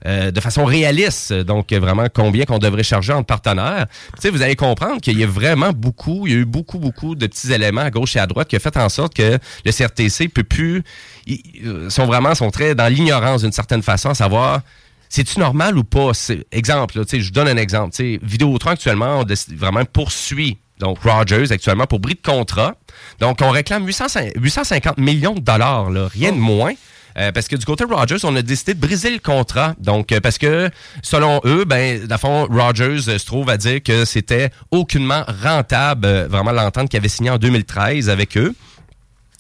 euh, 0.06 0.30
de 0.30 0.40
façon 0.40 0.66
réaliste, 0.66 1.34
donc 1.34 1.74
vraiment 1.74 2.06
combien 2.14 2.46
qu'on 2.46 2.60
devrait 2.60 2.84
charger 2.84 3.12
entre 3.12 3.26
partenaires. 3.26 3.88
Tu 4.16 4.22
sais, 4.22 4.30
vous 4.30 4.44
allez 4.44 4.56
comprendre 4.56 5.02
qu'il 5.02 5.18
y 5.18 5.24
a 5.24 5.28
vraiment 5.28 5.72
beaucoup, 5.72 6.28
il 6.28 6.34
y 6.34 6.36
a 6.36 6.40
eu 6.40 6.46
beaucoup, 6.46 6.78
beaucoup 6.78 7.16
de 7.16 7.26
petits 7.26 7.52
éléments 7.52 7.82
à 7.82 7.90
gauche 7.90 8.16
et 8.16 8.20
à 8.20 8.28
droite 8.28 8.48
qui 8.48 8.56
ont 8.56 8.60
fait 8.60 8.78
en 8.78 8.90
sorte 8.90 9.16
que 9.16 9.40
le 9.66 9.72
CRTC 9.72 10.28
peut 10.28 10.44
plus, 10.44 10.84
ils, 11.26 11.42
euh, 11.66 11.90
sont 11.90 12.06
vraiment 12.06 12.36
sont 12.36 12.52
très 12.52 12.76
dans 12.76 12.88
l'ignorance 12.88 13.42
d'une 13.42 13.54
certaine 13.54 13.82
façon, 13.82 14.10
à 14.10 14.14
savoir 14.14 14.62
c'est-tu 15.10 15.40
normal 15.40 15.76
ou 15.76 15.84
pas? 15.84 16.12
Exemple, 16.52 17.00
là, 17.00 17.06
je 17.12 17.18
vous 17.18 17.32
donne 17.32 17.48
un 17.48 17.58
exemple. 17.58 17.96
Vidéotron, 18.22 18.72
actuellement, 18.72 19.24
vraiment 19.56 19.86
poursuit 19.86 20.60
donc 20.80 20.99
Rogers 21.03 21.51
actuellement 21.51 21.86
pour 21.86 21.99
bris 21.99 22.15
de 22.15 22.21
contrat. 22.21 22.76
Donc, 23.19 23.39
on 23.41 23.49
réclame 23.49 23.86
800 23.86 24.05
850 24.36 24.97
millions 24.97 25.34
de 25.34 25.39
dollars, 25.39 25.89
là, 25.89 26.07
rien 26.07 26.32
de 26.32 26.38
moins. 26.38 26.73
Euh, 27.17 27.32
parce 27.32 27.47
que 27.47 27.55
du 27.55 27.65
côté 27.65 27.86
Rogers, 27.86 28.17
on 28.23 28.36
a 28.36 28.41
décidé 28.41 28.73
de 28.73 28.80
briser 28.80 29.09
le 29.09 29.19
contrat. 29.19 29.73
Donc, 29.80 30.11
euh, 30.11 30.19
parce 30.19 30.38
que 30.38 30.69
selon 31.01 31.39
eux, 31.45 31.63
ben, 31.63 32.05
le 32.09 32.17
fond, 32.17 32.45
Rogers 32.49 33.07
euh, 33.07 33.17
se 33.17 33.26
trouve 33.26 33.49
à 33.49 33.57
dire 33.57 33.82
que 33.82 34.03
c'était 34.03 34.49
aucunement 34.71 35.23
rentable, 35.41 36.05
euh, 36.05 36.28
vraiment 36.28 36.51
l'entente 36.51 36.89
qu'il 36.89 36.97
avait 36.97 37.07
signée 37.07 37.30
en 37.30 37.38
2013 37.38 38.09
avec 38.09 38.38
eux. 38.38 38.53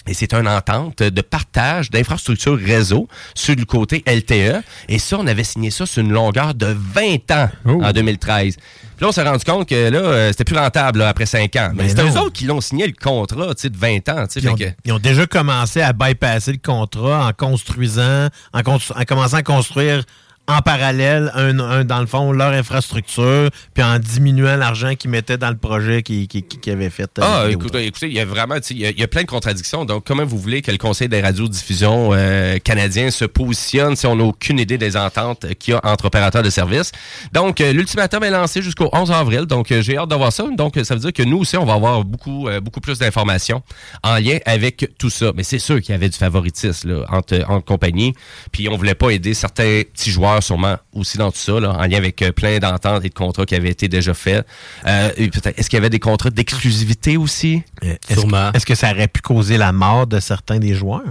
Et 0.07 0.13
c'est 0.13 0.33
une 0.33 0.47
entente 0.47 1.01
de 1.01 1.21
partage 1.21 1.89
d'infrastructures 1.89 2.57
réseau 2.57 3.07
sur 3.33 3.55
le 3.55 3.65
côté 3.65 4.03
LTE. 4.05 4.61
Et 4.87 4.99
ça, 4.99 5.17
on 5.19 5.25
avait 5.27 5.43
signé 5.43 5.71
ça 5.71 5.85
sur 5.85 6.01
une 6.03 6.11
longueur 6.11 6.53
de 6.53 6.67
20 6.67 7.31
ans 7.31 7.49
en 7.65 7.91
2013. 7.91 8.55
Puis 8.57 9.03
là, 9.03 9.07
on 9.09 9.11
s'est 9.11 9.23
rendu 9.27 9.43
compte 9.43 9.67
que 9.67 9.89
là, 9.89 9.99
euh, 9.99 10.27
c'était 10.31 10.43
plus 10.45 10.57
rentable 10.57 10.99
là, 10.99 11.09
après 11.09 11.25
5 11.25 11.53
ans. 11.57 11.71
Mais, 11.73 11.83
Mais 11.83 11.89
c'était 11.89 12.03
non. 12.03 12.13
eux 12.13 12.19
autres 12.19 12.33
qui 12.33 12.45
l'ont 12.45 12.61
signé 12.61 12.87
le 12.87 12.93
contrat 12.93 13.53
tu 13.55 13.63
sais, 13.63 13.69
de 13.69 13.77
20 13.77 14.07
ans. 14.09 14.25
tu 14.27 14.39
sais, 14.39 14.39
Ils 14.41 14.49
ont, 14.49 14.55
que- 14.55 14.63
ils 14.85 14.91
ont 14.93 14.99
déjà 14.99 15.25
commencé 15.27 15.81
à 15.81 15.91
bypasser 15.91 16.51
le 16.53 16.59
contrat 16.63 17.27
en 17.27 17.33
construisant, 17.33 18.27
en, 18.53 18.59
constru- 18.61 18.93
en 18.99 19.03
commençant 19.03 19.37
à 19.37 19.43
construire 19.43 20.03
en 20.47 20.59
parallèle, 20.61 21.31
un, 21.33 21.57
un, 21.59 21.83
dans 21.85 21.99
le 22.01 22.05
fond, 22.05 22.31
leur 22.31 22.51
infrastructure, 22.51 23.49
puis 23.73 23.83
en 23.83 23.97
diminuant 23.97 24.55
l'argent 24.57 24.93
qu'ils 24.95 25.09
mettaient 25.09 25.37
dans 25.37 25.49
le 25.49 25.57
projet 25.57 26.03
qu'ils 26.03 26.27
qui, 26.27 26.43
qui, 26.43 26.69
avaient 26.69 26.89
fait. 26.91 27.09
euh, 27.17 27.23
Ah, 27.23 27.45
écoutez, 27.49 27.85
écoutez, 27.87 28.07
il 28.07 28.13
y 28.13 28.19
a 28.19 28.25
vraiment, 28.25 28.55
il 28.69 28.77
y, 28.77 28.85
a- 28.85 28.91
il 28.91 28.99
y 28.99 29.03
a 29.03 29.07
plein 29.07 29.23
de 29.23 29.27
contradictions. 29.27 29.85
Donc, 29.85 30.05
comment 30.05 30.23
vous 30.23 30.37
voulez 30.37 30.61
que 30.61 30.69
le 30.71 30.77
Conseil 30.77 31.09
des 31.09 31.19
radiodiffusions 31.21 32.11
euh, 32.13 32.57
canadiens 32.59 33.09
se 33.09 33.25
positionne 33.25 33.95
si 33.95 34.05
on 34.05 34.15
n'a 34.15 34.23
aucune 34.23 34.59
idée 34.59 34.77
des 34.77 34.95
ententes 34.97 35.47
qu'il 35.55 35.73
y 35.73 35.77
a 35.77 35.81
entre 35.83 36.05
opérateurs 36.05 36.43
de 36.43 36.49
services? 36.49 36.91
Donc, 37.33 37.59
euh, 37.61 37.73
l'ultimatum 37.73 38.23
est 38.23 38.29
lancé 38.29 38.61
jusqu'au 38.61 38.89
11 38.93 39.11
avril. 39.11 39.45
Donc, 39.47 39.71
euh, 39.71 39.81
j'ai 39.81 39.97
hâte 39.97 40.09
de 40.09 40.15
voir 40.15 40.31
ça. 40.31 40.45
Donc, 40.55 40.79
ça 40.83 40.93
veut 40.93 41.01
dire 41.01 41.13
que 41.13 41.23
nous 41.23 41.37
aussi, 41.39 41.57
on 41.57 41.65
va 41.65 41.73
avoir 41.73 42.03
beaucoup, 42.03 42.47
beaucoup 42.61 42.81
plus 42.81 42.99
d'informations 42.99 43.63
en 44.03 44.15
lien 44.17 44.37
avec 44.45 44.91
tout 44.99 45.09
ça. 45.09 45.31
Mais 45.35 45.43
c'est 45.43 45.59
sûr 45.59 45.81
qu'il 45.81 45.91
y 45.93 45.95
avait 45.95 46.09
du 46.09 46.17
favoritisme 46.17 46.89
là, 46.91 47.05
entre, 47.09 47.43
entre 47.49 47.65
compagnies. 47.65 48.13
Puis, 48.51 48.69
on 48.69 48.77
voulait 48.77 48.95
pas 48.95 49.09
aider 49.09 49.33
certains 49.33 49.81
petits 49.91 50.11
joueurs 50.11 50.34
sûrement 50.41 50.77
aussi 50.93 51.17
dans 51.17 51.31
tout 51.31 51.37
ça, 51.37 51.59
là, 51.59 51.71
en 51.71 51.83
lien 51.85 51.97
avec 51.97 52.21
euh, 52.21 52.31
plein 52.31 52.59
d'ententes 52.59 53.05
et 53.05 53.09
de 53.09 53.13
contrats 53.13 53.45
qui 53.45 53.55
avaient 53.55 53.69
été 53.69 53.87
déjà 53.87 54.13
faits. 54.13 54.45
Euh, 54.85 55.09
Est-ce 55.17 55.69
qu'il 55.69 55.77
y 55.77 55.79
avait 55.79 55.89
des 55.89 55.99
contrats 55.99 56.29
d'exclusivité 56.29 57.17
aussi? 57.17 57.63
Est-ce 57.81 58.21
que, 58.51 58.57
est-ce 58.57 58.65
que 58.65 58.75
ça 58.75 58.91
aurait 58.91 59.07
pu 59.07 59.21
causer 59.21 59.57
la 59.57 59.71
mort 59.71 60.07
de 60.07 60.19
certains 60.19 60.59
des 60.59 60.75
joueurs? 60.75 61.03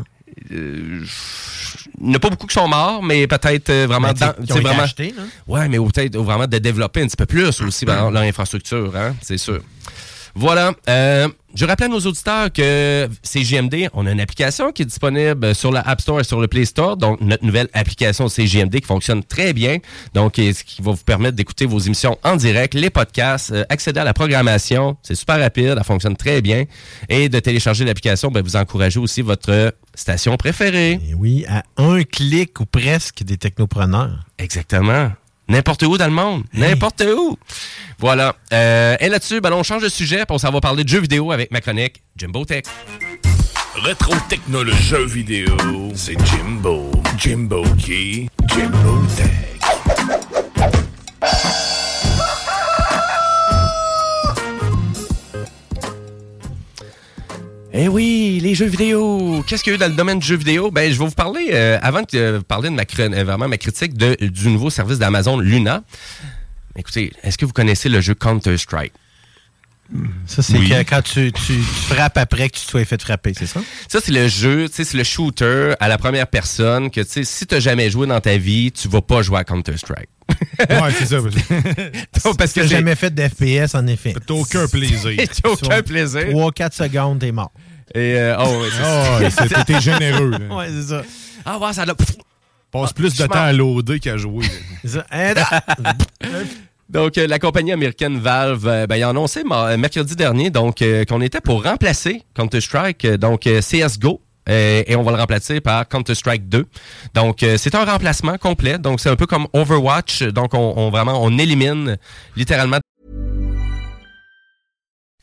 Euh, 0.53 1.05
il 2.01 2.07
n'y 2.09 2.13
en 2.13 2.17
a 2.17 2.19
pas 2.19 2.29
beaucoup 2.31 2.47
qui 2.47 2.55
sont 2.55 2.67
morts, 2.69 3.03
mais 3.03 3.27
peut-être 3.27 3.71
euh, 3.71 3.87
vraiment... 3.89 4.13
Dans- 4.13 4.35
tu 4.47 4.53
ont 4.53 4.57
vraiment, 4.61 4.83
là. 4.83 5.23
Ouais, 5.47 5.69
mais 5.69 5.79
peut-être 5.79 6.17
vraiment 6.19 6.47
de 6.47 6.59
développer 6.59 7.03
un 7.03 7.07
petit 7.07 7.17
peu 7.17 7.27
plus 7.27 7.61
aussi 7.63 7.85
leur 7.85 8.15
infrastructure, 8.17 8.93
hein, 8.97 9.15
c'est 9.23 9.39
sûr. 9.39 9.61
Voilà. 10.35 10.73
Euh, 10.89 11.29
je 11.55 11.65
rappelle 11.65 11.87
à 11.87 11.91
nos 11.91 12.01
auditeurs 12.01 12.53
que 12.53 13.09
CGMD, 13.23 13.89
on 13.93 14.07
a 14.07 14.11
une 14.11 14.21
application 14.21 14.73
qui 14.73 14.83
est 14.83 14.87
disponible 14.87 15.55
sur 15.55 15.71
la 15.71 15.81
App 15.83 16.01
Store 16.01 16.19
et 16.21 16.25
sur 16.25 16.41
le 16.41 16.49
Play 16.49 16.65
Store. 16.65 16.97
Donc, 16.97 17.21
notre 17.21 17.45
nouvelle 17.45 17.69
application 17.75 18.29
CGMD 18.29 18.81
qui 18.81 18.87
fonctionne 18.87 19.23
très 19.23 19.53
bien. 19.53 19.79
Donc, 20.15 20.35
ce 20.37 20.65
qui 20.65 20.83
va 20.83 20.91
vous 20.91 21.05
permettre 21.05 21.37
d'écouter 21.37 21.67
vos 21.67 21.79
émissions 21.79 22.19
en 22.25 22.35
direct, 22.35 22.75
les 22.75 22.91
podcasts, 22.91 23.53
euh, 23.53 23.65
accéder 23.69 24.01
à 24.01 24.05
la 24.05 24.15
programmation. 24.15 24.97
C'est 25.05 25.15
super 25.15 25.39
rapide, 25.39 25.77
elle 25.79 25.85
fonctionne 25.85 26.17
très 26.17 26.43
bien. 26.43 26.65
Et 27.09 27.29
de 27.29 27.39
télécharger 27.39 27.85
l'application, 27.85 28.33
ben, 28.33 28.43
vous 28.43 28.57
encouragez 28.57 28.99
aussi 28.99 29.23
votre 29.23 29.73
station 29.95 30.37
préférée. 30.37 30.99
Et 31.09 31.15
oui, 31.15 31.45
à 31.49 31.63
un 31.77 32.03
clic 32.03 32.59
ou 32.59 32.67
presque 32.67 33.23
des 33.23 33.37
technopreneurs. 33.37 34.25
Exactement. 34.39 35.13
N'importe 35.49 35.83
où 35.83 35.99
dans 35.99 36.07
le 36.07 36.13
monde. 36.13 36.45
N'importe 36.53 37.03
où. 37.03 37.37
Voilà. 37.99 38.35
Euh, 38.53 38.97
et 39.01 39.09
là-dessus, 39.09 39.41
ben, 39.41 39.53
on 39.53 39.63
change 39.63 39.83
de 39.83 39.89
sujet. 39.89 40.25
s'en 40.39 40.51
va 40.51 40.61
parler 40.61 40.85
de 40.85 40.89
jeux 40.89 41.01
vidéo 41.01 41.33
avec 41.33 41.51
ma 41.51 41.61
chronique 41.61 42.03
Jimbo 42.17 42.45
Tech. 42.45 42.65
Rétro 43.77 44.15
Techno, 44.29 44.63
le 44.63 44.73
jeu 44.73 45.05
vidéo, 45.05 45.57
c'est 45.95 46.17
Jimbo. 46.27 46.91
Jimbo 47.19 47.65
qui? 47.77 48.29
Jimbo 48.49 49.03
Tech. 49.17 49.54
Eh 57.77 57.89
oui, 57.89 58.39
les 58.41 58.55
jeux 58.55 58.67
vidéo. 58.67 59.43
Qu'est-ce 59.49 59.65
qu'il 59.65 59.73
y 59.73 59.75
a 59.75 59.77
eu 59.77 59.81
dans 59.81 59.89
le 59.89 59.97
domaine 59.97 60.21
du 60.21 60.27
jeu 60.27 60.37
vidéo? 60.37 60.71
Ben, 60.71 60.93
je 60.93 60.97
vais 60.99 61.05
vous 61.05 61.11
parler, 61.11 61.49
euh, 61.53 61.77
avant 61.83 62.03
de 62.03 62.07
euh, 62.15 62.41
parler 62.41 62.71
de 62.71 62.75
ma, 62.75 62.85
euh, 63.01 63.25
vraiment 63.25 63.49
ma 63.49 63.59
critique 63.59 63.95
de, 63.95 64.15
du 64.21 64.49
nouveau 64.49 64.71
service 64.71 64.99
d'Amazon 65.01 65.39
Luna. 65.41 65.83
Écoutez, 66.77 67.13
est-ce 67.25 67.37
que 67.37 67.45
vous 67.45 67.53
connaissez 67.53 67.89
le 67.89 68.01
jeu 68.01 68.15
Counter-Strike? 68.15 68.93
Ça, 70.27 70.43
c'est 70.43 70.57
Oui. 70.57 70.69
que 70.71 70.83
quand 70.89 71.03
tu, 71.03 71.33
tu- 71.33 71.43
tu 71.43 71.53
frappes 71.63 72.17
après 72.17 72.49
que 72.49 72.57
tu 72.57 72.65
te 72.65 72.71
sois 72.71 72.85
fait 72.85 73.01
frapper, 73.03 73.33
c'est 73.37 73.47
ça? 73.47 73.61
Ça, 73.89 73.99
c'est 74.03 74.13
le 74.13 74.29
jeu, 74.29 74.69
tu 74.69 74.77
sais, 74.77 74.85
c'est 74.85 74.97
le 74.97 75.05
shooter 75.05 75.75
à 75.81 75.89
la 75.89 75.99
première 75.99 76.27
personne 76.29 76.91
que, 76.91 77.01
tu 77.01 77.09
sais, 77.11 77.25
si 77.25 77.45
t'as 77.47 77.61
jamais 77.61 77.91
joué 77.91 78.07
dans 78.07 78.21
ta 78.21 78.37
vie, 78.39 78.71
tu 78.73 78.89
vas 78.89 79.03
pas 79.03 79.21
jouer 79.23 79.39
à 79.41 79.45
Counter-Strike. 79.45 80.09
Ouais, 80.59 80.93
c'est 80.99 81.07
ça. 81.07 81.17
parce 82.13 82.35
que 82.35 82.37
t'as 82.37 82.47
c'est- 82.47 82.69
jamais 82.69 82.95
fait 82.95 83.13
d'FPS, 83.15 83.75
en 83.75 83.87
effet. 83.87 84.15
T'as 84.27 84.35
aucun 84.35 84.67
plaisir. 84.69 85.13
T'as 85.43 85.49
aucun 85.51 85.83
plaisir. 85.83 86.23
3-4 86.29 86.73
secondes, 86.75 87.19
t'es 87.21 87.33
mort. 87.33 87.53
Et, 87.95 88.15
euh, 88.17 88.37
oh, 88.39 88.63
ouais, 88.63 89.31
c'est 89.31 89.55
Ah, 89.55 89.65
t'es 89.65 89.81
généreux. 89.81 90.31
là. 90.31 90.55
Ouais, 90.57 90.67
c'est 90.71 90.89
ça. 90.89 91.03
Ah, 91.45 91.59
ouais, 91.59 91.73
ça 91.73 91.85
l'a. 91.87 91.95
Passe 92.73 92.93
plus 92.93 93.15
de 93.17 93.27
temps 93.27 93.35
à 93.35 93.53
loader 93.53 94.01
qu'à 94.01 94.17
jouer. 94.17 94.45
C'est 94.83 94.89
ça. 94.89 95.07
Da- 95.13 95.63
Donc, 96.89 97.17
euh, 97.19 97.27
la 97.27 97.39
compagnie 97.39 97.73
américaine 97.73 98.19
Valve, 98.19 98.67
euh, 98.69 98.87
ben, 98.87 98.97
ils 98.97 99.05
ont 99.05 99.09
annoncé 99.11 99.43
ma- 99.43 99.77
mercredi 99.77 100.15
dernier 100.17 100.51
donc 100.51 100.83
euh, 100.83 101.05
qu'on 101.05 101.21
était 101.23 101.41
pour 101.41 101.65
remplacer 101.65 102.23
Counter-Strike, 102.35 103.05
euh, 103.07 103.17
donc 103.17 103.47
euh, 103.47 103.61
CSGO. 103.61 104.21
Euh, 104.49 104.83
et 104.87 104.97
on 104.97 105.03
va 105.03 105.13
le 105.13 105.19
remplacer 105.19 105.61
par 105.61 105.89
Counter-Strike 105.89 106.49
2. 106.49 106.67
Donc, 107.15 107.43
euh, 107.43 107.57
c'est 107.59 107.75
un 107.75 107.85
remplacement 107.85 108.39
complet. 108.39 108.79
Donc, 108.79 109.01
c'est 109.01 109.11
un 109.11 109.17
peu 109.17 109.27
comme 109.27 109.47
Overwatch. 109.53 110.23
Donc, 110.25 110.55
on, 110.55 110.75
on 110.77 110.91
vraiment, 110.91 111.23
on 111.23 111.39
élimine 111.39 111.97
littéralement 112.37 112.79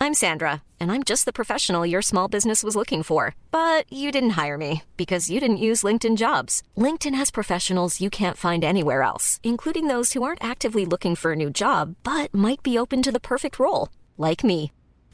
I'm 0.04 0.16
Sandra, 0.16 0.64
and 0.80 0.92
I'm 0.92 1.04
just 1.04 1.26
the 1.26 1.32
professional 1.32 1.86
your 1.86 2.02
small 2.02 2.28
business 2.28 2.64
was 2.64 2.76
looking 2.76 3.04
for. 3.04 3.36
But 3.52 3.86
you 3.94 4.12
didn't 4.12 4.32
hire 4.32 4.58
me 4.58 4.82
because 4.98 5.30
you 5.30 5.40
didn't 5.40 5.66
use 5.68 5.84
LinkedIn 5.84 6.18
jobs. 6.18 6.64
LinkedIn 6.76 7.14
has 7.14 7.30
professionals 7.30 8.02
you 8.02 8.10
can't 8.10 8.36
find 8.36 8.64
anywhere 8.64 9.04
else, 9.04 9.40
including 9.44 9.86
those 9.86 10.14
who 10.14 10.24
aren't 10.24 10.44
actively 10.44 10.88
looking 10.88 11.16
for 11.16 11.34
a 11.34 11.36
new 11.36 11.52
job 11.52 11.96
but 12.04 12.34
might 12.34 12.64
be 12.64 12.80
open 12.80 13.04
to 13.04 13.12
the 13.12 13.20
perfect 13.20 13.60
role, 13.60 13.90
like 14.18 14.44
me. 14.44 14.72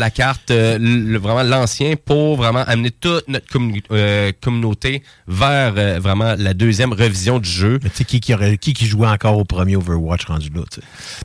La 0.00 0.10
carte, 0.10 0.50
euh, 0.50 0.78
le- 0.80 1.18
vraiment 1.18 1.42
l'ancien, 1.44 1.94
pour 1.96 2.36
vraiment 2.36 2.64
amener 2.66 2.90
toute 2.90 3.28
notre 3.28 3.46
euh, 3.92 4.32
communauté 4.40 5.02
vers 5.28 5.74
euh, 5.76 5.98
vraiment 6.00 6.34
la 6.36 6.54
deuxième 6.54 6.92
revision 6.92 7.38
du 7.38 7.48
jeu. 7.48 7.78
Mais 7.82 7.90
tu 7.90 7.96
sais, 7.98 8.04
qui, 8.04 8.20
qui, 8.20 8.34
aurait- 8.34 8.58
qui 8.58 8.72
qui 8.72 8.86
jouait 8.86 9.06
encore 9.08 9.38
au 9.38 9.44
premier 9.44 9.76
Overwatch 9.76 10.24
rendu 10.26 10.48
là? 10.54 10.62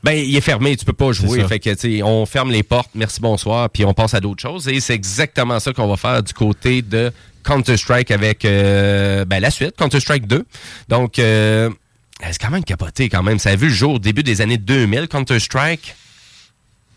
Ben, 0.04 0.12
il 0.12 0.34
est 0.36 0.40
fermé, 0.40 0.76
tu 0.76 0.84
peux 0.84 0.92
pas 0.92 1.10
jouer. 1.12 1.38
Fait 1.48 1.58
que, 1.58 1.70
tu 1.70 1.96
sais, 1.98 2.02
on 2.02 2.24
ferme 2.26 2.50
les 2.52 2.62
portes, 2.62 2.90
merci, 2.94 3.20
bonsoir, 3.20 3.68
puis 3.70 3.84
on 3.84 3.94
passe 3.94 4.14
à 4.14 4.20
d'autres 4.20 4.42
choses. 4.42 4.68
Et 4.68 4.78
c'est 4.80 4.94
exactement 4.94 5.58
ça 5.58 5.72
qu'on 5.72 5.88
va 5.88 5.96
faire 5.96 6.22
du 6.22 6.32
côté 6.32 6.82
de 6.82 7.10
Counter-Strike 7.44 8.10
avec 8.10 8.42
ben, 8.44 9.40
la 9.40 9.50
suite, 9.50 9.74
Counter-Strike 9.76 10.26
2. 10.26 10.44
Donc, 10.88 11.14
c'est 11.16 12.38
quand 12.40 12.50
même 12.50 12.64
capoté 12.64 13.08
quand 13.08 13.22
même. 13.22 13.38
Ça 13.38 13.50
a 13.50 13.56
vu 13.56 13.68
le 13.68 13.74
jour 13.74 13.94
au 13.94 13.98
début 13.98 14.22
des 14.22 14.40
années 14.40 14.58
2000, 14.58 15.08
Counter-Strike. 15.08 15.94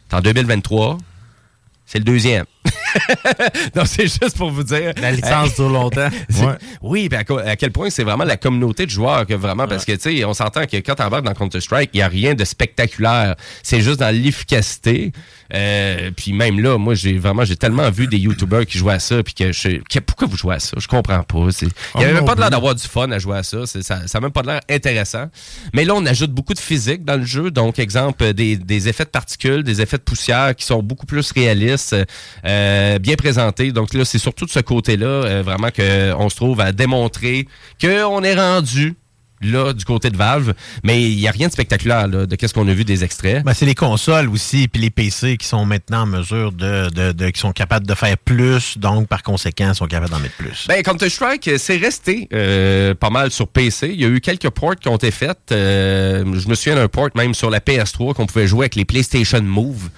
C'est 0.09 0.15
en 0.15 0.21
2023. 0.21 0.97
C'est 1.91 1.97
le 1.97 2.03
deuxième. 2.03 2.45
Donc, 3.75 3.87
c'est 3.87 4.03
juste 4.03 4.37
pour 4.37 4.51
vous 4.51 4.61
dire. 4.63 4.93
La 5.01 5.11
licence 5.11 5.55
dure 5.55 5.69
longtemps. 5.69 6.09
C'est- 6.29 6.45
Oui, 6.83 7.09
puis 7.09 7.17
à, 7.17 7.55
quel 7.55 7.71
point 7.71 7.89
c'est 7.89 8.03
vraiment 8.03 8.25
la 8.25 8.37
communauté 8.37 8.85
de 8.85 8.91
joueurs 8.91 9.25
que 9.25 9.33
vraiment, 9.33 9.67
parce 9.67 9.85
que, 9.85 9.93
tu 9.93 10.17
sais, 10.17 10.23
on 10.23 10.35
s'entend 10.35 10.67
que 10.67 10.77
quand 10.77 10.93
t'embarques 10.93 11.25
dans 11.25 11.33
Counter-Strike, 11.33 11.89
il 11.93 11.97
n'y 11.97 12.03
a 12.03 12.07
rien 12.07 12.35
de 12.35 12.45
spectaculaire. 12.45 13.35
C'est 13.63 13.81
juste 13.81 13.99
dans 14.01 14.15
l'efficacité. 14.15 15.11
Euh, 15.54 16.12
puis 16.16 16.34
même 16.34 16.60
là, 16.60 16.78
moi, 16.78 16.93
j'ai 16.93 17.18
vraiment, 17.18 17.43
j'ai 17.45 17.56
tellement 17.56 17.89
vu 17.89 18.08
des 18.08 18.18
YouTubers 18.18 18.66
qui 18.66 18.78
jouaient 18.78 18.93
à 18.93 19.00
ça, 19.00 19.24
puis 19.24 19.34
que 19.34 19.52
je 19.52 19.80
que- 19.89 20.00
pourquoi 20.00 20.28
vous 20.28 20.38
jouez 20.38 20.56
à 20.56 20.60
ça? 20.60 20.78
Je 20.80 20.88
comprends 20.88 21.24
pas. 21.24 21.47
Il 21.62 21.68
n'y 21.97 22.04
avait 22.04 22.14
même 22.14 22.26
pas 22.26 22.36
de 22.36 22.39
l'air 22.39 22.50
d'avoir 22.50 22.76
du 22.76 22.88
fun 22.88 23.10
à 23.12 23.20
jouer 23.20 23.38
à 23.38 23.43
ça. 23.43 23.66
Ça 23.66 24.02
n'a 24.14 24.20
même 24.20 24.32
pas 24.32 24.41
de 24.41 24.47
l'air 24.47 24.62
intéressant. 24.70 25.26
Mais 25.74 25.86
là, 25.86 25.95
on 25.95 26.06
ajoute 26.06 26.32
beaucoup 26.32 26.54
de 26.54 26.60
physique 26.60 27.04
dans 27.04 27.16
le 27.18 27.26
jeu. 27.26 27.52
Donc, 27.52 27.80
exemple, 27.80 28.24
euh, 28.24 28.34
des, 28.34 28.58
des 28.58 28.89
effets 28.89 29.06
de 29.06 29.10
particules, 29.10 29.64
des 29.64 29.82
effets 29.82 29.97
de 29.97 30.04
poussière 30.04 30.56
qui 30.56 30.66
sont 30.66 30.84
beaucoup 30.84 31.06
plus 31.06 31.32
réalistes, 31.32 31.95
euh, 32.45 33.00
bien 33.00 33.16
présentés. 33.16 33.72
Donc 33.72 33.93
là, 33.93 34.06
c'est 34.06 34.20
surtout 34.20 34.45
de 34.45 34.52
ce 34.52 34.60
côté-là, 34.60 35.08
euh, 35.08 35.41
vraiment, 35.43 35.70
qu'on 35.72 36.30
se 36.30 36.36
trouve 36.36 36.62
à 36.62 36.72
démontrer 36.72 37.47
qu'on 37.82 38.24
est 38.24 38.36
rendu 38.36 38.95
là 39.41 39.73
du 39.73 39.85
côté 39.85 40.09
de 40.09 40.17
Valve. 40.17 40.53
Mais 40.83 41.01
il 41.09 41.17
n'y 41.17 41.27
a 41.27 41.31
rien 41.31 41.47
de 41.47 41.53
spectaculaire 41.53 42.07
là, 42.07 42.25
de 42.25 42.35
qu'est-ce 42.35 42.53
qu'on 42.53 42.67
a 42.67 42.73
vu 42.73 42.83
des 42.85 43.03
extraits. 43.03 43.43
Ben, 43.43 43.53
c'est 43.53 43.65
les 43.65 43.75
consoles 43.75 44.29
aussi, 44.29 44.67
puis 44.67 44.81
les 44.81 44.89
PC 44.89 45.37
qui 45.37 45.47
sont 45.47 45.65
maintenant 45.65 46.01
en 46.01 46.05
mesure 46.05 46.51
de, 46.51 46.89
de- 46.89 47.11
de- 47.11 47.29
qui 47.29 47.39
sont 47.39 47.51
capables 47.51 47.87
de 47.87 47.93
faire 47.95 48.17
plus, 48.17 48.77
donc 48.77 49.07
par 49.07 49.23
conséquent, 49.23 49.73
sont 49.73 49.87
capables 49.87 50.11
d'en 50.11 50.19
mettre 50.19 50.35
plus. 50.35 50.65
Ben, 50.67 50.81
Counter-Strike, 50.83 51.47
euh, 51.47 51.57
c'est 51.57 51.77
resté 51.77 52.27
euh, 52.33 52.93
pas 52.95 53.09
mal 53.09 53.31
sur 53.31 53.47
PC. 53.47 53.89
Il 53.93 54.01
y 54.01 54.05
a 54.05 54.09
eu 54.09 54.21
quelques 54.21 54.49
ports 54.49 54.75
qui 54.75 54.87
ont 54.89 54.95
été 54.95 55.11
faits. 55.11 55.37
Euh, 55.51 56.23
je 56.37 56.47
me 56.47 56.55
souviens 56.55 56.75
d'un 56.75 56.87
port 56.87 57.09
même 57.15 57.33
sur 57.33 57.49
la 57.49 57.59
PS3 57.59 58.13
qu'on 58.13 58.25
pouvait 58.25 58.47
jouer 58.47 58.61
avec 58.65 58.75
les 58.75 58.85
PlayStation 58.85 59.41
Move. 59.41 59.89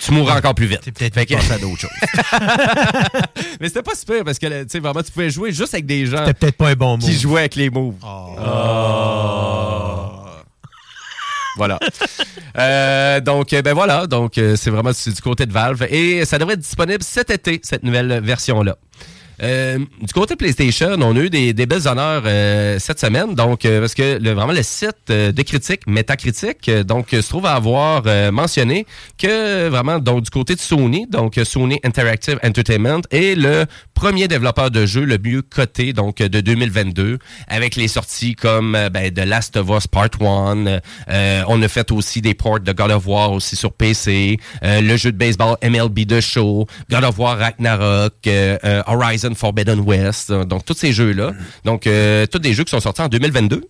Tu 0.00 0.12
mourras 0.12 0.38
encore 0.38 0.54
plus 0.54 0.66
vite. 0.66 0.80
C'est 0.84 0.92
peut-être 0.92 1.14
Fait 1.14 1.26
que- 1.26 1.34
passé 1.34 1.52
à 1.52 1.58
d'autres 1.58 1.80
choses. 1.80 1.90
Mais 3.60 3.68
c'était 3.68 3.82
pas 3.82 3.94
super 3.94 4.24
parce 4.24 4.38
que 4.38 4.64
tu 4.64 4.78
vraiment, 4.80 5.02
tu 5.02 5.10
pouvais 5.12 5.30
jouer 5.30 5.52
juste 5.52 5.74
avec 5.74 5.86
des 5.86 6.06
gens 6.06 6.18
C'était 6.18 6.34
peut-être 6.34 6.56
pas 6.56 6.68
un 6.68 6.74
bon 6.74 6.98
mot. 6.98 7.04
qui 7.06 7.14
jouaient 7.18 7.40
avec 7.40 7.54
les 7.56 7.70
moves. 7.70 7.94
Voilà. 11.56 11.80
Euh, 12.56 13.20
donc, 13.20 13.52
euh, 13.52 13.62
ben 13.62 13.74
voilà. 13.74 14.06
Donc, 14.06 14.38
euh, 14.38 14.54
c'est 14.56 14.70
vraiment 14.70 14.90
du 14.92 15.20
côté 15.22 15.44
de 15.44 15.52
Valve. 15.52 15.86
Et 15.90 16.24
ça 16.24 16.38
devrait 16.38 16.54
être 16.54 16.60
disponible 16.60 17.02
cet 17.02 17.30
été, 17.30 17.60
cette 17.64 17.82
nouvelle 17.82 18.20
version-là. 18.22 18.76
Euh, 19.42 19.78
du 20.00 20.12
côté 20.12 20.36
PlayStation, 20.36 20.96
on 21.00 21.16
a 21.16 21.20
eu 21.20 21.30
des, 21.30 21.52
des 21.52 21.66
belles 21.66 21.86
honneurs 21.86 22.22
euh, 22.26 22.78
cette 22.78 22.98
semaine. 23.00 23.34
Donc, 23.34 23.64
euh, 23.64 23.80
parce 23.80 23.94
que 23.94 24.18
le, 24.20 24.32
vraiment 24.32 24.52
le 24.52 24.62
site 24.62 24.96
euh, 25.10 25.32
de 25.32 25.42
critique, 25.42 25.86
Metacritic, 25.86 26.68
euh, 26.68 26.82
donc 26.82 27.08
se 27.10 27.28
trouve 27.28 27.46
à 27.46 27.54
avoir 27.54 28.02
mentionné 28.32 28.86
que 29.18 29.68
vraiment 29.68 29.98
donc 29.98 30.22
du 30.22 30.30
côté 30.30 30.54
de 30.54 30.60
Sony, 30.60 31.06
donc 31.06 31.38
Sony 31.44 31.78
Interactive 31.84 32.38
Entertainment 32.44 33.02
est 33.10 33.36
le 33.36 33.66
premier 33.94 34.28
développeur 34.28 34.70
de 34.70 34.86
jeu 34.86 35.04
le 35.04 35.18
mieux 35.18 35.42
coté 35.42 35.92
donc 35.92 36.18
de 36.18 36.40
2022 36.40 37.18
avec 37.48 37.76
les 37.76 37.88
sorties 37.88 38.34
comme 38.34 38.72
ben, 38.92 39.12
The 39.12 39.24
Last 39.26 39.56
of 39.56 39.68
Us 39.70 39.86
Part 39.86 40.10
1. 40.20 40.66
euh, 41.10 41.42
on 41.48 41.60
a 41.62 41.68
fait 41.68 41.90
aussi 41.92 42.20
des 42.20 42.34
ports 42.34 42.60
de 42.60 42.72
God 42.72 42.90
of 42.90 43.06
War 43.06 43.32
aussi 43.32 43.56
sur 43.56 43.72
PC, 43.72 44.38
le 44.62 44.96
jeu 44.96 45.12
de 45.12 45.16
baseball 45.18 45.56
MLB 45.62 46.06
The 46.06 46.20
Show, 46.20 46.66
God 46.90 47.04
of 47.04 47.18
War 47.18 47.36
Ragnarok, 47.38 48.14
euh, 48.26 48.82
Forbidden 49.34 49.80
West, 49.80 50.30
euh, 50.30 50.44
donc 50.44 50.64
tous 50.64 50.74
ces 50.74 50.92
jeux-là. 50.92 51.32
Donc, 51.64 51.86
euh, 51.86 52.26
tous 52.26 52.38
des 52.38 52.54
jeux 52.54 52.64
qui 52.64 52.70
sont 52.70 52.80
sortis 52.80 53.02
en 53.02 53.08
2022. 53.08 53.62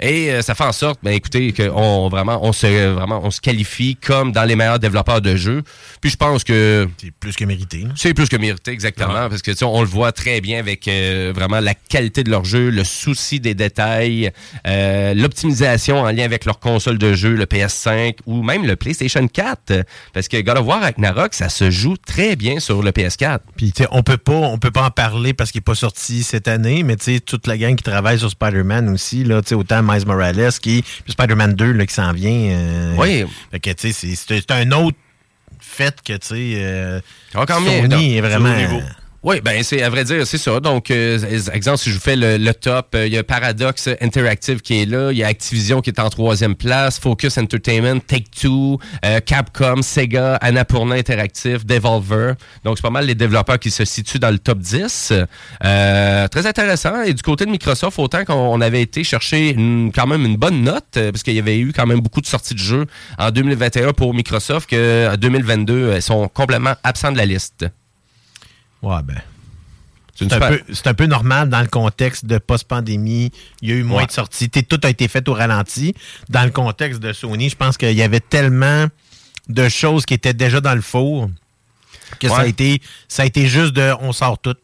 Et 0.00 0.30
euh, 0.30 0.42
ça 0.42 0.54
fait 0.54 0.64
en 0.64 0.72
sorte, 0.72 1.00
ben 1.02 1.12
écoutez, 1.12 1.52
qu'on 1.52 2.08
vraiment, 2.08 2.44
on 2.44 2.52
se, 2.52 2.92
vraiment, 2.92 3.20
on 3.24 3.30
se 3.30 3.40
qualifie 3.40 3.96
comme 3.96 4.32
dans 4.32 4.44
les 4.44 4.56
meilleurs 4.56 4.78
développeurs 4.78 5.20
de 5.20 5.36
jeux. 5.36 5.62
Puis 6.00 6.10
je 6.10 6.16
pense 6.16 6.44
que 6.44 6.88
C'est 7.00 7.10
plus 7.10 7.36
que 7.36 7.44
mérité. 7.44 7.78
là. 7.78 7.90
c'est 7.96 8.14
plus 8.14 8.28
que 8.28 8.36
mérité, 8.36 8.72
exactement, 8.72 9.28
parce 9.28 9.42
que 9.42 9.50
tu 9.50 9.58
sais, 9.58 9.64
on 9.64 9.80
le 9.80 9.86
voit 9.86 10.12
très 10.12 10.40
bien 10.40 10.58
avec 10.58 10.88
euh, 10.88 11.32
vraiment 11.34 11.60
la 11.60 11.74
qualité 11.74 12.24
de 12.24 12.30
leur 12.30 12.44
jeu, 12.44 12.70
le 12.70 12.84
souci 12.84 13.40
des 13.40 13.54
détails, 13.54 14.30
euh, 14.66 15.14
l'optimisation 15.14 16.00
en 16.00 16.10
lien 16.10 16.24
avec 16.24 16.44
leur 16.44 16.58
console 16.58 16.98
de 16.98 17.14
jeu, 17.14 17.34
le 17.34 17.44
PS5 17.44 18.16
ou 18.26 18.42
même 18.42 18.66
le 18.66 18.76
PlayStation 18.76 19.26
4, 19.26 19.84
parce 20.12 20.28
que 20.28 20.40
God 20.40 20.58
of 20.58 20.66
War 20.66 20.80
Ragnarok, 20.80 21.34
ça 21.34 21.48
se 21.48 21.70
joue 21.70 21.96
très 21.96 22.36
bien 22.36 22.60
sur 22.60 22.82
le 22.82 22.90
PS4. 22.90 23.40
Puis 23.56 23.72
tu 23.72 23.82
sais, 23.82 23.88
on 23.92 24.02
peut 24.02 24.16
pas, 24.16 24.32
on 24.32 24.58
peut 24.58 24.70
pas 24.70 24.84
en 24.84 24.90
parler 24.90 25.32
parce 25.34 25.50
qu'il 25.52 25.60
est 25.60 25.62
pas 25.62 25.74
sorti 25.74 26.22
cette 26.22 26.48
année, 26.48 26.82
mais 26.82 26.96
tu 26.96 27.14
sais, 27.14 27.20
toute 27.20 27.46
la 27.46 27.56
gang 27.56 27.74
qui 27.74 27.84
travaille 27.84 28.18
sur 28.18 28.30
Spider-Man 28.30 28.88
aussi, 28.88 29.24
là, 29.24 29.42
tu 29.42 29.48
sais, 29.48 29.54
autant 29.54 29.82
Miles 29.86 30.06
Morales 30.06 30.52
qui, 30.60 30.82
puis 30.82 31.12
Spider-Man 31.12 31.54
2 31.54 31.72
là, 31.72 31.86
qui 31.86 31.94
s'en 31.94 32.12
vient. 32.12 32.30
euh, 32.52 32.94
Oui. 32.98 33.24
Fait 33.50 33.60
que 33.60 33.70
tu 33.70 33.92
sais, 33.92 34.14
c'est- 34.16 34.50
un 34.52 34.70
autre 34.72 34.96
fait 35.60 36.00
que 36.02 36.12
tu 36.14 36.26
sais, 36.26 36.52
euh, 36.56 37.00
Sony 37.94 38.16
est 38.16 38.20
vraiment. 38.20 38.48
Oui, 39.28 39.40
ben 39.40 39.60
c'est 39.64 39.82
à 39.82 39.90
vrai 39.90 40.04
dire, 40.04 40.24
c'est 40.24 40.38
ça. 40.38 40.60
Donc, 40.60 40.88
euh, 40.92 41.18
exemple, 41.52 41.78
si 41.78 41.90
je 41.90 41.96
vous 41.96 42.00
fais 42.00 42.14
le, 42.14 42.36
le 42.36 42.54
top, 42.54 42.94
euh, 42.94 43.08
il 43.08 43.12
y 43.12 43.18
a 43.18 43.24
Paradox 43.24 43.88
Interactive 44.00 44.60
qui 44.60 44.82
est 44.82 44.86
là, 44.86 45.10
il 45.10 45.18
y 45.18 45.24
a 45.24 45.26
Activision 45.26 45.80
qui 45.80 45.90
est 45.90 45.98
en 45.98 46.08
troisième 46.10 46.54
place, 46.54 47.00
Focus 47.00 47.36
Entertainment, 47.36 47.98
Take-Two, 48.06 48.78
euh, 49.04 49.18
Capcom, 49.18 49.82
Sega, 49.82 50.36
Annapurna 50.36 50.94
Interactive, 50.94 51.66
Devolver. 51.66 52.34
Donc, 52.62 52.76
c'est 52.78 52.82
pas 52.82 52.90
mal 52.90 53.06
les 53.06 53.16
développeurs 53.16 53.58
qui 53.58 53.72
se 53.72 53.84
situent 53.84 54.20
dans 54.20 54.30
le 54.30 54.38
top 54.38 54.58
10. 54.60 55.12
Euh, 55.64 56.28
très 56.28 56.46
intéressant. 56.46 57.02
Et 57.02 57.12
du 57.12 57.22
côté 57.24 57.46
de 57.46 57.50
Microsoft, 57.50 57.98
autant 57.98 58.24
qu'on 58.24 58.60
avait 58.60 58.82
été 58.82 59.02
chercher 59.02 59.50
une- 59.50 59.90
quand 59.92 60.06
même 60.06 60.24
une 60.24 60.36
bonne 60.36 60.62
note, 60.62 60.84
euh, 60.98 61.10
parce 61.10 61.24
qu'il 61.24 61.34
y 61.34 61.40
avait 61.40 61.58
eu 61.58 61.72
quand 61.72 61.86
même 61.86 61.98
beaucoup 61.98 62.20
de 62.20 62.26
sorties 62.26 62.54
de 62.54 62.60
jeux 62.60 62.86
en 63.18 63.32
2021 63.32 63.92
pour 63.92 64.14
Microsoft, 64.14 64.70
que 64.70 65.12
en 65.12 65.16
2022, 65.16 65.90
elles 65.94 66.02
sont 66.02 66.28
complètement 66.28 66.74
absents 66.84 67.10
de 67.10 67.16
la 67.16 67.26
liste. 67.26 67.66
Ouais, 68.86 69.02
ben. 69.02 69.20
C'est 70.14 70.32
un, 70.32 70.38
peu, 70.38 70.62
c'est 70.72 70.86
un 70.86 70.94
peu 70.94 71.04
normal 71.04 71.50
dans 71.50 71.60
le 71.60 71.66
contexte 71.66 72.24
de 72.24 72.38
post-pandémie. 72.38 73.30
Il 73.60 73.68
y 73.68 73.72
a 73.72 73.74
eu 73.74 73.82
moins 73.82 74.00
Ouais. 74.00 74.06
de 74.06 74.12
sorties. 74.12 74.48
Tout 74.48 74.80
a 74.82 74.88
été 74.88 75.08
fait 75.08 75.28
au 75.28 75.34
ralenti. 75.34 75.94
Dans 76.30 76.44
le 76.44 76.50
contexte 76.50 77.00
de 77.00 77.12
Sony, 77.12 77.50
je 77.50 77.56
pense 77.56 77.76
qu'il 77.76 77.92
y 77.92 78.00
avait 78.02 78.20
tellement 78.20 78.86
de 79.48 79.68
choses 79.68 80.06
qui 80.06 80.14
étaient 80.14 80.32
déjà 80.32 80.62
dans 80.62 80.74
le 80.74 80.80
four 80.80 81.28
que 82.18 82.28
ça, 82.28 82.38
a 82.38 82.46
été, 82.46 82.80
ça 83.08 83.24
a 83.24 83.26
été 83.26 83.46
juste 83.46 83.74
de 83.74 83.92
on 84.00 84.12
sort 84.12 84.38
tout. 84.38 84.56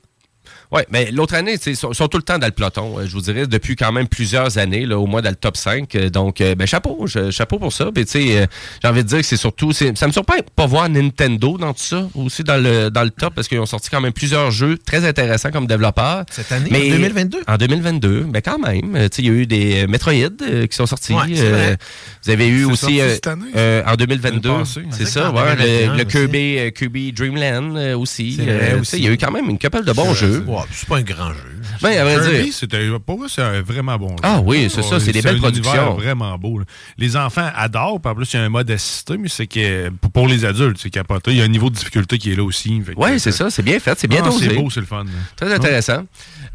Oui, 0.73 0.81
mais 0.91 1.11
l'autre 1.11 1.35
année, 1.35 1.57
ils 1.67 1.77
sont, 1.77 1.93
sont 1.93 2.09
tout 2.09 2.17
le 2.17 2.23
temps 2.23 2.39
dans 2.39 2.47
le 2.47 2.53
peloton, 2.53 2.99
euh, 2.99 3.05
je 3.07 3.13
vous 3.13 3.21
dirais, 3.21 3.47
depuis 3.47 3.77
quand 3.77 3.93
même 3.93 4.09
plusieurs 4.09 4.57
années, 4.57 4.87
là, 4.87 4.99
au 4.99 5.07
moins 5.07 5.21
dans 5.21 5.29
le 5.29 5.37
top 5.37 5.57
5. 5.59 5.95
Euh, 5.95 6.09
Donc, 6.09 6.41
euh, 6.41 6.55
ben, 6.55 6.67
chapeau, 6.67 7.07
chapeau 7.31 7.59
pour 7.59 7.73
ça. 7.73 7.91
Puis, 7.95 8.07
tu 8.07 8.13
sais, 8.13 8.39
euh, 8.39 8.47
j'ai 8.83 8.89
envie 8.89 9.03
de 9.05 9.09
dire 9.09 9.19
que 9.19 9.25
c'est 9.27 9.37
surtout... 9.37 9.73
Ça 9.73 10.07
me 10.07 10.13
surprend 10.13 10.37
pas 10.57 10.67
voir 10.67 10.89
Nintendo 10.89 11.59
dans 11.59 11.75
tout 11.75 11.83
ça, 11.83 12.09
aussi 12.15 12.43
dans 12.43 12.57
le, 12.57 12.89
dans 12.91 13.03
le 13.05 13.11
top, 13.11 13.35
parce 13.35 13.49
qu'ils 13.49 13.59
ont 13.61 13.67
sorti 13.67 13.91
quand 13.91 14.01
même 14.01 14.15
plusieurs 14.15 14.51
jeux 14.51 14.79
très 14.79 15.05
intéressants 15.07 15.51
comme 15.51 15.67
développeurs. 15.67 16.25
Cette 16.31 16.51
année, 16.53 16.69
Mais- 16.71 16.87
en 16.89 16.97
2022? 16.97 17.39
En 17.47 17.57
2022, 17.59 18.27
mais 18.33 18.41
quand 18.41 18.59
même. 18.59 18.97
euh, 18.97 19.09
tu 19.11 19.17
sais, 19.17 19.23
Il 19.23 19.27
y 19.27 19.31
a 19.31 19.33
eu 19.35 19.47
des 19.47 19.83
euh, 19.85 19.87
Metroid 19.89 20.13
euh, 20.41 20.67
qui 20.67 20.75
sont 20.77 20.87
sortis. 20.87 21.13
Ouais, 21.13 21.21
c'est 21.35 21.51
vrai. 21.51 21.77
vous 22.25 22.31
avez 22.31 22.49
eu 22.49 22.65
aussi 22.65 22.99
euh, 23.01 23.13
cette 23.13 23.27
année? 23.27 23.45
euh, 23.57 23.83
en 23.87 23.95
2022. 23.97 24.49
L'année 24.49 24.59
passée. 24.61 24.81
C'est 24.93 25.07
ça, 25.07 25.31
ouais, 25.33 25.55
2021 25.57 25.93
le, 25.93 25.99
le. 25.99 26.05
Kirby, 26.05 26.59
euh, 26.59 26.71
Kirby 26.71 27.13
Dreamland 27.13 27.77
euh, 27.77 27.97
aussi. 27.99 28.39
Euh, 28.41 28.81
Il 28.95 29.05
y 29.05 29.09
a 29.09 29.11
eu 29.11 29.19
quand 29.19 29.31
même 29.31 29.51
une 29.51 29.59
couple 29.59 29.85
de 29.85 29.93
bons 29.93 30.15
jeux. 30.15 30.45
Ouais, 30.63 30.69
c'est 30.73 30.89
pas 30.89 30.97
un 30.99 31.03
grand 31.03 31.29
jeu. 31.31 31.41
Ben, 31.81 31.99
à 31.99 32.05
vrai 32.05 32.43
dire. 32.45 32.53
c'était 32.55 32.89
pour 33.05 33.19
moi, 33.19 33.27
c'est 33.29 33.43
un 33.43 33.63
vraiment 33.63 33.97
bon 33.99 34.11
jeu. 34.11 34.17
Ah 34.23 34.41
oui, 34.45 34.69
c'est 34.73 34.83
ça, 34.83 35.01
c'est 35.01 35.13
des 35.13 35.23
belles 35.23 35.39
productions. 35.39 35.95
vraiment 35.95 36.37
beau. 36.39 36.59
là. 36.59 36.65
Les 36.99 37.17
enfants 37.17 37.49
adorent, 37.57 38.01
puis 38.01 38.11
en 38.11 38.15
plus, 38.15 38.33
il 38.33 38.37
y 38.37 38.41
a 38.41 38.43
un 38.45 38.49
mode 38.49 38.71
assisté, 38.71 39.17
mais 39.19 39.29
c'est 39.29 39.47
que 39.47 39.91
pour- 40.13 40.29
les 40.29 40.45
adultes, 40.45 40.79
c'est 40.81 40.91
capoté. 40.91 41.33
Il 41.33 41.39
y 41.39 41.41
a 41.41 41.45
un 41.45 41.49
niveau 41.49 41.69
de 41.71 41.75
difficulté 41.75 42.17
qui 42.19 42.33
est 42.33 42.37
là 42.37 42.45
aussi. 42.45 42.81
Fait 42.83 42.95
que- 42.95 42.99
Oui, 43.01 43.19
c'est 43.19 43.33
ça, 43.33 43.51
c'est 43.51 43.63
bien 43.63 43.79
fait, 43.81 43.99
c'est 43.99 44.07
bien 44.07 44.21
Ah, 44.25 44.29
dosé. 44.29 44.49
C'est 44.49 44.55
beau, 44.55 44.71
c'est 44.71 44.81
le 44.81 44.87
fun. 44.87 45.05
Très 45.37 45.53
intéressant. 45.53 46.05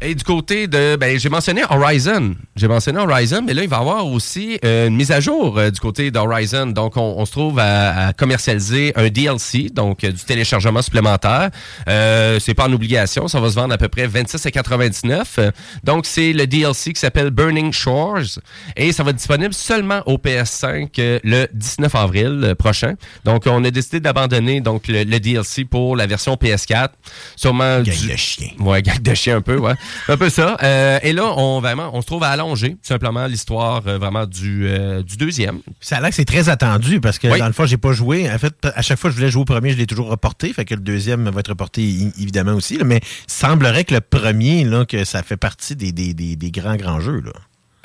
Et 0.00 0.14
du 0.14 0.24
côté 0.24 0.66
de. 0.68 0.96
Ben, 0.96 1.18
j'ai 1.18 1.28
mentionné 1.28 1.62
Horizon. 1.68 2.34
J'ai 2.56 2.68
mentionné 2.68 2.98
Horizon, 2.98 3.42
mais 3.46 3.52
là, 3.54 3.62
il 3.62 3.68
va 3.68 3.76
y 3.76 3.80
avoir 3.80 4.06
aussi 4.06 4.58
euh, 4.64 4.88
une 4.88 4.96
mise 4.96 5.10
à 5.10 5.20
jour 5.20 5.58
euh, 5.58 5.70
du 5.70 5.80
côté 5.80 6.10
d'Horizon. 6.10 6.66
Donc, 6.68 6.96
on, 6.96 7.14
on 7.18 7.26
se 7.26 7.32
trouve 7.32 7.58
à, 7.58 8.06
à 8.08 8.12
commercialiser 8.12 8.92
un 8.96 9.08
DLC, 9.08 9.68
donc 9.72 10.04
euh, 10.04 10.12
du 10.12 10.22
téléchargement 10.24 10.80
supplémentaire. 10.82 11.50
Euh, 11.88 12.38
c'est 12.40 12.54
pas 12.54 12.66
en 12.68 12.72
obligation, 12.72 13.28
ça 13.28 13.40
va 13.40 13.50
se 13.50 13.54
vendre 13.54 13.74
à 13.74 13.78
peu 13.78 13.88
près 13.88 13.97
26,99. 14.06 15.24
Euh, 15.38 15.50
Donc, 15.84 16.06
c'est 16.06 16.32
le 16.32 16.46
DLC 16.46 16.92
qui 16.92 17.00
s'appelle 17.00 17.30
Burning 17.30 17.72
Shores. 17.72 18.38
Et 18.76 18.92
ça 18.92 19.02
va 19.02 19.10
être 19.10 19.16
disponible 19.16 19.54
seulement 19.54 20.02
au 20.06 20.16
PS5 20.18 20.88
euh, 20.98 21.18
le 21.24 21.46
19 21.52 21.94
avril 21.94 22.40
euh, 22.44 22.54
prochain. 22.54 22.94
Donc, 23.24 23.44
on 23.46 23.64
a 23.64 23.70
décidé 23.70 24.00
d'abandonner 24.00 24.60
donc 24.60 24.88
le, 24.88 25.04
le 25.04 25.20
DLC 25.20 25.64
pour 25.64 25.96
la 25.96 26.06
version 26.06 26.34
PS4. 26.34 26.88
Sûrement 27.36 27.80
Gang 27.82 27.94
du- 27.96 28.08
de 28.08 28.16
chien. 28.16 28.48
Ouais, 28.60 28.82
gag 28.82 29.02
de 29.02 29.14
chien 29.14 29.36
un 29.36 29.40
peu, 29.40 29.56
ouais. 29.56 29.74
un 30.08 30.16
peu 30.16 30.28
ça. 30.30 30.56
Euh, 30.62 30.98
et 31.02 31.12
là, 31.12 31.32
on 31.36 31.60
vraiment, 31.60 31.90
on 31.92 32.00
se 32.02 32.06
trouve 32.06 32.22
à 32.24 32.28
allonger 32.28 32.70
tout 32.72 32.78
simplement 32.82 33.26
l'histoire 33.26 33.82
euh, 33.86 33.98
vraiment 33.98 34.26
du, 34.26 34.66
euh, 34.66 35.02
du 35.02 35.16
deuxième. 35.16 35.60
Ça 35.80 35.96
a 35.96 36.00
l'air 36.00 36.10
que 36.10 36.16
c'est 36.16 36.24
très 36.24 36.48
attendu 36.48 37.00
parce 37.00 37.18
que 37.18 37.28
Oui. 37.28 37.38
dans 37.38 37.46
le 37.46 37.52
fond, 37.52 37.66
j'ai 37.66 37.76
pas 37.76 37.92
joué. 37.92 38.30
En 38.30 38.38
fait, 38.38 38.54
à 38.74 38.82
chaque 38.82 38.98
fois 38.98 39.10
que 39.10 39.14
je 39.14 39.20
voulais 39.20 39.30
jouer 39.30 39.42
au 39.42 39.44
premier, 39.44 39.70
je 39.72 39.76
l'ai 39.78 39.86
toujours 39.86 40.08
reporté. 40.08 40.52
Fait 40.52 40.64
que 40.64 40.74
le 40.74 40.80
deuxième 40.80 41.28
va 41.28 41.40
être 41.40 41.48
reporté 41.48 41.82
évidemment 42.20 42.52
aussi. 42.52 42.76
là. 42.78 42.84
mais 42.84 43.00
semblerait 43.26 43.77
que 43.84 43.94
le 43.94 44.00
premier, 44.00 44.64
là, 44.64 44.84
que 44.84 45.04
ça 45.04 45.22
fait 45.22 45.36
partie 45.36 45.76
des, 45.76 45.92
des, 45.92 46.14
des, 46.14 46.36
des 46.36 46.50
grands, 46.50 46.76
grands 46.76 47.00
jeux. 47.00 47.20
Là. 47.20 47.32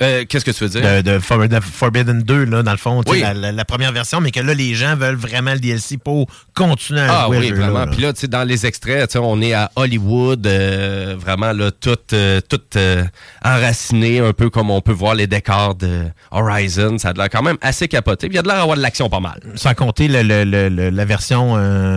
Euh, 0.02 0.24
Qu'est-ce 0.28 0.44
que 0.44 0.50
tu 0.50 0.64
veux 0.64 0.70
dire? 0.70 1.02
de, 1.02 1.02
de 1.02 1.18
For- 1.20 1.48
de 1.48 1.60
Forbidden 1.60 2.22
2, 2.22 2.44
là, 2.44 2.62
dans 2.62 2.72
le 2.72 2.76
fond, 2.76 3.00
Oui. 3.06 3.20
la, 3.20 3.32
la- 3.32 3.52
la 3.52 3.64
première 3.64 3.92
version, 3.92 4.20
mais 4.20 4.30
que 4.32 4.40
là, 4.40 4.52
les 4.52 4.74
gens 4.74 4.96
veulent 4.96 5.14
vraiment 5.14 5.52
le 5.52 5.60
DLC 5.60 5.98
pour 5.98 6.26
continuer 6.52 7.00
à 7.00 7.22
Ah 7.22 7.24
jouer 7.26 7.38
oui, 7.38 7.44
ce 7.44 7.48
jeu-là, 7.54 7.66
vraiment. 7.70 7.78
là. 7.84 7.86
Puis 7.92 8.00
là, 8.02 8.12
tu 8.12 8.20
sais, 8.20 8.28
dans 8.28 8.42
les 8.44 8.66
extraits, 8.66 9.16
on 9.16 9.40
est 9.40 9.52
à 9.52 9.70
Hollywood, 9.76 10.46
euh, 10.46 11.14
vraiment 11.18 11.52
là, 11.52 11.70
tout, 11.70 11.96
euh, 12.12 12.40
tout 12.48 12.60
enraciné, 13.44 14.20
un 14.20 14.32
peu 14.32 14.50
comme 14.50 14.70
on 14.70 14.80
peut 14.80 14.92
voir 14.92 15.14
les 15.14 15.26
décors 15.26 15.74
de 15.74 16.06
Horizon. 16.30 16.98
Ça 16.98 17.10
a 17.10 17.12
l'air 17.12 17.28
quand 17.30 17.42
même 17.42 17.56
assez 17.60 17.88
capoté. 17.88 18.28
Puis 18.28 18.34
il 18.34 18.36
y 18.36 18.38
a 18.38 18.42
de 18.42 18.48
l'air 18.48 18.58
d'avoir 18.58 18.76
de 18.76 18.82
l'action 18.82 19.08
pas 19.08 19.20
mal. 19.20 19.40
Sans 19.54 19.74
compter 19.74 20.08
le- 20.08 20.22
le- 20.22 20.44
le- 20.44 20.68
le- 20.68 20.90
la 20.90 21.04
version, 21.04 21.54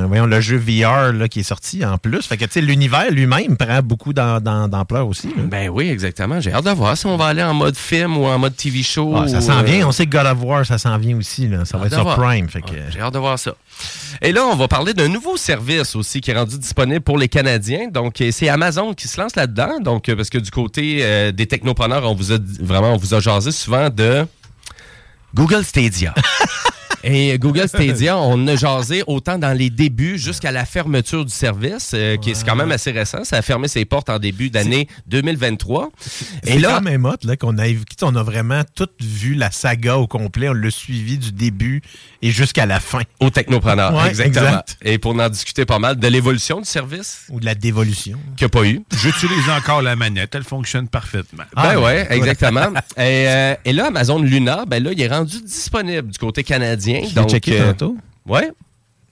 voyons, 0.08 0.26
le 0.26 0.42
jeu 0.42 0.58
VR 0.58 1.14
là, 1.14 1.28
qui 1.28 1.40
est 1.42 1.44
sorti 1.44 1.86
en 1.86 1.98
plus. 1.98 2.22
Fait 2.28 2.38
que, 2.38 2.46
tu 2.46 2.52
sais, 2.54 2.62
l'univers 2.62 3.10
lui-même 3.12 3.58
prend 3.58 3.82
beaucoup 3.82 4.14
d'am- 4.14 4.40
d'am- 4.40 4.70
d'ampleur 4.70 5.08
aussi. 5.08 5.28
là. 5.28 5.44
Ben 5.46 5.70
oui, 5.70 5.90
exactement. 5.90 6.40
J'ai 6.40 6.54
hâte 6.54 6.66
de 6.66 6.72
voir 6.72 6.98
si 6.98 7.06
on 7.06 7.18
va 7.18 7.26
aller 7.28 7.44
en 7.44 7.54
mode 7.54 7.76
film 7.88 8.18
ou 8.18 8.26
en 8.26 8.38
mode 8.38 8.56
TV 8.56 8.84
show. 8.84 9.16
Ah, 9.16 9.28
ça 9.28 9.42
s'en 9.42 9.60
euh, 9.60 9.64
vient. 9.64 9.88
On 9.88 9.92
sait 9.92 10.06
que 10.06 10.12
God 10.12 10.26
of 10.26 10.44
War, 10.44 10.66
ça 10.66 10.78
s'en 10.78 10.98
vient 10.98 11.18
aussi. 11.18 11.48
Là. 11.48 11.66
Ça 11.66 11.78
va 11.78 11.88
être 11.88 11.94
sur 11.94 12.04
voir. 12.04 12.18
Prime. 12.18 12.50
Fait 12.50 12.62
que, 12.62 12.72
Ouais, 12.72 12.84
J'ai 12.92 13.00
hâte 13.00 13.14
de 13.14 13.20
voir 13.20 13.40
ça. 13.40 13.54
Et 14.22 14.32
là, 14.32 14.46
on 14.46 14.56
va 14.56 14.68
parler 14.68 14.94
d'un 14.94 15.08
nouveau 15.08 15.38
service 15.38 15.96
aussi 15.96 16.22
qui 16.22 16.32
est 16.32 16.38
rendu 16.38 16.58
disponible 16.58 17.02
pour 17.02 17.18
les 17.18 17.28
Canadiens. 17.28 17.88
Donc, 17.90 18.22
euh, 18.22 18.30
c'est 18.32 18.50
Amazon 18.50 18.94
qui 18.94 19.08
se 19.08 19.20
lance 19.20 19.36
là-dedans. 19.36 19.80
Donc, 19.80 20.10
euh, 20.10 20.16
parce 20.16 20.30
que 20.30 20.38
du 20.38 20.52
côté 20.52 21.00
euh, 21.02 21.32
des 21.32 21.46
technopreneurs, 21.46 22.10
on 22.10 22.16
vous 22.16 22.32
a 22.32 22.38
vraiment, 22.60 22.94
on 22.94 22.98
vous 22.98 23.14
a 23.14 23.20
jasé 23.20 23.52
souvent 23.52 23.90
de 23.90 24.26
Google 25.34 25.64
Stadia. 25.64 26.14
Et 27.10 27.38
Google 27.40 27.68
Stadia, 27.70 28.18
on 28.18 28.46
a 28.48 28.56
jasé 28.58 29.02
autant 29.08 29.38
dans 29.38 29.58
les 29.58 29.70
débuts 29.70 30.18
jusqu'à 30.18 30.52
la 30.52 30.66
fermeture 30.66 31.24
du 31.24 31.32
service, 31.34 31.92
euh, 31.94 32.18
qui 32.18 32.32
est 32.32 32.34
c'est 32.34 32.46
quand 32.46 32.56
même 32.58 32.72
assez 32.72 32.92
récent. 32.92 33.24
Ça 33.24 33.38
a 33.38 33.42
fermé 33.42 33.68
ses 33.70 33.86
portes 33.86 34.10
en 34.10 34.20
début 34.20 34.50
d'année 34.50 34.88
2023. 35.08 35.90
C'est 36.44 36.62
quand 36.62 36.82
même 36.82 37.06
hot 37.06 37.16
là, 37.24 37.38
qu'on 37.38 37.58
a, 37.58 37.66
on 38.02 38.16
a 38.16 38.24
vraiment 38.24 38.62
tout 38.76 38.90
vu 39.00 39.36
la 39.36 39.52
saga 39.52 39.98
au 39.98 40.06
complet. 40.08 40.50
On 40.50 40.54
l'a 40.54 40.70
suivi 40.70 41.18
du 41.18 41.32
début 41.32 41.82
et 42.22 42.32
jusqu'à 42.32 42.66
la 42.66 42.80
fin. 42.82 43.02
Au 43.22 43.30
technopreneur, 43.30 43.94
Ouais, 43.96 44.10
exactement. 44.10 44.46
exact. 44.48 44.78
Et 44.84 44.98
pour 44.98 45.18
en 45.18 45.30
discuter 45.30 45.66
pas 45.66 45.80
mal 45.80 45.98
de 45.98 46.08
l'évolution 46.08 46.60
du 46.60 46.66
service? 46.66 47.22
Ou 47.30 47.40
de 47.40 47.46
la 47.46 47.56
dévolution. 47.56 48.18
Qu'il 48.36 48.46
n'y 48.46 48.48
a 48.48 48.50
pas 48.50 48.66
eu. 48.66 48.82
J'utilise 49.02 49.50
encore 49.50 49.82
la 49.82 49.96
manette, 49.96 50.36
elle 50.36 50.44
fonctionne 50.44 50.88
parfaitement. 50.90 51.44
Ben 51.56 51.78
ouais, 51.80 52.06
exactement. 52.10 52.68
et, 52.98 53.28
euh, 53.28 53.56
et 53.64 53.72
là, 53.74 53.88
Amazon 53.88 54.20
Luna, 54.22 54.66
ben 54.68 54.84
là, 54.84 54.92
il 54.92 55.02
est 55.02 55.08
rendu 55.08 55.42
disponible 55.42 56.10
du 56.10 56.18
côté 56.20 56.44
canadien. 56.44 56.97
Je 57.04 57.10
l'ai 57.10 57.14
Donc, 57.16 57.30
checké 57.30 57.60
euh, 57.60 57.72
tantôt. 57.72 57.98
Ouais. 58.26 58.52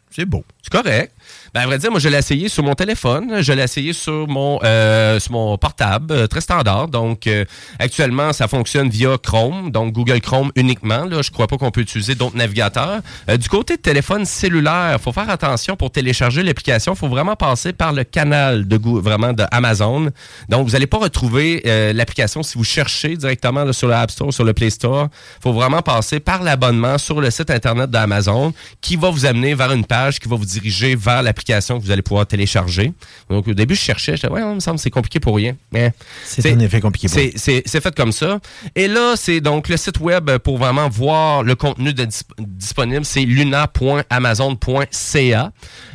C'est 0.10 0.26
beau. 0.26 0.44
C'est 0.62 0.72
correct. 0.72 1.14
Ben, 1.54 1.62
à 1.62 1.66
vrai 1.66 1.78
dire, 1.78 1.92
moi, 1.92 2.00
je 2.00 2.10
l'ai 2.10 2.18
essayé 2.18 2.50
sur 2.50 2.64
mon 2.64 2.74
téléphone. 2.74 3.42
Je 3.42 3.54
l'ai 3.54 3.64
essayé 3.64 3.94
sur 3.94 4.28
mon, 4.28 4.60
euh, 4.64 5.20
sur 5.20 5.32
mon 5.32 5.58
portable, 5.58 6.14
euh, 6.14 6.28
très 6.28 6.42
standard. 6.42 6.88
Donc, 6.88 7.28
euh, 7.28 7.46
actuellement, 7.80 8.34
ça 8.34 8.48
fonctionne 8.48 8.90
via 8.90 9.18
Chrome, 9.18 9.72
donc 9.72 9.94
Google 9.94 10.22
Chrome 10.22 10.52
uniquement. 10.56 11.06
Là, 11.06 11.22
je 11.22 11.32
crois 11.32 11.48
pas 11.48 11.58
qu'on 11.58 11.72
peut 11.72 11.82
utiliser 11.82 12.16
d'autres 12.16 12.38
navigateurs. 12.38 13.00
Du 13.40 13.50
côté 13.50 13.78
de 13.78 13.82
téléphone 13.82 14.26
cellulaire, 14.26 15.00
faut 15.02 15.12
faire 15.12 15.30
attention 15.30 15.76
pour 15.76 15.92
télécharger 15.92 16.44
l'application. 16.44 16.96
faut 16.96 17.08
vraiment 17.08 17.36
passer 17.36 17.74
par 17.74 17.94
le 17.94 18.04
canal 18.04 18.68
de 18.68 18.80
vraiment 19.00 19.34
de 19.34 19.44
Amazon. 19.52 20.10
Donc, 20.50 20.68
vous 20.68 20.74
n'allez 20.74 20.88
pas 20.88 20.98
retrouver 20.98 21.62
l'application 21.94 22.44
si 22.44 22.58
vous 22.58 22.64
cherchez 22.64 23.16
directement 23.16 23.72
sur 23.74 23.88
le 23.88 23.94
App 23.94 24.12
Store, 24.12 24.34
sur 24.34 24.44
le 24.44 24.54
Play 24.54 24.70
Store. 24.70 25.08
faut 25.42 25.54
vraiment 25.54 25.82
passer 25.82 26.20
par 26.20 26.44
l'abonnement 26.44 26.98
sur 26.98 27.22
le 27.22 27.32
site 27.32 27.50
Internet 27.50 27.90
d'Amazon 27.90 28.54
qui 28.82 28.96
va 28.96 29.10
vous 29.10 29.26
amener 29.26 29.56
vers 29.56 29.72
une 29.72 29.86
page 29.86 30.20
qui 30.20 30.28
va 30.28 30.36
vous 30.36 30.46
diriger 30.46 30.96
vers 30.96 31.15
l'application 31.22 31.80
que 31.80 31.84
vous 31.86 31.92
allez 31.92 32.02
pouvoir 32.02 32.26
télécharger. 32.28 32.92
Donc, 33.30 33.48
au 33.48 33.54
début, 33.54 33.76
je 33.76 33.82
cherchais, 33.82 34.16
j'étais, 34.16 34.30
ouais, 34.30 34.42
il 34.42 34.56
me 34.56 34.60
semble 34.60 34.78
que 34.78 34.84
c'est 34.84 34.90
compliqué 34.90 35.20
pour 35.20 35.36
rien. 35.36 35.56
Mais 35.72 35.94
C'est 36.24 36.54
en 36.54 36.60
effet 36.60 36.82
compliqué 36.82 37.08
pour 37.08 37.16
c'est- 37.38 37.64
c'est 37.66 37.82
fait 37.82 37.96
comme 37.96 38.12
ça. 38.12 38.40
Et 38.76 38.88
là, 38.88 39.14
c'est 39.16 39.42
donc 39.42 39.70
le 39.70 39.78
site 39.78 40.00
web 40.00 40.30
pour 40.40 40.58
vraiment 40.58 40.90
voir 40.90 41.44
le 41.44 41.56
contenu 41.56 41.94
de 41.94 42.08
disponible, 42.40 43.06
c'est 43.06 43.26
luna.amazon.ca. 43.26 45.52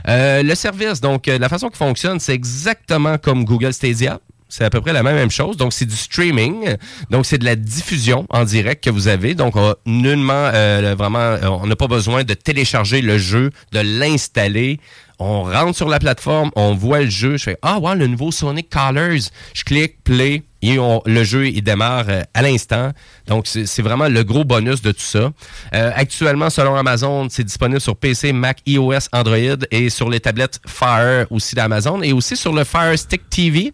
Euh, 0.08 0.42
le 0.42 0.54
service, 0.54 1.00
donc 1.00 1.28
euh, 1.28 1.38
la 1.38 1.48
façon 1.48 1.68
qu'il 1.68 1.76
fonctionne, 1.76 2.20
c'est 2.20 2.34
exactement 2.34 3.18
comme 3.18 3.44
Google 3.44 3.72
Stadia. 3.72 4.20
C'est 4.52 4.64
à 4.64 4.70
peu 4.70 4.80
près 4.80 4.92
la 4.92 5.04
même, 5.04 5.30
chose. 5.30 5.56
Donc, 5.56 5.72
c'est 5.72 5.84
du 5.84 5.94
streaming. 5.94 6.74
Donc, 7.08 7.24
c'est 7.24 7.38
de 7.38 7.44
la 7.44 7.54
diffusion 7.54 8.26
en 8.30 8.42
direct 8.44 8.82
que 8.82 8.90
vous 8.90 9.06
avez. 9.06 9.36
Donc, 9.36 9.54
on 9.54 9.70
a 9.70 9.74
nullement, 9.86 10.50
euh, 10.52 10.96
vraiment, 10.98 11.36
on 11.62 11.68
n'a 11.68 11.76
pas 11.76 11.86
besoin 11.86 12.24
de 12.24 12.34
télécharger 12.34 13.00
le 13.00 13.16
jeu, 13.16 13.52
de 13.70 13.78
l'installer. 13.78 14.80
On 15.22 15.42
rentre 15.42 15.76
sur 15.76 15.88
la 15.88 15.98
plateforme, 15.98 16.50
on 16.56 16.74
voit 16.74 17.00
le 17.02 17.10
jeu. 17.10 17.36
Je 17.36 17.42
fais, 17.44 17.58
ah, 17.60 17.78
ouais, 17.78 17.94
le 17.94 18.06
nouveau 18.06 18.32
Sonic 18.32 18.70
Colors. 18.70 19.20
Je 19.52 19.64
clique, 19.64 20.02
play, 20.02 20.42
et 20.62 20.78
on- 20.78 21.02
le 21.04 21.24
jeu, 21.24 21.48
il 21.48 21.62
démarre 21.62 22.06
euh, 22.08 22.22
à 22.32 22.40
l'instant. 22.40 22.92
Donc, 23.26 23.46
c'est 23.46 23.82
vraiment 23.82 24.08
le 24.08 24.24
gros 24.24 24.44
bonus 24.44 24.80
de 24.80 24.92
tout 24.92 25.00
ça. 25.00 25.30
Euh, 25.74 25.90
actuellement, 25.94 26.48
selon 26.48 26.74
Amazon, 26.74 27.28
c'est 27.30 27.44
disponible 27.44 27.80
sur 27.82 27.96
PC, 27.96 28.32
Mac, 28.32 28.60
iOS, 28.66 29.08
Android 29.12 29.36
et 29.70 29.90
sur 29.90 30.08
les 30.08 30.20
tablettes 30.20 30.58
Fire 30.66 31.26
aussi 31.30 31.54
d'Amazon 31.54 32.00
et 32.02 32.12
aussi 32.14 32.34
sur 32.36 32.54
le 32.54 32.64
Fire 32.64 32.98
Stick 32.98 33.28
TV. 33.28 33.72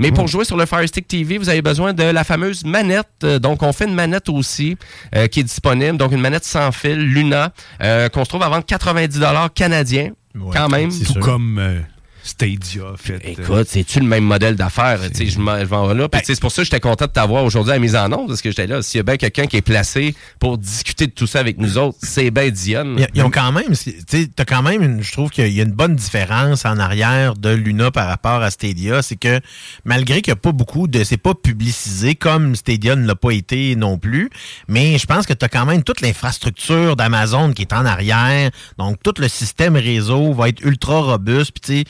Mais 0.00 0.10
pour 0.10 0.26
jouer 0.26 0.44
sur 0.44 0.56
le 0.56 0.66
Fire 0.66 0.86
Stick 0.88 1.06
TV, 1.06 1.38
vous 1.38 1.48
avez 1.48 1.62
besoin 1.62 1.92
de 1.92 2.02
la 2.02 2.24
fameuse 2.24 2.64
manette. 2.64 3.06
Euh, 3.22 3.38
Donc, 3.38 3.62
on 3.62 3.72
fait 3.72 3.84
une 3.86 3.94
manette 3.94 4.28
aussi 4.28 4.76
euh, 5.14 5.28
qui 5.28 5.40
est 5.40 5.44
disponible. 5.44 5.96
Donc, 5.96 6.10
une 6.10 6.20
manette 6.20 6.44
sans 6.44 6.72
fil, 6.72 6.98
Luna, 6.98 7.52
euh, 7.82 8.08
qu'on 8.08 8.24
se 8.24 8.28
trouve 8.30 8.42
à 8.42 8.48
vendre 8.48 8.64
90 8.66 9.20
canadiens. 9.54 10.10
Quand 10.52 10.68
même. 10.68 10.90
Tout 10.90 11.20
comme 11.20 11.58
euh, 11.58 11.80
Stadia 12.28 12.82
fait. 12.96 13.14
euh, 13.14 13.30
Écoute, 13.42 13.66
c'est-tu 13.68 14.00
le 14.00 14.06
même 14.06 14.24
modèle 14.24 14.54
d'affaires? 14.56 15.00
Tu 15.10 15.24
sais, 15.24 15.26
Je 15.26 15.38
m'en 15.38 15.56
vais 15.56 15.94
là. 15.94 16.08
Sais, 16.12 16.34
c'est 16.34 16.40
pour 16.40 16.52
ça 16.52 16.62
que 16.62 16.64
j'étais 16.64 16.80
content 16.80 17.06
de 17.06 17.10
t'avoir 17.10 17.44
aujourd'hui 17.44 17.72
à 17.72 17.74
la 17.76 17.80
mise 17.80 17.96
en 17.96 18.12
onde, 18.12 18.28
parce 18.28 18.42
que 18.42 18.50
j'étais 18.50 18.66
là. 18.66 18.82
S'il 18.82 18.98
y 18.98 19.00
a 19.00 19.02
bien 19.02 19.16
quelqu'un 19.16 19.46
qui 19.46 19.56
est 19.56 19.62
placé 19.62 20.14
pour 20.38 20.58
discuter 20.58 21.06
de 21.06 21.12
tout 21.12 21.26
ça 21.26 21.40
avec 21.40 21.58
nous 21.58 21.78
autres, 21.78 21.98
c'est 22.02 22.30
bien 22.30 22.48
Dionne. 22.50 23.06
Ils, 23.14 23.22
ont 23.22 23.30
quand 23.30 23.52
même, 23.52 23.74
tu 23.74 23.92
sais, 24.08 24.28
t'as 24.34 24.44
quand 24.44 24.62
même, 24.62 24.82
une, 24.82 25.02
je 25.02 25.12
trouve 25.12 25.30
qu'il 25.30 25.48
y 25.48 25.60
a 25.60 25.64
une 25.64 25.72
bonne 25.72 25.96
différence 25.96 26.64
en 26.64 26.78
arrière 26.78 27.34
de 27.34 27.50
Luna 27.50 27.90
par 27.90 28.06
rapport 28.08 28.42
à 28.42 28.50
Stadia. 28.50 29.02
C'est 29.02 29.16
que 29.16 29.40
malgré 29.84 30.22
qu'il 30.22 30.32
n'y 30.32 30.38
a 30.38 30.40
pas 30.40 30.52
beaucoup 30.52 30.88
de, 30.88 31.04
c'est 31.04 31.16
pas 31.16 31.34
publicisé 31.34 32.14
comme 32.14 32.54
Stadia 32.56 32.96
ne 32.96 33.06
l'a 33.06 33.14
pas 33.14 33.30
été 33.32 33.74
non 33.76 33.98
plus, 33.98 34.30
mais 34.68 34.98
je 34.98 35.06
pense 35.06 35.26
que 35.26 35.32
tu 35.32 35.44
as 35.44 35.48
quand 35.48 35.66
même 35.66 35.82
toute 35.82 36.00
l'infrastructure 36.00 36.96
d'Amazon 36.96 37.52
qui 37.52 37.62
est 37.62 37.72
en 37.72 37.86
arrière. 37.86 38.50
Donc 38.78 38.96
tout 39.02 39.14
le 39.18 39.28
système 39.28 39.76
réseau 39.76 40.32
va 40.32 40.48
être 40.48 40.62
ultra 40.62 41.00
robuste. 41.00 41.52
Puis 41.52 41.60
tu 41.60 41.78
sais, 41.78 41.84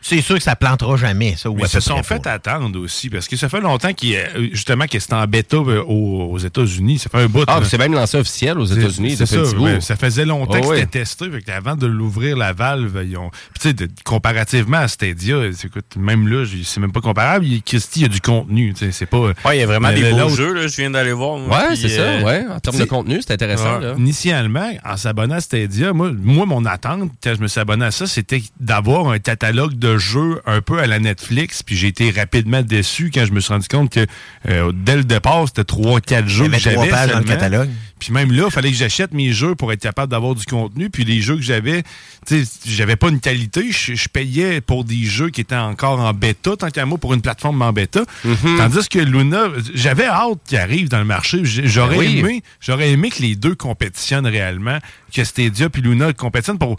c'est 0.00 0.20
sûr 0.20 0.36
que 0.36 0.42
ça 0.42 0.56
plantera 0.56 0.96
jamais, 0.96 1.34
ça. 1.36 1.50
ou 1.50 1.56
Mais 1.56 1.66
se 1.66 1.80
sont 1.80 2.02
fait 2.02 2.26
attendre 2.26 2.78
aussi, 2.80 3.10
parce 3.10 3.26
que 3.28 3.36
ça 3.36 3.48
fait 3.48 3.60
longtemps 3.60 3.92
qu'il 3.92 4.14
euh, 4.16 4.48
justement 4.52 4.86
que 4.86 4.98
c'est 4.98 5.12
en 5.12 5.24
bêta 5.26 5.56
euh, 5.56 5.82
aux, 5.84 6.38
États-unis. 6.38 6.98
Ça 6.98 7.10
fait 7.10 7.18
un 7.18 7.26
bout. 7.26 7.44
Ah, 7.46 7.60
c'est 7.64 7.78
même 7.78 7.92
lancé 7.94 8.16
officiel 8.16 8.58
aux 8.58 8.64
États-Unis. 8.64 9.16
Ça. 9.16 9.24
ouais, 9.58 9.80
faisait 9.80 10.24
longtemps 10.24 10.58
Oh, 10.58 10.60
que 10.62 10.66
oui. 10.68 10.76
c'était 10.78 11.00
testé. 11.00 11.30
Fait 11.30 11.42
que 11.42 11.50
avant 11.50 11.74
de 11.76 11.86
l'ouvrir, 11.86 12.36
la 12.36 12.52
valve, 12.52 13.02
ils 13.04 13.16
ont. 13.16 13.30
Puis, 13.60 13.74
de- 13.74 13.88
comparativement 14.04 14.78
à 14.78 14.88
Stadia, 14.88 15.36
écoute, 15.64 15.96
même 15.96 16.28
là, 16.28 16.44
c'est 16.64 16.80
même 16.80 16.92
pas 16.92 17.00
comparable. 17.00 17.44
Il- 17.46 17.62
Christy, 17.62 18.00
il 18.00 18.02
y 18.02 18.06
a 18.06 18.08
du 18.08 18.20
contenu. 18.20 18.74
C'est 18.92 19.06
pas. 19.06 19.18
Ouais, 19.18 19.56
il 19.56 19.60
y 19.60 19.62
a 19.62 19.66
vraiment 19.66 19.88
Mais 19.88 20.00
des 20.00 20.12
beaux 20.12 20.28
jeux, 20.28 20.54
là, 20.54 20.66
je 20.66 20.76
viens 20.76 20.90
d'aller 20.90 21.12
voir. 21.12 21.38
moi, 21.38 21.58
Ouais, 21.68 21.76
c'est 21.76 21.88
ça, 21.88 22.00
euh, 22.02 22.22
ouais. 22.22 22.44
En 22.48 22.60
termes 22.60 22.78
de 22.78 22.84
contenu, 22.84 23.20
c'est 23.20 23.32
intéressant, 23.32 23.78
là. 23.78 23.94
Initialement, 23.98 24.70
en 24.84 24.96
s'abonnant 24.96 25.36
à 25.36 25.40
Stadia, 25.40 25.92
moi, 25.92 26.10
moi, 26.16 26.46
mon 26.46 26.64
attente, 26.64 27.10
quand 27.22 27.34
je 27.34 27.40
me 27.40 27.48
suis 27.48 27.60
abonné 27.60 27.84
à 27.86 27.90
ça, 27.90 28.06
c'était 28.06 28.42
d'avoir 28.60 29.08
un 29.08 29.18
catalogue 29.18 29.78
de 29.78 29.87
jeux 29.96 30.42
un 30.44 30.60
peu 30.60 30.78
à 30.80 30.86
la 30.86 30.98
Netflix. 30.98 31.62
Puis 31.62 31.76
j'ai 31.76 31.86
été 31.88 32.10
rapidement 32.10 32.60
déçu 32.62 33.10
quand 33.14 33.24
je 33.24 33.32
me 33.32 33.40
suis 33.40 33.52
rendu 33.52 33.68
compte 33.68 33.90
que 33.90 34.06
euh, 34.48 34.72
dès 34.74 34.96
le 34.96 35.04
départ, 35.04 35.46
c'était 35.46 35.62
3-4 35.62 36.26
jeux 36.28 36.48
que 36.48 36.58
j'avais. 36.58 36.90
dans 36.90 37.18
le 37.20 37.24
catalogue. 37.24 37.70
Puis 37.98 38.12
même 38.12 38.30
là, 38.30 38.44
il 38.46 38.52
fallait 38.52 38.70
que 38.70 38.76
j'achète 38.76 39.12
mes 39.12 39.32
jeux 39.32 39.54
pour 39.56 39.72
être 39.72 39.80
capable 39.80 40.10
d'avoir 40.12 40.34
du 40.36 40.44
contenu. 40.44 40.88
Puis 40.88 41.04
les 41.04 41.20
jeux 41.20 41.34
que 41.34 41.42
j'avais, 41.42 41.82
tu 42.26 42.44
sais, 42.44 42.50
j'avais 42.66 42.94
pas 42.94 43.08
une 43.08 43.18
qualité. 43.18 43.72
Je, 43.72 43.94
je 43.94 44.08
payais 44.08 44.60
pour 44.60 44.84
des 44.84 45.04
jeux 45.04 45.30
qui 45.30 45.40
étaient 45.40 45.56
encore 45.56 45.98
en 45.98 46.12
bêta, 46.12 46.56
tant 46.56 46.70
qu'à 46.70 46.84
moi, 46.86 46.98
pour 46.98 47.14
une 47.14 47.22
plateforme 47.22 47.60
en 47.62 47.72
bêta. 47.72 48.02
Mhm. 48.24 48.56
Tandis 48.56 48.88
que 48.88 48.98
Luna, 49.00 49.48
j'avais 49.74 50.06
hâte 50.06 50.38
qu'il 50.46 50.58
arrive 50.58 50.88
dans 50.88 50.98
le 50.98 51.04
marché. 51.06 51.40
J'aurais 51.44 51.96
Ben 51.96 52.00
oui. 52.00 52.18
aimé, 52.18 52.42
j'aurais 52.60 52.90
aimé 52.90 53.10
que 53.10 53.20
les 53.22 53.34
deux 53.34 53.54
compétitionnent 53.56 54.26
réellement, 54.26 54.78
que 55.12 55.24
Stadia 55.24 55.68
puis 55.68 55.82
Luna 55.82 56.12
compétitionnent 56.12 56.58
pour 56.58 56.78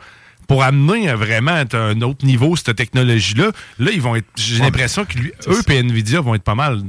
pour 0.50 0.64
amener 0.64 1.10
euh, 1.10 1.16
vraiment 1.16 1.52
à 1.72 1.78
un 1.78 2.02
autre 2.02 2.26
niveau 2.26 2.58
cette 2.58 2.76
technologie-là. 2.76 3.52
Là, 3.80 3.92
ils 3.94 4.02
vont 4.02 4.18
être. 4.18 4.28
J'ai 4.36 4.56
Ouais, 4.58 4.64
l'impression 4.66 5.06
que 5.06 5.18
lui- 5.18 5.32
eux 5.48 5.62
et 5.70 5.80
Nvidia 5.84 6.20
vont 6.20 6.36
être 6.36 6.44
pas 6.44 6.56
mal. 6.56 6.82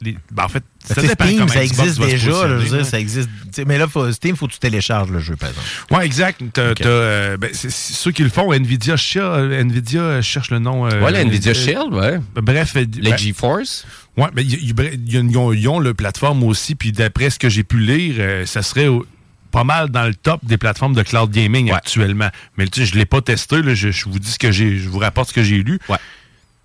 les- 0.00 0.16
ben, 0.32 0.42
en 0.44 0.48
fait, 0.48 0.64
Ben, 0.96 1.06
Steam, 1.06 1.38
comment 1.38 1.46
ça 1.48 1.62
existe 1.62 2.00
déjà. 2.00 2.30
là, 2.32 2.48
je 2.58 2.64
veux 2.64 2.76
dire, 2.78 2.84
ça 2.86 2.98
existe. 2.98 3.28
Mais 3.68 3.78
là, 3.78 3.86
faut, 3.86 4.10
Steam, 4.10 4.34
faut 4.34 4.48
que 4.48 4.52
tu 4.54 4.58
télécharges 4.58 5.10
le 5.12 5.20
jeu, 5.20 5.36
par 5.36 5.50
exemple. 5.50 5.68
Ouais, 5.92 6.04
exact. 6.04 6.42
Euh, 6.58 7.36
ben, 7.36 7.50
c'est- 7.52 7.70
ceux 7.70 8.10
qui 8.10 8.24
le 8.24 8.28
font, 8.28 8.52
Nvidia, 8.52 8.96
Shield, 8.96 9.52
Nvidia 9.52 10.00
euh, 10.00 10.22
cherche 10.22 10.50
le 10.50 10.58
nom. 10.58 10.86
euh, 10.86 11.00
Ouais, 11.00 11.12
la 11.12 11.20
Nvidia 11.22 11.52
euh, 11.52 11.54
Shield, 11.54 11.92
ouais. 11.94 12.18
Bref, 12.34 12.72
euh, 12.74 12.84
Les 12.96 13.16
GeForce. 13.16 13.86
Ouais, 14.16 14.26
mais 14.34 14.42
ils 14.44 15.68
ont, 15.68 15.78
le 15.78 15.94
plateforme 15.94 16.42
aussi, 16.42 16.74
puis 16.74 16.90
d'après 16.90 17.30
ce 17.30 17.38
que 17.38 17.48
j'ai 17.48 17.62
pu 17.62 17.78
lire, 17.78 18.16
euh, 18.18 18.44
ça 18.44 18.62
serait 18.62 18.88
pas 19.52 19.62
mal 19.64 19.90
dans 19.90 20.04
le 20.06 20.14
top 20.14 20.44
des 20.44 20.56
plateformes 20.58 20.94
de 20.94 21.02
cloud 21.02 21.30
gaming 21.30 21.70
actuellement. 21.70 22.30
Mais 22.56 22.66
tu 22.66 22.80
sais, 22.80 22.86
je 22.86 22.98
l'ai 22.98 23.04
pas 23.06 23.20
testé, 23.20 23.62
là, 23.62 23.74
je, 23.74 23.90
je 23.90 24.04
vous 24.06 24.18
dis 24.18 24.32
ce 24.32 24.38
que 24.38 24.50
j'ai, 24.50 24.78
je 24.78 24.88
vous 24.88 24.98
rapporte 24.98 25.28
ce 25.28 25.34
que 25.34 25.42
j'ai 25.44 25.62
lu. 25.62 25.78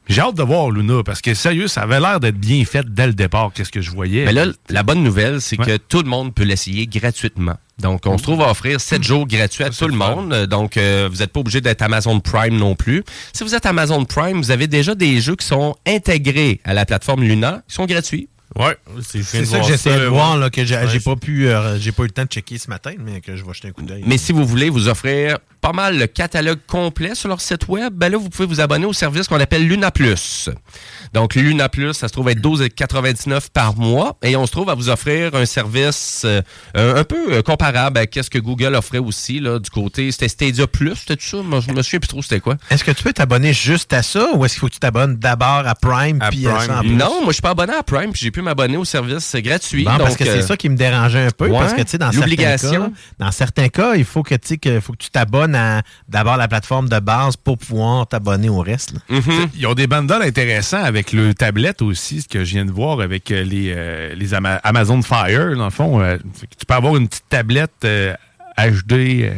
J'ai 0.10 0.22
hâte 0.22 0.36
de 0.36 0.44
voir 0.44 0.72
Luna 0.72 1.04
parce 1.04 1.20
que 1.22 1.34
sérieux, 1.34 1.68
ça 1.68 1.82
avait 1.82 2.00
l'air 2.00 2.22
d'être 2.22 2.38
bien 2.38 2.64
fait 2.64 2.86
dès 2.88 3.08
le 3.08 3.14
départ, 3.14 3.52
qu'est-ce 3.54 3.72
que 3.72 3.82
je 3.82 3.92
voyais. 3.92 4.24
Mais 4.24 4.32
là, 4.32 4.46
la 4.70 4.82
bonne 4.84 5.04
nouvelle, 5.04 5.42
c'est 5.42 5.58
que 5.58 5.76
tout 5.76 6.02
le 6.02 6.08
monde 6.10 6.34
peut 6.34 6.44
l'essayer 6.44 6.88
gratuitement. 6.88 7.58
Donc, 7.80 8.06
on 8.06 8.18
se 8.18 8.24
trouve 8.24 8.42
à 8.42 8.50
offrir 8.50 8.80
7 8.80 9.04
jours 9.04 9.28
gratuits 9.28 9.66
à 9.66 9.70
tout 9.70 9.88
le 9.88 9.94
monde. 9.94 10.46
Donc, 10.46 10.78
euh, 10.78 11.10
vous 11.12 11.18
n'êtes 11.18 11.32
pas 11.34 11.42
obligé 11.42 11.60
d'être 11.62 11.82
Amazon 11.82 12.20
Prime 12.22 12.56
non 12.56 12.74
plus. 12.76 13.04
Si 13.34 13.44
vous 13.44 13.54
êtes 13.54 13.66
Amazon 13.66 14.06
Prime, 14.06 14.38
vous 14.38 14.50
avez 14.52 14.68
déjà 14.68 14.96
des 14.96 15.20
jeux 15.20 15.36
qui 15.36 15.46
sont 15.46 15.76
intégrés 15.86 16.62
à 16.64 16.74
la 16.74 16.86
plateforme 16.86 17.24
Luna, 17.24 17.62
qui 17.68 17.76
sont 17.76 17.86
gratuits. 17.86 18.30
Ouais, 18.58 18.78
C'est 19.01 19.24
ça 19.24 19.60
que 19.60 19.66
j'essaie 19.66 19.99
de 19.99 20.05
voir, 20.05 20.38
là, 20.38 20.49
que 20.49 20.66
j'ai 20.66 20.99
pas 20.99 21.16
pu, 21.16 21.47
euh, 21.47 21.80
j'ai 21.80 21.91
pas 21.91 22.03
eu 22.03 22.08
le 22.08 22.12
temps 22.12 22.24
de 22.24 22.30
checker 22.30 22.58
ce 22.58 22.70
matin, 22.70 22.91
mais 22.99 23.22
que 23.22 23.36
je 23.36 23.43
vais 23.43 23.53
jeter 23.53 23.68
un 23.68 23.72
coup 23.72 23.84
d'œil. 23.84 24.03
Mais 24.05 24.18
si 24.18 24.32
vous 24.32 24.45
voulez 24.45 24.70
vous 24.70 24.88
offrir 24.88 25.38
pas 25.62 25.74
mal 25.74 25.97
le 25.97 26.08
catalogue 26.08 26.60
complet 26.68 27.16
sur 27.16 27.30
leur 27.30 27.41
site 27.41 27.68
web, 27.68 27.93
ben 27.93 28.10
là, 28.10 28.18
vous 28.18 28.30
pouvez 28.30 28.47
vous 28.47 28.62
abonner 28.62 28.86
au 28.86 28.93
service 28.93 29.28
qu'on 29.28 29.39
appelle 29.39 29.68
Luna 29.68 29.91
Plus. 29.91 30.49
Donc, 31.14 31.36
Luna 31.36 31.68
Plus, 31.70 31.93
ça 31.93 32.08
se 32.08 32.14
trouve 32.14 32.30
être 32.30 32.39
12,99 32.39 33.49
par 33.51 33.76
mois 33.76 34.18
et 34.24 34.36
on 34.36 34.45
se 34.45 34.51
trouve 34.51 34.70
à 34.70 34.76
vous 34.76 34.89
offrir 34.89 35.36
un 35.36 35.45
service 35.45 36.24
euh, 36.26 36.41
un 36.74 37.03
peu 37.03 37.34
euh, 37.34 37.41
comparable 37.41 37.97
à 37.97 38.03
ce 38.03 38.30
que 38.30 38.39
Google 38.39 38.76
offrait 38.76 38.97
aussi 38.99 39.39
là, 39.39 39.60
du 39.60 39.70
côté. 39.70 40.12
C'était 40.12 40.28
Stadia 40.30 40.68
Plus, 40.68 40.95
c'était 40.95 41.18
ça? 41.20 41.38
Moi, 41.38 41.60
je 41.60 41.72
me 41.72 41.82
souviens 41.82 41.99
plus 41.99 42.08
trop 42.08 42.22
c'était 42.22 42.39
quoi. 42.39 42.58
Est-ce 42.70 42.84
que 42.84 42.91
tu 42.91 43.03
peux 43.03 43.14
t'abonner 43.14 43.53
juste 43.53 43.93
à 43.93 44.03
ça 44.03 44.30
ou 44.36 44.45
est-ce 44.45 44.55
qu'il 44.55 44.62
faut 44.62 44.68
que 44.68 44.74
tu 44.74 44.80
t'abonnes 44.80 45.16
d'abord 45.16 45.64
à 45.68 45.76
Prime 45.76 46.20
puis 46.30 46.47
à 46.47 46.60
ça 46.60 46.78
en 46.78 46.82
plus? 46.82 46.91
Non, 46.91 47.22
moi, 47.22 47.28
je 47.28 47.34
suis 47.34 47.41
pas 47.41 47.51
abonné 47.51 47.74
à 47.74 47.84
Prime 47.84 48.12
puis 48.12 48.22
j'ai 48.22 48.32
pu 48.48 48.56
m'abonner 48.56 48.78
au 48.78 48.86
service 48.86 49.36
gratuit. 49.36 49.84
Bon, 49.84 49.91
parce 49.98 50.10
donc, 50.12 50.18
que 50.20 50.24
c'est 50.26 50.39
euh, 50.39 50.41
ça 50.41 50.58
qui 50.58 50.70
me 50.70 50.76
dérangeait 50.76 51.26
un 51.28 51.32
peu. 51.32 51.48
ouais, 51.48 51.58
parce 51.60 51.74
que, 51.74 51.82
tu 51.82 51.89
sais, 51.91 51.98
dans 51.98 52.12
certains 52.12 52.20
cas, 52.22 52.26
l'obligation. 52.30 52.93
dans 53.20 53.32
certains 53.32 53.70
cas, 53.70 53.95
il 53.95 54.06
faut 54.06 54.24
que, 54.24 54.36
tu 54.36 54.48
sais, 54.48 54.58
que- 54.58 54.80
faut 54.80 54.93
que 54.93 54.98
tu 54.98 55.10
t'abonnes 55.10 55.56
à 55.56 55.82
d'abord 56.08 56.38
la 56.38 56.48
plateforme 56.48 56.89
de 56.89 57.00
base 57.00 57.36
pour 57.36 57.58
pouvoir 57.58 58.08
t'abonner 58.08 58.50
au 58.50 58.60
reste. 58.60 58.93
Mm-hmm. 59.10 59.50
Ils 59.58 59.68
ont 59.68 59.74
des 59.74 59.88
bundles 59.88 60.22
intéressants 60.22 60.84
avec 60.84 61.12
le 61.14 61.34
tablette 61.34 61.82
aussi, 61.82 62.22
ce 62.22 62.28
que 62.28 62.43
je 62.45 62.52
viens 62.54 62.66
de 62.66 62.72
voir 62.72 63.02
avec 63.02 63.32
euh, 63.32 63.43
les, 63.43 63.74
euh, 63.76 64.14
les 64.16 64.34
Ama- 64.34 64.60
Amazon 64.64 65.02
Fire, 65.02 65.56
dans 65.56 65.66
le 65.66 65.72
fond. 65.72 66.00
euh, 66.02 66.18
tu 66.58 66.66
peux 66.66 66.74
avoir 66.74 66.95
une 66.95 67.08
petite 67.08 67.26
tablette 67.30 67.72
euh, 67.86 68.14
HD 68.58 68.91
euh, 69.24 69.32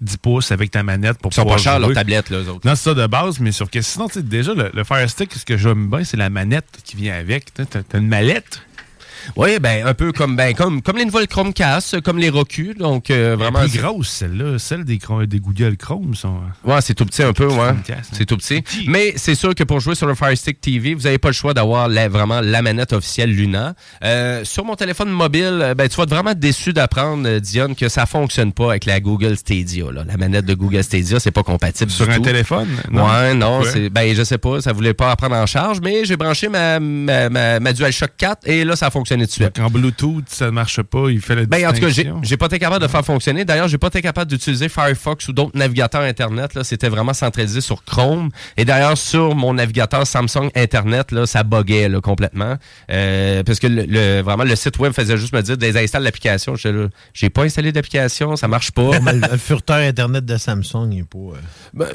10 0.00 0.16
pouces 0.18 0.52
avec 0.52 0.70
ta 0.70 0.82
manette 0.82 1.18
pour 1.18 1.32
Ils 1.32 1.36
sont 1.36 1.44
pas 1.44 1.58
chers, 1.58 1.78
leurs 1.78 1.92
tablettes, 1.92 2.30
là, 2.30 2.38
eux 2.38 2.48
autres. 2.48 2.66
Non, 2.66 2.74
c'est 2.74 2.84
ça 2.90 2.94
de 2.94 3.06
base, 3.06 3.40
mais 3.40 3.52
sauf 3.52 3.70
que 3.70 3.80
sinon, 3.82 4.08
tu 4.08 4.14
sais, 4.14 4.22
déjà, 4.22 4.54
le, 4.54 4.70
le 4.72 4.84
Fire 4.84 5.08
Stick, 5.08 5.32
ce 5.34 5.44
que 5.44 5.56
j'aime 5.56 5.88
bien, 5.88 6.04
c'est 6.04 6.16
la 6.16 6.30
manette 6.30 6.80
qui 6.84 6.96
vient 6.96 7.14
avec. 7.14 7.52
T'as 7.54 7.64
t'as 7.64 7.98
une 7.98 8.08
mallette. 8.08 8.62
Oui, 9.36 9.58
ben 9.60 9.86
un 9.86 9.94
peu 9.94 10.12
comme 10.12 10.36
ben 10.36 10.54
comme 10.54 10.82
comme 10.82 10.96
les 10.96 11.04
nouvelles 11.04 11.28
Chromecast, 11.28 12.00
comme 12.00 12.18
les 12.18 12.28
Roku, 12.30 12.74
donc 12.78 13.10
euh, 13.10 13.36
vraiment 13.38 13.60
plus 13.60 13.68
c'est- 13.70 13.78
grosse, 13.78 14.08
celle-là. 14.08 14.58
Celle 14.58 14.84
des, 14.84 14.98
Google 14.98 15.76
Chrome 15.76 16.14
sont. 16.14 16.40
Ouais, 16.64 16.80
c'est 16.80 16.94
tout 16.94 17.04
petit 17.06 17.22
un 17.22 17.32
peu, 17.32 17.46
ouais. 17.46 17.54
Chromecast, 17.56 18.10
C'est 18.12 18.26
tout 18.26 18.36
petit. 18.36 18.62
Mais 18.86 19.14
c'est 19.16 19.34
sûr 19.34 19.54
que 19.54 19.64
pour 19.64 19.80
jouer 19.80 19.94
sur 19.94 20.06
le 20.06 20.14
Fire 20.14 20.36
Stick 20.36 20.60
TV, 20.60 20.94
vous 20.94 21.02
n'avez 21.02 21.18
pas 21.18 21.28
le 21.28 21.34
choix 21.34 21.54
d'avoir 21.54 21.88
la- 21.88 22.08
vraiment 22.08 22.40
la 22.40 22.62
manette 22.62 22.92
officielle 22.92 23.30
Luna. 23.34 23.74
Euh, 24.04 24.44
sur 24.44 24.64
mon 24.64 24.74
téléphone 24.76 25.10
mobile, 25.10 25.60
euh, 25.62 25.74
ben, 25.74 25.88
tu 25.88 25.96
vas 25.96 26.02
être 26.04 26.10
vraiment 26.10 26.34
déçu 26.34 26.72
d'apprendre, 26.72 27.26
euh, 27.26 27.40
Dion, 27.40 27.74
que 27.74 27.88
ça 27.88 28.06
fonctionne 28.06 28.52
pas 28.52 28.70
avec 28.70 28.84
la 28.86 29.00
Google 29.00 29.36
Stadia. 29.36 29.90
Là. 29.92 30.04
La 30.06 30.16
manette 30.16 30.44
de 30.44 30.54
Google 30.54 30.82
Stadia, 30.84 31.20
c'est 31.20 31.30
pas 31.30 31.42
compatible 31.42 31.90
Sur 31.90 32.06
du 32.06 32.12
un 32.12 32.16
tout. 32.16 32.22
téléphone? 32.22 32.68
Ouais, 32.92 33.34
non, 33.34 33.60
Ouais. 33.60 33.66
c'est 33.72 33.90
ben 33.90 34.14
je 34.14 34.22
sais 34.22 34.38
pas, 34.38 34.60
ça 34.60 34.72
voulait 34.72 34.94
pas 34.94 35.14
prendre 35.16 35.36
en 35.36 35.46
charge, 35.46 35.78
mais 35.82 36.04
j'ai 36.04 36.16
branché 36.16 36.48
ma, 36.48 36.78
ma, 36.80 37.28
ma, 37.28 37.60
ma 37.60 37.72
DualShock 37.72 38.10
4 38.16 38.48
et 38.48 38.64
là 38.64 38.76
ça 38.76 38.86
a 38.86 38.90
fonctionné 38.90 39.19
de 39.26 39.30
suite. 39.30 39.58
En 39.58 39.68
Bluetooth, 39.70 40.24
ça 40.28 40.46
ne 40.46 40.50
marche 40.50 40.82
pas. 40.82 41.08
Il 41.10 41.20
fait 41.20 41.34
la 41.34 41.44
Ben, 41.46 41.66
en 41.68 41.72
tout 41.72 41.80
cas, 41.80 41.88
j'ai 42.22 42.36
pas 42.36 42.46
été 42.46 42.58
capable 42.58 42.82
de 42.82 42.88
faire 42.88 43.04
fonctionner. 43.04 43.44
D'ailleurs, 43.44 43.68
j'ai 43.68 43.78
pas 43.78 43.88
été 43.88 44.02
capable 44.02 44.30
d'utiliser 44.30 44.68
Firefox 44.68 45.28
ou 45.28 45.32
d'autres 45.32 45.56
navigateurs 45.56 46.02
Internet. 46.02 46.54
Là, 46.54 46.64
C'était 46.64 46.88
vraiment 46.88 47.14
centralisé 47.14 47.60
sur 47.60 47.84
Chrome. 47.84 48.30
Et 48.56 48.64
d'ailleurs, 48.64 48.96
sur 48.98 49.34
mon 49.34 49.54
navigateur 49.54 50.06
Samsung 50.06 50.50
Internet, 50.54 51.12
là, 51.12 51.26
ça 51.26 51.42
buguait 51.42 51.88
là, 51.88 52.00
complètement. 52.00 52.56
Euh, 52.90 53.42
parce 53.42 53.58
que 53.58 53.66
le, 53.66 53.84
le- 53.86 54.20
vraiment, 54.22 54.44
le 54.44 54.56
site 54.56 54.78
web 54.78 54.92
faisait 54.92 55.16
juste 55.16 55.32
me 55.32 55.42
dire 55.42 55.56
désinstalle 55.56 56.02
l'application. 56.02 56.54
J'ai 57.14 57.30
pas 57.30 57.42
installé 57.44 57.72
d'application, 57.72 58.36
ça 58.36 58.48
marche 58.48 58.70
pas. 58.72 58.98
Mais 59.00 59.12
le, 59.12 59.20
le 59.30 59.36
furteur 59.38 59.76
Internet 59.78 60.24
de 60.24 60.36
Samsung, 60.36 60.88
il 60.92 60.98
est 61.00 61.02
pas. 61.04 61.18
euh, 61.18 61.40
Ben, 61.74 61.88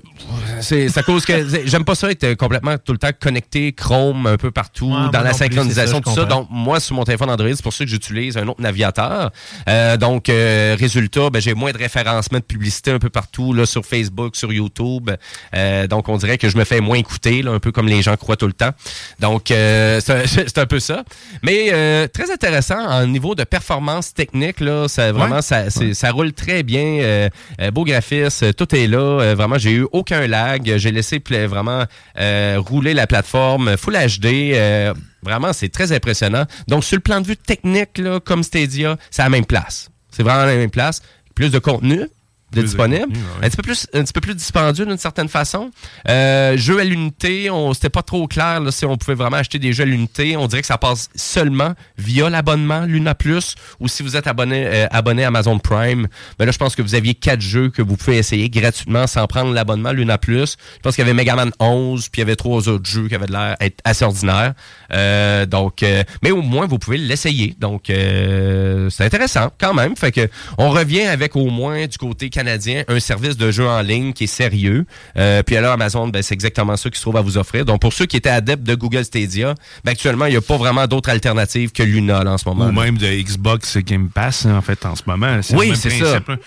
c'est 0.62 0.90
c'est 0.90 1.00
à 1.00 1.04
cause 1.04 1.26
que 1.26 1.34
j'aime 1.66 1.86
pas 1.86 1.96
ça 1.96 2.10
être 2.12 2.34
complètement 2.36 2.76
tout 2.78 2.92
le 2.92 2.98
temps 2.98 3.10
connecté 3.20 3.72
Chrome 3.74 4.28
un 4.28 4.38
peu 4.38 4.52
partout 4.52 4.86
Ouais, 4.88 5.10
dans 5.12 5.22
la 5.22 5.30
plus, 5.32 5.38
synchronisation 5.40 5.98
ça, 5.98 6.02
tout 6.02 6.14
ça. 6.16 6.26
Donc 6.26 6.48
moi 6.52 6.80
sur 6.80 6.96
mon 6.96 7.05
téléphone 7.06 7.30
Android, 7.30 7.50
c'est 7.54 7.64
pour 7.64 7.74
ça 7.74 7.84
que 7.86 7.90
j'utilise 7.90 8.38
un 8.38 8.48
autre 8.48 8.62
navigateur. 8.62 9.32
Euh, 9.70 9.98
donc 9.98 10.28
euh, 10.30 10.76
résultat, 10.80 11.30
ben, 11.30 11.42
j'ai 11.42 11.54
moins 11.54 11.72
de 11.72 11.78
référencement 11.78 12.40
de 12.40 12.44
publicité 12.44 12.92
un 12.92 13.00
peu 13.00 13.10
partout 13.10 13.54
là 13.54 13.66
sur 13.66 13.86
Facebook, 13.86 14.36
sur 14.36 14.52
YouTube. 14.52 15.12
Euh, 15.56 15.88
donc 15.88 16.10
on 16.10 16.18
dirait 16.18 16.38
que 16.38 16.50
je 16.50 16.58
me 16.58 16.64
fais 16.66 16.82
moins 16.82 16.98
écouter 16.98 17.42
là, 17.42 17.52
un 17.52 17.60
peu 17.60 17.72
comme 17.72 17.88
les 17.88 18.02
gens 18.02 18.16
croient 18.18 18.36
tout 18.38 18.48
le 18.48 18.54
temps. 18.54 18.72
Donc 19.20 19.52
euh, 19.52 20.00
c'est 20.02 20.58
un 20.58 20.66
peu 20.68 20.80
ça. 20.80 21.04
Mais 21.44 21.70
euh, 21.72 22.08
très 22.08 22.32
intéressant 22.32 22.80
en 22.80 23.06
niveau 23.08 23.36
de 23.36 23.44
performance 23.44 24.14
technique 24.14 24.60
là, 24.60 24.88
ça 24.88 25.12
vraiment 25.12 25.36
Ouais. 25.36 25.42
ça, 25.42 25.70
ça 25.70 26.12
roule 26.12 26.34
très 26.34 26.64
bien. 26.64 26.84
euh, 27.02 27.30
beau 27.72 27.84
graphisme, 27.84 28.54
tout 28.54 28.74
est 28.76 28.88
là. 28.88 28.98
Euh, 29.00 29.36
vraiment, 29.36 29.58
j'ai 29.58 29.72
eu 29.72 29.86
aucun 29.92 30.28
lag. 30.28 30.78
J'ai 30.78 30.92
laissé 30.92 31.22
vraiment 31.48 31.84
euh, 32.20 32.56
rouler 32.58 32.94
la 32.94 33.08
plateforme 33.08 33.76
Full 33.78 33.96
HD. 33.96 34.26
Vraiment, 35.26 35.52
c'est 35.52 35.70
très 35.70 35.92
impressionnant. 35.92 36.46
Donc, 36.68 36.84
sur 36.86 36.96
le 36.96 37.02
plan 37.02 37.20
de 37.20 37.28
vue 37.28 37.36
technique, 37.36 37.98
là, 37.98 38.20
comme 38.20 38.44
Stadia, 38.44 38.98
c'est 39.12 39.24
à 39.24 39.26
la 39.26 39.30
même 39.30 39.46
place. 39.46 39.90
C'est 40.12 40.24
vraiment 40.24 40.46
la 40.46 40.56
même 40.56 40.70
place. 40.70 41.02
Plus 41.34 41.52
de 41.52 41.60
contenu. 41.60 42.08
De 42.56 42.66
disponible. 42.66 43.06
ouais. 43.10 43.46
Un 43.46 43.50
petit 43.50 43.58
peu 43.58 43.64
plus, 43.64 43.88
un 43.94 44.04
petit 44.04 44.14
peu 44.14 44.22
plus 44.22 44.36
dispendieux 44.36 44.86
d'une 44.86 44.98
certaine 44.98 45.30
façon. 45.30 45.72
Euh, 46.08 46.58
jeux 46.58 46.80
à 46.80 46.84
l'unité, 46.84 47.50
on 47.50 47.74
c'était 47.74 47.90
pas 47.90 48.02
trop 48.02 48.28
clair 48.28 48.60
là, 48.60 48.72
si 48.72 48.86
on 48.86 48.98
pouvait 48.98 49.16
vraiment 49.16 49.38
acheter 49.38 49.60
des 49.60 49.74
jeux 49.74 49.84
à 49.84 49.86
l'unité. 49.86 50.38
On 50.38 50.48
dirait 50.48 50.62
que 50.62 50.68
ça 50.68 50.78
passe 50.78 51.10
seulement 51.16 51.74
via 51.98 52.30
l'abonnement 52.30 52.86
Luna 52.86 53.16
Plus 53.16 53.56
ou 53.80 53.88
si 53.88 54.02
vous 54.04 54.16
êtes 54.16 54.28
abonné 54.28 54.66
euh, 54.66 54.88
abonné 54.92 55.24
à 55.24 55.28
Amazon 55.28 55.60
Prime. 55.60 56.08
Ben 56.40 56.46
là, 56.46 56.52
je 56.52 56.58
pense 56.58 56.76
que 56.76 56.82
vous 56.82 56.96
aviez 56.96 57.14
quatre 57.14 57.42
jeux 57.42 57.70
que 57.70 57.82
vous 57.82 57.98
pouvez 57.98 58.18
essayer 58.18 58.50
gratuitement 58.50 59.08
sans 59.08 59.28
prendre 59.28 59.54
l'abonnement 59.54 59.92
Luna 59.92 60.18
Plus. 60.18 60.58
Je 60.78 60.82
pense 60.82 60.96
qu'il 60.96 61.04
y 61.04 61.08
avait 61.08 61.14
Mega 61.14 61.36
Man 61.36 61.52
11 61.60 62.10
puis 62.10 62.22
il 62.22 62.24
y 62.24 62.28
avait 62.28 62.36
trois 62.36 62.70
autres 62.70 62.90
jeux 62.90 63.08
qui 63.08 63.16
avaient 63.16 63.28
l'air 63.28 63.56
être 63.60 63.80
assez 63.84 64.06
ordinaires. 64.06 64.54
Euh, 64.94 65.46
donc, 65.46 65.84
euh, 65.84 66.04
mais 66.24 66.32
au 66.32 66.42
moins 66.42 66.68
vous 66.68 66.80
pouvez 66.80 66.98
l'essayer. 66.98 67.56
Donc, 67.60 67.84
c'est 67.88 69.04
intéressant 69.04 69.52
quand 69.60 69.74
même. 69.74 69.96
Fait 69.96 70.12
que 70.12 70.30
on 70.58 70.70
revient 70.70 71.02
avec 71.02 71.36
au 71.36 71.50
moins 71.50 71.86
du 71.86 71.98
côté 71.98 72.30
canadien 72.30 72.45
un 72.48 73.00
service 73.00 73.38
de 73.38 73.52
jeu 73.52 73.68
en 73.68 73.82
ligne 73.82 74.14
qui 74.14 74.26
est 74.26 74.28
sérieux. 74.28 74.86
Euh, 75.18 75.44
puis 75.44 75.56
alors 75.58 75.74
Amazon, 75.74 76.08
ben, 76.08 76.22
c'est 76.22 76.34
exactement 76.34 76.78
ça 76.78 76.90
qu'ils 76.90 76.98
se 76.98 77.02
trouve 77.02 77.18
à 77.18 77.22
vous 77.22 77.38
offrir. 77.38 77.66
Donc 77.66 77.82
pour 77.82 77.94
ceux 77.94 78.06
qui 78.06 78.18
étaient 78.18 78.30
adeptes 78.30 78.64
de 78.64 78.76
Google 78.76 79.06
Stadia, 79.06 79.56
ben, 79.84 79.92
actuellement 79.92 80.26
il 80.26 80.32
n'y 80.32 80.38
a 80.38 80.42
pas 80.42 80.58
vraiment 80.58 80.88
d'autres 80.88 81.10
alternatives 81.10 81.72
que 81.72 81.84
Luna 81.84 82.24
en 82.26 82.38
ce 82.38 82.48
moment. 82.48 82.68
Ou 82.68 82.72
même 82.72 82.98
de 82.98 83.08
Xbox 83.08 83.78
Game 83.78 84.10
Pass, 84.10 84.46
en 84.46 84.62
fait, 84.62 84.86
en 84.86 84.96
ce 84.96 85.04
moment. 85.06 85.40
Oui, 85.54 85.74
c'est 85.76 85.90
ça. 85.90 86.20
là. 86.20 86.38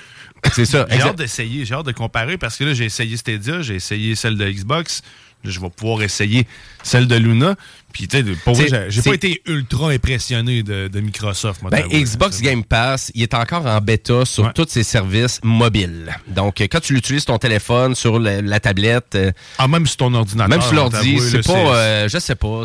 C'est 0.53 0.67
ça. 0.67 0.87
J'ai 0.91 1.01
hâte 1.01 1.17
d'essayer, 1.17 1.65
j'ai 1.65 1.75
hâte 1.75 1.87
de 1.87 1.93
comparer 1.93 2.39
parce 2.39 2.57
que 2.57 2.65
là, 2.65 2.75
j'ai 2.75 2.85
essayé 2.85 3.17
Stadia, 3.17 3.61
j'ai 3.63 3.75
essayé 3.75 4.15
celle 4.15 4.37
de 4.37 4.49
Xbox. 4.49 5.03
Je 5.45 5.61
vais 5.61 5.71
pouvoir 5.71 6.03
essayer 6.03 6.47
celle 6.83 7.07
de 7.07 7.15
Luna. 7.15 7.55
Puis, 7.93 8.07
tu 8.07 8.19
sais, 8.19 8.25
pour 8.45 8.55
j'ai- 8.55 9.03
pas 9.03 9.15
été 9.15 9.43
ultra 9.47 9.91
impressionné 9.91 10.63
de, 10.63 10.89
de 10.89 11.01
Microsoft. 11.01 11.63
moi, 11.63 11.71
Ben. 11.71 11.85
Xbox 11.89 12.41
Game 12.41 12.63
Pass, 12.63 13.11
il 13.15 13.23
est 13.23 13.35
encore 13.35 13.67
en 13.67 13.81
bêta 13.81 14.25
sur 14.25 14.53
tous 14.53 14.67
ses 14.69 14.83
services 14.85 15.41
mobiles. 15.43 16.15
Donc, 16.29 16.61
euh, 16.61 16.67
quand 16.71 16.81
tu 16.81 16.93
l'utilises 16.95 17.23
sur 17.25 17.33
ton 17.33 17.39
téléphone, 17.39 17.95
sur 17.95 18.19
la, 18.21 18.41
la 18.43 18.61
tablette... 18.61 19.15
euh, 19.15 19.33
Ah, 19.59 19.67
même 19.69 19.87
sur 19.87 19.97
ton 19.97 20.15
ordinateur. 20.15 20.49
Même 20.49 20.61
sur 20.63 20.75
l'ordi, 20.75 21.19
c'est 21.19 21.45
pas... 21.45 21.53
euh, 21.77 22.09
je 22.09 22.19
sais 22.19 22.35
pas. 22.35 22.63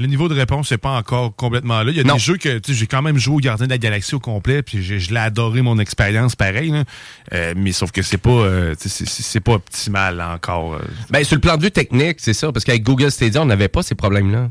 Le 0.00 0.06
niveau 0.06 0.28
de 0.28 0.34
réponse, 0.34 0.68
c'est 0.70 0.78
pas 0.78 0.90
encore 0.90 1.36
complètement 1.36 1.82
là. 1.82 1.90
Il 1.92 1.96
y 1.96 2.00
a 2.00 2.04
Non. 2.04 2.14
des 2.14 2.20
jeux 2.20 2.36
que 2.36 2.58
tu 2.58 2.72
sais, 2.72 2.78
j'ai 2.80 2.86
quand 2.88 3.02
même 3.02 3.16
joué 3.18 3.36
au 3.36 3.40
Gardien 3.40 3.66
de 3.66 3.70
la 3.70 3.78
Galaxie 3.78 4.14
au 4.16 4.20
complet, 4.20 4.62
puis 4.62 4.82
je 4.82 5.12
l'ai 5.12 5.20
adoré 5.20 5.62
mon 5.62 5.78
expérience 5.78 6.34
pareil. 6.34 6.70
là. 6.70 6.84
Euh, 7.32 7.54
mais 7.56 7.70
sauf 7.72 7.92
que 7.92 8.02
c'est 8.02 8.18
pas, 8.18 8.30
euh, 8.30 8.74
c'est- 8.78 9.40
pas 9.40 9.52
optimal 9.52 10.20
encore. 10.20 10.78
Ben, 11.10 11.22
sur 11.22 11.36
le 11.36 11.40
plan 11.40 11.56
de 11.56 11.62
vue 11.62 11.70
technique, 11.70 12.16
c'est 12.18 12.32
ça. 12.34 12.50
Parce 12.50 12.64
qu'avec 12.64 12.82
Google 12.82 13.10
Stadia, 13.12 13.40
on 13.42 13.46
n'avait 13.46 13.68
pas 13.68 13.82
ces 13.82 13.94
problèmes-là. 13.94 14.50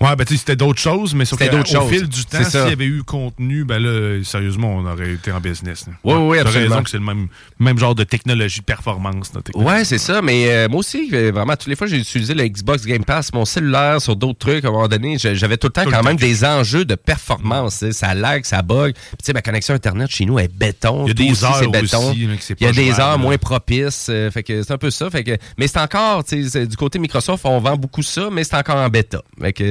Ouais, 0.00 0.16
ben 0.16 0.24
tu 0.24 0.34
sais, 0.34 0.38
c'était 0.40 0.56
d'autres 0.56 0.80
choses, 0.80 1.14
mais 1.14 1.24
C'était 1.24 1.48
que, 1.48 1.52
d'autres 1.56 1.76
au 1.76 1.80
choses. 1.82 1.90
fil 1.90 2.08
du 2.08 2.24
temps, 2.24 2.42
s'il 2.44 2.60
y 2.60 2.72
avait 2.72 2.84
eu 2.86 3.02
contenu, 3.02 3.64
ben 3.64 3.78
là, 3.78 4.22
sérieusement, 4.24 4.76
on 4.76 4.86
aurait 4.86 5.12
été 5.12 5.30
en 5.32 5.40
business. 5.40 5.86
Oui, 6.04 6.14
oui, 6.14 6.36
T'as 6.38 6.42
absolument. 6.46 6.70
raison 6.70 6.82
que 6.84 6.90
c'est 6.90 6.98
le 6.98 7.04
même, 7.04 7.28
même 7.58 7.78
genre 7.78 7.94
de 7.94 8.04
technologie, 8.04 8.60
de 8.60 8.64
performance. 8.64 9.30
technologie. 9.32 9.70
Ouais, 9.74 9.84
c'est 9.84 9.98
ça. 9.98 10.22
Mais 10.22 10.48
euh, 10.48 10.68
moi 10.68 10.80
aussi, 10.80 11.08
euh, 11.12 11.30
vraiment, 11.32 11.54
toutes 11.56 11.68
les 11.68 11.76
fois 11.76 11.86
j'ai 11.86 11.98
utilisé 11.98 12.34
le 12.34 12.46
Xbox 12.46 12.84
Game 12.86 13.04
Pass, 13.04 13.32
mon 13.32 13.44
cellulaire, 13.44 14.00
sur 14.00 14.16
d'autres 14.16 14.38
trucs, 14.38 14.64
à 14.64 14.68
un 14.68 14.72
moment 14.72 14.88
donné, 14.88 15.16
j'avais 15.18 15.56
tout 15.56 15.68
le 15.68 15.72
temps 15.72 15.82
Tout 15.84 15.90
le 15.90 15.94
quand 15.96 16.02
temps 16.02 16.08
même 16.08 16.16
des 16.16 16.44
enjeux 16.44 16.84
de 16.84 16.94
performance. 16.94 17.84
Ça 17.90 18.14
lag, 18.14 18.44
ça 18.44 18.62
bug. 18.62 18.94
Puis, 18.94 19.02
Tu 19.18 19.24
sais, 19.24 19.32
ma 19.32 19.42
connexion 19.42 19.74
Internet 19.74 20.10
chez 20.10 20.24
nous 20.24 20.38
est 20.38 20.52
béton. 20.52 21.04
Il 21.06 21.08
y 21.08 21.10
a 21.10 21.14
des 21.14 21.30
aussi, 21.32 21.44
heures 21.44 21.56
c'est 21.58 21.68
béton. 21.68 22.10
aussi, 22.10 22.26
là, 22.26 22.34
Il 22.60 22.66
y 22.66 22.68
a 22.68 22.72
des 22.72 22.84
jouable, 22.86 23.00
heures 23.02 23.10
là. 23.12 23.16
moins 23.18 23.38
propices. 23.38 24.06
euh, 24.10 24.30
fait 24.30 24.42
que 24.42 24.62
c'est 24.62 24.72
un 24.72 24.78
peu 24.78 24.90
ça. 24.90 25.10
Fait 25.10 25.24
que, 25.24 25.36
mais 25.58 25.66
c'est 25.66 25.78
encore, 25.80 26.24
tu 26.24 26.48
sais, 26.48 26.66
du 26.66 26.76
côté 26.76 26.98
Microsoft, 26.98 27.44
on 27.44 27.58
vend 27.60 27.76
beaucoup 27.76 28.02
ça, 28.02 28.28
mais 28.30 28.44
c'est 28.44 28.56
encore 28.56 28.76
en 28.76 28.88
bêta. 28.88 29.22
Fait 29.40 29.52
que 29.52 29.63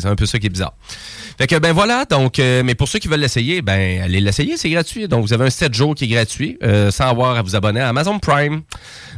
c'est 0.00 0.08
un 0.08 0.16
peu 0.16 0.26
ça 0.26 0.38
qui 0.38 0.46
est 0.46 0.50
bizarre. 0.50 0.74
Fait 1.38 1.46
que 1.46 1.56
ben 1.56 1.72
voilà, 1.72 2.04
donc 2.04 2.38
euh, 2.38 2.62
mais 2.64 2.74
pour 2.74 2.88
ceux 2.88 2.98
qui 2.98 3.08
veulent 3.08 3.20
l'essayer, 3.20 3.62
ben 3.62 4.02
allez 4.02 4.20
l'essayer, 4.20 4.56
c'est 4.56 4.68
gratuit. 4.70 5.08
Donc 5.08 5.24
vous 5.24 5.32
avez 5.32 5.46
un 5.46 5.50
7 5.50 5.72
jours 5.72 5.94
qui 5.94 6.04
est 6.04 6.08
gratuit 6.08 6.58
euh, 6.62 6.90
sans 6.90 7.08
avoir 7.08 7.36
à 7.36 7.42
vous 7.42 7.56
abonner 7.56 7.80
à 7.80 7.88
Amazon 7.88 8.18
Prime. 8.18 8.62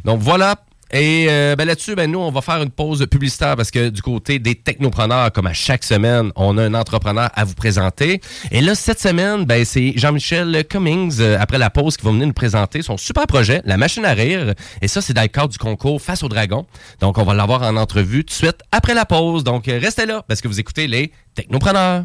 Donc 0.04 0.20
voilà, 0.20 0.56
Et 0.92 1.26
euh, 1.30 1.56
ben, 1.56 1.66
là-dessus, 1.66 1.94
ben, 1.94 2.10
nous, 2.10 2.18
on 2.18 2.30
va 2.30 2.42
faire 2.42 2.62
une 2.62 2.70
pause 2.70 3.06
publicitaire 3.06 3.56
parce 3.56 3.70
que 3.70 3.88
du 3.88 4.02
côté 4.02 4.38
des 4.38 4.54
technopreneurs, 4.54 5.32
comme 5.32 5.46
à 5.46 5.54
chaque 5.54 5.84
semaine, 5.84 6.30
on 6.36 6.58
a 6.58 6.64
un 6.64 6.74
entrepreneur 6.74 7.30
à 7.34 7.44
vous 7.44 7.54
présenter. 7.54 8.20
Et 8.50 8.60
là, 8.60 8.74
cette 8.74 9.00
semaine, 9.00 9.44
ben, 9.44 9.64
c'est 9.64 9.94
Jean-Michel 9.96 10.64
Cummings, 10.68 11.20
euh, 11.20 11.38
après 11.40 11.58
la 11.58 11.70
pause, 11.70 11.96
qui 11.96 12.04
va 12.04 12.12
venir 12.12 12.26
nous 12.26 12.32
présenter 12.34 12.82
son 12.82 12.96
super 12.98 13.26
projet, 13.26 13.62
La 13.64 13.78
Machine 13.78 14.04
à 14.04 14.12
rire. 14.12 14.54
Et 14.82 14.88
ça, 14.88 15.00
c'est 15.00 15.14
dans 15.14 15.22
le 15.22 15.28
cadre 15.28 15.48
du 15.48 15.58
concours 15.58 16.00
Face 16.00 16.22
au 16.22 16.28
Dragon. 16.28 16.66
Donc, 17.00 17.16
on 17.18 17.24
va 17.24 17.32
l'avoir 17.34 17.62
en 17.62 17.76
entrevue 17.76 18.24
tout 18.24 18.32
de 18.32 18.32
suite 18.32 18.58
après 18.70 18.94
la 18.94 19.06
pause. 19.06 19.44
Donc, 19.44 19.68
euh, 19.68 19.78
restez 19.80 20.04
là 20.04 20.22
parce 20.28 20.40
que 20.40 20.48
vous 20.48 20.60
écoutez 20.60 20.86
les 20.86 21.12
technopreneurs. 21.34 22.04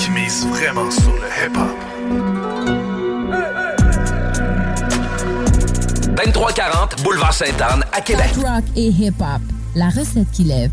Qui 0.00 0.10
mise 0.12 0.46
vraiment 0.46 0.90
sur 0.90 1.12
le 1.12 1.28
hip-hop. 1.44 1.76
2340 6.16 7.02
Boulevard 7.02 7.34
Sainte-Anne 7.34 7.84
à 7.92 8.00
Québec. 8.00 8.30
Rock 8.36 8.64
et 8.76 8.88
hip-hop, 8.88 9.42
la 9.74 9.88
recette 9.90 10.30
qui 10.32 10.44
lève. 10.44 10.70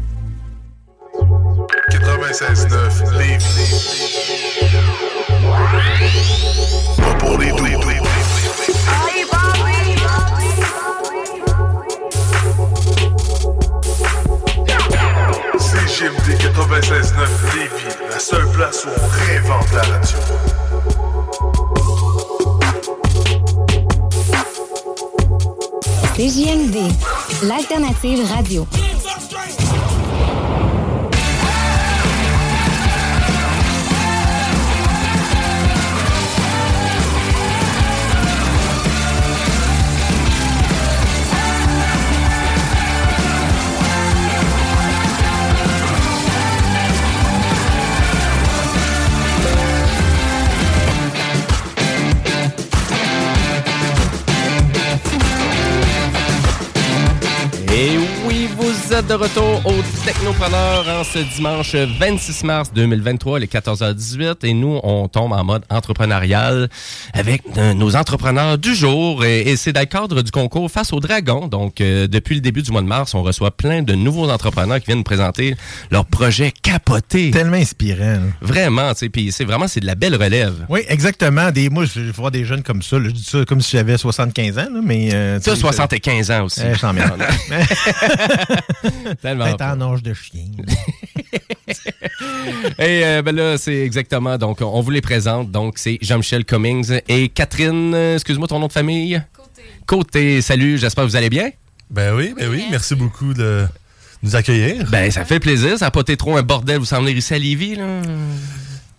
Radio. 28.48 28.77
De 59.06 59.14
retour 59.14 59.62
au 59.66 59.82
Technopreneur 60.08 60.88
en 60.88 61.04
ce 61.04 61.20
dimanche 61.20 61.76
26 61.76 62.46
mars 62.46 62.72
2023, 62.74 63.40
les 63.40 63.48
14h18. 63.48 64.38
Et 64.44 64.54
nous, 64.54 64.80
on 64.82 65.10
tombe 65.10 65.34
en 65.34 65.44
mode 65.44 65.66
entrepreneurial 65.70 66.70
avec 67.12 67.42
nos 67.76 67.94
entrepreneurs 67.98 68.58
du 68.58 68.74
jour. 68.74 69.26
Et, 69.26 69.58
c'est 69.58 69.74
dans 69.74 69.82
le 69.82 69.86
cadre 69.86 70.22
du 70.22 70.32
concours 70.32 70.72
Face 70.72 70.94
au 70.94 71.02
Dragon. 71.02 71.50
Donc, 71.50 71.82
euh, 71.82 72.08
depuis 72.08 72.36
le 72.36 72.42
début 72.42 72.62
du 72.62 72.72
mois 72.72 72.82
de 72.82 72.88
mars, 72.88 73.16
on 73.16 73.22
reçoit 73.22 73.52
plein 73.52 73.82
de 73.82 73.96
nouveaux 73.96 74.30
entrepreneurs 74.30 74.80
qui 74.80 74.86
viennent 74.86 75.04
présenter 75.04 75.58
leurs 75.92 76.06
projets 76.06 76.52
capotés. 76.52 77.32
Tellement 77.32 77.58
inspirant. 77.58 78.00
là. 78.00 78.20
Vraiment, 78.40 78.94
tu 78.94 79.00
sais. 79.00 79.10
Puis 79.10 79.34
c'est 79.34 79.44
vraiment, 79.44 79.68
c'est 79.68 79.82
de 79.82 79.88
la 79.88 79.96
belle 79.96 80.16
relève. 80.16 80.66
Oui, 80.70 80.86
exactement. 80.88 81.52
Des, 81.52 81.70
moi, 81.70 81.84
je 81.84 82.00
vois 82.14 82.32
des 82.32 82.46
jeunes 82.46 82.64
comme 82.64 82.82
ça. 82.82 82.98
là. 82.98 83.10
Je 83.10 83.14
dis 83.14 83.26
ça 83.26 83.44
comme 83.44 83.60
si 83.60 83.76
j'avais 83.76 83.98
75 83.98 84.58
ans, 84.58 84.68
là, 84.74 84.80
mais... 84.82 85.10
Euh, 85.14 85.42
Ça, 85.42 85.52
tu 85.52 85.58
sais, 85.58 85.62
75 85.64 86.32
ans 86.32 86.44
aussi. 86.46 86.62
Eh, 86.64 86.76
je 86.76 86.80
t'emmerde. 86.80 87.22
Tellement 89.22 89.48
mange 89.98 90.04
de 90.04 90.14
chien. 90.14 90.46
Et 92.80 93.04
euh, 93.04 93.22
ben 93.22 93.36
là, 93.36 93.58
c'est 93.58 93.78
exactement. 93.78 94.38
Donc, 94.38 94.62
on 94.62 94.82
vous 94.82 94.92
les 94.92 95.02
présente. 95.02 95.52
Donc, 95.52 95.78
c'est 95.78 95.98
Jean-Michel 96.02 96.46
Cummings 96.46 97.00
et 97.08 97.30
Catherine, 97.30 97.94
euh, 97.94 98.16
excuse-moi 98.16 98.48
ton 98.48 98.60
nom 98.60 98.68
de 98.68 98.72
famille? 98.72 99.22
Côté. 99.34 99.62
Côté, 99.86 100.42
salut, 100.42 100.78
j'espère 100.78 101.04
que 101.06 101.10
vous 101.10 101.16
allez 101.16 101.30
bien. 101.30 101.52
Ben 101.90 102.14
oui, 102.16 102.34
ben 102.38 102.50
oui, 102.50 102.66
merci 102.70 102.96
beaucoup 102.96 103.34
de 103.34 103.66
nous 104.24 104.36
accueillir. 104.36 104.86
Ben, 104.90 105.10
ça 105.12 105.26
fait 105.26 105.40
plaisir. 105.40 105.78
Ça 105.78 105.86
n'a 105.86 105.92
pas 105.92 106.02
été 106.02 106.18
trop 106.18 106.36
un 106.36 106.44
bordel 106.44 106.80
vous 106.80 106.86
s'en 106.86 107.02
venir 107.02 107.16
ici 107.16 107.34
à 107.34 107.40
Lévis, 107.40 107.76
là. 107.76 108.02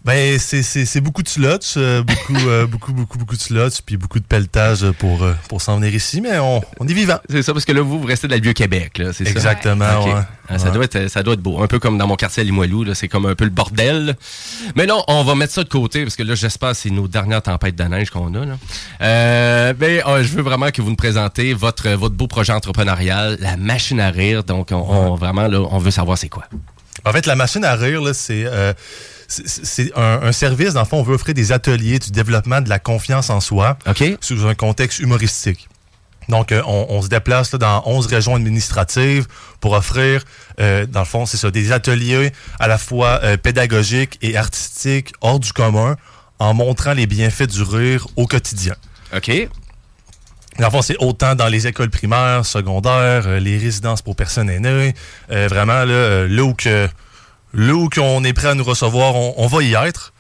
Ben, 0.09 0.39
c'est- 0.39 1.01
beaucoup 1.03 1.23
de 1.23 1.29
slots, 1.29 1.59
euh, 1.77 2.03
beaucoup, 2.03 2.49
euh, 2.49 2.67
beaucoup, 2.71 2.95
beaucoup, 2.95 3.19
beaucoup 3.19 3.37
de 3.37 3.41
slots, 3.43 3.69
puis 3.85 3.99
beaucoup 3.99 4.19
de 4.19 4.25
pelletage 4.25 4.91
pour, 4.93 5.23
euh, 5.23 5.35
pour 5.51 5.61
s'en 5.61 5.77
venir 5.79 5.95
ici, 5.95 6.23
mais 6.23 6.39
on, 6.39 6.63
on 6.81 6.89
est 6.89 6.95
vivant. 6.95 7.19
C'est 7.29 7.43
ça, 7.43 7.53
parce 7.53 7.67
que 7.67 7.73
là, 7.73 7.83
vous, 7.83 8.01
vous 8.01 8.07
restez 8.07 8.27
dans 8.27 8.35
le 8.37 8.41
Vieux-Québec, 8.41 8.97
là, 8.97 9.13
c'est 9.13 9.25
ça? 9.25 9.31
Exactement, 9.31 10.05
ouais. 10.07 10.23
Ah, 10.49 10.59
ça, 10.59 10.71
doit 10.71 10.85
être, 10.85 11.09
ça 11.09 11.23
doit 11.23 11.35
être 11.35 11.43
beau. 11.43 11.63
Un 11.63 11.67
peu 11.67 11.79
comme 11.79 11.99
dans 11.99 12.07
mon 12.07 12.17
quartier 12.17 12.41
à 12.41 12.45
Limoilou, 12.45 12.87
c'est 12.95 13.07
comme 13.09 13.27
un 13.27 13.35
peu 13.35 13.45
le 13.45 13.51
bordel. 13.51 14.17
Mais 14.77 14.87
non, 14.87 15.05
on 15.09 15.23
va 15.25 15.35
mettre 15.35 15.53
ça 15.53 15.63
de 15.63 15.69
côté, 15.69 16.05
parce 16.05 16.17
que 16.17 16.23
là, 16.23 16.35
j'espère 16.35 16.71
que 16.71 16.77
c'est 16.79 16.89
nos 16.89 17.07
dernières 17.07 17.43
tempêtes 17.43 17.77
de 17.77 17.85
neige 17.85 18.09
qu'on 18.09 18.33
a. 18.35 18.47
Là. 18.47 18.57
Euh, 19.03 19.75
mais 19.79 20.03
euh, 20.07 20.23
je 20.23 20.29
veux 20.35 20.43
vraiment 20.43 20.71
que 20.71 20.81
vous 20.81 20.89
nous 20.89 20.97
présentez 20.97 21.53
votre, 21.53 21.87
votre 21.91 22.15
beau 22.15 22.29
projet 22.29 22.55
entrepreneurial, 22.55 23.37
la 23.41 23.59
machine 23.59 24.01
à 24.01 24.09
rire. 24.09 24.43
Donc, 24.43 24.69
on, 24.71 24.77
on- 24.77 25.15
vraiment, 25.17 25.49
là, 25.49 25.61
on 25.71 25.77
veut 25.79 25.91
savoir 25.91 26.17
c'est 26.17 26.31
quoi. 26.31 26.45
En 27.05 27.13
fait, 27.13 27.27
la 27.27 27.37
machine 27.37 27.63
à 27.65 27.75
rire, 27.75 28.01
là, 28.01 28.15
c'est 28.15 28.45
euh, 28.47 28.73
c'est- 29.29 29.93
un, 29.97 30.21
un 30.23 30.33
service. 30.33 30.73
Dans 30.75 30.81
le 30.81 30.87
fond, 30.87 30.99
on 30.99 31.03
veut 31.03 31.15
offrir 31.15 31.35
des 31.35 31.53
ateliers 31.53 31.99
du 31.99 32.11
développement 32.11 32.61
de 32.61 32.69
la 32.69 32.79
confiance 32.79 33.31
en 33.31 33.41
soi 33.41 33.79
sous 34.21 34.47
un 34.47 34.55
contexte 34.55 34.99
humoristique. 35.01 35.69
Donc, 36.29 36.53
euh, 36.53 36.61
on, 36.67 36.87
on 36.91 37.01
se 37.03 37.09
déplace 37.09 37.53
là, 37.53 37.59
dans 37.59 37.83
11 37.87 38.07
régions 38.07 38.35
administratives 38.35 39.27
pour 39.61 39.73
offrir, 39.73 40.25
euh, 40.61 40.85
dans 40.85 41.01
le 41.01 41.07
fond, 41.07 41.25
c'est 41.25 41.39
ça, 41.39 41.51
des 41.51 41.73
ateliers 41.73 42.33
à 42.61 42.69
la 42.69 42.77
fois 42.77 43.21
euh, 43.23 43.37
pédagogiques 43.39 44.19
et 44.21 44.37
artistiques 44.37 45.13
hors 45.23 45.41
du 45.41 45.53
commun 45.55 45.97
en 46.39 46.53
montrant 46.53 46.93
les 46.93 47.07
bienfaits 47.07 47.47
du 47.47 47.63
rire 47.63 48.07
au 48.17 48.27
quotidien. 48.27 48.75
OK. 49.17 49.31
Dans 50.59 50.67
le 50.67 50.71
fond, 50.71 50.83
c'est 50.83 50.99
autant 50.99 51.35
dans 51.35 51.47
les 51.49 51.67
écoles 51.67 51.89
primaires, 51.91 52.45
secondaires, 52.45 53.41
les 53.41 53.57
résidences 53.59 54.03
pour 54.03 54.15
personnes 54.17 54.51
aînées. 54.51 54.93
Vraiment, 55.31 55.85
là, 55.85 56.27
là 56.27 56.43
où 56.45 56.53
que 56.53 56.89
là 57.55 57.75
où 57.75 57.89
qu'on 57.89 58.23
est 58.25 58.33
prêt 58.33 58.49
à 58.49 58.55
nous 58.55 58.65
recevoir, 58.65 59.15
on, 59.15 59.35
on 59.37 59.47
va 59.47 59.63
y 59.63 59.75
être. 59.75 60.13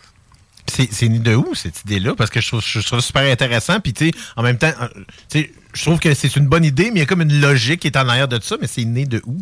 C'est 0.67 1.09
né 1.09 1.19
de 1.19 1.35
où, 1.35 1.55
cette 1.55 1.81
idée-là? 1.87 2.15
Parce 2.15 2.29
que 2.29 2.41
je 2.43 2.49
trouve, 2.49 2.63
je 2.63 2.81
trouve 2.81 3.01
ça 3.01 3.07
super 3.07 3.23
intéressant. 3.23 3.81
Puis, 3.81 3.95
tu 3.95 4.09
sais, 4.09 4.13
en 4.37 4.43
même 4.43 4.59
temps, 4.59 4.73
euh, 4.83 4.89
tu 5.31 5.41
sais, 5.41 5.53
je 5.73 5.83
trouve 5.83 5.99
que 5.99 6.13
c'est 6.13 6.37
une 6.37 6.47
bonne 6.47 6.65
idée, 6.65 6.91
mais 6.91 6.97
il 6.97 6.99
y 6.99 7.03
a 7.03 7.07
comme 7.07 7.23
une 7.23 7.41
logique 7.41 7.81
qui 7.81 7.87
est 7.87 7.97
en 7.97 8.07
arrière 8.07 8.29
de 8.29 8.39
ça. 8.43 8.57
Mais 8.61 8.67
c'est 8.67 8.85
né 8.85 9.07
de 9.07 9.23
où? 9.25 9.39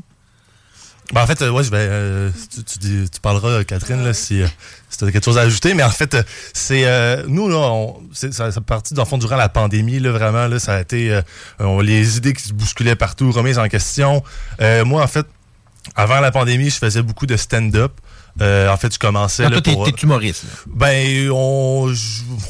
Ben, 1.12 1.22
en 1.22 1.26
fait, 1.26 1.42
euh, 1.42 1.50
ouais, 1.50 1.64
je 1.64 1.70
vais, 1.70 1.78
euh, 1.80 2.30
tu, 2.52 2.62
tu 2.62 2.78
dis- 2.78 3.10
tu 3.10 3.20
parleras, 3.20 3.48
euh, 3.48 3.64
Catherine, 3.64 4.04
là, 4.04 4.12
si, 4.14 4.40
euh, 4.42 4.46
si 4.88 4.98
tu 4.98 5.04
as 5.04 5.10
quelque 5.10 5.24
chose 5.24 5.36
à 5.38 5.42
ajouter. 5.42 5.74
Mais 5.74 5.82
en 5.82 5.90
fait, 5.90 6.16
c'est 6.52 6.84
nous, 7.26 7.48
là, 7.48 7.56
on, 7.56 8.00
ça, 8.12 8.52
ça 8.52 8.60
partit, 8.60 8.94
dans 8.94 9.02
le 9.02 9.08
fond, 9.08 9.18
durant 9.18 9.36
la 9.36 9.48
pandémie, 9.48 9.98
là, 9.98 10.12
vraiment, 10.12 10.46
là, 10.46 10.60
ça 10.60 10.74
a 10.76 10.80
été 10.80 11.20
on- 11.58 11.80
les 11.80 12.18
idées 12.18 12.34
qui 12.34 12.42
se 12.44 12.52
bousculaient 12.52 12.96
partout, 12.96 13.32
remises 13.32 13.58
en 13.58 13.66
question. 13.68 14.22
Moi, 14.60 15.02
en 15.02 15.06
fait, 15.08 15.26
avant 15.94 16.20
la 16.20 16.30
pandémie, 16.30 16.70
je 16.70 16.76
faisais 16.78 17.02
beaucoup 17.02 17.26
de 17.26 17.36
stand-up. 17.36 17.92
Euh, 18.42 18.68
en 18.68 18.76
fait, 18.76 18.92
je 18.92 18.98
commençais. 18.98 19.44
Ah, 19.44 19.48
là, 19.48 19.60
toi, 19.62 19.86
t'es- 19.86 20.02
humoriste, 20.02 20.44
là. 20.44 20.50
Ben, 20.66 21.30
on, 21.30 21.90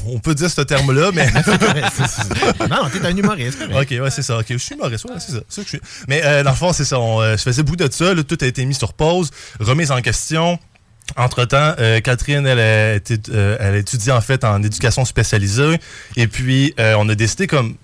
on 0.07 0.19
peut 0.19 0.35
dire 0.35 0.49
ce 0.49 0.59
terme-là, 0.61 1.11
mais. 1.13 1.31
non, 1.31 2.89
t'es 2.91 3.05
un 3.05 3.15
humoriste. 3.15 3.59
correct. 3.59 3.91
Ok, 3.93 4.03
ouais, 4.03 4.11
c'est 4.11 4.21
ça. 4.21 4.37
Ok, 4.39 4.45
je 4.49 4.57
suis 4.57 4.75
humoriste, 4.75 5.05
ouais, 5.05 5.15
c'est 5.19 5.31
ça. 5.31 5.39
que 5.39 5.61
je 5.63 5.67
suis. 5.67 5.81
Mais 6.09 6.21
euh, 6.25 6.43
dans 6.43 6.49
le 6.49 6.55
fond, 6.57 6.73
c'est 6.73 6.83
ça. 6.83 6.99
on, 6.99 7.21
euh, 7.21 7.37
je 7.37 7.41
faisais 7.43 7.63
beaucoup 7.63 7.77
de 7.77 7.87
ça. 7.89 8.13
là, 8.13 8.23
tout 8.23 8.37
a 8.41 8.45
été 8.45 8.65
mis 8.65 8.73
sur 8.73 8.91
pause, 8.93 9.31
remise 9.61 9.91
en 9.91 10.01
question. 10.01 10.59
Entre-temps, 11.15 11.73
euh, 11.79 12.01
Catherine, 12.01 12.45
elle 12.45 12.59
a, 12.59 12.95
été, 12.95 13.17
euh, 13.29 13.55
elle 13.61 14.11
en 14.11 14.21
fait 14.21 14.43
en 14.43 14.61
éducation 14.61 15.05
spécialisée. 15.05 15.79
Et 16.17 16.27
puis, 16.27 16.73
euh, 16.79 16.95
on 16.99 17.07
a 17.07 17.15
décidé 17.15 17.47
comme, 17.47 17.75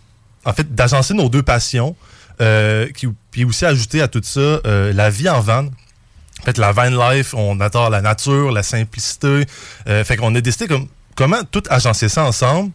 en 0.44 0.52
fait, 0.52 0.76
d'agencer 0.76 1.14
nos 1.14 1.30
deux 1.30 1.42
passions. 1.44 1.96
Euh, 2.44 2.90
qui, 2.90 3.08
puis 3.32 3.46
aussi 3.46 3.66
ajouter 3.66 4.02
à 4.02 4.08
tout 4.10 4.22
ça 4.24 4.40
euh, 4.40 4.92
la 4.94 5.10
vie 5.10 5.30
en 5.30 5.40
van. 5.40 5.66
En 5.66 6.44
fait, 6.44 6.58
la 6.58 6.74
van 6.74 6.90
life, 6.90 7.34
on 7.34 7.60
adore 7.62 7.90
la 7.90 8.02
nature, 8.02 8.52
la 8.52 8.64
simplicité. 8.64 9.46
Euh, 9.88 10.04
fait 10.04 10.18
qu'on 10.18 10.36
a 10.36 10.42
décidé 10.42 10.68
comme, 10.68 10.88
comment 11.16 11.42
tout 11.50 11.64
agencer 11.70 12.10
ça 12.10 12.26
ensemble, 12.26 12.72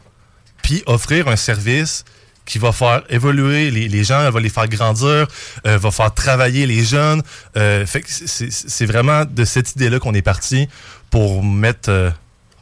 puis 0.62 0.82
offrir 0.86 1.28
un 1.28 1.36
service 1.36 2.04
qui 2.46 2.58
va 2.58 2.72
faire 2.72 3.02
évoluer 3.10 3.70
les, 3.70 4.04
gens, 4.04 4.30
va 4.30 4.40
les 4.40 4.48
faire 4.48 4.68
grandir, 4.68 5.26
va 5.66 5.90
faire 5.90 6.14
travailler 6.14 6.64
les 6.66 6.82
jeunes. 6.82 7.20
Fait 7.54 8.00
que 8.00 8.06
c'est- 8.08 8.86
vraiment 8.86 9.26
de 9.26 9.44
cette 9.44 9.72
idée-là 9.72 9.98
qu'on 9.98 10.14
est 10.14 10.22
parti 10.22 10.66
pour 11.10 11.44
mettre, 11.44 12.14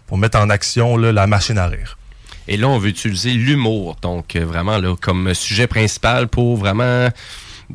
pour 0.08 0.18
mettre 0.18 0.38
en 0.40 0.50
action 0.50 0.96
la 0.96 1.26
machine 1.28 1.56
à 1.56 1.68
rire. 1.68 1.96
Et 2.48 2.56
là, 2.56 2.68
on 2.68 2.78
veut 2.78 2.88
utiliser 2.88 3.32
l'humour, 3.32 3.96
donc 4.02 4.36
euh, 4.36 4.44
vraiment 4.44 4.78
là, 4.78 4.94
comme 5.00 5.32
sujet 5.34 5.66
principal 5.66 6.28
pour 6.28 6.56
vraiment 6.56 7.08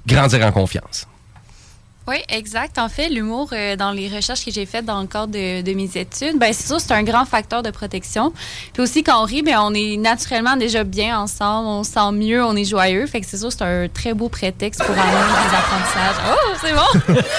grandir 0.08 0.46
en 0.46 0.52
confiance. 0.52 1.08
Oui, 2.08 2.16
exact. 2.30 2.80
En 2.80 2.90
fait, 2.90 3.10
l'humour, 3.10 3.50
euh, 3.54 3.76
dans 3.76 3.92
les 3.92 4.10
recherches 4.10 4.44
que 4.44 4.50
j'ai 4.52 4.66
faites 4.66 4.86
dans 4.86 5.02
le 5.02 5.08
cadre 5.08 5.32
de, 5.32 5.62
de 5.62 5.74
mes 5.74 5.90
études, 5.96 6.40
ben 6.40 6.52
c'est 6.52 6.66
sûr, 6.66 6.82
c'est 6.82 6.94
un 6.94 7.04
grand 7.04 7.26
facteur 7.26 7.62
de 7.62 7.70
protection. 7.70 8.34
Puis 8.74 8.82
aussi, 8.82 9.04
quand 9.04 9.22
on 9.22 9.26
rit, 9.26 9.44
ben, 9.44 9.60
on 9.62 9.72
est 9.74 9.98
naturellement 9.98 10.58
déjà 10.58 10.84
bien 10.84 11.20
ensemble, 11.20 11.68
on 11.68 11.84
se 11.84 11.92
sent 11.92 12.12
mieux, 12.14 12.44
on 12.44 12.56
est 12.56 12.66
joyeux. 12.66 13.06
Fait 13.06 13.22
que 13.22 13.28
c'est 13.28 13.38
sûr, 13.38 13.52
c'est 13.52 13.62
un 13.62 13.88
très 13.88 14.16
beau 14.16 14.30
prétexte 14.30 14.84
pour 14.84 14.98
amener 14.98 15.14
des 15.14 15.56
apprentissages. 15.56 16.16
Oh, 16.28 16.56
c'est 16.62 16.74
bon! 16.74 16.90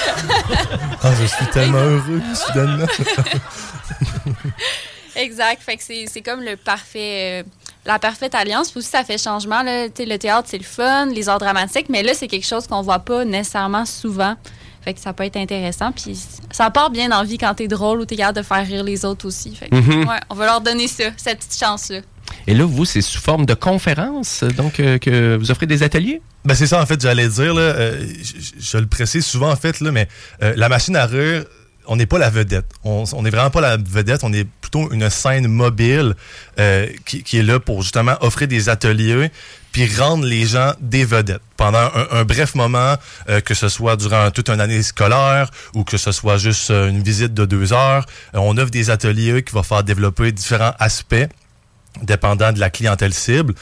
Ah, 1.05 1.11
je 1.19 1.25
suis 1.25 1.45
tellement 1.47 1.79
heureux, 1.79 2.21
soudainement. 2.33 2.85
Exact. 5.15 5.61
Fait 5.61 5.77
que 5.77 5.83
c'est 5.83 6.05
c'est 6.07 6.21
comme 6.21 6.41
le 6.41 6.55
parfait, 6.57 7.41
euh, 7.41 7.49
la 7.85 7.99
parfaite 7.99 8.35
alliance. 8.35 8.71
Puis 8.71 8.79
aussi, 8.79 8.89
ça 8.89 9.03
fait 9.03 9.17
changement. 9.17 9.61
Là. 9.63 9.85
Le 9.87 10.17
théâtre, 10.17 10.47
c'est 10.49 10.57
le 10.57 10.63
fun, 10.63 11.05
les 11.07 11.29
arts 11.29 11.39
dramatiques, 11.39 11.87
mais 11.89 12.03
là, 12.03 12.13
c'est 12.13 12.27
quelque 12.27 12.45
chose 12.47 12.67
qu'on 12.67 12.81
voit 12.81 12.99
pas 12.99 13.25
nécessairement 13.25 13.85
souvent. 13.85 14.35
Fait 14.83 14.93
que 14.93 14.99
ça 14.99 15.13
peut 15.13 15.23
être 15.23 15.37
intéressant. 15.37 15.91
Puis 15.93 16.17
ça 16.51 16.69
part 16.69 16.89
bien 16.89 17.07
dans 17.09 17.19
la 17.19 17.23
vie 17.23 17.37
quand 17.37 17.53
t'es 17.53 17.67
drôle 17.69 18.01
ou 18.01 18.05
t'es 18.05 18.17
capable 18.17 18.37
de 18.39 18.43
faire 18.43 18.65
rire 18.65 18.83
les 18.83 19.05
autres 19.05 19.25
aussi. 19.27 19.55
Fait 19.55 19.69
que, 19.69 19.75
Mhm. 19.75 20.07
ouais, 20.09 20.19
on 20.29 20.35
va 20.35 20.45
leur 20.45 20.61
donner 20.61 20.87
ça, 20.89 21.05
cette 21.15 21.37
petite 21.39 21.57
chance-là. 21.57 21.99
Et 22.47 22.53
là, 22.53 22.65
vous, 22.65 22.83
c'est 22.83 23.01
sous 23.01 23.21
forme 23.21 23.45
de 23.45 23.53
conférence, 23.53 24.43
donc 24.43 24.79
euh, 24.79 24.97
que 24.97 25.37
vous 25.37 25.51
offrez 25.51 25.67
des 25.67 25.83
ateliers? 25.83 26.21
Ben 26.45 26.55
c'est 26.55 26.67
ça 26.67 26.81
en 26.81 26.85
fait, 26.85 26.99
j'allais 26.99 27.27
dire 27.29 27.53
là, 27.53 27.61
euh, 27.61 28.05
je, 28.21 28.33
je- 28.41 28.51
je 28.59 28.77
le 28.77 28.85
précise 28.87 29.25
souvent 29.25 29.49
en 29.51 29.55
fait 29.55 29.79
là, 29.79 29.91
mais 29.91 30.09
euh, 30.41 30.53
la 30.57 30.67
machine 30.67 30.95
à 30.97 31.05
rire, 31.05 31.45
on 31.87 31.95
n'est 31.95 32.05
pas 32.05 32.17
la 32.17 32.29
vedette. 32.29 32.65
On 32.83 33.05
n'est 33.21 33.29
vraiment 33.29 33.49
pas 33.49 33.61
la 33.61 33.77
vedette, 33.77 34.23
on 34.23 34.33
est 34.33 34.47
plutôt 34.61 34.91
une 34.91 35.09
scène 35.09 35.47
mobile 35.47 36.15
euh, 36.59 36.87
qui, 37.05 37.37
est 37.37 37.43
là 37.43 37.59
pour 37.59 37.81
justement 37.81 38.15
offrir 38.21 38.47
des 38.47 38.69
ateliers 38.69 39.31
puis 39.71 39.87
rendre 39.95 40.25
les 40.25 40.45
gens 40.45 40.73
des 40.81 41.03
vedettes 41.03 41.41
pendant 41.57 41.89
un, 42.11 42.23
bref 42.25 42.53
moment, 42.53 42.95
euh, 43.29 43.41
que 43.41 43.55
ce 43.55 43.69
soit 43.69 43.95
durant 43.95 44.29
toute 44.29 44.49
une 44.49 44.61
année 44.61 44.83
scolaire 44.83 45.49
ou 45.73 45.83
que 45.83 45.97
ce 45.97 46.11
soit 46.11 46.37
juste 46.37 46.69
euh, 46.69 46.89
une 46.89 47.01
visite 47.01 47.33
de 47.33 47.45
deux 47.45 47.73
heures. 47.73 48.05
On 48.33 48.57
offre 48.57 48.69
des 48.69 48.91
ateliers 48.91 49.43
qui 49.43 49.53
vont 49.53 49.63
faire 49.63 49.83
développer 49.83 50.31
différents 50.31 50.73
aspects 50.79 51.27
dépendant 52.01 52.51
de 52.51 52.59
la 52.59 52.69
clientèle 52.69 53.13
cible. 53.13 53.53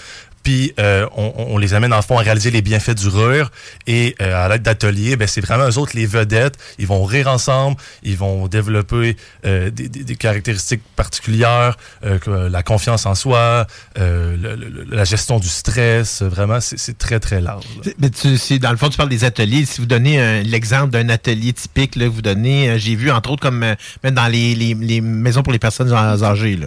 Puis 0.44 0.74
euh, 0.80 1.08
on, 1.16 1.58
les 1.58 1.74
amène 1.74 1.94
en 1.94 2.02
fond 2.02 2.18
à 2.18 2.22
réaliser 2.22 2.50
les 2.50 2.62
bienfaits 2.62 2.96
du 2.96 3.08
rire 3.08 3.52
et 3.86 4.16
euh, 4.22 4.46
à 4.46 4.50
l'aide 4.50 4.64
d'ateliers, 4.64 5.16
ben, 5.16 5.28
c'est 5.28 5.42
vraiment 5.42 5.68
eux 5.70 5.78
autres 5.78 5.92
les 5.96 6.06
vedettes. 6.06 6.58
Ils 6.80 6.88
vont 6.88 7.04
rire 7.04 7.28
ensemble, 7.28 7.78
ils 8.04 8.18
vont 8.18 8.48
développer 8.48 9.18
euh, 9.46 9.70
des, 9.70 10.16
caractéristiques 10.16 10.82
particulières, 10.96 11.78
la 12.28 12.64
confiance 12.64 13.06
en 13.06 13.16
soi, 13.16 13.66
la 13.96 15.04
gestion 15.04 15.40
du 15.40 15.48
stress. 15.48 16.22
Vraiment, 16.22 16.60
c'est 16.62 16.98
très 16.98 17.20
très 17.20 17.42
large. 17.42 17.66
Mais 18.00 18.10
dans 18.60 18.72
le 18.72 18.78
fond, 18.78 18.90
tu 18.90 18.98
parles 18.98 19.10
des 19.10 19.24
ateliers. 19.24 19.66
Si 19.66 19.80
vous 19.80 19.88
donnez 19.88 20.44
l'exemple 20.44 20.92
d'un 20.92 21.10
atelier 21.10 21.54
typique, 21.54 21.96
là, 21.96 22.08
vous 22.08 22.22
donnez, 22.22 22.78
j'ai 22.78 22.96
vu 22.96 23.12
entre 23.12 23.32
autres 23.32 23.42
comme 23.42 23.66
dans 24.04 24.28
les, 24.28 24.76
maisons 25.02 25.44
pour 25.44 25.54
les 25.54 25.60
personnes 25.60 25.92
âgées. 25.92 26.60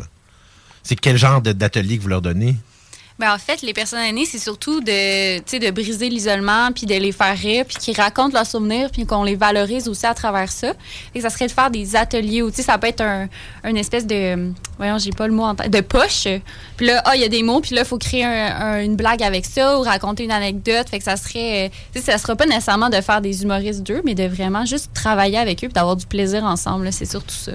C'est 0.82 0.96
quel 0.96 1.16
genre 1.16 1.40
d'atelier 1.40 1.98
que 1.98 2.02
vous 2.02 2.08
leur 2.08 2.22
donnez? 2.22 2.56
Ben, 3.16 3.32
en 3.32 3.38
fait, 3.38 3.62
les 3.62 3.72
personnes 3.72 4.00
aînées, 4.00 4.24
c'est 4.26 4.40
surtout 4.40 4.80
de, 4.80 5.38
de 5.38 5.70
briser 5.70 6.08
l'isolement, 6.08 6.72
puis 6.72 6.84
de 6.84 6.94
les 6.96 7.12
faire 7.12 7.36
rire, 7.38 7.64
puis 7.64 7.76
qu'ils 7.76 7.96
racontent 7.96 8.34
leurs 8.34 8.44
souvenirs, 8.46 8.90
puis 8.90 9.06
qu'on 9.06 9.22
les 9.22 9.36
valorise 9.36 9.88
aussi 9.88 10.04
à 10.04 10.14
travers 10.14 10.50
ça. 10.50 10.72
Que 11.14 11.20
ça 11.20 11.30
serait 11.30 11.46
de 11.46 11.52
faire 11.52 11.70
des 11.70 11.94
ateliers 11.94 12.42
où, 12.42 12.50
ça 12.52 12.76
peut 12.76 12.88
être 12.88 13.02
un, 13.02 13.28
une 13.62 13.76
espèce 13.76 14.04
de, 14.04 14.50
voyons, 14.78 14.98
j'ai 14.98 15.12
pas 15.12 15.28
le 15.28 15.32
mot 15.32 15.44
en 15.44 15.54
tête, 15.54 15.70
de 15.70 15.80
poche. 15.80 16.26
Puis 16.76 16.86
là, 16.86 17.02
ah, 17.04 17.14
il 17.14 17.22
y 17.22 17.24
a 17.24 17.28
des 17.28 17.44
mots, 17.44 17.60
puis 17.60 17.76
là, 17.76 17.82
il 17.82 17.86
faut 17.86 17.98
créer 17.98 18.24
un- 18.24 18.56
un- 18.60 18.82
une 18.82 18.96
blague 18.96 19.22
avec 19.22 19.46
ça 19.46 19.78
ou 19.78 19.82
raconter 19.82 20.24
une 20.24 20.32
anecdote. 20.32 20.88
Fait 20.90 20.98
que 20.98 21.04
ça 21.04 21.16
serait, 21.16 21.70
euh, 21.94 22.00
ça 22.00 22.18
sera 22.18 22.34
pas 22.34 22.46
nécessairement 22.46 22.90
de 22.90 23.00
faire 23.00 23.20
des 23.20 23.44
humoristes 23.44 23.84
d'eux, 23.84 24.02
mais 24.04 24.16
de 24.16 24.24
vraiment 24.26 24.64
juste 24.64 24.90
travailler 24.92 25.38
avec 25.38 25.58
eux, 25.62 25.68
puis 25.68 25.74
d'avoir 25.74 25.94
du 25.94 26.06
plaisir 26.06 26.42
ensemble. 26.42 26.92
C'est 26.92 27.06
surtout 27.08 27.36
ça. 27.36 27.52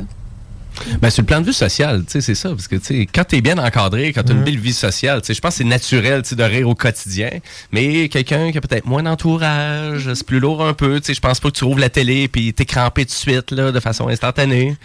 Ben, 1.01 1.09
sur 1.09 1.21
le 1.21 1.27
plan 1.27 1.41
de 1.41 1.45
vue 1.45 1.53
social, 1.53 2.03
tu 2.05 2.11
sais, 2.13 2.21
c'est 2.21 2.35
ça. 2.35 2.49
Parce 2.49 2.67
que, 2.67 2.75
tu 2.75 2.85
sais, 2.85 3.07
quand 3.13 3.23
t'es 3.23 3.41
bien 3.41 3.57
encadré, 3.57 4.13
quand 4.13 4.23
t'as 4.23 4.33
une 4.33 4.43
belle 4.43 4.59
vie 4.59 4.73
sociale, 4.73 5.21
tu 5.21 5.27
sais, 5.27 5.33
je 5.33 5.41
pense 5.41 5.53
que 5.53 5.57
c'est 5.59 5.63
naturel, 5.63 6.21
tu 6.23 6.29
sais, 6.29 6.35
de 6.35 6.43
rire 6.43 6.67
au 6.67 6.75
quotidien. 6.75 7.29
Mais 7.71 8.09
quelqu'un 8.09 8.51
qui 8.51 8.57
a 8.57 8.61
peut-être 8.61 8.85
moins 8.85 9.03
d'entourage, 9.03 10.13
c'est 10.13 10.25
plus 10.25 10.39
lourd 10.39 10.63
un 10.65 10.73
peu, 10.73 10.99
tu 10.99 11.07
sais, 11.07 11.13
je 11.13 11.21
pense 11.21 11.39
pas 11.39 11.49
que 11.49 11.57
tu 11.57 11.63
rouvres 11.63 11.79
la 11.79 11.89
télé 11.89 12.27
puis 12.27 12.53
t'es 12.53 12.65
crampé 12.65 13.05
tout 13.05 13.11
de 13.11 13.15
suite, 13.15 13.51
là, 13.51 13.71
de 13.71 13.79
façon 13.79 14.07
instantanée. 14.07 14.75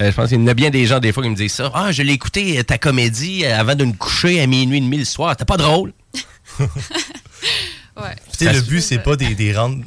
Euh, 0.00 0.10
je 0.10 0.16
pense 0.16 0.28
qu'il 0.28 0.40
y 0.40 0.42
en 0.42 0.46
a 0.46 0.54
bien 0.54 0.70
des 0.70 0.86
gens, 0.86 0.98
des 0.98 1.12
fois, 1.12 1.22
qui 1.22 1.30
me 1.30 1.36
disent 1.36 1.52
ça. 1.52 1.70
Ah, 1.74 1.92
je 1.92 2.02
l'ai 2.02 2.12
écouté, 2.12 2.62
ta 2.64 2.78
comédie, 2.78 3.44
euh, 3.44 3.58
avant 3.58 3.74
de 3.74 3.84
me 3.84 3.92
coucher 3.92 4.40
à 4.40 4.46
minuit 4.46 4.78
et 4.78 4.80
demi 4.80 4.98
le 4.98 5.04
soir. 5.04 5.36
T'es 5.36 5.44
pas 5.44 5.56
drôle. 5.56 5.92
Tu 8.36 8.46
sais, 8.46 8.52
le 8.52 8.60
but, 8.60 8.80
c'est 8.80 8.98
pas 8.98 9.14
des, 9.14 9.34
des 9.36 9.56
rendre. 9.56 9.78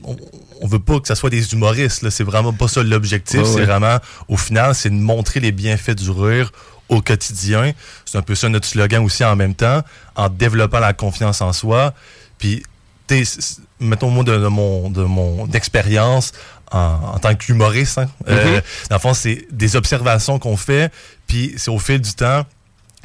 On, 0.62 0.68
veut 0.68 0.80
pas 0.80 1.00
que 1.00 1.08
ça 1.08 1.16
soit 1.16 1.30
des 1.30 1.54
humoristes. 1.54 2.02
là. 2.02 2.12
C'est 2.12 2.24
vraiment 2.24 2.54
pas 2.54 2.68
ça 2.68 2.84
l'objectif. 2.84 3.44
C'est 3.44 3.56
ouais. 3.56 3.66
vraiment, 3.66 3.98
au 4.28 4.38
final, 4.38 4.74
c'est 4.76 4.90
de 4.90 4.96
montrer 4.96 5.40
les 5.40 5.52
bienfaits 5.52 5.92
du 5.96 6.10
rire 6.12 6.52
au 6.90 7.02
quotidien. 7.02 7.74
C'est 8.06 8.18
un 8.18 8.22
peu 8.22 8.36
ça 8.36 8.48
notre 8.50 8.66
slogan 8.68 9.04
aussi 9.04 9.24
en 9.24 9.36
même 9.36 9.54
temps, 9.56 9.82
en 10.16 10.30
développant 10.30 10.80
la 10.80 10.94
confiance 10.94 11.42
en 11.42 11.54
soi. 11.54 11.94
Puis, 12.38 12.64
mettons, 13.80 14.10
moi, 14.10 14.24
de, 14.24 14.38
de 14.38 14.48
mon, 14.48 14.90
de 14.90 15.04
mon 15.04 15.50
expérience 15.52 16.32
en, 16.72 16.80
en 17.16 17.20
tant 17.20 17.36
qu'humoriste, 17.36 17.98
hein, 17.98 18.10
euh, 18.28 18.56
Mhm. 18.56 18.62
dans 18.90 18.96
le 18.96 19.00
fond, 19.02 19.14
c'est 19.14 19.48
des 19.52 19.76
observations 19.76 20.38
qu'on 20.40 20.58
fait, 20.58 20.92
puis 21.28 21.54
c'est 21.58 21.72
au 21.72 21.80
fil 21.80 22.02
du 22.02 22.14
temps 22.14 22.46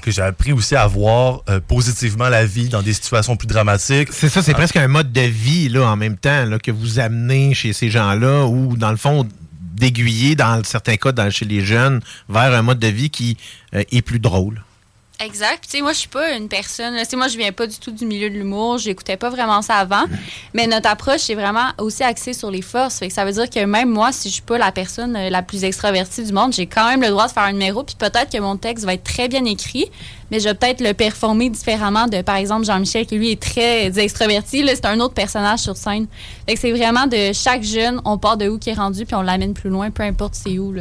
que 0.03 0.11
j'ai 0.11 0.21
appris 0.23 0.53
aussi 0.53 0.77
à 0.77 0.87
voir 0.87 1.43
euh, 1.49 1.61
positivement 1.61 2.29
la 2.29 2.45
vie 2.45 2.69
dans 2.69 2.83
des 2.83 2.93
situations 2.93 3.37
plus 3.37 3.47
dramatiques. 3.47 4.09
C'est 4.13 4.29
ça, 4.29 4.43
c'est 4.43 4.53
Ah. 4.53 4.57
presque 4.57 4.77
un 4.77 4.89
mode 4.89 5.13
de 5.13 5.23
vie 5.23 5.69
là, 5.71 5.87
en 5.91 5.97
même 5.97 6.17
temps 6.19 6.45
là, 6.45 6.59
que 6.59 6.71
vous 6.71 6.99
amenez 6.99 7.55
chez 7.55 7.73
ces 7.73 7.89
gens-là 7.89 8.47
ou 8.47 8.77
dans 8.77 8.91
le 8.91 8.97
fond 8.99 9.27
d'aiguiller 9.75 10.35
dans 10.35 10.63
certains 10.65 10.97
cas 10.97 11.13
dans- 11.13 11.31
chez 11.31 11.47
les 11.47 11.65
jeunes 11.65 12.01
vers 12.29 12.53
un 12.55 12.63
mode 12.63 12.79
de 12.79 12.89
vie 12.89 13.09
qui 13.11 13.37
euh, 13.75 13.83
est 13.91 14.03
plus 14.03 14.19
drôle. 14.19 14.63
Exact. 15.21 15.63
Tu 15.63 15.71
sais, 15.71 15.83
moi, 15.83 15.93
je 15.93 15.99
suis 15.99 16.09
pas 16.09 16.33
une 16.37 16.49
personne. 16.49 16.97
Tu 16.99 17.05
sais, 17.05 17.17
moi, 17.17 17.29
je 17.29 17.37
viens 17.37 17.53
pas 17.53 17.67
du 17.67 17.79
tout 17.79 17.93
du 17.93 18.07
milieu 18.07 18.29
de 18.29 18.35
l'humour. 18.35 18.79
J'écoutais 18.79 19.17
pas 19.17 19.31
vraiment 19.31 19.63
ça 19.63 19.77
avant. 19.77 20.05
Mais 20.53 20.67
notre 20.67 20.89
approche, 20.89 21.21
c'est 21.21 21.35
vraiment 21.35 21.69
aussi 21.79 22.03
axée 22.03 22.33
sur 22.33 22.51
les 22.51 22.63
forces. 22.63 23.03
Ça 23.09 23.25
veut 23.25 23.33
dire 23.33 23.49
que 23.49 23.65
même 23.65 23.89
moi, 23.89 24.11
si 24.11 24.29
je 24.29 24.35
suis 24.35 24.43
pas 24.43 24.59
la 24.59 24.73
personne 24.73 25.15
euh, 25.15 25.31
la 25.31 25.43
plus 25.43 25.63
extravertie 25.63 26.25
du 26.25 26.33
monde, 26.33 26.53
j'ai 26.53 26.67
quand 26.67 26.89
même 26.89 27.03
le 27.03 27.11
droit 27.11 27.29
de 27.29 27.33
faire 27.33 27.45
un 27.45 27.53
numéro. 27.53 27.85
Puis 27.85 27.95
peut-être 27.97 28.31
que 28.33 28.39
mon 28.39 28.57
texte 28.57 28.85
va 28.85 28.95
être 28.95 29.05
très 29.05 29.29
bien 29.29 29.45
écrit, 29.45 29.87
mais 30.33 30.41
je 30.41 30.49
vais 30.49 30.55
peut-être 30.55 30.81
le 30.81 30.93
performer 30.93 31.51
différemment 31.51 32.09
de, 32.09 32.23
par 32.23 32.37
exemple, 32.37 32.65
Jean-Michel, 32.65 33.07
qui 33.07 33.17
lui 33.17 33.31
est 33.31 33.41
très 33.41 33.97
extraverti. 33.99 34.63
Là, 34.63 34.75
c'est 34.75 34.87
un 34.87 34.99
autre 34.99 35.15
personnage 35.15 35.61
sur 35.61 35.77
scène. 35.77 36.09
Fait 36.49 36.57
c'est 36.57 36.73
vraiment 36.73 37.07
de 37.07 37.33
chaque 37.33 37.63
jeune, 37.63 38.01
on 38.05 38.19
part 38.19 38.37
de 38.37 38.49
où 38.49 38.59
qui 38.59 38.71
est 38.71 38.75
rendu, 38.75 39.07
puis 39.07 39.15
on 39.15 39.23
l'amène 39.23 39.55
plus 39.55 39.71
loin, 39.71 39.91
peu 39.91 40.03
importe 40.03 40.35
c'est 40.35 40.59
où. 40.59 40.75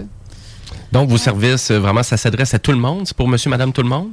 Donc, 0.91 1.09
vos 1.09 1.18
services, 1.18 1.72
euh, 1.72 1.80
vraiment, 1.80 2.03
ça 2.03 2.18
s'adresse 2.18 2.53
à 2.53 2.59
tout 2.59 2.72
le 2.72 2.77
monde? 2.77 3.07
C'est 3.07 3.15
pour 3.15 3.27
monsieur, 3.27 3.49
madame, 3.49 3.72
tout 3.72 3.81
le 3.81 3.89
monde? 3.89 4.09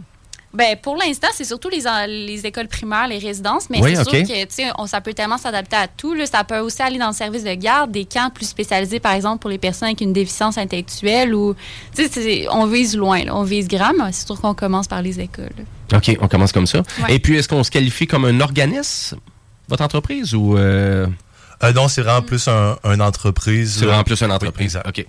Ben, 0.55 0.77
pour 0.81 0.97
l'instant, 0.97 1.29
c'est 1.35 1.45
surtout 1.45 1.69
les, 1.69 2.47
écoles 2.47 2.69
primaires, 2.69 3.07
les 3.07 3.19
résidences, 3.19 3.69
mais 3.69 3.83
Oui, 3.83 3.95
c'est 3.95 4.03
sûr 4.05 4.13
que 4.13 4.45
tu 4.45 4.47
sais, 4.49 4.71
on- 4.79 4.87
ça 4.87 5.03
peut 5.03 5.13
tellement 5.13 5.37
s'adapter 5.37 5.77
à 5.77 5.87
tout. 5.89 6.15
Là. 6.15 6.25
Ça 6.25 6.43
peut 6.43 6.59
aussi 6.61 6.81
aller 6.81 6.99
dans 6.99 7.09
le 7.09 7.13
service 7.13 7.45
de 7.45 7.53
garde, 7.53 7.91
des 7.91 8.07
camps 8.07 8.31
plus 8.31 8.47
spécialisés, 8.47 8.99
par 8.99 9.13
exemple, 9.13 9.41
pour 9.41 9.51
les 9.51 9.59
personnes 9.59 9.89
avec 9.89 10.01
une 10.01 10.15
déficience 10.15 10.57
intellectuelle 10.57 11.35
ou. 11.35 11.55
tu 11.95 12.09
sais, 12.09 12.47
On 12.51 12.65
vise 12.67 12.97
loin, 12.97 13.25
là. 13.25 13.37
on 13.37 13.43
vise 13.43 13.69
grand, 13.69 13.93
mais 13.99 14.11
c'est 14.13 14.27
sûr 14.27 14.41
qu'on 14.41 14.55
commence 14.55 14.89
par 14.89 15.03
les 15.03 15.21
écoles. 15.21 15.51
là. 15.93 15.99
OK, 15.99 16.17
on 16.21 16.29
commence 16.29 16.53
comme 16.53 16.67
ça. 16.67 16.79
Ouais. 17.03 17.17
Et 17.17 17.19
puis, 17.19 17.37
est-ce 17.37 17.49
qu'on 17.49 17.63
se 17.63 17.71
qualifie 17.71 18.07
comme 18.07 18.25
un 18.25 18.41
organisme, 18.41 19.19
votre 19.69 19.83
entreprise, 19.85 20.35
ou... 20.35 20.57
euh, 20.57 21.07
Euh, 21.63 21.73
non, 21.75 21.89
c'est 21.89 22.03
vraiment 22.03 22.23
plus 22.23 22.49
un, 22.49 22.77
une 22.85 23.03
entreprise. 23.03 23.77
C'est 23.81 23.85
vraiment 23.85 24.05
plus 24.05 24.23
une 24.23 24.33
entreprise. 24.33 24.79
OK. 24.89 25.05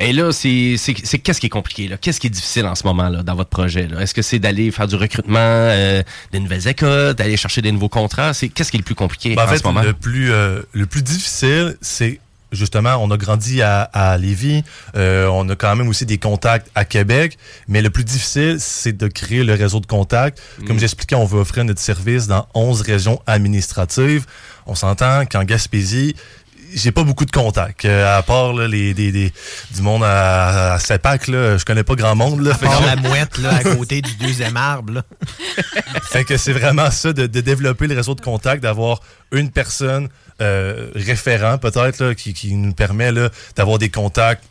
Et 0.00 0.12
là, 0.12 0.30
c'est 0.32 0.76
qu'est-ce 1.22 1.40
qui 1.40 1.46
est 1.46 1.50
compliqué? 1.50 1.88
là? 1.88 1.96
Qu'est-ce 1.96 2.20
qui 2.20 2.26
est 2.26 2.30
difficile 2.30 2.66
en 2.66 2.74
ce 2.74 2.84
moment 2.84 3.08
là, 3.08 3.22
dans 3.22 3.34
votre 3.34 3.50
projet? 3.50 3.88
Est-ce 4.00 4.14
que 4.14 4.22
c'est 4.22 4.38
d'aller 4.38 4.70
faire 4.70 4.88
du 4.88 4.96
recrutement, 4.96 5.38
euh, 5.38 6.02
des 6.32 6.40
nouvelles 6.40 6.66
écoles, 6.68 7.14
d'aller 7.14 7.36
chercher 7.36 7.62
des 7.62 7.72
nouveaux 7.72 7.88
contrats? 7.88 8.34
C'est 8.34 8.48
Qu'est-ce 8.48 8.70
qui 8.70 8.76
est 8.76 8.80
le 8.80 8.84
plus 8.84 8.94
compliqué 8.94 9.34
Ben, 9.34 9.42
en 9.42 9.44
en 9.46 9.48
fait, 9.48 9.58
ce 9.58 9.64
moment? 9.64 9.82
le 9.82 9.92
plus, 9.92 10.30
euh, 10.32 10.62
le 10.72 10.86
plus 10.86 11.02
difficile, 11.02 11.76
c'est 11.80 12.20
justement, 12.52 12.96
on 13.00 13.10
a 13.10 13.16
grandi 13.16 13.62
à, 13.62 13.82
à 13.82 14.16
Lévis, 14.16 14.62
euh, 14.94 15.26
on 15.26 15.48
a 15.48 15.56
quand 15.56 15.74
même 15.74 15.88
aussi 15.88 16.06
des 16.06 16.18
contacts 16.18 16.70
à 16.76 16.84
Québec, 16.84 17.36
mais 17.66 17.82
le 17.82 17.90
plus 17.90 18.04
difficile, 18.04 18.58
c'est 18.60 18.96
de 18.96 19.08
créer 19.08 19.42
le 19.42 19.54
réseau 19.54 19.80
de 19.80 19.86
contacts. 19.86 20.40
Comme 20.64 20.76
Mm. 20.76 20.78
j'expliquais, 20.78 21.16
on 21.16 21.24
veut 21.24 21.40
offrir 21.40 21.64
notre 21.64 21.80
service 21.80 22.28
dans 22.28 22.46
11 22.54 22.82
régions 22.82 23.20
administratives. 23.26 24.24
On 24.66 24.76
s'entend 24.76 25.26
qu'en 25.26 25.42
Gaspésie, 25.44 26.14
j'ai 26.74 26.92
pas 26.92 27.02
beaucoup 27.04 27.24
de 27.24 27.30
contacts. 27.30 27.84
Euh, 27.84 28.18
à 28.18 28.22
part 28.22 28.52
là, 28.52 28.66
les, 28.68 28.92
des- 28.94 29.12
des- 29.12 29.32
du 29.74 29.82
monde 29.82 30.02
à, 30.04 30.74
à 30.74 30.78
Sepac, 30.78 31.28
là, 31.28 31.56
je 31.56 31.64
connais 31.64 31.84
pas 31.84 31.94
grand 31.94 32.14
monde. 32.14 32.40
Là, 32.40 32.54
Fait 32.54 32.66
Par 32.66 32.80
que- 32.80 32.86
la 32.86 32.96
mouette 32.96 33.38
là, 33.38 33.54
à 33.54 33.62
côté 33.62 34.02
du 34.02 34.14
deuxième 34.16 34.56
arbre. 34.56 34.92
là. 34.94 35.02
fait 36.10 36.24
que 36.24 36.36
c'est 36.36 36.52
vraiment 36.52 36.90
ça, 36.90 37.12
de, 37.12 37.26
de 37.26 37.40
développer 37.40 37.86
le 37.86 37.94
réseau 37.96 38.14
de 38.14 38.20
contacts, 38.20 38.62
d'avoir 38.62 39.00
une 39.32 39.50
personne 39.50 40.08
euh, 40.40 40.88
référent 40.94 41.58
peut-être 41.58 42.12
qui, 42.14 42.34
qui 42.34 42.54
nous 42.54 42.72
permet 42.74 43.10
d'avoir 43.56 43.78
des 43.78 43.88
contacts 43.90 44.42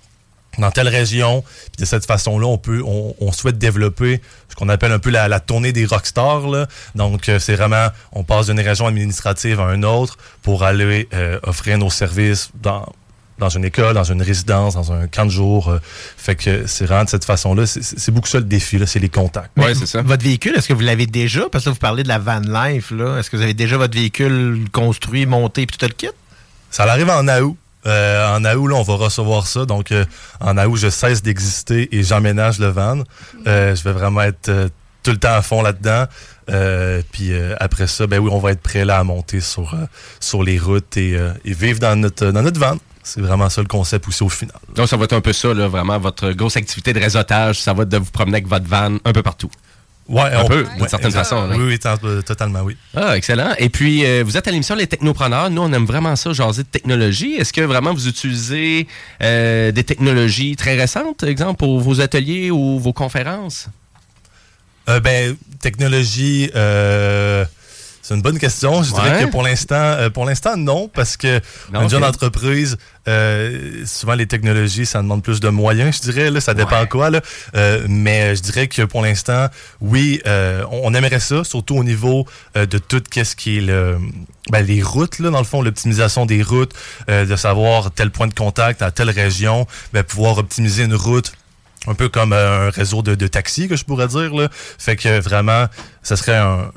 dans 0.58 0.72
telle 0.72 0.88
région. 0.88 1.44
Puis 1.72 1.82
de 1.82 1.86
cette 1.86 2.06
façon-là, 2.06 2.46
on 2.48 2.58
peut, 2.58 2.82
on, 2.86 3.16
on 3.20 3.32
souhaite 3.32 3.58
développer 3.58 4.22
ce 4.50 4.56
qu'on 4.56 4.70
appelle 4.70 4.92
un 4.92 5.00
peu 5.00 5.10
la, 5.10 5.28
la 5.28 5.40
tournée 5.40 5.72
des 5.74 5.86
rockstars. 5.86 6.48
Là. 6.48 6.68
Donc, 6.96 7.28
euh, 7.30 7.40
c'est 7.40 7.56
vraiment, 7.56 7.88
on 8.12 8.24
passe 8.24 8.48
d'une 8.48 8.60
région 8.60 8.86
administrative 8.88 9.60
à 9.60 9.74
une 9.74 9.86
autre 9.86 10.18
pour 10.44 10.64
aller 10.64 11.08
euh, 11.14 11.40
offrir 11.44 11.78
nos 11.78 11.90
services 11.90 12.50
dans 12.62 12.86
dans 13.40 13.50
une 13.50 13.66
école, 13.66 13.96
dans 13.96 14.04
une 14.04 14.22
résidence, 14.22 14.76
dans 14.76 14.92
un 14.94 15.08
camp 15.08 15.26
de 15.26 15.32
jour. 15.32 15.68
euh, 15.68 15.80
fait 16.18 16.36
que 16.36 16.68
c'est 16.68 16.86
vraiment 16.86 17.04
de 17.06 17.10
cette 17.10 17.26
façon-là. 17.26 17.66
C'est- 17.66 17.82
C'est 17.82 17.98
c'est 18.00 18.12
beaucoup 18.12 18.28
ça 18.28 18.38
le 18.38 18.44
défi, 18.46 18.78
là, 18.78 18.86
c'est 18.86 19.00
les 19.00 19.10
contacts. 19.10 19.50
Mais 19.58 19.74
Votre 20.04 20.24
véhicule, 20.24 20.54
est-ce 20.56 20.68
que 20.68 20.74
vous 20.74 20.82
l'avez 20.82 21.08
déjà? 21.08 21.50
Parce 21.52 21.64
que 21.64 21.70
là, 21.72 21.74
vous 21.74 21.80
parlez 21.80 22.04
de 22.04 22.08
la 22.10 22.20
van 22.20 22.40
life. 22.42 22.92
là. 22.92 23.18
Est-ce 23.18 23.32
que 23.32 23.36
vous 23.36 23.42
avez 23.42 23.56
déjà 23.56 23.76
votre 23.76 23.96
véhicule 23.96 24.60
construit, 24.72 25.26
monté, 25.26 25.66
puis 25.66 25.76
tout 25.78 25.86
le 25.88 25.94
kit? 25.94 26.10
Ça 26.70 26.84
arrive 26.84 27.10
en 27.10 27.28
août. 27.28 27.58
Euh, 27.86 28.38
en 28.38 28.44
août, 28.46 28.68
là, 28.68 28.76
on 28.76 28.84
va 28.84 28.96
recevoir 28.96 29.48
ça. 29.48 29.66
Donc, 29.66 29.92
euh, 29.92 30.06
en 30.40 30.58
août, 30.58 30.78
je 30.78 30.90
cesse 30.90 31.22
d'exister 31.22 31.96
et 31.96 32.04
j'emménage 32.04 32.60
le 32.60 32.68
van. 32.68 33.04
Euh, 33.48 33.76
je 33.76 33.84
vais 33.84 33.92
vraiment 33.92 34.22
être 34.22 34.50
euh, 34.50 34.70
tout 35.04 35.12
le 35.12 35.18
temps 35.18 35.34
à 35.34 35.42
fond 35.42 35.62
là-dedans. 35.62 36.06
Euh, 36.50 37.02
puis 37.12 37.34
euh, 37.34 37.56
après 37.60 37.88
ça, 37.88 38.08
ben 38.08 38.20
oui, 38.20 38.30
on 38.32 38.40
va 38.40 38.52
être 38.52 38.62
prêt 38.62 38.86
là 38.86 39.00
à 39.00 39.04
monter 39.04 39.42
sur, 39.42 39.76
sur 40.20 40.44
les 40.44 40.58
routes 40.58 40.98
et, 40.98 41.18
et 41.46 41.54
vivre 41.54 41.80
dans 41.80 41.96
notre, 41.96 42.28
dans 42.32 42.42
notre 42.42 42.60
van. 42.60 42.78
C'est 43.06 43.20
vraiment 43.20 43.50
ça 43.50 43.62
le 43.62 43.68
concept 43.68 44.08
aussi 44.08 44.24
au 44.24 44.30
final. 44.30 44.56
Donc, 44.76 44.88
ça 44.88 44.96
va 44.96 45.04
être 45.04 45.14
un 45.14 45.20
peu 45.20 45.34
ça, 45.34 45.54
là, 45.54 45.68
vraiment, 45.68 46.00
votre 46.00 46.32
grosse 46.32 46.56
activité 46.56 46.94
de 46.94 47.00
réseautage, 47.02 47.60
ça 47.62 47.74
va 47.74 47.84
être 47.84 47.90
de 47.90 47.98
vous 47.98 48.12
promener 48.12 48.38
avec 48.38 48.48
votre 48.48 48.66
van 48.66 48.96
un 49.04 49.12
peu 49.12 49.22
partout. 49.22 49.52
Ouais, 50.10 50.22
un 50.22 50.44
on- 50.44 50.48
peu, 50.48 50.64
ouais, 50.64 50.70
d'une 50.78 50.88
certaine 50.90 51.12
façon. 51.12 51.48
là. 51.48 51.56
Oui, 51.58 51.64
oui, 51.66 52.24
totalement, 52.26 52.62
oui. 52.62 52.76
Ah, 52.96 53.16
excellent. 53.16 53.54
Et 53.58 53.70
puis, 53.70 54.06
euh, 54.06 54.22
vous 54.26 54.36
êtes 54.36 54.48
à 54.48 54.52
l'émission 54.52 54.76
Les 54.76 54.86
Technopreneurs. 54.88 55.50
Nous, 55.50 55.62
on 55.62 55.72
aime 55.72 55.86
vraiment 55.86 56.16
ça, 56.18 56.34
jaser 56.34 56.64
de 56.64 56.68
technologie. 56.68 57.36
Est-ce 57.36 57.54
que 57.54 57.62
vraiment 57.62 57.94
vous 57.94 58.08
utilisez 58.10 58.88
euh, 59.22 59.72
des 59.72 59.84
technologies 59.86 60.56
très 60.58 60.76
récentes, 60.76 61.24
exemple, 61.24 61.58
pour 61.60 61.80
vos 61.80 62.02
ateliers 62.02 62.52
ou 62.52 62.80
vos 62.80 62.92
conférences? 62.94 63.68
Euh, 64.90 65.00
ben, 65.00 65.38
technologie, 65.62 66.52
c'est 68.04 68.14
une 68.16 68.22
bonne 68.22 68.38
question. 68.38 68.84
Je 68.84 68.94
dirais 68.94 69.12
Ouais. 69.18 69.26
que 69.26 69.32
pour 69.32 69.42
l'instant, 69.44 69.76
euh, 69.76 70.10
pour 70.10 70.26
l'instant, 70.26 70.58
non, 70.58 70.90
parce 70.90 71.16
que 71.16 71.40
Non, 71.72 71.84
une 71.84 71.90
jeune 71.90 72.04
ok. 72.04 72.10
entreprise, 72.10 72.78
euh, 73.08 73.86
souvent 73.86 74.14
les 74.14 74.28
technologies, 74.28 74.86
ça 74.86 75.02
demande 75.02 75.24
plus 75.24 75.40
de 75.40 75.48
moyens, 75.48 75.96
je 76.04 76.12
dirais. 76.12 76.30
Là, 76.30 76.42
ça 76.42 76.54
dépend 76.54 76.86
quoi. 76.86 77.10
Là. 77.10 77.22
Euh, 77.56 77.86
mais 77.88 78.36
je 78.36 78.42
dirais 78.42 78.68
que 78.68 78.82
pour 78.82 79.02
l'instant, 79.02 79.48
oui, 79.80 80.22
euh, 80.28 80.64
on, 80.70 80.94
aimerait 80.94 81.22
ça, 81.22 81.46
surtout 81.46 81.76
au 81.78 81.84
niveau 81.86 82.28
euh, 82.58 82.66
de 82.66 82.78
tout 82.78 83.02
ce 83.12 83.36
qui 83.38 83.58
est 83.58 83.62
le, 83.62 83.98
ben, 84.50 84.62
les 84.66 84.82
routes, 84.84 85.20
là, 85.20 85.30
dans 85.30 85.40
le 85.40 85.46
fond, 85.46 85.62
l'optimisation 85.62 86.26
des 86.26 86.44
routes, 86.44 86.74
euh, 87.10 87.26
de 87.26 87.36
savoir 87.38 87.90
tel 87.92 88.12
point 88.12 88.28
de 88.28 88.34
contact 88.34 88.82
à 88.82 88.92
telle 88.92 89.10
région, 89.12 89.66
ben, 89.94 90.04
pouvoir 90.04 90.38
optimiser 90.38 90.84
une 90.84 90.96
route 90.96 91.32
un 91.88 91.96
peu 91.96 92.08
comme 92.10 92.32
euh, 92.34 92.68
un 92.68 92.70
réseau 92.70 93.02
de, 93.02 93.16
de 93.16 93.28
taxis, 93.28 93.68
que 93.68 93.76
je 93.76 93.84
pourrais 93.86 94.08
dire. 94.08 94.34
Là. 94.34 94.48
Fait 94.78 94.96
que 94.96 95.20
vraiment, 95.20 95.68
ça 96.02 96.16
serait 96.16 96.38
un, 96.38 96.72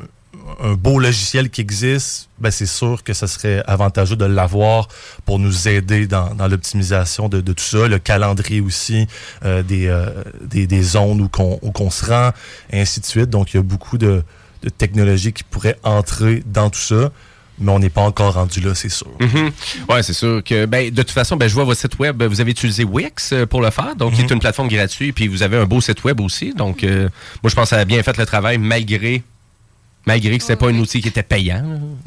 un 0.61 0.75
beau 0.75 0.99
logiciel 0.99 1.51
qui 1.51 1.61
existe. 1.61 2.29
Ben, 2.39 2.51
c'est 2.51 2.67
sûr 2.67 3.03
que 3.03 3.13
ça 3.13 3.27
serait 3.27 3.63
avantageux 3.67 4.17
de 4.17 4.25
l'avoir 4.25 4.89
pour 5.25 5.39
nous 5.39 5.69
aider 5.69 6.07
dans, 6.07 6.35
dans 6.35 6.49
l'optimisation 6.49 7.29
de, 7.29 7.41
de 7.41 7.53
tout 7.53 7.65
ça. 7.65 7.89
Le 7.89 7.99
calendrier 7.99 8.61
aussi 8.61 9.07
euh, 9.45 9.63
des, 9.63 9.87
euh, 9.87 10.11
des, 10.43 10.67
des 10.67 10.83
zones 10.83 11.21
où 11.21 11.29
qu'on 11.29 11.91
se 11.91 12.05
rend, 12.05 12.31
et 12.71 12.81
ainsi 12.81 13.01
de 13.01 13.07
suite. 13.07 13.31
Donc, 13.31 13.55
il 13.55 13.57
y 13.57 13.61
a 13.61 13.63
beaucoup 13.63 13.99
de, 13.99 14.23
de 14.63 14.69
technologies 14.69 15.33
qui 15.33 15.45
pourraient 15.45 15.79
entrer 15.83 16.43
dans 16.47 16.71
tout 16.71 16.79
ça. 16.79 17.11
Mais 17.59 17.73
on 17.73 17.79
n'est 17.79 17.89
pas 17.89 18.03
encore 18.03 18.35
rendu 18.35 18.61
là, 18.61 18.75
c'est 18.75 18.91
sûr. 18.91 19.11
Mhm. 19.19 19.51
Ouais, 19.89 20.03
c'est 20.03 20.13
sûr 20.13 20.45
que 20.45 20.67
ben, 20.67 20.91
de 20.91 21.03
toute 21.03 21.11
façon, 21.11 21.37
ben, 21.37 21.49
je 21.49 21.55
vois 21.55 21.65
votre 21.65 21.81
site 21.81 21.99
web, 21.99 22.23
vous 22.23 22.43
avez 22.43 22.51
utilisé 22.51 22.85
Wix 22.85 23.33
euh, 23.33 23.47
pour 23.47 23.63
le 23.63 23.71
faire, 23.71 23.97
donc 23.97 24.13
qui 24.13 24.21
est 24.21 24.31
une 24.31 24.41
plateforme 24.41 24.69
gratuite, 24.69 25.15
puis 25.15 25.27
vous 25.27 25.43
avez 25.43 25.57
un 25.57 25.65
beau 25.65 25.81
site 25.81 26.05
web 26.05 26.21
aussi. 26.21 26.53
Donc, 26.53 26.85
euh, 26.85 27.09
moi, 27.43 27.49
je 27.49 27.55
pense 27.55 27.71
que 27.71 27.77
ça 27.77 27.79
a 27.79 27.87
bien 27.87 28.03
fait 28.03 28.19
le 28.19 28.27
travail 28.27 28.59
malgré 28.59 29.23
Malgré 30.07 30.37
que 30.39 30.43
c'était 30.43 30.55
pas 30.57 30.69
un 30.69 30.79
outil 30.79 31.01
qui 31.01 31.09
était 31.09 31.25
payant. 31.25 31.65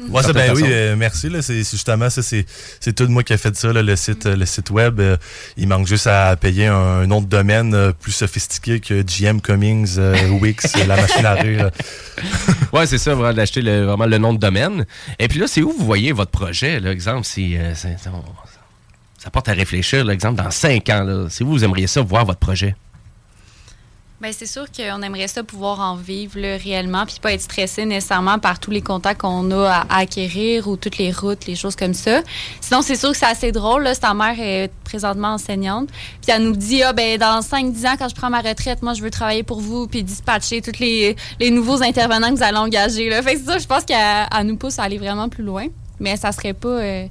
Ouais, 0.08 0.22
ça, 0.22 0.32
ben 0.32 0.54
oui, 0.54 0.62
euh, 0.66 0.96
merci. 0.96 1.28
là. 1.28 1.42
C'est 1.42 1.58
justement 1.58 2.08
ça, 2.08 2.22
c'est 2.22 2.46
c'est 2.80 2.94
tout 2.94 3.06
moi 3.08 3.22
qui 3.22 3.34
a 3.34 3.36
fait 3.38 3.54
ça, 3.54 3.72
là, 3.74 3.82
le 3.82 3.94
site 3.94 4.24
euh, 4.24 4.36
le 4.36 4.46
site 4.46 4.70
web. 4.70 5.00
euh, 5.00 5.18
il 5.58 5.68
manque 5.68 5.86
juste 5.86 6.06
à 6.06 6.34
payer 6.36 6.66
un, 6.68 6.74
un 6.74 7.06
nom 7.06 7.20
de 7.20 7.26
domaine 7.26 7.74
euh, 7.74 7.92
plus 7.92 8.12
sophistiqué 8.12 8.80
que 8.80 9.02
GM 9.02 9.40
Cummings, 9.42 9.98
Wix, 10.40 10.76
la 10.86 10.96
machine 10.96 11.26
à 11.26 11.34
rire. 11.34 11.70
Ouais, 12.72 12.86
c'est 12.86 12.98
ça, 12.98 13.14
vraiment, 13.14 13.34
d'acheter 13.34 13.62
le- 13.62 13.84
vraiment 13.84 14.06
le 14.06 14.16
nom 14.18 14.32
de 14.32 14.38
domaine. 14.38 14.86
Et 15.18 15.26
puis 15.26 15.40
là, 15.40 15.46
c'est 15.48 15.60
où 15.62 15.72
vous 15.72 15.84
voyez 15.84 16.12
votre 16.12 16.30
projet, 16.30 16.78
là, 16.78 16.92
exemple, 16.92 17.26
si 17.26 17.56
ça 19.18 19.30
porte 19.30 19.48
à 19.48 19.52
réfléchir, 19.52 20.04
là, 20.04 20.12
exemple, 20.14 20.40
dans 20.42 20.50
cinq 20.50 20.88
ans, 20.88 21.02
là, 21.02 21.26
c'est 21.28 21.42
où 21.44 21.48
vous 21.48 21.64
aimeriez 21.64 21.86
ça 21.88 22.00
voir 22.00 22.24
votre 22.24 22.38
projet? 22.38 22.76
Ben, 24.20 24.34
c'est 24.36 24.44
sûr 24.44 24.66
qu'on 24.70 25.00
aimerait 25.00 25.28
ça 25.28 25.42
pouvoir 25.42 25.80
en 25.80 25.96
vivre 25.96 26.38
là, 26.38 26.58
réellement, 26.58 27.06
puis 27.06 27.16
pas 27.22 27.32
être 27.32 27.40
stressé 27.40 27.86
nécessairement 27.86 28.38
par 28.38 28.60
tous 28.60 28.70
les 28.70 28.82
contacts 28.82 29.22
qu'on 29.22 29.50
a 29.50 29.86
à, 29.88 30.00
acquérir 30.00 30.68
ou 30.68 30.76
toutes 30.76 30.98
les 30.98 31.10
routes, 31.10 31.46
les 31.46 31.56
choses 31.56 31.74
comme 31.74 31.94
ça. 31.94 32.20
Sinon, 32.60 32.82
c'est 32.82 32.96
sûr 32.96 33.12
que 33.12 33.16
c'est 33.16 33.24
assez 33.24 33.50
drôle. 33.50 33.82
Là, 33.82 33.94
sa 33.94 34.12
mère 34.12 34.38
est 34.38 34.70
présentement 34.84 35.28
enseignante, 35.28 35.88
puis 36.20 36.32
elle 36.32 36.42
nous 36.42 36.56
dit 36.56 36.82
ah 36.82 36.92
ben 36.92 37.16
dans 37.16 37.40
5-10 37.40 37.86
ans, 37.86 37.94
quand 37.98 38.10
je 38.10 38.14
prends 38.14 38.28
ma 38.28 38.42
retraite, 38.42 38.82
moi 38.82 38.92
je 38.92 39.02
veux 39.02 39.10
travailler 39.10 39.42
pour 39.42 39.60
vous, 39.60 39.86
puis 39.86 40.02
dispatcher 40.02 40.60
tous 40.60 40.78
les, 40.80 41.16
les 41.38 41.50
nouveaux 41.50 41.82
intervenants 41.82 42.28
que 42.28 42.36
vous 42.36 42.42
allez 42.42 42.58
engager. 42.58 43.08
Là. 43.08 43.22
Fait 43.22 43.36
que 43.36 43.40
c'est 43.40 43.46
ça, 43.46 43.58
je 43.58 43.66
pense 43.66 43.84
qu'elle 43.86 44.28
elle 44.38 44.46
nous 44.46 44.56
pousse 44.56 44.78
à 44.78 44.82
aller 44.82 44.98
vraiment 44.98 45.30
plus 45.30 45.44
loin, 45.44 45.64
mais 45.98 46.18
ça 46.18 46.30
serait 46.32 46.52
pas. 46.52 46.68
euh, 46.68 47.06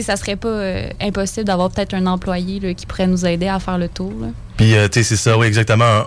sais, 0.00 0.06
ça 0.06 0.16
serait 0.16 0.36
pas 0.36 0.48
euh, 0.48 0.88
impossible 1.00 1.46
d'avoir 1.46 1.70
peut-être 1.70 1.94
un 1.94 2.06
employé 2.06 2.74
qui 2.74 2.86
pourrait 2.86 3.06
nous 3.06 3.26
aider 3.26 3.48
à 3.48 3.58
faire 3.58 3.78
le 3.78 3.88
tour. 3.88 4.12
Puis, 4.56 4.76
euh, 4.76 4.88
tu 4.88 4.98
sais, 4.98 5.02
c'est 5.02 5.16
ça, 5.16 5.38
oui, 5.38 5.46
exactement. 5.46 6.04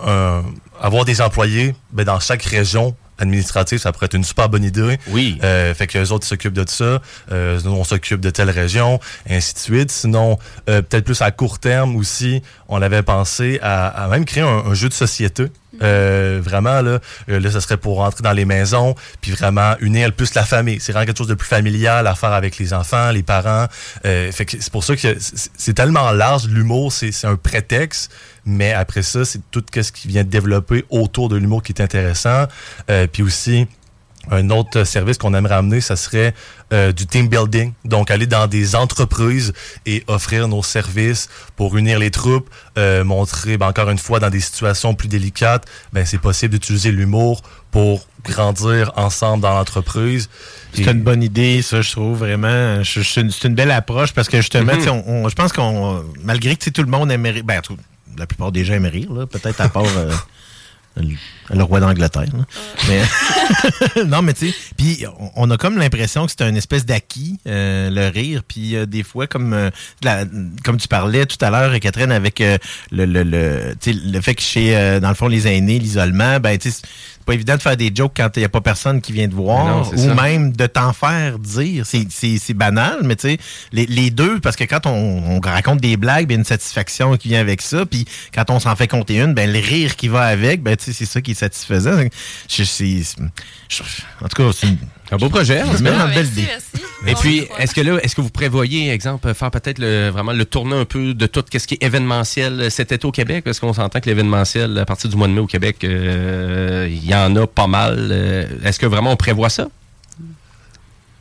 avoir 0.80 1.04
des 1.04 1.20
employés 1.20 1.74
ben, 1.92 2.04
dans 2.04 2.20
chaque 2.20 2.42
région 2.42 2.94
administrative, 3.18 3.78
ça 3.78 3.92
pourrait 3.92 4.06
être 4.06 4.14
une 4.14 4.24
super 4.24 4.48
bonne 4.48 4.64
idée. 4.64 4.98
Oui. 5.08 5.38
Euh, 5.44 5.74
fait 5.74 5.86
que 5.86 5.98
les 5.98 6.12
autres 6.12 6.26
s'occupent 6.26 6.52
de 6.52 6.68
ça. 6.68 7.00
Euh, 7.30 7.60
nous, 7.64 7.70
on 7.70 7.84
s'occupe 7.84 8.20
de 8.20 8.30
telle 8.30 8.50
région, 8.50 9.00
et 9.26 9.36
ainsi 9.36 9.54
de 9.54 9.58
suite. 9.58 9.90
Sinon, 9.90 10.38
euh, 10.68 10.82
peut-être 10.82 11.04
plus 11.04 11.22
à 11.22 11.30
court 11.30 11.58
terme 11.58 11.96
aussi, 11.96 12.42
on 12.68 12.82
avait 12.82 13.02
pensé 13.02 13.58
à, 13.62 13.86
à 13.88 14.08
même 14.08 14.24
créer 14.24 14.42
un, 14.42 14.64
un 14.66 14.74
jeu 14.74 14.88
de 14.88 14.94
société. 14.94 15.46
Euh, 15.82 16.38
vraiment, 16.42 16.82
là, 16.82 16.98
euh, 17.30 17.40
là, 17.40 17.50
ça 17.50 17.60
serait 17.60 17.78
pour 17.78 17.96
rentrer 17.96 18.22
dans 18.22 18.32
les 18.32 18.44
maisons, 18.44 18.94
puis 19.22 19.32
vraiment 19.32 19.74
unir 19.80 20.12
plus 20.12 20.34
la 20.34 20.44
famille. 20.44 20.78
C'est 20.80 20.92
vraiment 20.92 21.06
quelque 21.06 21.16
chose 21.16 21.28
de 21.28 21.34
plus 21.34 21.48
familial 21.48 22.06
à 22.06 22.14
faire 22.14 22.32
avec 22.32 22.58
les 22.58 22.74
enfants, 22.74 23.10
les 23.10 23.22
parents. 23.22 23.66
Euh, 24.04 24.30
fait 24.32 24.44
que 24.44 24.58
c'est 24.60 24.70
pour 24.70 24.84
ça 24.84 24.94
que 24.94 25.00
c'est 25.00 25.50
c'est 25.56 25.74
tellement 25.74 26.10
large. 26.10 26.46
L'humour, 26.46 26.92
c'est 26.92 27.10
c'est 27.10 27.26
un 27.26 27.36
prétexte, 27.36 28.12
mais 28.44 28.72
après 28.72 29.02
ça, 29.02 29.24
c'est 29.24 29.40
tout 29.50 29.64
ce 29.74 29.92
qui 29.92 30.08
vient 30.08 30.24
de 30.24 30.28
développer 30.28 30.84
autour 30.90 31.28
de 31.28 31.36
l'humour 31.36 31.62
qui 31.62 31.72
est 31.72 31.80
intéressant. 31.80 32.46
Euh, 32.90 33.06
puis 33.06 33.22
aussi, 33.22 33.66
un 34.30 34.50
autre 34.50 34.84
service 34.84 35.18
qu'on 35.18 35.34
aimerait 35.34 35.56
amener, 35.56 35.80
ça 35.80 35.96
serait 35.96 36.32
euh, 36.72 36.92
du 36.92 37.06
team 37.06 37.28
building. 37.28 37.72
Donc, 37.84 38.10
aller 38.10 38.26
dans 38.26 38.46
des 38.46 38.76
entreprises 38.76 39.52
et 39.84 40.04
offrir 40.06 40.46
nos 40.48 40.62
services 40.62 41.28
pour 41.56 41.76
unir 41.76 41.98
les 41.98 42.10
troupes, 42.10 42.48
euh, 42.78 43.02
montrer, 43.04 43.58
ben, 43.58 43.66
encore 43.66 43.90
une 43.90 43.98
fois, 43.98 44.20
dans 44.20 44.30
des 44.30 44.40
situations 44.40 44.94
plus 44.94 45.08
délicates, 45.08 45.66
ben, 45.92 46.06
c'est 46.06 46.18
possible 46.18 46.52
d'utiliser 46.54 46.92
l'humour 46.92 47.42
pour 47.72 48.06
grandir 48.24 48.92
ensemble 48.96 49.42
dans 49.42 49.54
l'entreprise. 49.54 50.28
C'est 50.72 50.86
une 50.86 51.02
bonne 51.02 51.22
idée, 51.22 51.60
ça, 51.60 51.82
je 51.82 51.90
trouve 51.90 52.18
vraiment. 52.18 52.82
C'est 52.84 53.20
une, 53.44 53.54
belle 53.54 53.72
approche 53.72 54.12
parce 54.12 54.28
que 54.28 54.36
justement, 54.36 54.80
sais, 54.80 54.88
on- 54.88 55.08
on- 55.24 55.28
je 55.28 55.34
pense 55.34 55.52
qu'on. 55.52 56.04
Malgré 56.22 56.54
que 56.54 56.70
tout 56.70 56.82
le 56.82 56.88
monde 56.88 57.10
aime 57.10 57.26
rire. 57.26 57.42
Ben, 57.44 57.60
tout- 57.60 57.76
la 58.16 58.26
plupart 58.26 58.52
des 58.52 58.64
gens 58.64 58.74
aiment 58.74 58.86
rire, 58.86 59.26
peut-être 59.30 59.60
à 59.60 59.68
part. 59.68 59.84
euh, 59.84 60.12
le, 61.50 61.62
roi 61.62 61.80
d'Angleterre. 61.80 62.26
non, 64.06 64.20
mais 64.20 64.34
tu 64.34 64.50
sais, 64.50 64.54
puis 64.76 65.04
on, 65.36 65.50
a 65.50 65.56
comme 65.56 65.78
l'impression 65.78 66.26
que 66.26 66.32
c'est 66.36 66.46
une 66.46 66.56
espèce 66.56 66.84
d'acquis, 66.84 67.38
euh, 67.46 67.88
le 67.88 68.08
rire. 68.08 68.42
Puis 68.46 68.76
euh, 68.76 68.84
des 68.84 69.02
fois, 69.02 69.26
comme 69.26 69.70
comme 70.62 70.76
tu 70.76 70.88
parlais 70.88 71.24
tout 71.24 71.42
à 71.42 71.50
l'heure, 71.50 71.78
Catherine, 71.80 72.12
avec 72.12 72.40
le, 72.40 72.58
le, 72.90 73.22
le, 73.22 73.74
le 73.86 74.20
fait 74.20 74.34
que 74.34 74.42
chez, 74.42 75.00
dans 75.00 75.08
le 75.08 75.14
fond, 75.14 75.28
les 75.28 75.48
aînés, 75.48 75.78
l'isolement, 75.78 76.40
ben, 76.40 76.58
tu 76.58 76.70
sais, 76.70 76.82
pas 77.22 77.34
évident 77.34 77.56
de 77.56 77.62
faire 77.62 77.76
des 77.76 77.90
jokes 77.94 78.12
quand 78.16 78.28
il 78.36 78.40
n'y 78.40 78.44
a 78.44 78.48
pas 78.48 78.60
personne 78.60 79.00
qui 79.00 79.12
vient 79.12 79.28
te 79.28 79.34
voir, 79.34 79.64
Non, 79.66 79.90
ou 79.92 79.96
ça. 79.96 80.14
même 80.14 80.52
de 80.52 80.66
t'en 80.66 80.92
faire 80.92 81.38
dire. 81.38 81.86
C'est- 81.86 82.52
banal, 82.54 82.98
mais 83.04 83.16
tu 83.16 83.28
sais, 83.30 83.38
les, 83.72 83.86
les 83.86 84.10
deux, 84.10 84.38
parce 84.40 84.56
que 84.56 84.64
quand 84.64 84.86
on, 84.86 85.36
on 85.36 85.40
raconte 85.40 85.80
des 85.80 85.96
blagues, 85.96 86.26
il 86.28 86.32
y 86.32 86.36
a 86.36 86.38
une 86.38 86.44
satisfaction 86.44 87.16
qui 87.16 87.28
vient 87.28 87.40
avec 87.40 87.62
ça. 87.62 87.86
Puis 87.86 88.04
quand 88.34 88.50
on 88.50 88.60
s'en 88.60 88.76
fait 88.76 88.88
compter 88.88 89.20
une, 89.20 89.32
ben, 89.34 89.50
le 89.50 89.58
rire 89.58 89.96
qui 89.96 90.08
va 90.08 90.22
avec, 90.24 90.62
ben, 90.62 90.76
c'est 90.78 90.92
ça 91.06 91.20
qui 91.20 91.30
est 91.30 91.34
satisfaisant. 91.34 91.98
Je- 92.48 92.62
c'est- 92.64 93.16
je- 93.68 93.82
en 94.22 94.28
tout 94.28 94.42
cas, 94.42 94.50
c'est 94.54 94.68
Un 95.12 95.16
beau 95.18 95.28
projet. 95.28 95.62
vraiment 95.62 96.06
une 96.06 96.14
belle 96.14 96.26
idée. 96.26 96.48
Et 97.06 97.14
puis, 97.14 97.46
est-ce 97.58 97.74
que 97.74 97.80
là, 97.80 97.98
est-ce 98.02 98.14
que 98.16 98.20
vous 98.20 98.30
prévoyez, 98.30 98.90
exemple, 98.90 99.34
faire 99.34 99.50
peut-être 99.50 99.78
le, 99.78 100.08
vraiment 100.08 100.32
le 100.32 100.44
tournant 100.44 100.78
un 100.80 100.84
peu 100.84 101.14
de 101.14 101.26
tout 101.26 101.44
ce 101.52 101.66
qui 101.66 101.74
est 101.74 101.82
événementiel 101.82 102.70
cet 102.70 102.92
été 102.92 103.04
au 103.06 103.12
Québec? 103.12 103.44
Parce 103.44 103.60
qu'on 103.60 103.72
s'entend 103.72 104.00
que 104.00 104.06
l'événementiel, 104.08 104.78
à 104.78 104.86
partir 104.86 105.10
du 105.10 105.16
mois 105.16 105.28
de 105.28 105.32
mai 105.32 105.40
au 105.40 105.46
Québec, 105.46 105.84
euh, 105.84 106.88
il 106.90 107.04
y 107.04 107.14
en 107.14 107.34
a 107.36 107.46
pas 107.46 107.66
mal. 107.66 108.08
Euh, 108.10 108.46
Est-ce 108.64 108.78
que 108.78 108.86
vraiment 108.86 109.12
on 109.12 109.16
prévoit 109.16 109.50
ça? 109.50 109.68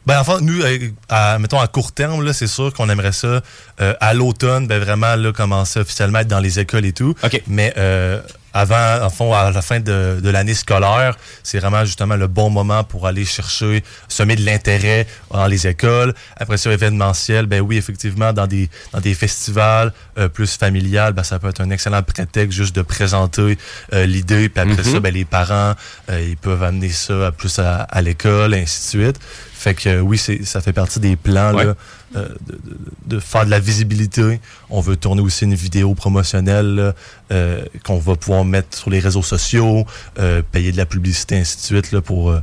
Ben, 0.06 0.20
enfin, 0.20 0.40
nous, 0.42 0.62
euh, 0.62 0.90
à, 1.10 1.38
mettons, 1.38 1.60
à 1.60 1.68
court 1.68 1.92
terme, 1.92 2.24
là, 2.24 2.34
c'est 2.34 2.48
sûr 2.48 2.74
qu'on 2.74 2.90
aimerait 2.90 3.12
ça 3.12 3.42
euh, 3.82 3.94
à 4.00 4.14
l'automne, 4.14 4.68
ben, 4.68 4.80
vraiment, 4.80 5.16
là, 5.16 5.32
commencer 5.32 5.80
officiellement 5.80 6.20
à 6.20 6.22
être 6.22 6.28
dans 6.28 6.40
les 6.40 6.60
écoles 6.60 6.86
et 6.86 6.94
tout. 6.94 7.14
Mais 7.48 7.74
euh, 7.78 8.20
avant, 8.54 9.02
en 9.02 9.10
fond, 9.10 9.34
à 9.34 9.52
la 9.52 9.62
fin 9.62 9.80
de, 9.80 10.20
de 10.22 10.30
l'année 10.30 10.54
scolaire, 10.54 11.18
c'est 11.44 11.60
vraiment 11.60 11.86
justement 11.86 12.16
le 12.16 12.28
bon 12.28 12.50
moment 12.50 12.84
pour 12.84 13.08
aller 13.08 13.26
chercher, 13.26 13.84
semer 14.08 14.36
de 14.36 14.46
l'intérêt 14.46 15.08
dans 15.32 15.48
les 15.48 15.68
écoles. 15.68 16.14
Après 16.38 16.58
ça, 16.58 16.72
événementiel, 16.72 17.46
ben 17.46 17.62
oui, 17.62 17.78
effectivement, 17.78 18.34
dans 18.34 18.48
des, 18.48 18.70
dans 18.94 19.00
des 19.00 19.14
festivals 19.14 19.94
euh, 20.18 20.28
plus 20.28 20.58
familiales, 20.58 21.14
ben, 21.14 21.24
ça 21.24 21.40
peut 21.40 21.50
être 21.50 21.62
un 21.62 21.70
excellent 21.70 22.04
prétexte 22.04 22.58
juste 22.58 22.76
de 22.76 22.82
présenter 22.82 23.58
euh, 23.94 24.06
l'idée. 24.06 24.50
Puis 24.50 24.62
après 24.62 24.84
ça, 24.84 25.00
ben, 25.00 25.14
les 25.14 25.26
parents, 25.26 25.74
euh, 26.10 26.22
ils 26.22 26.38
peuvent 26.38 26.64
amener 26.64 26.90
ça 26.90 27.32
plus 27.32 27.60
à, 27.60 27.84
à 27.84 28.02
l'école, 28.02 28.54
et 28.54 28.62
ainsi 28.62 28.98
de 28.98 29.04
suite. 29.04 29.20
Fait 29.64 29.76
que 29.76 30.00
oui, 30.02 30.18
ça 30.18 30.60
fait 30.60 30.74
partie 30.74 31.00
des 31.00 31.16
plans 31.16 31.54
Ouais. 31.54 31.66
là, 31.66 31.74
euh, 32.16 32.30
de, 32.48 32.54
de- 32.54 32.78
de 33.16 33.20
faire 33.20 33.46
de 33.46 33.52
la 33.52 33.60
visibilité. 33.60 34.40
On 34.72 34.82
veut 34.82 34.96
tourner 34.96 35.22
aussi 35.22 35.46
une 35.46 35.54
vidéo 35.54 35.94
promotionnelle 35.94 36.94
euh, 37.32 37.64
qu'on 37.86 38.00
va 38.00 38.16
pouvoir 38.16 38.44
mettre 38.44 38.76
sur 38.76 38.90
les 38.90 39.00
réseaux 39.00 39.22
sociaux, 39.22 39.86
euh, 40.18 40.42
payer 40.52 40.72
de 40.72 40.78
la 40.78 40.88
publicité, 40.88 41.38
ainsi 41.38 41.58
de 41.58 41.62
suite, 41.62 41.92
là, 41.92 42.02
pour, 42.02 42.34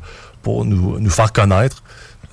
pour 0.43 0.65
nous, 0.65 1.01
nous 1.01 1.11
faire 1.11 1.33
connaître. 1.33 1.83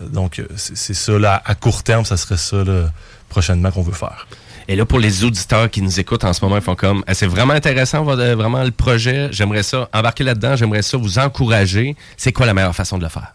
Donc, 0.01 0.43
c'est, 0.55 0.93
ça, 0.93 1.17
là, 1.17 1.41
à 1.45 1.55
court 1.55 1.81
terme, 1.81 2.05
ça 2.05 2.15
serait 2.17 2.37
ça 2.37 2.63
là, 2.63 2.91
prochainement 3.29 3.71
qu'on 3.71 3.81
veut 3.81 3.93
faire. 3.93 4.27
Et 4.67 4.75
là, 4.75 4.85
pour 4.85 4.99
les 4.99 5.23
auditeurs 5.23 5.69
qui 5.71 5.81
nous 5.81 5.99
écoutent 5.99 6.23
en 6.25 6.33
ce 6.33 6.43
moment, 6.43 6.57
ils 6.57 6.61
font 6.61 6.75
comme, 6.75 7.03
Eh, 7.07 7.13
c'est 7.13 7.27
vraiment 7.27 7.53
intéressant, 7.53 8.03
vraiment 8.03 8.63
le 8.63 8.71
projet. 8.71 9.29
J'aimerais 9.31 9.63
ça 9.63 9.89
embarquer 9.93 10.23
là-dedans. 10.23 10.55
J'aimerais 10.55 10.81
ça 10.83 10.97
vous 10.97 11.17
encourager. 11.17 11.95
C'est 12.17 12.33
quoi 12.33 12.45
la 12.45 12.53
meilleure 12.53 12.75
façon 12.75 12.97
de 12.99 13.03
le 13.03 13.09
faire? 13.09 13.34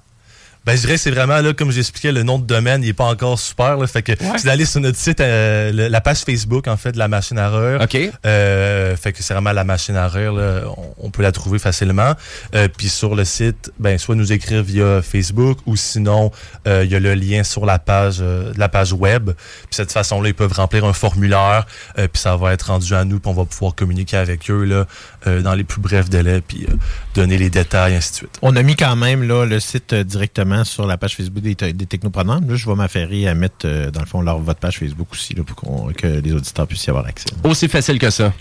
Ben, 0.71 0.77
je 0.77 0.83
dirais 0.83 0.95
que 0.95 1.01
c'est 1.01 1.11
vraiment, 1.11 1.41
là, 1.41 1.53
comme 1.53 1.73
j'expliquais, 1.73 2.13
le 2.13 2.23
nom 2.23 2.39
de 2.39 2.45
domaine, 2.47 2.85
il 2.85 2.87
n'est 2.87 2.93
pas 2.93 3.07
encore 3.07 3.41
super. 3.41 3.77
Là, 3.77 3.89
fait 3.89 4.03
que 4.03 4.13
c'est 4.37 4.45
d'aller 4.45 4.65
sur 4.65 4.81
notre 4.81 4.99
site, 4.99 5.21
euh, 5.21 5.73
la 5.73 6.01
page 6.01 6.19
Facebook, 6.19 6.69
en 6.69 6.77
fait, 6.77 6.93
de 6.93 6.99
la 6.99 7.09
machine 7.09 7.39
à 7.41 7.49
rire. 7.49 7.81
OK. 7.83 7.99
Euh, 8.25 8.97
fait 8.97 9.13
que 9.13 9.21
c'est 9.21 9.35
vraiment 9.35 9.51
la 9.51 9.65
machine 9.65 9.97
à 9.97 10.07
rire, 10.07 10.33
là, 10.33 10.61
on, 10.77 11.07
on 11.07 11.11
peut 11.11 11.25
la 11.25 11.33
trouver 11.33 11.59
facilement. 11.59 12.13
Euh, 12.55 12.69
Puis 12.69 12.89
sur 12.89 13.17
le 13.17 13.25
site, 13.25 13.73
ben, 13.81 13.99
soit 13.99 14.15
nous 14.15 14.33
écrire 14.33 14.63
via 14.63 15.03
Facebook 15.03 15.59
ou 15.67 15.75
sinon, 15.75 16.31
euh, 16.69 16.85
il 16.85 16.93
y 16.93 16.95
a 16.95 17.01
le 17.01 17.15
lien 17.15 17.43
sur 17.43 17.67
la 17.67 17.81
page, 17.81 18.19
euh, 18.21 18.53
la 18.57 18.69
page 18.69 18.93
web. 18.93 19.31
Puis 19.33 19.73
cette 19.73 19.91
façon-là, 19.91 20.29
ils 20.29 20.35
peuvent 20.37 20.53
remplir 20.53 20.85
un 20.85 20.93
formulaire, 20.93 21.67
euh, 21.99 22.07
puis 22.07 22.23
ça 22.23 22.37
va 22.37 22.53
être 22.53 22.69
rendu 22.69 22.95
à 22.95 23.05
nous, 23.05 23.19
puis 23.19 23.29
on 23.29 23.35
va 23.35 23.45
pouvoir 23.45 23.75
communiquer 23.75 24.19
avec 24.19 24.49
eux 24.49 24.63
là, 24.63 24.87
euh, 25.27 25.43
dans 25.43 25.55
les 25.55 25.65
plus 25.65 25.81
brefs 25.81 26.09
délais, 26.11 26.41
puis 26.41 26.67
euh, 26.69 26.75
donner 27.15 27.39
les 27.39 27.51
détails, 27.51 27.95
ainsi 27.95 28.11
de 28.13 28.17
suite. 28.17 28.39
On 28.43 28.55
a 28.57 28.63
mis 28.63 28.77
quand 28.77 28.97
même 28.97 29.23
là, 29.27 29.45
le 29.47 29.61
site 29.61 29.93
euh, 29.93 30.05
directement 30.05 30.65
sur 30.65 30.87
la 30.87 30.97
page 30.97 31.17
Facebook 31.17 31.43
des, 31.43 31.55
des 31.55 31.87
technopreneurs. 31.87 32.41
Là, 32.41 32.55
je 32.57 32.67
vais 32.67 32.75
m'affairer 32.75 33.29
à 33.29 33.35
mettre, 33.35 33.67
euh, 33.67 33.91
dans 33.91 34.01
le 34.01 34.07
fond, 34.07 34.23
leur, 34.23 34.39
votre 34.39 34.61
page 34.61 34.79
Facebook 34.79 35.09
aussi 35.13 35.35
là, 35.35 35.43
pour 35.45 35.57
qu'on- 35.57 35.93
que 35.93 36.07
les 36.07 36.33
auditeurs 36.33 36.67
puissent 36.67 36.87
y 36.87 36.91
avoir 36.91 37.07
accès. 37.07 37.27
Aussi 37.45 37.69
facile 37.69 37.99
que 37.99 38.11
ça. 38.11 38.33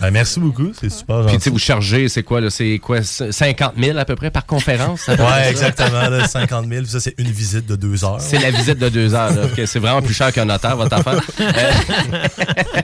Ben, 0.00 0.10
merci 0.10 0.40
beaucoup, 0.40 0.72
c'est 0.78 0.90
super 0.90 1.16
Puis, 1.20 1.24
gentil. 1.26 1.36
tu 1.38 1.42
sais, 1.44 1.50
vous 1.50 1.58
chargez, 1.58 2.08
c'est 2.08 2.22
quoi? 2.22 2.50
C'est 2.50 2.78
quoi, 2.78 3.02
50 3.02 3.74
000 3.78 3.98
à 3.98 4.04
peu 4.04 4.16
près 4.16 4.30
par 4.30 4.46
conférence? 4.46 5.02
ça? 5.02 5.48
exactement. 5.48 6.08
Là, 6.08 6.26
50 6.26 6.66
000. 6.68 6.84
Ça, 6.86 7.00
c'est 7.00 7.14
une 7.18 7.30
visite 7.30 7.66
de 7.66 7.76
deux 7.76 8.04
heures. 8.04 8.20
C'est 8.20 8.38
la 8.38 8.50
visite 8.50 8.78
de 8.78 8.88
deux 8.88 9.14
heures. 9.14 9.32
C'est 9.66 9.78
vraiment 9.78 10.02
plus 10.02 10.14
cher 10.14 10.32
qu'un 10.32 10.44
notaire, 10.44 10.76
votre 10.76 10.94
affaire. 10.94 11.20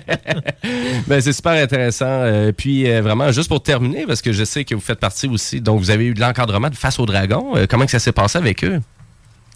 Ben, 1.06 1.20
c'est 1.20 1.32
super 1.32 1.52
intéressant. 1.62 2.06
Euh, 2.08 2.52
puis, 2.52 2.90
euh, 2.90 3.02
vraiment, 3.02 3.30
juste 3.32 3.43
pour 3.48 3.62
terminer, 3.62 4.06
parce 4.06 4.22
que 4.22 4.32
je 4.32 4.44
sais 4.44 4.64
que 4.64 4.74
vous 4.74 4.80
faites 4.80 5.00
partie 5.00 5.26
aussi, 5.28 5.60
donc 5.60 5.78
vous 5.80 5.90
avez 5.90 6.06
eu 6.06 6.14
de 6.14 6.20
l'encadrement 6.20 6.70
de 6.70 6.74
Face 6.76 6.98
au 6.98 7.06
Dragon. 7.06 7.56
Euh, 7.56 7.66
comment 7.68 7.84
que 7.84 7.90
ça 7.90 7.98
s'est 7.98 8.12
passé 8.12 8.38
avec 8.38 8.64
eux? 8.64 8.80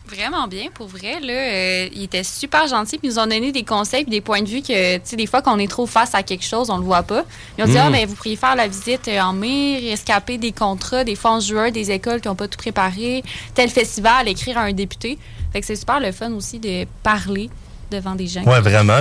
Vraiment 0.07 0.49
bien, 0.49 0.69
pour 0.73 0.87
vrai. 0.89 1.21
Là, 1.21 1.33
Euh, 1.35 1.89
ils 1.93 2.05
étaient 2.05 2.23
super 2.25 2.67
gentils, 2.67 2.97
puis 2.97 3.09
ils 3.09 3.11
nous 3.15 3.19
ont 3.19 3.27
donné 3.27 3.53
des 3.53 3.63
conseils 3.63 4.05
puis 4.05 4.11
des 4.11 4.23
points 4.23 4.41
de 4.41 4.49
vue 4.49 4.63
que, 4.63 4.97
tu 4.97 5.01
sais, 5.05 5.17
des 5.17 5.27
fois 5.27 5.43
qu'on 5.43 5.59
est 5.59 5.69
trop 5.71 5.85
face 5.87 6.15
à 6.15 6.23
quelque 6.23 6.45
chose, 6.47 6.71
on 6.71 6.79
le 6.79 6.83
voit 6.83 7.03
pas. 7.03 7.25
Ils 7.59 7.65
ont 7.65 7.67
dit, 7.67 7.75
Mm. 7.75 7.83
ah, 7.85 7.91
ben, 7.91 8.07
vous 8.09 8.15
pourriez 8.15 8.37
faire 8.37 8.57
la 8.57 8.69
visite 8.69 9.07
euh, 9.09 9.21
en 9.21 9.35
mai, 9.35 9.85
escaper 9.91 10.39
des 10.39 10.53
contrats, 10.53 11.05
des 11.05 11.15
fois 11.15 11.33
en 11.33 11.41
juin, 11.41 11.71
des 11.71 11.91
écoles 11.91 12.23
qui 12.23 12.29
n'ont 12.29 12.35
pas 12.37 12.49
tout 12.49 12.57
préparé, 12.57 13.23
tel 13.55 13.69
festival, 13.69 14.29
écrire 14.29 14.57
à 14.57 14.63
un 14.63 14.73
député. 14.73 15.19
Fait 15.53 15.61
que 15.61 15.67
c'est 15.67 15.77
super 15.77 16.01
le 16.01 16.11
fun 16.13 16.33
aussi 16.33 16.59
de 16.59 16.87
parler 17.03 17.51
devant 17.91 18.15
des 18.15 18.29
gens. 18.29 18.45
Ouais, 18.45 18.61
vraiment. 18.63 19.01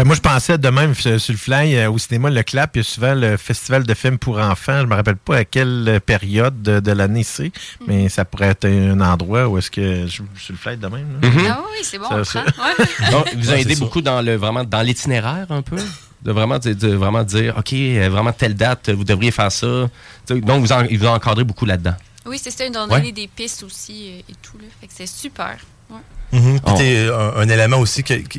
Ben, 0.00 0.06
moi, 0.06 0.16
je 0.16 0.20
pensais 0.22 0.56
de 0.56 0.68
même 0.70 0.94
sur 0.94 1.20
sur 1.20 1.32
le 1.34 1.38
fly 1.38 1.76
euh, 1.76 1.90
au 1.90 1.98
cinéma 1.98 2.30
Le 2.30 2.42
Clap, 2.42 2.74
il 2.74 2.78
y 2.78 2.80
a 2.80 2.84
souvent 2.84 3.12
le 3.14 3.36
festival 3.36 3.84
de 3.84 3.92
films 3.92 4.16
pour 4.16 4.38
enfants. 4.38 4.80
Je 4.80 4.86
me 4.86 4.94
rappelle 4.94 5.16
pas 5.16 5.36
à 5.36 5.44
quelle 5.44 5.84
euh, 5.88 6.00
période 6.00 6.62
de, 6.62 6.80
de 6.80 6.92
l'année 6.92 7.22
c'est, 7.22 7.52
mais 7.86 8.08
ça 8.08 8.24
pourrait 8.24 8.48
être 8.48 8.64
un 8.66 8.98
endroit 9.02 9.46
où 9.46 9.58
est-ce 9.58 9.70
que 9.70 10.06
je 10.06 10.12
sur 10.12 10.24
le 10.52 10.56
fly 10.56 10.78
de 10.78 10.86
même. 10.86 11.20
Mhm. 11.22 11.46
Ah 11.50 11.60
oui, 11.70 11.78
c'est 11.82 11.98
bon, 11.98 12.08
Ça, 12.08 12.16
on 12.16 12.24
ça- 12.24 12.42
prend. 12.44 12.62
Ouais. 12.78 13.10
Donc, 13.10 13.34
vous 13.34 13.48
Ouais, 13.50 13.54
a 13.56 13.58
aidé 13.60 13.76
beaucoup 13.76 14.00
dans 14.00 14.22
le 14.22 14.36
vraiment 14.36 14.64
dans 14.64 14.80
l'itinéraire 14.80 15.46
un 15.50 15.60
peu? 15.60 15.76
De 16.22 16.32
vraiment 16.32 16.58
de, 16.58 16.72
de 16.72 16.88
vraiment 16.94 17.22
dire 17.22 17.56
ok 17.58 17.72
euh, 17.74 18.08
vraiment 18.10 18.32
telle 18.32 18.54
date 18.54 18.88
vous 18.90 19.04
devriez 19.04 19.30
faire 19.30 19.50
ça 19.52 19.66
donc 20.28 20.60
vous 20.62 20.72
en, 20.72 20.82
ils 20.84 20.98
vous 20.98 21.06
ont 21.06 21.14
encadré 21.14 21.44
beaucoup 21.44 21.66
là-dedans 21.66 21.94
Oui, 22.24 22.38
c'est 22.42 22.50
ça, 22.50 22.64
ils 22.64 22.72
nous 22.72 22.78
ont 22.78 22.88
Ouais. 22.88 23.00
donné 23.00 23.12
des 23.12 23.26
pistes 23.28 23.62
aussi 23.64 24.12
euh, 24.16 24.30
et 24.30 24.34
tout. 24.42 24.56
Là. 24.58 24.64
Fait 24.80 24.86
que 24.86 24.92
c'est 24.96 25.06
super. 25.06 25.56
Ouais. 25.90 25.98
Puis 26.32 26.74
t'es, 26.78 27.08
un, 27.08 27.36
un 27.40 27.48
élément 27.50 27.78
aussi 27.78 28.02
que, 28.04 28.14
que- 28.14 28.38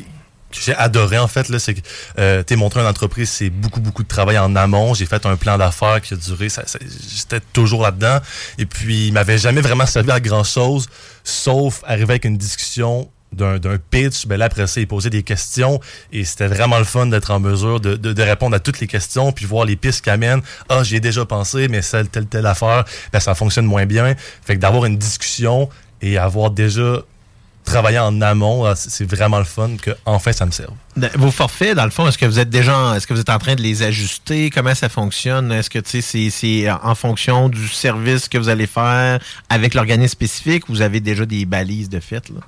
j'ai 0.60 0.74
adoré 0.74 1.18
en 1.18 1.28
fait 1.28 1.48
là, 1.48 1.58
c'est 1.58 1.74
que 1.74 1.80
euh, 2.18 2.42
t'es 2.42 2.56
montré 2.56 2.80
une 2.80 2.86
entreprise, 2.86 3.30
c'est 3.30 3.50
beaucoup 3.50 3.80
beaucoup 3.80 4.02
de 4.02 4.08
travail 4.08 4.38
en 4.38 4.54
amont. 4.56 4.94
J'ai 4.94 5.06
fait 5.06 5.24
un 5.26 5.36
plan 5.36 5.58
d'affaires 5.58 6.00
qui 6.00 6.14
a 6.14 6.16
duré, 6.16 6.48
ça, 6.48 6.66
ça- 6.66 6.78
j'étais 6.80 7.40
toujours 7.52 7.82
là-dedans. 7.82 8.18
Et 8.58 8.66
puis 8.66 9.08
il 9.08 9.12
m'avait 9.12 9.38
jamais 9.38 9.60
vraiment 9.60 9.86
servi 9.86 10.10
à 10.10 10.20
grand 10.20 10.44
chose, 10.44 10.88
sauf 11.24 11.82
arriver 11.86 12.12
avec 12.12 12.24
une 12.24 12.36
discussion 12.36 13.08
d'un 13.32 13.58
pitch, 13.90 14.26
ben 14.26 14.36
là 14.36 14.44
après 14.44 14.66
ça, 14.66 14.78
il 14.78 14.86
posait 14.86 15.08
des 15.08 15.22
questions 15.22 15.80
et 16.12 16.22
c'était 16.22 16.48
vraiment 16.48 16.76
le 16.78 16.84
fun 16.84 17.06
d'être 17.06 17.30
en 17.30 17.40
mesure 17.40 17.80
de, 17.80 17.96
de- 17.96 18.12
de 18.12 18.22
répondre 18.22 18.54
à 18.54 18.60
toutes 18.60 18.78
les 18.80 18.86
questions 18.86 19.32
puis 19.32 19.46
voir 19.46 19.64
les 19.64 19.74
pistes 19.74 20.02
qu'il 20.04 20.12
amène. 20.12 20.42
Ah, 20.68 20.82
j'y 20.84 20.96
ai 20.96 21.00
déjà 21.00 21.24
pensé, 21.24 21.66
mais 21.68 21.80
celle, 21.80 22.08
telle, 22.08 22.26
telle 22.26 22.44
affaire, 22.44 22.84
ben 23.10 23.20
ça 23.20 23.34
fonctionne 23.34 23.64
moins 23.64 23.86
bien. 23.86 24.14
Fait 24.44 24.56
que 24.56 24.60
d'avoir 24.60 24.84
une 24.84 24.98
discussion 24.98 25.70
et 26.02 26.18
avoir 26.18 26.50
déjà 26.50 26.98
travaillé 27.64 27.98
en 27.98 28.20
amont, 28.20 28.64
ah, 28.64 28.74
c'est 28.76 29.04
vraiment 29.08 29.38
le 29.38 29.44
fun 29.44 29.70
que 29.80 29.90
enfin 30.04 30.32
ça 30.32 30.46
me 30.46 30.50
serve. 30.50 30.72
De- 30.96 31.10
Vos 31.16 31.30
forfaits, 31.30 31.74
dans 31.76 31.84
le 31.84 31.90
fond, 31.90 32.06
est-ce 32.08 32.18
que 32.18 32.26
vous 32.26 32.38
êtes 32.38 32.50
déjà, 32.50 32.76
en- 32.76 32.94
est-ce 32.94 33.06
que 33.06 33.14
vous 33.14 33.20
êtes 33.20 33.30
en 33.30 33.38
train 33.38 33.54
de 33.54 33.62
les 33.62 33.82
ajuster? 33.82 34.50
Comment 34.50 34.74
ça 34.74 34.88
fonctionne? 34.88 35.52
Est-ce 35.52 35.70
que 35.70 35.78
tu 35.78 36.02
sais, 36.02 36.30
c'est- 36.30 36.70
en 36.70 36.94
fonction 36.94 37.48
du 37.48 37.68
service 37.68 38.28
que 38.28 38.38
vous 38.38 38.48
allez 38.48 38.66
faire 38.66 39.20
avec 39.48 39.74
l'organisme 39.74 40.12
spécifique 40.12 40.68
ou 40.68 40.72
vous 40.72 40.82
avez 40.82 41.00
déjà 41.00 41.24
des 41.24 41.44
balises 41.44 41.88
de 41.88 42.00
fait? 42.00 42.28
Là? 42.28 42.40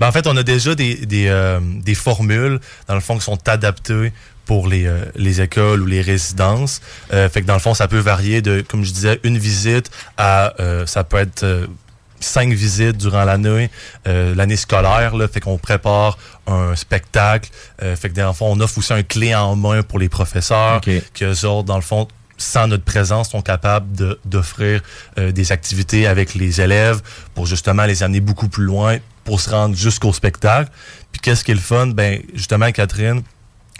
Ben, 0.00 0.08
en 0.08 0.12
fait, 0.12 0.26
on 0.26 0.36
a 0.36 0.42
déjà 0.42 0.74
des, 0.74 0.94
des, 1.06 1.26
euh, 1.28 1.60
des 1.62 1.94
formules, 1.94 2.58
dans 2.88 2.94
le 2.94 3.00
fond, 3.00 3.18
qui 3.18 3.24
sont 3.24 3.38
adaptées 3.48 4.12
pour 4.46 4.66
les, 4.66 4.86
euh, 4.86 5.04
les 5.14 5.40
écoles 5.40 5.82
ou 5.82 5.86
les 5.86 6.00
résidences. 6.00 6.80
Euh, 7.12 7.28
fait 7.28 7.42
que 7.42 7.46
dans 7.46 7.54
le 7.54 7.60
fond, 7.60 7.74
ça 7.74 7.86
peut 7.88 7.98
varier 7.98 8.42
de, 8.42 8.64
comme 8.66 8.84
je 8.84 8.90
disais, 8.92 9.20
une 9.22 9.38
visite 9.38 9.90
à, 10.16 10.54
ça 10.86 11.04
peut 11.04 11.18
être 11.18 11.68
cinq 12.22 12.52
visites 12.52 12.96
durant 12.96 13.24
l'année, 13.24 13.70
euh, 14.06 14.34
l'année 14.34 14.56
scolaire. 14.56 15.16
Là, 15.16 15.28
fait 15.28 15.40
qu'on 15.40 15.58
prépare 15.58 16.18
un 16.46 16.74
spectacle. 16.76 17.50
Euh, 17.82 17.96
fait 17.96 18.10
que 18.10 18.14
dans 18.14 18.28
le 18.28 18.32
fond, 18.32 18.46
on 18.50 18.60
offre 18.60 18.78
aussi 18.78 18.92
un 18.92 19.02
clé 19.02 19.34
en 19.34 19.56
main 19.56 19.82
pour 19.82 19.98
les 19.98 20.08
professeurs, 20.08 20.80
que 20.80 21.24
eux 21.24 21.46
autres, 21.46 21.66
dans 21.66 21.76
le 21.76 21.82
fond, 21.82 22.08
sans 22.38 22.66
notre 22.66 22.84
présence, 22.84 23.30
sont 23.30 23.42
capables 23.42 23.94
de- 23.94 24.18
d'offrir 24.24 24.82
euh, 25.18 25.30
des 25.30 25.52
activités 25.52 26.06
avec 26.06 26.34
les 26.34 26.60
élèves 26.60 27.00
pour 27.34 27.46
justement 27.46 27.84
les 27.84 28.02
amener 28.02 28.20
beaucoup 28.20 28.48
plus 28.48 28.64
loin 28.64 28.98
pour 29.24 29.40
se 29.40 29.50
rendre 29.50 29.76
jusqu'au 29.76 30.12
spectacle. 30.12 30.70
Puis 31.12 31.20
qu'est-ce 31.20 31.44
qui 31.44 31.52
est 31.52 31.54
le 31.54 31.60
fun? 31.60 31.88
Ben, 31.88 32.20
justement, 32.34 32.72
Catherine, 32.72 33.22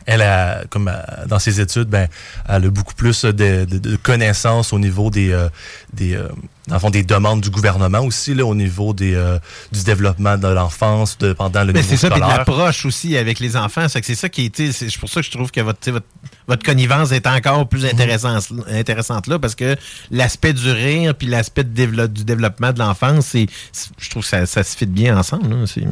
elle 0.07 0.23
a, 0.23 0.65
comme 0.71 0.89
euh, 0.89 1.27
dans 1.27 1.39
ses 1.39 1.61
études, 1.61 1.89
ben, 1.89 2.09
elle 2.49 2.67
a 2.67 2.71
beaucoup 2.71 2.95
plus 2.95 3.25
de, 3.25 3.31
de- 3.65 3.79
de 3.79 3.97
connaissances 3.97 4.73
au 4.73 4.79
niveau 4.79 5.11
des, 5.11 5.33
euh, 5.33 5.49
des, 5.93 6.15
euh, 6.15 6.29
dans 6.69 6.75
le 6.75 6.81
fond, 6.81 6.91
des 6.91 7.03
demandes 7.03 7.41
du 7.41 7.51
gouvernement 7.51 8.01
aussi, 8.01 8.35
là, 8.35 8.45
au 8.47 8.55
niveau 8.55 8.93
des, 8.95 9.15
euh, 9.15 9.39
du 9.73 9.83
développement 9.83 10.37
de 10.39 10.47
l'enfance 10.49 11.19
de- 11.19 11.33
pendant 11.33 11.65
le 11.65 11.73
Mais 11.73 11.83
c'est 11.83 11.97
ça, 11.97 12.09
puis 12.11 12.21
de 12.21 12.27
l'approche 12.39 12.85
aussi 12.87 13.17
avec 13.17 13.41
les 13.41 13.57
enfants. 13.57 13.89
C'est 13.89 14.01
que 14.01 14.07
c'est 14.07 14.15
ça 14.15 14.29
qui 14.29 14.45
était. 14.45 14.71
C'est 14.73 14.97
pour 14.99 15.09
ça 15.09 15.21
que 15.21 15.27
je 15.27 15.31
trouve 15.33 15.51
que 15.51 15.61
votre, 15.61 15.91
votre, 15.91 16.07
votre 16.49 16.63
connivence 16.65 17.11
est 17.13 17.27
encore 17.27 17.69
plus 17.69 17.85
intéressante, 17.85 18.53
intéressante 18.69 19.27
là, 19.27 19.39
parce 19.39 19.55
que 19.55 19.77
l'aspect 20.11 20.53
du 20.53 20.71
rire 20.71 21.15
puis 21.15 21.27
l'aspect 21.27 21.65
dévelop- 21.65 22.09
du 22.13 22.25
développement 22.25 22.73
de 22.73 22.79
l'enfance, 22.79 23.27
c'est, 23.27 23.47
c'est- 23.73 23.91
je 23.99 24.11
trouve 24.11 24.23
que 24.23 24.29
ça, 24.29 24.47
ça 24.47 24.63
se 24.63 24.77
fit 24.77 24.87
bien 24.87 25.17
ensemble. 25.19 25.49
là. 25.51 25.67
C'est- 25.67 25.83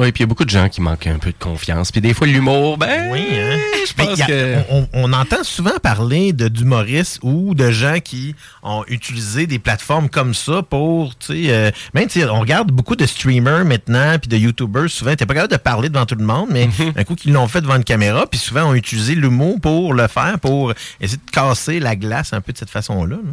oui 0.00 0.12
puis 0.12 0.20
il 0.20 0.22
y 0.22 0.24
a 0.24 0.26
beaucoup 0.26 0.44
de 0.44 0.50
gens 0.50 0.68
qui 0.68 0.80
manquent 0.80 1.06
un 1.06 1.18
peu 1.18 1.30
de 1.30 1.38
confiance 1.38 1.92
puis 1.92 2.00
des 2.00 2.14
fois 2.14 2.26
l'humour 2.26 2.78
ben 2.78 3.10
Oui, 3.12 3.20
hein? 3.32 3.58
je 3.86 3.92
Mais 3.98 4.04
pense 4.06 4.20
a- 4.20 4.26
que 4.26 4.56
on, 4.70 4.88
on 4.92 5.12
entend 5.12 5.42
souvent 5.44 5.78
parler 5.82 6.32
de 6.32 6.48
d'humoristes 6.48 7.18
ou 7.22 7.54
de 7.54 7.70
gens 7.70 7.98
qui 8.02 8.34
ont 8.62 8.84
utilisé 8.88 9.46
des 9.46 9.58
plateformes 9.58 10.08
comme 10.08 10.34
ça 10.34 10.62
pour, 10.62 11.16
tu 11.16 11.26
sais, 11.26 11.52
euh, 11.52 11.70
même, 11.94 12.06
tu 12.08 12.20
sais, 12.20 12.28
on 12.28 12.40
regarde 12.40 12.70
beaucoup 12.72 12.96
de 12.96 13.06
streamers 13.06 13.64
maintenant, 13.64 14.18
puis 14.18 14.28
de 14.28 14.36
YouTubers, 14.36 14.88
souvent, 14.90 15.14
t'es 15.14 15.26
pas 15.26 15.34
capable 15.34 15.52
de 15.52 15.58
parler 15.58 15.88
devant 15.88 16.06
tout 16.06 16.14
le 16.16 16.24
monde, 16.24 16.48
mais 16.50 16.66
Mhm. 16.66 16.92
un 16.96 17.04
coup 17.04 17.14
qu'ils 17.14 17.32
l'ont 17.32 17.48
fait 17.48 17.60
devant 17.60 17.76
une 17.76 17.84
caméra, 17.84 18.26
puis 18.26 18.38
souvent 18.38 18.64
ont 18.70 18.74
utilisé 18.74 19.14
l'humour 19.14 19.58
pour 19.60 19.94
le 19.94 20.06
faire, 20.08 20.38
pour 20.40 20.72
essayer 21.00 21.18
de 21.24 21.30
casser 21.30 21.80
la 21.80 21.96
glace 21.96 22.32
un 22.32 22.40
peu 22.40 22.52
de 22.52 22.58
cette 22.58 22.70
façon-là. 22.70 23.16
là. 23.16 23.32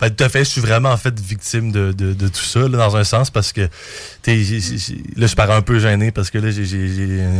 Ben, 0.00 0.10
tout 0.10 0.22
à 0.22 0.28
fait. 0.28 0.40
Je 0.44 0.50
suis 0.50 0.60
vraiment 0.60 0.90
en 0.90 0.96
fait 0.96 1.18
victime 1.18 1.72
de, 1.72 1.90
de, 1.90 2.12
de 2.12 2.28
tout 2.28 2.44
ça, 2.44 2.60
là, 2.60 2.68
dans 2.68 2.96
un 2.96 3.02
sens, 3.02 3.30
parce 3.30 3.52
que 3.52 3.68
là, 4.26 5.26
je 5.26 5.34
parais 5.34 5.54
un 5.54 5.62
peu 5.62 5.78
gêné 5.78 6.10
parce 6.10 6.30
que 6.30 6.38
là, 6.38 6.50
j'ai 6.50 6.64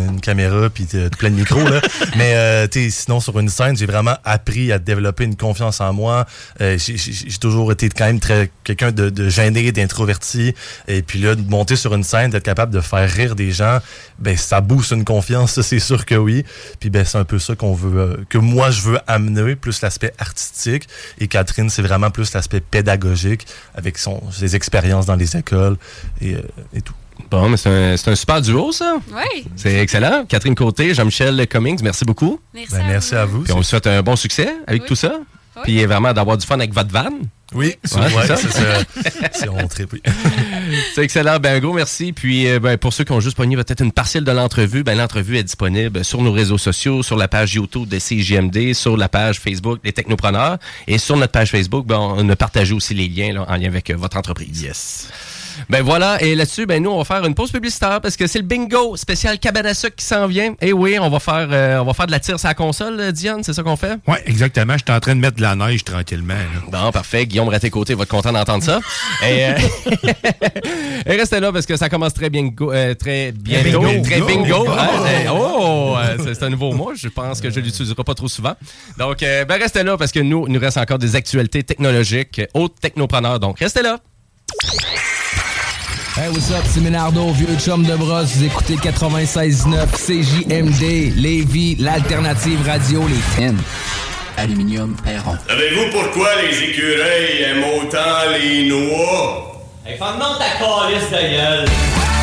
une 0.09 0.21
caméra 0.21 0.71
puis 0.71 0.87
plein 1.19 1.31
de 1.31 1.35
micros. 1.35 1.63
Là. 1.69 1.81
Mais 2.17 2.35
euh, 2.35 2.67
sinon, 2.91 3.21
sur 3.21 3.39
une 3.39 3.49
scène, 3.49 3.77
j'ai 3.77 3.87
vraiment 3.87 4.17
appris 4.25 4.73
à 4.73 4.79
développer 4.79 5.25
une 5.25 5.37
confiance 5.37 5.81
en 5.81 5.93
moi. 5.93 6.27
Euh, 6.61 6.79
j'ai- 6.79 6.97
j'ai 6.97 7.13
j'ai 7.13 7.39
toujours 7.39 7.73
été 7.73 7.89
quand 7.89 8.07
même 8.07 8.21
très 8.21 8.51
quelqu'un 8.65 8.93
de, 8.93 9.11
de 9.11 9.29
gêné, 9.29 9.71
d'introverti. 9.73 10.55
Et 10.87 11.03
puis 11.03 11.19
là, 11.21 11.35
de 11.35 11.49
monter 11.49 11.77
sur 11.77 11.95
une 11.95 12.05
scène, 12.05 12.31
d'être 12.31 12.45
capable 12.45 12.73
de 12.73 12.81
faire 12.81 13.09
rire 13.11 13.35
des 13.35 13.51
gens, 13.51 13.79
ben 14.19 14.37
ça 14.37 14.61
booste 14.61 14.93
une 14.93 15.05
confiance, 15.05 15.53
ça 15.53 15.63
c'est 15.63 15.79
sûr 15.79 16.07
que 16.07 16.15
oui. 16.15 16.45
Puis 16.81 16.91
ben 16.91 17.05
c'est 17.05 17.19
un 17.19 17.25
peu 17.25 17.39
ça 17.39 17.55
qu'on 17.55 17.75
veut, 17.75 18.01
euh, 18.01 18.17
que 18.29 18.39
moi 18.39 18.71
je 18.71 18.83
veux 18.83 18.99
amener, 19.07 19.57
plus 19.57 19.81
l'aspect 19.83 20.13
artistique. 20.19 20.89
Et 21.19 21.29
Catherine, 21.29 21.71
c'est 21.71 21.83
vraiment 21.83 22.11
plus 22.11 22.33
l'aspect 22.35 22.61
pédagogique 22.61 23.47
avec 23.75 23.99
son, 23.99 24.23
ses 24.33 24.57
expériences 24.57 25.07
dans 25.07 25.17
les 25.17 25.37
écoles 25.37 25.77
et, 26.21 26.35
euh, 26.35 26.43
et 26.75 26.81
tout. 26.81 26.95
bon 27.31 27.49
mais 27.49 27.57
c'est 27.57 27.69
un, 27.71 27.97
c'est 27.97 28.11
un 28.11 28.15
super 28.17 28.41
duo 28.41 28.73
ça 28.73 28.97
Oui. 29.13 29.45
c'est 29.57 29.75
excellent 29.81 30.25
Catherine 30.29 30.55
Côté 30.55 30.95
Jean-Michel 30.95 31.47
Cummings 31.49 31.81
merci 31.83 32.05
beaucoup 32.05 32.41
Merci, 32.55 32.73
Ben, 32.73 32.87
merci 32.87 33.15
à 33.15 33.25
vous. 33.25 33.43
puis 33.43 33.53
on 33.53 33.57
vous 33.57 33.63
souhaite 33.63 33.87
un 33.87 34.03
bon 34.03 34.17
succès 34.17 34.55
avec 34.67 34.87
tout 34.87 34.97
ça 34.97 35.19
puis 35.65 35.85
vraiment 35.87 36.13
d'avoir 36.13 36.39
du 36.39 36.47
fun 36.47 36.55
avec 36.55 36.73
votre 36.73 36.93
van 36.93 37.09
Oui, 37.53 37.75
c'est 37.83 37.97
Ouais, 37.99 38.27
ça. 38.27 38.37
c'est 38.37 38.53
ça. 38.53 38.79
C'est 39.33 39.49
on 39.49 39.67
tripe, 39.67 39.93
oui. 39.93 40.01
C'est 40.95 41.03
excellent. 41.03 41.39
Ben, 41.41 41.57
un 41.57 41.59
gros 41.59 41.73
merci. 41.73 42.13
Puis, 42.13 42.47
euh, 42.47 42.61
ben, 42.61 42.77
pour 42.79 42.93
ceux 42.93 43.03
qui 43.03 43.11
ont 43.11 43.19
juste 43.19 43.37
pogné 43.37 43.57
peut-être 43.57 43.83
une 43.83 43.91
partielle 43.91 44.23
de 44.23 44.31
l'entrevue, 44.31 44.85
ben, 44.85 44.97
l'entrevue 44.97 45.37
est 45.37 45.43
disponible 45.43 46.05
sur 46.05 46.23
nos 46.23 46.31
réseaux 46.31 46.59
sociaux, 46.59 47.03
sur 47.03 47.17
la 47.17 47.27
page 47.27 47.55
YouTube 47.55 47.89
de 47.89 47.99
CJMD, 47.99 48.73
sur 48.75 48.97
la 48.97 49.09
page 49.09 49.41
Facebook 49.41 49.83
des 49.83 49.93
Technopreneurs. 49.93 50.59
Et 50.87 50.99
sur 50.99 51.17
notre 51.17 51.33
page 51.33 51.51
Facebook, 51.51 51.87
ben, 51.87 51.99
on 51.99 52.29
a 52.29 52.37
partagé 52.37 52.73
aussi 52.75 52.95
les 52.95 53.09
liens 53.09 53.33
là, 53.33 53.47
en 53.49 53.57
lien 53.57 53.67
avec 53.67 53.91
euh, 53.91 53.97
votre 53.97 54.17
entreprise. 54.17 54.63
Yes. 54.63 55.09
Ben 55.69 55.83
voilà, 55.83 56.23
et 56.23 56.35
là-dessus, 56.35 56.67
ben 56.67 56.83
nous, 56.83 56.91
on 56.91 56.99
va 56.99 57.05
faire 57.05 57.25
une 57.25 57.35
pause 57.35 57.51
publicitaire 57.51 58.01
parce 58.01 58.17
que 58.17 58.27
c'est 58.27 58.39
le 58.39 58.45
bingo 58.45 58.97
spécial 58.97 59.39
cabane 59.39 59.67
à 59.67 59.75
sucre 59.75 59.97
qui 59.97 60.05
s'en 60.05 60.27
vient. 60.27 60.55
Et 60.61 60.73
oui, 60.73 60.99
on 61.01 61.09
va 61.11 61.21
faire 61.21 61.49
euh, 61.51 61.79
on 61.79 61.85
va 61.85 61.93
faire 61.95 62.07
de 62.07 62.11
la 62.13 62.21
tire 62.21 62.39
sur 62.39 62.49
la 62.49 62.55
console, 62.55 62.99
euh, 63.01 63.13
Diane, 63.13 63.43
c'est 63.43 63.53
ça 63.53 63.63
qu'on 63.63 63.77
fait? 63.77 63.99
Oui, 64.07 64.17
exactement. 64.27 64.75
Je 64.75 64.85
suis 64.87 64.95
en 64.95 65.01
train 65.01 65.15
de 65.15 65.21
mettre 65.21 65.37
de 65.37 65.43
la 65.43 65.55
neige 65.55 65.85
tranquillement. 65.85 66.35
là. 66.35 66.85
Bon, 66.85 66.91
parfait. 66.93 67.27
Guillaume 67.27 67.49
Raté-Côté 67.49 67.95
va 67.95 68.03
être 68.05 68.09
content 68.09 68.33
d'entendre 68.33 68.63
ça. 68.65 68.81
et, 69.27 69.47
euh, 69.47 69.53
et 71.07 71.17
restez 71.17 71.41
là 71.41 71.53
parce 71.53 71.67
que 71.67 71.77
ça 71.77 71.89
commence 71.89 72.15
très 72.15 72.31
bien, 72.31 72.51
euh, 72.61 72.95
très 72.95 73.33
bientôt. 73.33 73.81
Bingo. 73.81 74.03
Très 74.05 74.21
bingo. 74.21 74.67
Hein. 74.71 74.89
Eh, 75.25 75.29
Oh, 75.31 75.97
c'est 76.25 76.43
un 76.43 76.51
nouveau 76.51 76.73
mot. 76.73 76.93
Je 76.95 77.09
pense 77.09 77.41
que 77.41 77.51
je 77.51 77.61
l'utiliserai 77.61 78.03
pas 78.05 78.15
trop 78.15 78.29
souvent. 78.29 78.55
Donc, 78.99 79.19
ben 79.21 79.59
restez 79.61 79.83
là 79.83 79.97
parce 79.97 80.13
que 80.13 80.21
nous, 80.21 80.47
il 80.47 80.53
nous 80.53 80.61
reste 80.61 80.77
encore 80.77 80.99
des 80.99 81.17
actualités 81.17 81.63
technologiques, 81.63 82.41
hautes 82.55 82.75
technopreneurs. 82.81 83.41
Donc, 83.41 83.59
restez 83.59 83.83
là. 83.83 83.99
Hey, 86.21 86.29
what's 86.31 86.51
up? 86.51 86.65
C'est 86.67 86.81
Ménardo, 86.81 87.31
vieux 87.31 87.57
chum 87.61 87.85
de 87.85 87.95
brosse. 87.95 88.35
Vous 88.35 88.45
écoutez 88.45 88.75
96.9 88.75 89.87
CJMD, 89.93 91.15
Lévis, 91.15 91.77
l'alternative 91.79 92.59
radio, 92.67 93.07
les 93.07 93.47
10. 93.47 93.55
Aluminium 94.37 94.97
Perron. 95.05 95.37
Savez-vous 95.47 95.93
pourquoi 95.93 96.29
les 96.43 96.61
écureuils 96.61 97.43
aiment 97.47 97.63
autant 97.81 98.33
les 98.37 98.69
noix? 98.69 99.63
Hey, 99.87 99.97
femme-moi 99.97 100.37
ta 100.41 100.59
calice 100.59 101.09
de 101.09 101.37
gueule. 101.37 102.18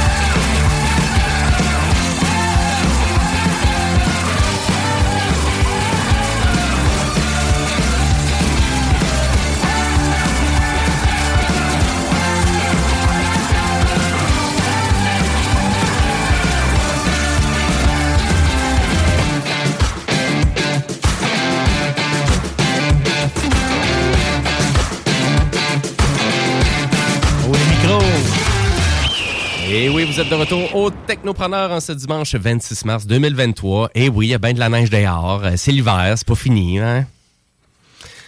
De 30.29 30.35
retour 30.35 30.75
au 30.75 30.89
Technopreneur 30.89 31.71
en 31.71 31.79
ce 31.79 31.91
dimanche 31.91 32.33
26 32.35 32.85
mars 32.85 33.05
2023. 33.05 33.89
Et 33.93 34.09
oui, 34.09 34.27
il 34.27 34.29
y 34.29 34.33
a 34.33 34.37
bien 34.39 34.53
de 34.53 34.59
la 34.59 34.69
neige 34.69 34.89
dehors. 34.89 35.41
Euh, 35.43 35.51
C'est 35.55 35.71
l'hiver, 35.71 36.13
c'est 36.15 36.27
pas 36.27 36.35
fini, 36.35 36.79
hein? 36.79 37.05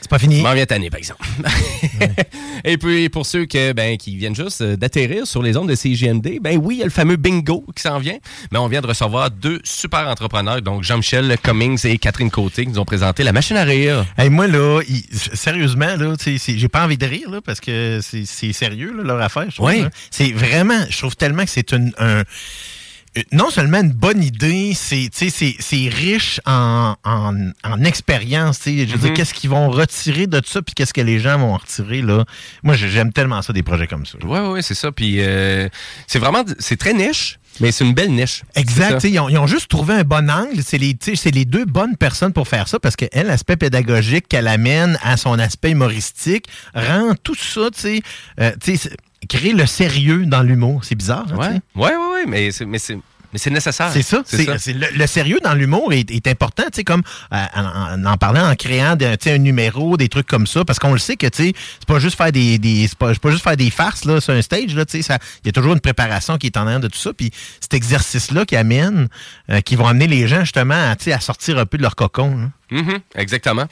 C'est 0.07 0.09
pas 0.11 0.19
fini. 0.19 0.41
M'en 0.41 0.53
vient 0.53 0.65
tanner, 0.65 0.89
par 0.89 0.99
exemple. 0.99 1.21
Et 2.63 2.77
puis, 2.77 3.09
pour 3.09 3.25
ceux 3.25 3.45
que, 3.45 3.73
ben, 3.73 3.97
qui 3.97 4.15
viennent 4.15 4.35
juste 4.35 4.61
euh, 4.61 4.77
d'atterrir 4.77 5.27
sur 5.27 5.43
les 5.43 5.57
ondes 5.57 5.67
de 5.69 5.75
CGMD, 5.75 6.39
ben 6.41 6.57
oui, 6.57 6.75
il 6.75 6.77
y 6.79 6.81
a 6.81 6.85
le 6.85 6.91
fameux 6.91 7.17
bingo 7.17 7.65
qui 7.75 7.81
s'en 7.83 7.99
vient. 7.99 8.17
Mais 8.51 8.57
on 8.57 8.67
vient 8.67 8.79
de 8.81 8.87
recevoir 8.87 9.29
deux 9.31 9.59
super 9.65 10.07
entrepreneurs, 10.07 10.61
donc 10.61 10.83
Jean-Michel 10.83 11.35
Cummings 11.43 11.85
et 11.85 11.97
Catherine 11.97 12.31
Côté, 12.31 12.63
qui 12.65 12.71
nous 12.71 12.79
ont 12.79 12.85
présenté 12.85 13.23
la 13.23 13.33
machine 13.33 13.57
à 13.57 13.63
rire. 13.65 14.05
Hey, 14.17 14.29
moi, 14.29 14.47
là, 14.47 14.81
il- 14.87 15.03
sérieusement, 15.33 15.95
là, 15.97 16.13
j'ai 16.25 16.67
pas 16.69 16.85
envie 16.85 16.97
de 16.97 17.05
rire, 17.05 17.29
là, 17.29 17.41
parce 17.41 17.59
que 17.59 17.99
c'est 18.01 18.53
sérieux, 18.53 18.93
là, 18.95 19.03
leur 19.03 19.21
affaire, 19.21 19.45
je 19.49 19.55
trouve. 19.55 19.67
Oui. 19.67 19.81
hein. 19.81 19.89
C'est 20.09 20.31
vraiment, 20.31 20.79
je 20.89 20.97
trouve 20.97 21.15
tellement 21.17 21.43
que 21.43 21.49
c'est 21.51 21.73
un- 21.73 22.23
non 23.31 23.49
seulement 23.49 23.79
une 23.79 23.91
bonne 23.91 24.23
idée, 24.23 24.73
c'est 24.75 25.09
riche 25.89 26.41
en, 26.45 26.95
en, 27.03 27.33
en 27.63 27.83
expérience. 27.83 28.59
Je 28.65 28.71
dire, 28.83 28.97
Mhm. 28.97 29.13
qu'est-ce 29.13 29.33
qu'ils 29.33 29.49
vont 29.49 29.69
retirer 29.69 30.27
de 30.27 30.41
ça, 30.45 30.61
puis 30.61 30.73
qu'est-ce 30.75 30.93
que 30.93 31.01
les 31.01 31.19
gens 31.19 31.37
vont 31.37 31.55
retirer. 31.57 32.01
là? 32.01 32.25
Moi, 32.63 32.75
j'ai- 32.75 32.89
j'aime 32.89 33.13
tellement 33.13 33.41
ça, 33.41 33.53
des 33.53 33.63
projets 33.63 33.87
comme 33.87 34.05
ça. 34.05 34.17
Ouais, 34.25 34.39
ouais, 34.39 34.61
c'est 34.61 34.73
ça. 34.75 34.91
Puis, 34.91 35.17
euh, 35.19 35.67
c'est 36.07 36.19
vraiment, 36.19 36.43
c'est 36.59 36.77
très 36.77 36.93
niche, 36.93 37.39
mais 37.59 37.71
c'est 37.71 37.85
une 37.85 37.93
belle 37.93 38.11
niche. 38.11 38.43
Exact. 38.55 39.03
Ils 39.03 39.19
ont, 39.19 39.29
ils 39.29 39.37
ont 39.37 39.47
juste 39.47 39.67
trouvé 39.69 39.93
un 39.95 40.03
bon 40.03 40.29
angle. 40.29 40.61
C'est 40.63 40.77
les, 40.77 41.45
deux 41.45 41.65
bonnes 41.65 41.95
personnes 41.97 42.33
pour 42.33 42.47
faire 42.47 42.67
ça 42.67 42.79
parce 42.79 42.95
qu'elle, 42.95 43.27
l'aspect 43.27 43.57
pédagogique 43.57 44.27
qu'elle 44.27 44.47
amène 44.47 44.97
à 45.01 45.17
son 45.17 45.39
aspect 45.39 45.71
humoristique, 45.71 46.45
rend 46.75 47.13
tout 47.23 47.35
ça, 47.35 47.69
tu 47.73 47.79
sais, 47.81 48.01
euh, 48.39 48.51
créer 49.27 49.53
le 49.53 49.65
sérieux 49.65 50.25
dans 50.25 50.41
l'humour. 50.43 50.81
C'est 50.83 50.95
bizarre. 50.95 51.25
hein, 51.31 51.37
ouais, 51.75 51.83
ouais, 51.83 51.95
ouais, 51.95 52.25
mais 52.27 52.51
c'est, 52.51 52.65
mais 52.65 52.79
c'est, 52.79 52.95
mais 53.33 53.39
c'est 53.39 53.49
nécessaire. 53.49 53.91
C'est 54.25 54.45
ça. 54.45 54.57
C'est, 54.57 54.73
le, 54.73 54.87
le 54.97 55.05
sérieux 55.07 55.39
dans 55.43 55.53
l'humour 55.53 55.91
est, 55.91 56.09
est 56.11 56.27
important, 56.27 56.63
tu 56.67 56.77
sais, 56.77 56.83
comme 56.85 57.01
euh, 57.33 57.43
en, 57.55 58.05
en- 58.05 58.17
parlant, 58.17 58.49
en 58.49 58.55
créant 58.55 58.95
sais, 59.21 59.33
un 59.33 59.37
numéro, 59.37 59.97
des 59.97 60.07
trucs 60.07 60.27
comme 60.27 60.47
ça, 60.47 60.63
parce 60.63 60.79
qu'on 60.79 60.93
le 60.93 60.97
sait 60.97 61.17
que 61.17 61.27
tu 61.27 61.43
sais, 61.47 61.53
c'est 61.79 61.87
pas 61.87 61.99
juste 61.99 62.15
faire 62.17 62.31
des, 62.31 62.57
des 62.57 62.87
c'est 62.87 62.97
pas, 62.97 63.13
pas 63.15 63.31
juste 63.31 63.43
faire 63.43 63.57
des 63.57 63.69
farces 63.69 64.05
là 64.05 64.21
sur 64.21 64.33
un 64.33 64.41
stage 64.41 64.73
là, 64.75 64.85
tu 64.85 65.01
sais, 65.03 65.17
il 65.43 65.47
y 65.47 65.49
a 65.49 65.51
toujours 65.51 65.73
une 65.73 65.81
préparation 65.81 66.37
qui 66.37 66.47
est 66.47 66.55
en 66.57 66.61
arrière 66.65 66.79
de 66.79 66.87
tout 66.87 66.97
ça, 66.99 67.11
puis 67.13 67.31
cet 67.59 67.73
exercice 67.73 68.31
là 68.31 68.45
qui 68.45 68.55
amène, 68.55 69.09
euh, 69.49 69.59
qui 69.61 69.75
vont 69.75 69.87
amener 69.87 70.07
les 70.07 70.25
gens 70.27 70.39
justement 70.41 70.89
à, 70.91 70.95
tu 70.95 71.05
sais, 71.05 71.13
à 71.13 71.19
sortir 71.19 71.57
un 71.57 71.65
peu 71.65 71.77
de 71.77 71.83
leur 71.83 71.95
cocon. 71.97 72.37
hein. 72.39 72.51
Mhm, 72.69 72.99
exactement. 73.15 73.63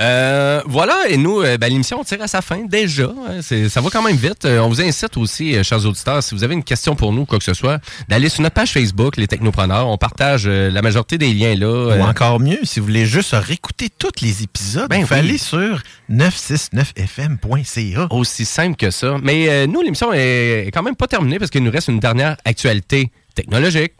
Euh, 0.00 0.62
voilà, 0.64 0.96
et 1.10 1.18
nous, 1.18 1.42
euh, 1.42 1.58
ben, 1.58 1.68
l'émission 1.70 2.02
tire 2.04 2.22
à 2.22 2.26
sa 2.26 2.40
fin 2.40 2.64
déjà. 2.64 3.04
hein, 3.04 3.40
c'est- 3.42 3.68
ça 3.68 3.80
va 3.82 3.90
quand 3.90 4.02
même 4.02 4.16
vite. 4.16 4.46
Euh, 4.46 4.60
on 4.60 4.68
vous 4.68 4.80
incite 4.80 5.16
aussi, 5.18 5.54
euh, 5.56 5.62
chers 5.62 5.84
auditeurs, 5.84 6.22
si 6.22 6.34
vous 6.34 6.42
avez 6.42 6.54
une 6.54 6.64
question 6.64 6.96
pour 6.96 7.12
nous, 7.12 7.26
quoi 7.26 7.36
que 7.38 7.44
ce 7.44 7.52
soit, 7.52 7.80
d'aller 8.08 8.30
sur 8.30 8.40
notre 8.42 8.54
page 8.54 8.72
Facebook, 8.72 9.18
Les 9.18 9.26
Technopreneurs. 9.26 9.88
On 9.88 9.98
partage 9.98 10.44
euh, 10.46 10.70
la 10.70 10.80
majorité 10.80 11.18
des 11.18 11.34
liens 11.34 11.54
là. 11.54 11.66
Ou 11.66 11.90
Euh, 11.90 12.00
encore 12.02 12.40
mieux, 12.40 12.58
si 12.62 12.80
vous 12.80 12.86
voulez 12.86 13.04
juste 13.04 13.32
réécouter 13.34 13.88
tous 13.90 14.22
les 14.22 14.42
épisodes, 14.42 14.88
Ben 14.88 15.02
vous 15.04 15.12
oui. 15.12 15.18
aller 15.18 15.36
sur 15.38 15.82
969fm.ca. 16.08 18.06
Aussi 18.10 18.44
simple 18.46 18.76
que 18.76 18.90
ça. 18.90 19.16
Mais 19.22 19.48
euh, 19.48 19.66
nous, 19.66 19.82
l'émission 19.82 20.12
est, 20.12 20.66
est 20.66 20.70
quand 20.70 20.82
même 20.82 20.96
pas 20.96 21.06
terminée 21.08 21.38
parce 21.38 21.50
qu'il 21.50 21.62
nous 21.62 21.70
reste 21.70 21.88
une 21.88 22.00
dernière 22.00 22.36
actualité 22.44 23.10
technologique. 23.34 23.92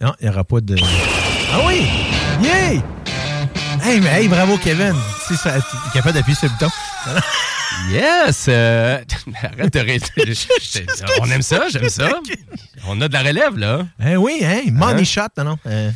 Non, 0.00 0.12
il 0.20 0.24
n'y 0.28 0.30
aura 0.34 0.44
pas 0.44 0.60
de. 0.60 0.76
Ah 1.52 1.60
oui! 1.66 1.82
Yeah! 2.42 2.82
Hey, 3.82 4.00
mais 4.00 4.22
hey, 4.22 4.28
bravo 4.28 4.56
Kevin! 4.58 4.94
Ça, 5.36 5.52
t'es 5.60 5.90
capable 5.94 6.14
d'appuyer 6.14 6.36
sur 6.36 6.48
le 6.48 6.54
bouton. 6.54 6.70
Yes! 7.90 8.46
euh, 8.48 8.98
arrête 9.42 9.72
de 9.72 9.78
rire. 9.80 10.00
On 11.20 11.30
aime 11.30 11.42
ça, 11.42 11.68
j'aime 11.70 11.88
ça. 11.88 12.08
On 12.86 13.00
a 13.00 13.08
de 13.08 13.12
la 13.12 13.22
relève, 13.22 13.56
là. 13.56 13.86
Eh 14.04 14.16
oui, 14.16 14.40
hein? 14.44 14.62
Money 14.72 15.00
Hein? 15.00 15.04
shot, 15.04 15.22
non, 15.38 15.44
non. 15.44 15.58
Euh, 15.66 15.90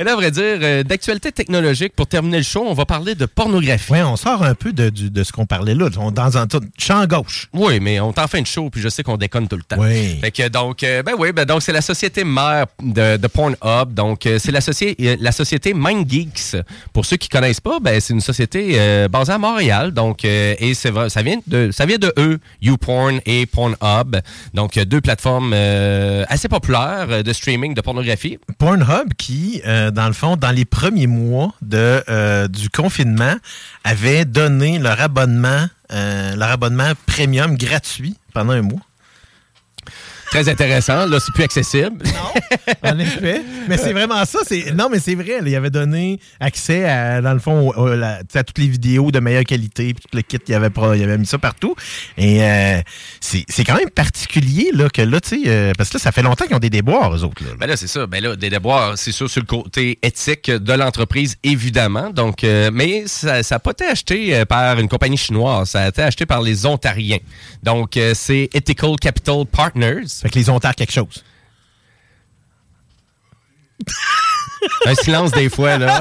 Et 0.00 0.04
là, 0.04 0.12
à 0.12 0.16
vrai 0.16 0.30
dire, 0.30 0.42
euh, 0.62 0.82
d'actualité 0.82 1.30
technologique, 1.30 1.92
pour 1.94 2.06
terminer 2.06 2.38
le 2.38 2.42
show, 2.42 2.64
on 2.66 2.72
va 2.72 2.86
parler 2.86 3.14
de 3.14 3.26
pornographie. 3.26 3.92
ouais, 3.92 4.00
on 4.02 4.16
sort 4.16 4.42
un 4.42 4.54
peu 4.54 4.72
de, 4.72 4.88
du- 4.88 5.10
de 5.10 5.22
ce 5.22 5.30
qu'on 5.30 5.44
parlait 5.44 5.74
là. 5.74 5.88
On, 5.98 6.10
dans 6.10 6.38
un 6.38 6.46
tout- 6.46 6.62
champ 6.78 7.04
gauche. 7.06 7.48
Oui, 7.52 7.80
mais 7.80 8.00
on 8.00 8.10
est 8.10 8.18
en 8.18 8.26
fin 8.26 8.40
de 8.40 8.46
show, 8.46 8.70
puis 8.70 8.80
je 8.80 8.88
sais 8.88 9.02
qu'on 9.02 9.18
déconne 9.18 9.46
tout 9.46 9.56
le 9.58 9.62
temps. 9.62 9.76
Oui. 9.78 10.18
Fait 10.22 10.30
que 10.30 10.48
donc, 10.48 10.82
euh, 10.84 11.02
ben 11.02 11.12
oui, 11.18 11.32
ben 11.32 11.44
donc 11.44 11.60
c'est 11.60 11.74
la 11.74 11.82
société 11.82 12.24
mère 12.24 12.64
de, 12.82 13.18
de 13.18 13.26
Pornhub. 13.26 13.92
Donc, 13.92 14.24
euh, 14.24 14.38
c'est 14.38 14.52
la, 14.52 14.60
soci- 14.60 14.96
euh, 15.02 15.16
la 15.20 15.32
société 15.32 15.74
MindGeeks. 15.74 16.56
Pour 16.94 17.04
ceux 17.04 17.18
qui 17.18 17.28
connaissent 17.28 17.60
pas, 17.60 17.78
ben 17.78 18.00
c'est 18.00 18.14
une 18.14 18.22
société 18.22 18.76
euh, 18.80 19.06
basée 19.06 19.32
à 19.32 19.38
Montréal. 19.38 19.90
Donc, 19.92 20.24
euh, 20.24 20.54
et 20.60 20.72
c'est 20.72 20.90
vrai- 20.90 21.10
ça 21.10 21.20
vient 21.20 21.40
de 21.46 21.70
ça 21.72 21.84
vient 21.84 21.98
de 21.98 22.10
eux, 22.16 22.38
YouPorn 22.62 23.20
et 23.26 23.44
Pornhub. 23.44 24.16
Donc, 24.54 24.78
euh, 24.78 24.86
deux 24.86 25.02
plateformes 25.02 25.52
euh, 25.54 26.24
assez 26.30 26.48
populaires 26.48 27.06
euh, 27.10 27.22
de 27.22 27.32
streaming 27.34 27.74
de 27.74 27.82
pornographie. 27.82 28.38
Pornhub 28.58 29.12
qui, 29.18 29.60
euh, 29.66 29.89
dans 29.90 30.06
le 30.06 30.12
fond, 30.12 30.36
dans 30.36 30.50
les 30.50 30.64
premiers 30.64 31.06
mois 31.06 31.54
de, 31.62 32.02
euh, 32.08 32.48
du 32.48 32.70
confinement, 32.70 33.34
avait 33.84 34.24
donné 34.24 34.78
leur 34.78 35.00
abonnement, 35.00 35.66
euh, 35.92 36.36
leur 36.36 36.50
abonnement 36.50 36.92
premium 37.06 37.56
gratuit 37.56 38.16
pendant 38.32 38.52
un 38.52 38.62
mois. 38.62 38.80
Très 40.30 40.48
intéressant. 40.48 41.06
Là, 41.06 41.18
c'est 41.20 41.32
plus 41.34 41.44
accessible. 41.44 41.98
En 42.82 42.98
effet. 42.98 43.42
Mais 43.68 43.76
c'est 43.76 43.92
vraiment 43.92 44.24
ça. 44.24 44.38
C'est 44.46 44.72
Non, 44.72 44.88
mais 44.90 45.00
c'est 45.00 45.14
vrai. 45.14 45.40
là, 45.40 45.48
il 45.48 45.54
avait 45.56 45.70
donné 45.70 46.18
accès 46.38 46.88
à, 46.88 47.20
dans 47.20 47.32
le 47.32 47.38
fond, 47.38 47.68
au- 47.70 47.74
au- 47.74 47.94
la- 47.94 48.18
tu 48.20 48.26
sais, 48.32 48.38
à 48.38 48.44
toutes 48.44 48.58
les 48.58 48.68
vidéos 48.68 49.10
de 49.10 49.18
meilleure 49.20 49.44
qualité, 49.44 49.92
puis 49.94 50.02
tout 50.10 50.16
le 50.16 50.22
kit, 50.22 50.38
il 50.46 50.54
avait, 50.54 50.68
il 50.96 51.02
avait 51.02 51.18
mis 51.18 51.26
ça 51.26 51.38
partout. 51.38 51.74
Et 52.16 52.42
euh, 52.42 52.80
c'est 53.20 53.44
c'est 53.48 53.64
quand 53.64 53.76
même 53.76 53.90
particulier 53.90 54.70
là, 54.72 54.88
que 54.88 55.02
là, 55.02 55.20
tu 55.20 55.42
sais, 55.42 55.48
euh, 55.48 55.72
parce 55.76 55.90
que 55.90 55.98
là, 55.98 56.00
ça 56.00 56.12
fait 56.12 56.22
longtemps 56.22 56.46
qu'ils 56.46 56.56
ont 56.56 56.60
des 56.60 56.70
déboires, 56.70 57.14
eux 57.14 57.24
autres. 57.24 57.42
Là. 57.44 57.50
Ben 57.58 57.66
là, 57.66 57.76
c'est 57.76 57.86
ça. 57.88 58.06
Ben 58.06 58.22
là, 58.22 58.36
des 58.36 58.50
déboires, 58.50 58.96
c'est 58.96 59.12
sûr 59.12 59.28
sur 59.28 59.40
le 59.40 59.46
côté 59.46 59.98
éthique 60.02 60.50
de 60.50 60.72
l'entreprise, 60.72 61.36
évidemment. 61.42 62.10
Donc, 62.10 62.44
euh, 62.44 62.70
mais 62.72 63.04
ça 63.06 63.40
n'a 63.48 63.58
pas 63.58 63.72
été 63.72 63.84
acheté 63.86 64.44
par 64.46 64.78
une 64.78 64.88
compagnie 64.88 65.16
chinoise. 65.18 65.70
Ça 65.70 65.82
a 65.84 65.88
été 65.88 66.02
acheté 66.02 66.24
par 66.26 66.40
les 66.42 66.66
Ontariens. 66.66 67.18
Donc, 67.62 67.98
c'est 68.14 68.48
Ethical 68.54 68.96
Capital 69.00 69.44
Partners. 69.50 70.04
Fait 70.20 70.28
que 70.28 70.38
les 70.38 70.50
Ontars 70.50 70.74
quelque 70.74 70.92
chose. 70.92 71.24
Un 74.86 74.94
silence 74.94 75.32
des 75.32 75.48
fois, 75.48 75.78
là. 75.78 76.00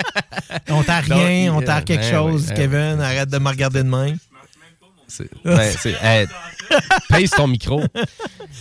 On 0.68 0.82
t'a 0.82 1.02
Donc, 1.02 1.18
rien, 1.18 1.52
on 1.52 1.60
euh, 1.62 1.64
t'a 1.64 1.82
quelque 1.82 2.02
ben 2.02 2.10
chose, 2.12 2.46
ben 2.46 2.54
Kevin. 2.54 3.00
Arrête 3.00 3.28
de 3.28 3.38
me 3.38 3.48
regarder 3.48 3.82
de 3.82 3.88
main. 3.88 4.14
Ben, 5.44 5.72
c'est- 5.78 5.94
hey, 6.02 6.26
pèse 7.08 7.30
ton 7.30 7.46
micro. 7.46 7.82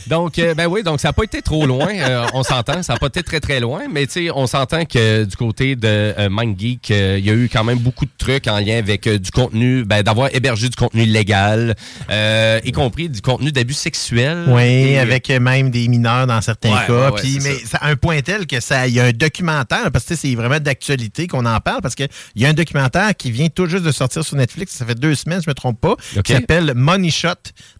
Donc, 0.07 0.38
euh, 0.39 0.53
ben 0.53 0.67
oui, 0.67 0.84
donc 0.84 0.99
ça 0.99 1.09
n'a 1.09 1.13
pas 1.13 1.23
été 1.23 1.41
trop 1.41 1.65
loin. 1.65 1.88
euh, 1.93 2.25
on 2.34 2.43
s'entend, 2.43 2.84
ça 2.84 2.93
n'a 2.93 2.99
pas 2.99 3.07
été 3.07 3.23
très 3.23 3.39
très 3.39 3.59
loin, 3.59 3.84
mais 3.91 4.05
tu 4.07 4.25
sais, 4.25 4.31
on 4.31 4.47
s'entend 4.47 4.85
que 4.85 5.23
du 5.23 5.35
côté 5.35 5.75
de 5.75 5.88
euh, 5.88 6.30
MindGeek, 6.30 6.91
euh, 6.91 7.15
il 7.19 7.25
y 7.25 7.30
a 7.30 7.34
eu 7.34 7.49
quand 7.51 7.63
même 7.63 7.77
beaucoup 7.80 8.05
de 8.05 8.11
trucs 8.17 8.47
en 8.47 8.59
lien 8.59 8.77
avec 8.77 9.07
du 9.07 9.31
contenu, 9.31 9.85
ben, 9.85 10.03
d'avoir 10.03 10.30
hébergé 10.34 10.67
du 10.69 10.75
contenu 10.75 11.03
illégal, 11.03 11.75
euh, 12.09 12.59
y 12.63 12.71
compris 12.71 13.09
du 13.09 13.21
contenu 13.21 13.51
d'abus 13.51 13.73
sexuels. 13.73 14.45
Oui, 14.47 14.61
Et- 14.63 14.99
avec 14.99 15.30
même 15.30 15.69
des 15.71 15.88
mineurs 15.88 16.27
dans 16.27 16.41
certains 16.41 16.71
Ouais, 16.73 16.88
cas. 16.88 17.11
ouais, 17.11 17.21
Puis, 17.21 17.38
c'est 17.39 17.49
mais 17.49 17.55
ça. 17.65 17.80
un 17.81 17.95
point 17.95 18.21
tel 18.21 18.45
que 18.47 18.59
ça, 18.59 18.88
il 18.88 18.93
y 18.93 18.99
a 18.99 19.05
un 19.05 19.11
documentaire, 19.11 19.91
parce 19.91 20.05
que 20.05 20.15
c'est 20.15 20.35
vraiment 20.35 20.59
d'actualité 20.59 21.27
qu'on 21.27 21.45
en 21.45 21.59
parle, 21.59 21.81
parce 21.81 21.95
qu'il 21.95 22.07
y 22.35 22.45
a 22.45 22.49
un 22.49 22.53
documentaire 22.53 23.15
qui 23.15 23.31
vient 23.31 23.47
tout 23.47 23.67
juste 23.67 23.84
de 23.84 23.91
sortir 23.91 24.23
sur 24.25 24.35
Netflix, 24.35 24.73
ça 24.73 24.85
fait 24.85 24.95
deux 24.99 25.15
semaines, 25.15 25.41
je 25.43 25.49
me 25.49 25.53
trompe 25.53 25.80
pas, 25.80 25.95
qui 26.23 26.34
s'appelle 26.44 26.74
Money 26.76 27.10
Shot, 27.11 27.36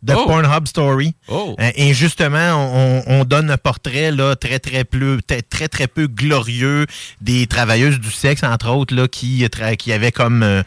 The 0.06 0.14
Oh. 0.16 0.26
Pornhub 0.26 0.68
Story. 0.68 1.16
Oh. 1.28 1.56
Euh, 1.60 1.72
et 1.76 1.94
justement, 1.94 2.54
on, 2.56 3.04
on 3.08 3.24
donne 3.26 3.52
un 3.52 3.58
portrait 3.58 4.12
là, 4.12 4.36
très, 4.36 4.60
très, 4.60 4.84
peu, 4.84 5.20
très, 5.26 5.42
très, 5.42 5.68
très 5.68 5.88
peu 5.88 6.08
glorieux 6.08 6.86
des 7.22 7.48
travailleuses 7.48 8.00
du 8.00 8.12
sexe, 8.12 8.44
entre 8.44 8.70
autres, 8.70 8.96
là, 8.96 9.08
qui, 9.08 9.48
qui 9.78 9.94
avaient 9.94 10.12
comme... 10.12 10.44
euh, 10.44 10.64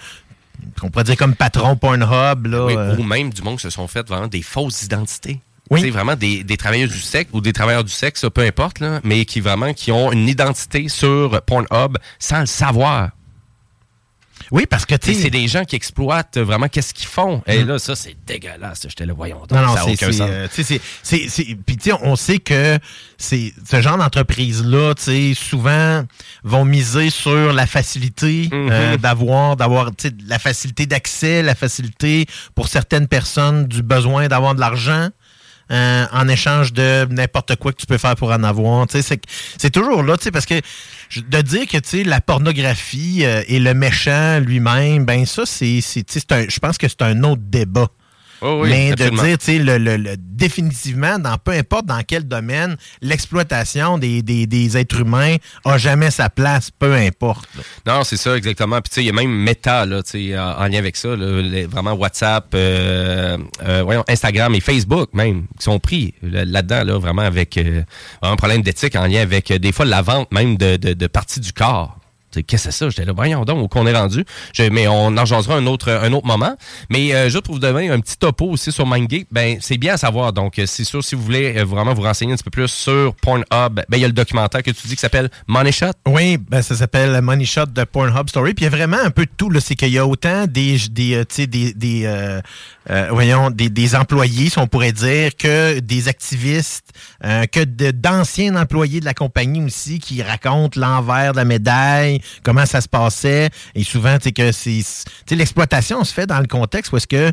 qu'on 0.80 0.90
pourrait 0.90 1.04
dire 1.04 1.16
comme 1.16 1.34
patron 1.34 1.76
Pornhub. 1.76 2.46
Là, 2.46 2.64
Oui, 2.66 2.74
euh, 2.76 2.96
ou 2.96 3.02
même 3.02 3.30
du 3.32 3.42
monde 3.42 3.60
se 3.60 3.70
sont 3.70 3.86
fait 3.88 4.06
vraiment 4.08 4.26
des 4.26 4.42
fausses 4.42 4.82
identités. 4.84 5.40
Oui. 5.68 5.80
C'est 5.82 5.90
vraiment 5.90 6.14
des, 6.14 6.44
des 6.44 6.56
travailleurs 6.56 6.88
du 6.88 7.00
sexe 7.00 7.28
ou 7.32 7.40
des 7.40 7.52
travailleurs 7.52 7.82
du 7.82 7.92
sexe, 7.92 8.20
ça, 8.20 8.30
peu 8.30 8.42
importe, 8.42 8.78
là, 8.78 9.00
mais 9.02 9.24
qui 9.24 9.40
vraiment 9.40 9.74
qui 9.74 9.90
ont 9.90 10.12
une 10.12 10.28
identité 10.28 10.88
sur 10.88 11.42
Pornhub 11.42 11.98
sans 12.20 12.40
le 12.40 12.46
savoir. 12.46 13.10
Oui, 14.50 14.66
parce 14.68 14.86
que 14.86 14.94
tu 14.94 15.14
c'est 15.14 15.30
des 15.30 15.48
gens 15.48 15.64
qui 15.64 15.76
exploitent 15.76 16.38
vraiment 16.38 16.68
qu'est-ce 16.68 16.94
qu'ils 16.94 17.06
font. 17.08 17.42
Et 17.46 17.64
là, 17.64 17.78
ça, 17.78 17.96
c'est 17.96 18.16
dégueulasse. 18.26 18.82
J'étais 18.88 19.06
là, 19.06 19.12
voyons 19.14 19.38
donc. 19.40 19.52
Non, 19.52 19.62
non, 19.62 19.68
ça 19.74 19.74
n'a 19.74 19.82
c'est. 19.84 19.92
aucun 19.92 20.06
c'est, 20.06 20.12
sens. 20.18 20.28
euh, 20.30 20.46
tu 20.48 20.62
sais, 20.62 20.62
c'est- 20.62 20.80
c'est- 21.02 21.28
c'est- 21.28 21.54
Puis, 21.66 21.76
tu 21.76 21.90
sais, 21.90 21.96
on 22.02 22.16
sait 22.16 22.38
que 22.38 22.78
c'est 23.18 23.52
ce 23.68 23.80
genre 23.80 23.96
d'entreprise-là, 23.98 24.94
tu 24.94 25.02
sais, 25.02 25.32
souvent 25.34 26.04
vont 26.44 26.64
miser 26.64 27.10
sur 27.10 27.52
la 27.52 27.66
facilité 27.66 28.48
euh, 28.52 28.92
Mhm. 28.92 28.96
d'avoir, 28.98 29.56
d'avoir, 29.56 29.90
tu 29.94 30.08
sais, 30.08 30.14
la 30.26 30.38
facilité 30.38 30.86
d'accès, 30.86 31.42
la 31.42 31.54
facilité 31.54 32.26
pour 32.54 32.68
certaines 32.68 33.08
personnes 33.08 33.66
du 33.66 33.82
besoin 33.82 34.28
d'avoir 34.28 34.54
de 34.54 34.60
l'argent. 34.60 35.08
Euh, 35.70 36.06
en 36.12 36.28
échange 36.28 36.72
de 36.72 37.06
n'importe 37.10 37.56
quoi 37.56 37.72
que 37.72 37.78
tu 37.78 37.86
peux 37.86 37.98
faire 37.98 38.14
pour 38.14 38.30
en 38.30 38.42
avoir. 38.42 38.86
C'est 38.88 39.70
toujours 39.70 40.02
là, 40.02 40.16
parce 40.32 40.46
que 40.46 40.60
de 41.16 41.40
dire 41.40 41.66
que 41.66 42.08
la 42.08 42.20
pornographie 42.20 43.24
euh, 43.24 43.42
et 43.48 43.58
le 43.58 43.74
méchant 43.74 44.40
lui-même, 44.40 45.04
ben 45.04 45.26
ça, 45.26 45.44
c'est, 45.44 45.80
je 45.80 46.58
pense 46.58 46.78
que 46.78 46.88
c'est 46.88 47.02
un 47.02 47.22
autre 47.24 47.42
débat. 47.44 47.88
Oh 48.42 48.60
oui, 48.62 48.68
mais 48.70 48.92
absolument. 48.92 49.22
de 49.22 49.28
dire, 49.28 49.38
tu 49.38 49.44
sais, 49.46 49.58
le, 49.58 49.78
le- 49.78 49.96
le- 49.96 50.16
définitivement, 50.18 51.18
dans 51.18 51.38
peu 51.38 51.52
importe 51.52 51.86
dans 51.86 52.02
quel 52.06 52.24
domaine, 52.24 52.76
l'exploitation 53.00 53.98
des, 53.98 54.22
des, 54.22 54.46
des 54.46 54.76
êtres 54.76 55.00
humains 55.00 55.36
a 55.64 55.78
jamais 55.78 56.10
sa 56.10 56.28
place, 56.28 56.70
peu 56.70 56.94
importe. 56.94 57.48
là. 57.56 57.62
Non, 57.98 58.04
c'est 58.04 58.16
ça, 58.16 58.36
exactement. 58.36 58.80
Puis, 58.80 58.90
tu 58.90 58.94
sais, 58.96 59.02
il 59.02 59.06
y 59.06 59.10
a 59.10 59.12
même 59.12 59.30
Meta, 59.30 59.86
là, 59.86 60.02
tu 60.02 60.10
sais, 60.10 60.38
en, 60.38 60.50
en 60.58 60.66
lien 60.66 60.78
avec 60.78 60.96
ça, 60.96 61.16
là, 61.16 61.40
les- 61.40 61.66
vraiment 61.66 61.92
WhatsApp, 61.92 62.46
euh, 62.54 63.38
euh, 63.64 63.82
voyons, 63.82 64.04
Instagram 64.08 64.54
et 64.54 64.60
Facebook, 64.60 65.10
même, 65.14 65.46
qui 65.58 65.64
sont 65.64 65.78
pris 65.78 66.14
là- 66.22 66.44
là-dedans, 66.44 66.84
là, 66.84 66.98
vraiment 66.98 67.22
avec 67.22 67.56
euh, 67.56 67.82
un 68.22 68.36
problème 68.36 68.62
d'éthique 68.62 68.96
en 68.96 69.06
lien 69.06 69.22
avec, 69.22 69.52
des 69.52 69.72
fois, 69.72 69.84
la 69.86 70.02
vente 70.02 70.30
même 70.32 70.56
de, 70.56 70.76
de, 70.76 70.92
de 70.92 71.06
parties 71.06 71.40
du 71.40 71.52
corps. 71.52 71.98
Qu'est-ce 72.32 72.42
que 72.42 72.56
c'est 72.56 72.70
ça? 72.72 72.88
J'étais 72.90 73.04
là, 73.04 73.12
voyons 73.14 73.44
donc, 73.44 73.70
qu'on 73.70 73.86
est 73.86 73.96
rendu. 73.96 74.24
Je- 74.52 74.64
mais 74.64 74.88
on 74.88 75.16
en 75.16 75.24
un 75.52 75.66
autre, 75.66 75.90
un 75.90 76.12
autre 76.12 76.26
moment. 76.26 76.54
Mais 76.90 77.14
euh, 77.14 77.28
pour 77.40 77.54
vous 77.54 77.60
donner 77.60 77.88
un 77.90 78.00
petit 78.00 78.16
topo 78.16 78.46
aussi 78.46 78.72
sur 78.72 78.86
MindGate, 78.86 79.26
ben, 79.30 79.58
c'est 79.60 79.78
bien 79.78 79.94
à 79.94 79.96
savoir. 79.96 80.32
Donc, 80.32 80.58
euh, 80.58 80.66
c'est 80.66 80.84
sûr, 80.84 81.02
si 81.02 81.14
vous 81.14 81.22
voulez 81.22 81.56
euh, 81.58 81.64
vraiment 81.64 81.94
vous 81.94 82.02
renseigner 82.02 82.32
un 82.32 82.36
petit 82.36 82.44
peu 82.44 82.50
plus 82.50 82.68
sur 82.68 83.14
Pornhub, 83.16 83.46
ben, 83.88 83.96
il 83.96 84.00
y 84.00 84.04
a 84.04 84.08
le 84.08 84.12
documentaire 84.12 84.62
que 84.62 84.70
tu 84.70 84.86
dis 84.88 84.94
qui 84.94 85.00
s'appelle 85.00 85.30
Money 85.46 85.72
Shot. 85.72 85.92
Oui, 86.06 86.36
ben, 86.38 86.62
ça 86.62 86.74
s'appelle 86.74 87.20
Money 87.22 87.44
Shot 87.44 87.66
de 87.66 87.84
Pornhub 87.84 88.28
Story. 88.28 88.54
Puis 88.54 88.64
il 88.64 88.70
y 88.70 88.72
a 88.72 88.76
vraiment 88.76 88.98
un 89.02 89.10
peu 89.10 89.24
de 89.24 89.30
tout. 89.36 89.50
C'est 89.60 89.74
qu'il 89.74 89.92
y 89.92 89.98
a 89.98 90.06
autant 90.06 90.46
des, 90.46 90.76
des, 90.90 91.14
euh, 91.14 91.24
des, 91.46 91.72
des, 91.72 92.02
euh, 92.04 92.40
euh, 92.90 93.08
voyons, 93.10 93.50
des, 93.50 93.68
des 93.68 93.96
employés, 93.96 94.48
si 94.48 94.58
on 94.58 94.66
pourrait 94.66 94.92
dire, 94.92 95.36
que 95.36 95.80
des 95.80 96.08
activistes, 96.08 96.90
euh, 97.24 97.46
que 97.46 97.64
d'anciens 97.64 98.56
employés 98.56 99.00
de 99.00 99.04
la 99.04 99.14
compagnie 99.14 99.62
aussi 99.62 99.98
qui 99.98 100.22
racontent 100.22 100.80
l'envers 100.80 101.32
de 101.32 101.38
la 101.38 101.44
médaille, 101.44 102.20
comment 102.42 102.66
ça 102.66 102.80
se 102.80 102.88
passait. 102.88 103.50
Et 103.74 103.84
souvent, 103.84 104.18
sais, 104.20 104.32
que 104.32 104.52
c'est, 104.52 104.82
l'exploitation 105.30 106.04
se 106.04 106.14
fait 106.14 106.26
dans 106.26 106.40
le 106.40 106.46
contexte 106.46 106.92
où 106.92 106.96
est-ce 106.96 107.06
que, 107.06 107.32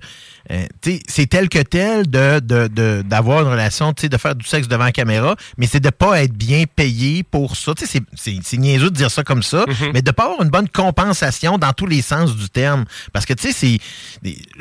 euh, 0.51 0.65
c'est 1.07 1.27
tel 1.27 1.47
que 1.49 1.59
tel 1.59 2.09
de, 2.09 2.39
de, 2.39 2.67
de- 2.67 3.01
d'avoir 3.05 3.41
une 3.43 3.47
relation, 3.47 3.93
de 3.93 4.17
faire 4.17 4.35
du 4.35 4.45
sexe 4.45 4.67
devant 4.67 4.83
la 4.85 4.91
caméra, 4.91 5.35
mais 5.57 5.67
c'est 5.67 5.79
de 5.79 5.89
pas 5.89 6.21
être 6.23 6.33
bien 6.33 6.65
payé 6.75 7.23
pour 7.23 7.55
ça. 7.55 7.71
C'est, 7.77 8.57
niaiseux 8.57 8.89
de 8.89 8.95
dire 8.95 9.09
ça 9.11 9.23
comme 9.23 9.43
ça, 9.43 9.65
mais 9.93 10.01
de 10.01 10.11
pas 10.11 10.23
avoir 10.25 10.41
une 10.41 10.49
bonne 10.49 10.67
compensation 10.69 11.57
dans 11.57 11.71
tous 11.73 11.85
les 11.85 12.01
sens 12.01 12.35
du 12.35 12.49
terme. 12.49 12.85
Parce 13.13 13.25
que, 13.25 13.33
tu 13.33 13.51
sais, 13.53 13.77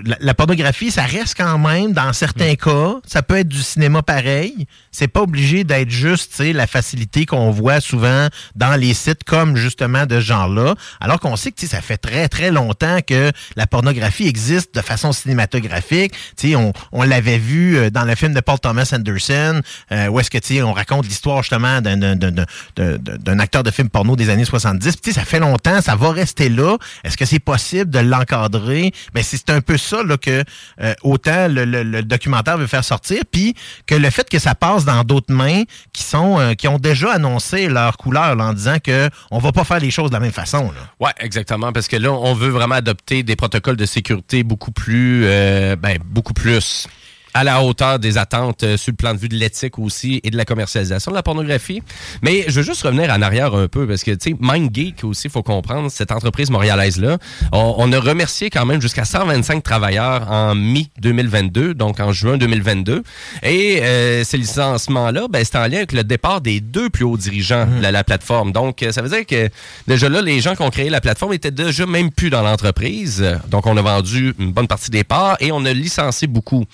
la, 0.04 0.16
la 0.20 0.34
pornographie, 0.34 0.90
ça 0.90 1.02
reste 1.02 1.34
quand 1.36 1.58
même, 1.58 1.92
dans 1.92 2.12
certains 2.12 2.54
cas, 2.54 2.94
ça 3.06 3.22
peut 3.22 3.36
être 3.38 3.48
du 3.48 3.62
cinéma 3.62 4.02
pareil. 4.02 4.66
C'est 4.92 5.08
pas 5.08 5.22
obligé 5.22 5.64
d'être 5.64 5.90
juste, 5.90 6.38
la 6.38 6.66
facilité 6.66 7.26
qu'on 7.26 7.50
voit 7.50 7.80
souvent 7.80 8.28
dans 8.54 8.76
les 8.76 8.94
sites 8.94 9.24
comme, 9.24 9.56
justement, 9.56 10.06
de 10.06 10.16
ce 10.20 10.26
genre-là. 10.26 10.74
Alors 11.00 11.18
qu'on 11.18 11.36
sait 11.36 11.50
que, 11.50 11.66
ça 11.66 11.80
fait 11.80 11.96
très, 11.96 12.28
très 12.28 12.50
longtemps 12.50 12.98
que 13.06 13.32
la 13.56 13.66
pornographie 13.66 14.26
existe 14.28 14.74
de 14.74 14.80
façon 14.80 15.12
cinématographique. 15.12 15.71
Tu 15.80 16.10
sais, 16.36 16.54
on, 16.56 17.02
l'avait 17.02 17.38
vu 17.38 17.76
euh, 17.76 17.90
dans 17.90 18.04
le 18.04 18.14
film 18.14 18.34
de 18.34 18.40
Paul 18.40 18.58
Thomas 18.58 18.90
Anderson, 18.92 19.60
euh, 19.90 20.08
où 20.08 20.20
est-ce 20.20 20.30
que, 20.30 20.62
on 20.62 20.72
raconte 20.72 21.06
l'histoire, 21.06 21.42
justement, 21.42 21.80
d'un, 21.80 23.38
acteur 23.38 23.62
de 23.62 23.70
film 23.70 23.88
porno 23.88 24.16
des 24.16 24.30
années 24.30 24.44
70. 24.44 24.92
Puis, 24.92 25.00
tu 25.00 25.12
sais, 25.12 25.20
ça 25.20 25.24
fait 25.24 25.40
longtemps, 25.40 25.80
ça 25.80 25.96
va 25.96 26.10
rester 26.12 26.48
là. 26.48 26.76
Est-ce 27.04 27.16
que 27.16 27.24
c'est 27.24 27.38
possible 27.38 27.90
de 27.90 27.98
l'encadrer? 27.98 28.92
Ben, 29.14 29.22
c'est 29.22 29.50
un 29.50 29.60
peu 29.60 29.76
ça, 29.76 30.02
là, 30.02 30.16
que 30.16 30.44
euh, 30.80 30.94
autant 31.02 31.48
le, 31.48 32.02
documentaire 32.02 32.58
veut 32.58 32.66
faire 32.66 32.84
sortir, 32.84 33.22
puis 33.30 33.54
que 33.86 33.94
le 33.94 34.10
fait 34.10 34.28
que 34.28 34.38
ça 34.38 34.54
passe 34.54 34.84
dans 34.84 35.04
d'autres 35.04 35.32
mains 35.32 35.62
qui 35.92 36.02
sont 36.02 36.54
qui 36.58 36.68
ont 36.68 36.78
déjà 36.78 37.12
annoncé 37.12 37.68
leur 37.68 37.96
couleur 37.96 38.34
là, 38.34 38.46
en 38.46 38.52
disant 38.52 38.76
que 38.82 39.08
on 39.30 39.38
va 39.38 39.52
pas 39.52 39.64
faire 39.64 39.78
les 39.78 39.90
choses 39.90 40.10
de 40.10 40.14
la 40.14 40.20
même 40.20 40.32
façon. 40.32 40.72
Ouais, 41.00 41.10
exactement, 41.18 41.72
parce 41.72 41.88
que 41.88 41.96
là, 41.96 42.12
on 42.12 42.34
veut 42.34 42.50
vraiment 42.50 42.74
adopter 42.74 43.22
des 43.22 43.36
protocoles 43.36 43.76
de 43.76 43.86
sécurité 43.86 44.42
beaucoup 44.42 44.72
plus, 44.72 45.24
euh, 45.24 45.61
ben, 45.76 45.98
beaucoup 46.04 46.34
plus 46.34 46.86
à 47.34 47.44
la 47.44 47.62
hauteur 47.62 47.98
des 47.98 48.18
attentes 48.18 48.62
euh, 48.62 48.76
sur 48.76 48.92
le 48.92 48.96
plan 48.96 49.14
de 49.14 49.18
vue 49.18 49.28
de 49.28 49.36
l'éthique 49.36 49.78
aussi 49.78 50.20
et 50.22 50.30
de 50.30 50.36
la 50.36 50.44
commercialisation 50.44 51.10
de 51.10 51.16
la 51.16 51.22
pornographie. 51.22 51.82
Mais 52.22 52.44
je 52.48 52.60
veux 52.60 52.62
juste 52.62 52.82
revenir 52.82 53.10
en 53.10 53.22
arrière 53.22 53.54
un 53.54 53.68
peu 53.68 53.86
parce 53.86 54.04
que, 54.04 54.10
tu 54.12 54.30
sais, 54.30 54.36
MindGeek 54.38 55.04
aussi, 55.04 55.28
il 55.28 55.30
faut 55.30 55.42
comprendre, 55.42 55.90
cette 55.90 56.12
entreprise 56.12 56.50
montréalaise-là, 56.50 57.18
on, 57.52 57.74
on 57.78 57.92
a 57.92 58.00
remercié 58.00 58.50
quand 58.50 58.66
même 58.66 58.80
jusqu'à 58.80 59.04
125 59.04 59.62
travailleurs 59.62 60.30
en 60.30 60.54
mi-2022, 60.54 61.72
donc 61.72 62.00
en 62.00 62.12
juin 62.12 62.36
2022. 62.36 63.02
Et 63.42 63.80
euh, 63.82 64.24
ces 64.24 64.36
licenciements-là, 64.36 65.26
ben, 65.30 65.44
c'est 65.44 65.56
en 65.56 65.66
lien 65.66 65.78
avec 65.78 65.92
le 65.92 66.04
départ 66.04 66.40
des 66.40 66.60
deux 66.60 66.90
plus 66.90 67.04
hauts 67.04 67.16
dirigeants 67.16 67.66
de 67.66 67.80
la, 67.80 67.90
la 67.90 68.04
plateforme. 68.04 68.52
Donc, 68.52 68.82
euh, 68.82 68.92
ça 68.92 69.02
veut 69.02 69.08
dire 69.08 69.26
que 69.26 69.48
déjà 69.86 70.08
là, 70.08 70.20
les 70.20 70.40
gens 70.40 70.54
qui 70.54 70.62
ont 70.62 70.70
créé 70.70 70.90
la 70.90 71.00
plateforme 71.00 71.32
étaient 71.32 71.50
déjà 71.50 71.86
même 71.86 72.10
plus 72.10 72.30
dans 72.30 72.42
l'entreprise. 72.42 73.24
Donc, 73.48 73.66
on 73.66 73.76
a 73.76 73.82
vendu 73.82 74.34
une 74.38 74.52
bonne 74.52 74.68
partie 74.68 74.90
des 74.90 75.04
parts 75.04 75.36
et 75.40 75.52
on 75.52 75.64
a 75.64 75.72
licencié 75.72 76.26
beaucoup. 76.28 76.64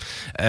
Euh, 0.40 0.47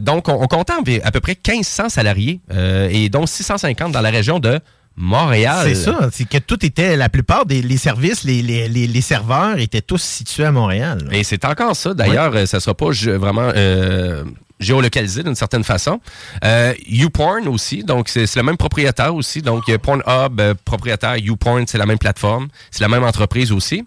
donc, 0.00 0.28
on, 0.28 0.42
on 0.42 0.46
comptait 0.46 1.00
à 1.02 1.10
peu 1.10 1.20
près 1.20 1.36
1500 1.46 1.88
salariés 1.88 2.40
euh, 2.52 2.88
et 2.90 3.08
dont 3.08 3.26
650 3.26 3.92
dans 3.92 4.00
la 4.00 4.10
région 4.10 4.38
de 4.38 4.60
Montréal. 4.96 5.66
C'est 5.68 5.74
ça, 5.74 6.08
c'est 6.12 6.26
que 6.28 6.38
tout 6.38 6.64
était, 6.64 6.96
la 6.96 7.08
plupart 7.08 7.44
des 7.44 7.60
les 7.60 7.76
services, 7.76 8.24
les, 8.24 8.40
les, 8.42 8.66
les, 8.68 8.86
les 8.86 9.00
serveurs 9.02 9.58
étaient 9.58 9.82
tous 9.82 10.00
situés 10.02 10.44
à 10.46 10.52
Montréal. 10.52 10.98
là. 11.04 11.16
Et 11.16 11.22
c'est 11.22 11.44
encore 11.44 11.76
ça. 11.76 11.92
D'ailleurs, 11.92 12.34
euh, 12.34 12.46
ça 12.46 12.60
sera 12.60 12.74
pas 12.74 12.90
vraiment 13.18 13.50
euh, 13.54 14.24
géolocalisé 14.58 15.22
d'une 15.22 15.34
certaine 15.34 15.64
façon. 15.64 16.00
Euh, 16.44 16.72
YouPorn 16.88 17.46
aussi, 17.48 17.84
donc 17.84 18.08
c'est 18.08 18.34
le 18.36 18.42
même 18.42 18.56
propriétaire 18.56 19.14
aussi. 19.14 19.42
Donc, 19.42 19.64
Pornhub, 19.78 20.40
euh, 20.40 20.54
propriétaire, 20.64 21.16
YouPorn, 21.18 21.66
c'est 21.66 21.78
la 21.78 21.86
même 21.86 21.98
plateforme. 21.98 22.48
C'est 22.70 22.80
la 22.80 22.88
même 22.88 23.04
entreprise 23.04 23.52
aussi. 23.52 23.84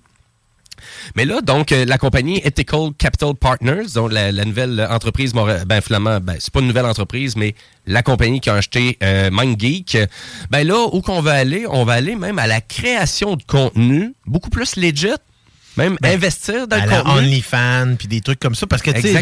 Mais 1.15 1.25
là, 1.25 1.41
donc, 1.41 1.71
euh, 1.71 1.85
la 1.85 1.97
compagnie 1.97 2.41
Ethical 2.43 2.91
Capital 2.97 3.33
Partners, 3.35 3.93
donc 3.95 4.11
la, 4.11 4.31
la 4.31 4.45
nouvelle 4.45 4.87
entreprise, 4.89 5.33
ben 5.33 5.81
finalement, 5.81 6.19
ben, 6.19 6.35
c'est 6.39 6.53
pas 6.53 6.59
une 6.59 6.67
nouvelle 6.67 6.85
entreprise, 6.85 7.35
mais 7.35 7.55
la 7.85 8.03
compagnie 8.03 8.39
qui 8.39 8.49
a 8.49 8.55
acheté 8.55 8.97
euh, 9.03 9.29
MindGeek, 9.31 9.97
ben 10.49 10.65
là, 10.65 10.87
où 10.91 11.01
qu'on 11.01 11.21
va 11.21 11.33
aller, 11.33 11.65
on 11.67 11.83
va 11.85 11.93
aller 11.93 12.15
même 12.15 12.39
à 12.39 12.47
la 12.47 12.61
création 12.61 13.35
de 13.35 13.43
contenu, 13.43 14.13
beaucoup 14.25 14.49
plus 14.49 14.75
legit, 14.75 15.07
même 15.79 15.97
investir 16.03 16.67
dans 16.67 16.77
Ben, 16.77 16.89
à 16.89 16.97
le 16.97 17.03
contenu. 17.03 17.17
OnlyFans 17.19 17.95
puis 17.97 18.07
des 18.07 18.21
trucs 18.21 18.39
comme 18.39 18.55
ça 18.55 18.67
parce 18.67 18.81
que 18.81 18.91
tu 18.91 19.01
sais 19.01 19.13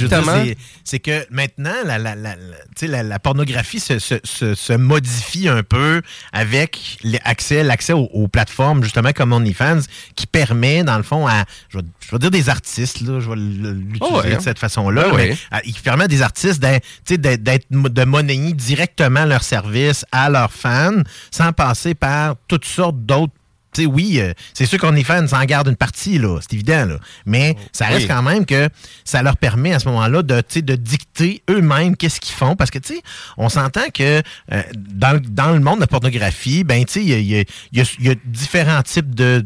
c'est- 0.84 1.00
que 1.00 1.26
maintenant 1.32 1.74
la, 1.86 1.98
la, 1.98 2.16
la, 2.16 3.04
la- 3.04 3.20
pornographie 3.20 3.80
se, 3.80 4.00
se, 4.00 4.16
se, 4.24 4.56
se 4.56 4.74
modifie 4.74 5.48
un 5.48 5.64
peu 5.64 6.02
avec 6.34 6.98
l'accès 7.04 7.94
aux, 7.94 8.10
aux 8.14 8.28
plateformes 8.28 8.84
justement 8.84 9.12
comme 9.14 9.32
OnlyFans 9.34 9.82
qui 10.16 10.28
permet 10.28 10.84
dans 10.84 10.98
le 10.98 11.04
fond 11.04 11.28
à 11.28 11.46
je 11.70 11.78
vais, 11.78 11.84
je 12.06 12.12
vais 12.12 12.20
dire 12.20 12.32
des 12.32 12.50
artistes 12.50 13.02
là 13.02 13.20
je 13.20 13.30
vais 13.30 13.36
l'utiliser 13.36 13.98
Oh 14.02 14.22
ouais. 14.22 14.36
de 14.36 14.42
cette 14.42 14.60
façon 14.60 14.90
là 14.90 15.04
Ben 15.10 15.16
ouais. 15.16 15.38
qui 15.66 15.80
permet 15.82 16.06
à 16.06 16.08
des 16.08 16.22
artistes 16.22 16.62
d'être 16.62 17.66
de 17.70 18.04
monnayer 18.04 18.54
directement 18.54 19.26
leur 19.26 19.44
service 19.44 20.06
à 20.12 20.30
leurs 20.30 20.52
fans 20.52 21.02
sans 21.32 21.52
passer 21.54 21.94
par 21.96 22.36
toutes 22.48 22.66
sortes 22.66 22.98
d'autres 23.06 23.34
tu 23.78 23.84
sais, 23.84 23.86
oui, 23.88 24.20
euh, 24.20 24.34
c'est 24.54 24.66
sûr 24.66 24.80
qu'on 24.80 24.96
est 24.96 25.04
fan, 25.04 25.28
ça 25.28 25.40
en 25.40 25.46
garde 25.46 25.68
une 25.68 25.76
partie, 25.76 26.18
là, 26.18 26.40
c'est 26.42 26.54
évident, 26.54 26.86
là. 26.86 26.98
Mais 27.26 27.56
ça 27.72 27.86
reste 27.86 28.02
Oui. 28.02 28.08
quand 28.08 28.22
même 28.24 28.46
que 28.46 28.70
ça 29.06 29.22
leur 29.22 29.38
permet 29.38 29.74
à 29.74 29.80
ce 29.80 29.88
moment-là 29.90 30.24
de, 30.24 30.42
de 30.62 30.76
dicter 30.76 31.44
eux-mêmes 31.50 31.96
qu'est-ce 31.96 32.20
qu'ils 32.20 32.36
font. 32.36 32.56
Parce 32.56 32.72
que, 32.72 32.80
tu 32.80 32.96
sais, 32.96 33.02
on 33.38 33.50
s'entend 33.50 33.90
que 33.94 34.22
euh, 34.52 34.64
dans, 34.76 35.14
le- 35.14 35.20
dans 35.20 35.52
le 35.52 35.60
monde 35.60 35.76
de 35.76 35.82
la 35.82 35.88
pornographie, 35.88 36.64
ben, 36.64 36.84
tu 36.86 36.94
sais, 36.94 37.04
il 37.04 37.10
y 37.26 37.36
a, 37.36 37.42
y 37.42 37.46
y 37.72 38.10
y 38.10 38.16
différents 38.26 38.82
types 38.84 39.14
de 39.16 39.46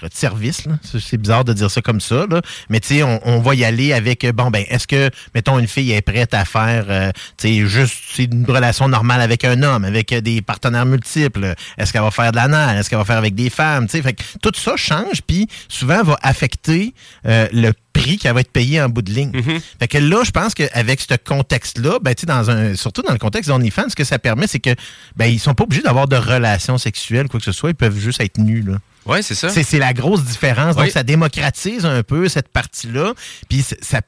dirais 0.00 0.08
de 0.08 0.14
services, 0.14 0.66
là. 0.66 0.72
C'est- 0.82 1.16
bizarre 1.16 1.44
de 1.44 1.52
dire 1.52 1.70
ça 1.70 1.82
comme 1.82 2.00
ça, 2.00 2.24
là. 2.30 2.40
mais 2.70 2.80
tu 2.80 2.88
sais, 2.88 3.02
on, 3.02 3.20
on 3.24 3.40
va 3.40 3.54
y 3.54 3.64
aller 3.64 3.92
avec, 3.92 4.24
euh, 4.24 4.32
bon, 4.32 4.50
ben, 4.50 4.64
est-ce 4.68 4.86
que, 4.86 5.10
mettons, 5.34 5.58
une 5.58 5.66
fille 5.68 5.92
est 5.92 6.00
prête 6.00 6.32
à 6.34 6.44
faire, 6.44 6.86
euh, 6.88 7.10
tu 7.36 7.48
sais, 7.48 7.66
juste 7.68 8.18
une 8.18 8.44
relation 8.50 8.88
normale 8.88 9.20
avec 9.20 9.44
un 9.44 9.62
homme, 9.62 9.84
avec 9.84 10.12
euh, 10.12 10.20
des 10.20 10.40
partenaires 10.42 10.86
multiples, 10.86 11.54
est-ce 11.78 11.92
qu'elle 11.92 12.02
va 12.02 12.10
faire 12.10 12.32
de 12.32 12.36
l'anal, 12.36 12.78
est-ce 12.78 12.88
qu'elle 12.88 12.98
va 12.98 13.04
faire 13.04 13.18
avec 13.18 13.34
des 13.34 13.50
femmes, 13.50 13.86
tu 13.86 13.92
sais, 13.98 14.02
fait 14.02 14.14
que 14.14 14.22
tout 14.42 14.52
ça 14.54 14.76
change, 14.76 15.22
puis 15.26 15.46
souvent 15.68 16.02
va 16.02 16.18
affecter 16.22 16.94
euh, 17.26 17.46
le 17.52 17.72
prix 17.92 18.16
qui 18.18 18.28
va 18.28 18.40
être 18.40 18.52
payé 18.52 18.80
en 18.80 18.88
bout 18.88 19.02
de 19.02 19.12
ligne. 19.12 19.32
Fait 19.78 19.88
que 19.88 19.98
là, 19.98 20.22
je 20.24 20.30
pense 20.30 20.54
qu'avec 20.54 21.00
ce 21.00 21.14
contexte-là, 21.16 21.98
ben, 22.00 22.14
tu 22.14 22.20
sais, 22.20 22.26
dans 22.26 22.48
un, 22.50 22.74
surtout 22.76 23.02
dans 23.02 23.12
le 23.12 23.18
contexte 23.18 23.48
d'OnlyFans, 23.50 23.88
ce 23.90 23.96
que 23.96 24.04
ça 24.04 24.18
permet, 24.18 24.46
c'est 24.46 24.60
que 24.60 24.74
ben, 25.16 25.26
ils 25.26 25.40
sont 25.40 25.54
pas 25.54 25.64
obligés 25.64 25.82
d'avoir 25.82 26.06
de 26.08 26.16
relations 26.16 26.78
sexuelles, 26.78 27.28
quoi 27.28 27.40
que 27.40 27.44
ce 27.44 27.52
soit, 27.52 27.70
ils 27.70 27.74
peuvent 27.74 27.98
juste 27.98 28.20
être 28.20 28.38
nus. 28.38 28.62
Là. 28.62 28.76
Ouais, 29.06 29.22
c'est 29.22 29.34
ça. 29.34 29.48
C'est, 29.48 29.62
c'est 29.62 29.78
la 29.78 29.92
grosse 29.92 30.22
différence. 30.24 30.76
Donc, 30.76 30.84
Oui. 30.86 30.90
ça 30.90 31.02
démocratise 31.02 31.84
un 31.86 32.02
peu 32.02 32.28
cette 32.28 32.48
partie-là. 32.48 33.14
Puis, 33.48 33.64
ça 33.80 34.00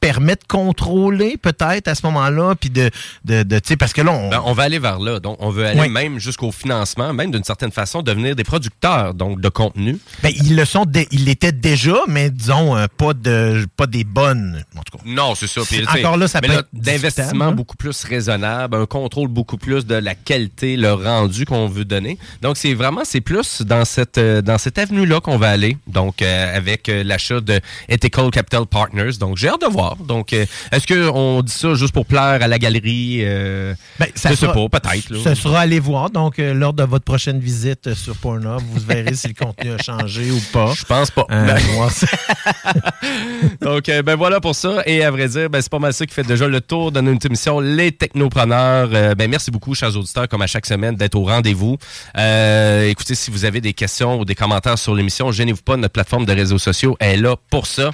permet 0.00 0.34
de 0.34 0.44
contrôler 0.48 1.36
peut-être 1.36 1.88
à 1.88 1.94
ce 1.94 2.04
moment-là. 2.06 2.54
Puis 2.54 2.70
de, 2.70 2.90
de, 3.24 3.42
de 3.42 3.58
tu 3.58 3.68
sais, 3.68 3.76
parce 3.76 3.92
que 3.92 4.02
là, 4.02 4.12
on, 4.12 4.30
Ben, 4.30 4.42
on 4.44 4.52
va 4.52 4.62
aller 4.64 4.78
vers 4.78 4.98
là. 4.98 5.20
Donc, 5.20 5.36
on 5.40 5.50
veut 5.50 5.66
aller 5.66 5.80
Oui. 5.80 5.88
même 5.88 6.18
jusqu'au 6.18 6.50
financement, 6.52 7.12
même 7.12 7.30
d'une 7.30 7.44
certaine 7.44 7.70
façon, 7.72 8.02
devenir 8.02 8.34
des 8.36 8.44
producteurs 8.44 9.14
donc 9.14 9.40
de 9.40 9.48
contenu. 9.48 9.98
ben, 10.22 10.32
ils 10.34 10.56
le 10.56 10.64
sont, 10.64 10.86
ils 11.10 11.24
l'étaient 11.24 11.52
déjà, 11.52 11.96
mais 12.08 12.30
disons, 12.30 12.76
euh, 12.76 12.86
pas, 12.96 13.12
de, 13.14 13.66
pas 13.76 13.86
des 13.86 14.04
bonnes. 14.04 14.64
En 14.76 14.82
tout 14.82 14.96
cas. 14.98 15.04
Non, 15.06 15.34
c'est 15.34 15.46
ça. 15.46 15.60
Puis, 15.68 15.84
encore 15.86 16.16
là, 16.16 16.28
ça 16.28 16.40
peut 16.40 16.48
là, 16.48 16.62
d'investissement 16.72 17.46
hein? 17.46 17.52
beaucoup 17.52 17.76
plus 17.76 18.04
raisonnable, 18.04 18.76
un 18.76 18.86
contrôle 18.86 19.28
beaucoup 19.28 19.58
plus 19.58 19.86
de 19.86 19.94
la 19.94 20.14
qualité, 20.14 20.76
le 20.76 20.92
rendu 20.92 21.44
qu'on 21.44 21.66
veut 21.68 21.84
donner. 21.84 22.18
Donc, 22.42 22.56
c'est 22.56 22.74
vraiment, 22.74 23.02
c'est 23.04 23.20
plus 23.20 23.62
dans 23.62 23.84
cette, 23.84 24.18
euh, 24.18 24.42
dans 24.42 24.58
cette 24.58 24.78
avenue-là 24.78 25.20
qu'on 25.20 25.36
va 25.36 25.50
aller. 25.50 25.76
Donc, 25.86 26.22
euh, 26.22 26.56
avec 26.56 26.88
l'achat 26.88 27.40
de 27.40 27.60
Ethical 27.88 28.30
Capital 28.30 28.66
Partners. 28.66 29.12
Donc, 29.18 29.36
j'ai 29.36 29.48
hâte 29.48 29.60
de 29.62 29.66
voir. 29.66 29.89
Donc, 29.98 30.32
euh, 30.32 30.46
est-ce 30.72 30.86
qu'on 30.86 31.42
dit 31.42 31.52
ça 31.52 31.74
juste 31.74 31.92
pour 31.92 32.06
plaire 32.06 32.38
à 32.42 32.48
la 32.48 32.58
galerie? 32.58 33.20
Euh, 33.22 33.74
Ben, 33.98 34.06
ça 34.14 34.30
je 34.30 34.34
sais 34.34 34.40
sera- 34.46 34.52
pas, 34.68 34.80
peut-être. 34.80 35.16
Ce 35.22 35.34
sera 35.34 35.58
à 35.60 35.62
aller 35.62 35.80
voir. 35.80 36.10
Donc, 36.10 36.38
euh, 36.38 36.54
lors 36.54 36.72
de 36.72 36.82
votre 36.84 37.04
prochaine 37.04 37.38
visite 37.40 37.94
sur 37.94 38.14
Pornhub, 38.16 38.60
vous 38.72 38.80
verrez 38.86 39.14
si 39.14 39.28
le 39.28 39.34
contenu 39.34 39.72
a 39.72 39.78
changé 39.82 40.30
ou 40.30 40.40
pas. 40.52 40.72
Je 40.76 40.84
pense 40.84 41.10
pas. 41.10 41.26
Euh, 41.30 41.46
Ben- 41.46 41.88
ça. 41.90 42.06
Donc, 43.60 43.84
ben 43.86 44.14
voilà 44.16 44.40
pour 44.40 44.54
ça. 44.54 44.82
Et 44.86 45.04
à 45.04 45.10
vrai 45.10 45.28
dire, 45.28 45.50
ben, 45.50 45.60
c'est 45.60 45.70
pas 45.70 45.78
mal 45.78 45.92
ça 45.92 46.06
qui 46.06 46.14
fait 46.14 46.22
déjà 46.26 46.46
le 46.48 46.60
tour 46.60 46.92
de 46.92 47.00
notre 47.00 47.26
émission 47.26 47.60
Les 47.60 47.92
Technopreneurs. 47.92 48.88
Ben, 49.16 49.28
merci 49.30 49.50
beaucoup, 49.50 49.74
chers 49.74 49.96
auditeurs, 49.96 50.28
comme 50.28 50.42
à 50.42 50.46
chaque 50.46 50.66
semaine, 50.66 50.96
d'être 50.96 51.14
au 51.14 51.24
rendez-vous. 51.24 51.76
Euh, 52.16 52.88
écoutez, 52.88 53.14
si 53.14 53.30
vous 53.30 53.44
avez 53.44 53.60
des 53.60 53.72
questions 53.72 54.18
ou 54.20 54.24
des 54.24 54.34
commentaires 54.34 54.78
sur 54.78 54.94
l'émission, 54.94 55.30
gênez-vous 55.32 55.62
pas, 55.62 55.76
notre 55.76 55.92
plateforme 55.92 56.24
de 56.24 56.32
réseaux 56.32 56.58
sociaux 56.58 56.96
est 57.00 57.16
là 57.16 57.36
pour 57.50 57.66
ça. 57.66 57.90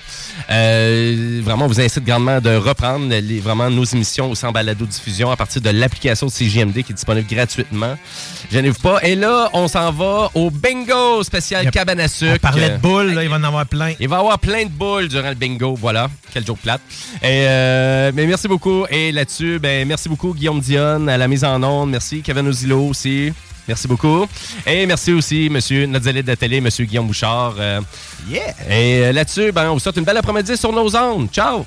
Euh, 0.51 1.40
vraiment, 1.43 1.66
vous 1.66 1.81
incite 1.86 2.04
grandement 2.04 2.40
de 2.40 2.54
reprendre 2.56 3.08
les, 3.08 3.40
vraiment 3.40 3.70
nos 3.70 3.84
émissions 3.84 4.30
au 4.30 4.34
sans 4.34 4.52
balado-diffusion 4.52 5.30
à 5.30 5.36
partir 5.36 5.62
de 5.62 5.70
l'application 5.70 6.26
de 6.26 6.32
CJMD 6.32 6.82
qui 6.82 6.92
est 6.92 6.94
disponible 6.94 7.26
gratuitement. 7.28 7.96
Gênez-vous 8.50 8.80
pas. 8.80 8.98
Et 9.02 9.14
là, 9.14 9.50
on 9.52 9.68
s'en 9.68 9.92
va 9.92 10.30
au 10.34 10.50
bingo 10.50 11.22
spécial 11.22 11.70
cabane 11.70 12.00
à 12.00 12.08
sucre. 12.08 12.34
On 12.34 12.38
parlait 12.38 12.70
de 12.70 12.76
boules, 12.78 13.12
là, 13.12 13.22
il 13.22 13.28
va 13.30 13.36
en 13.36 13.44
avoir 13.44 13.66
plein. 13.66 13.92
Il 14.00 14.08
va 14.08 14.16
y 14.16 14.18
avoir 14.18 14.38
plein 14.38 14.64
de 14.64 14.70
boules 14.70 15.08
durant 15.08 15.28
le 15.28 15.34
bingo. 15.34 15.74
Voilà. 15.74 16.10
Quel 16.32 16.44
joke 16.44 16.58
plate. 16.58 16.80
Et, 17.22 17.46
euh, 17.46 18.10
mais 18.14 18.26
merci 18.26 18.48
beaucoup. 18.48 18.84
Et 18.90 19.12
là-dessus, 19.12 19.58
ben, 19.58 19.86
merci 19.86 20.08
beaucoup, 20.08 20.34
Guillaume 20.34 20.60
Dionne, 20.60 21.08
à 21.08 21.16
la 21.16 21.28
mise 21.28 21.44
en 21.44 21.62
onde. 21.62 21.90
Merci, 21.90 22.20
Kevin 22.20 22.48
Ozilo 22.48 22.88
aussi. 22.88 23.32
Merci 23.68 23.88
beaucoup. 23.88 24.26
Et 24.64 24.86
merci 24.86 25.12
aussi, 25.12 25.48
monsieur, 25.50 25.86
notre 25.86 26.10
de 26.10 26.34
télé, 26.34 26.60
monsieur 26.60 26.84
Guillaume 26.84 27.08
Bouchard. 27.08 27.54
Euh, 27.58 27.80
yeah! 28.28 28.54
Et 28.70 29.06
euh, 29.06 29.12
là-dessus, 29.12 29.50
ben, 29.50 29.70
on 29.70 29.74
vous 29.74 29.80
souhaite 29.80 29.96
une 29.96 30.04
belle 30.04 30.16
après-midi 30.16 30.56
sur 30.56 30.72
nos 30.72 30.94
ondes. 30.96 31.28
Ciao! 31.30 31.66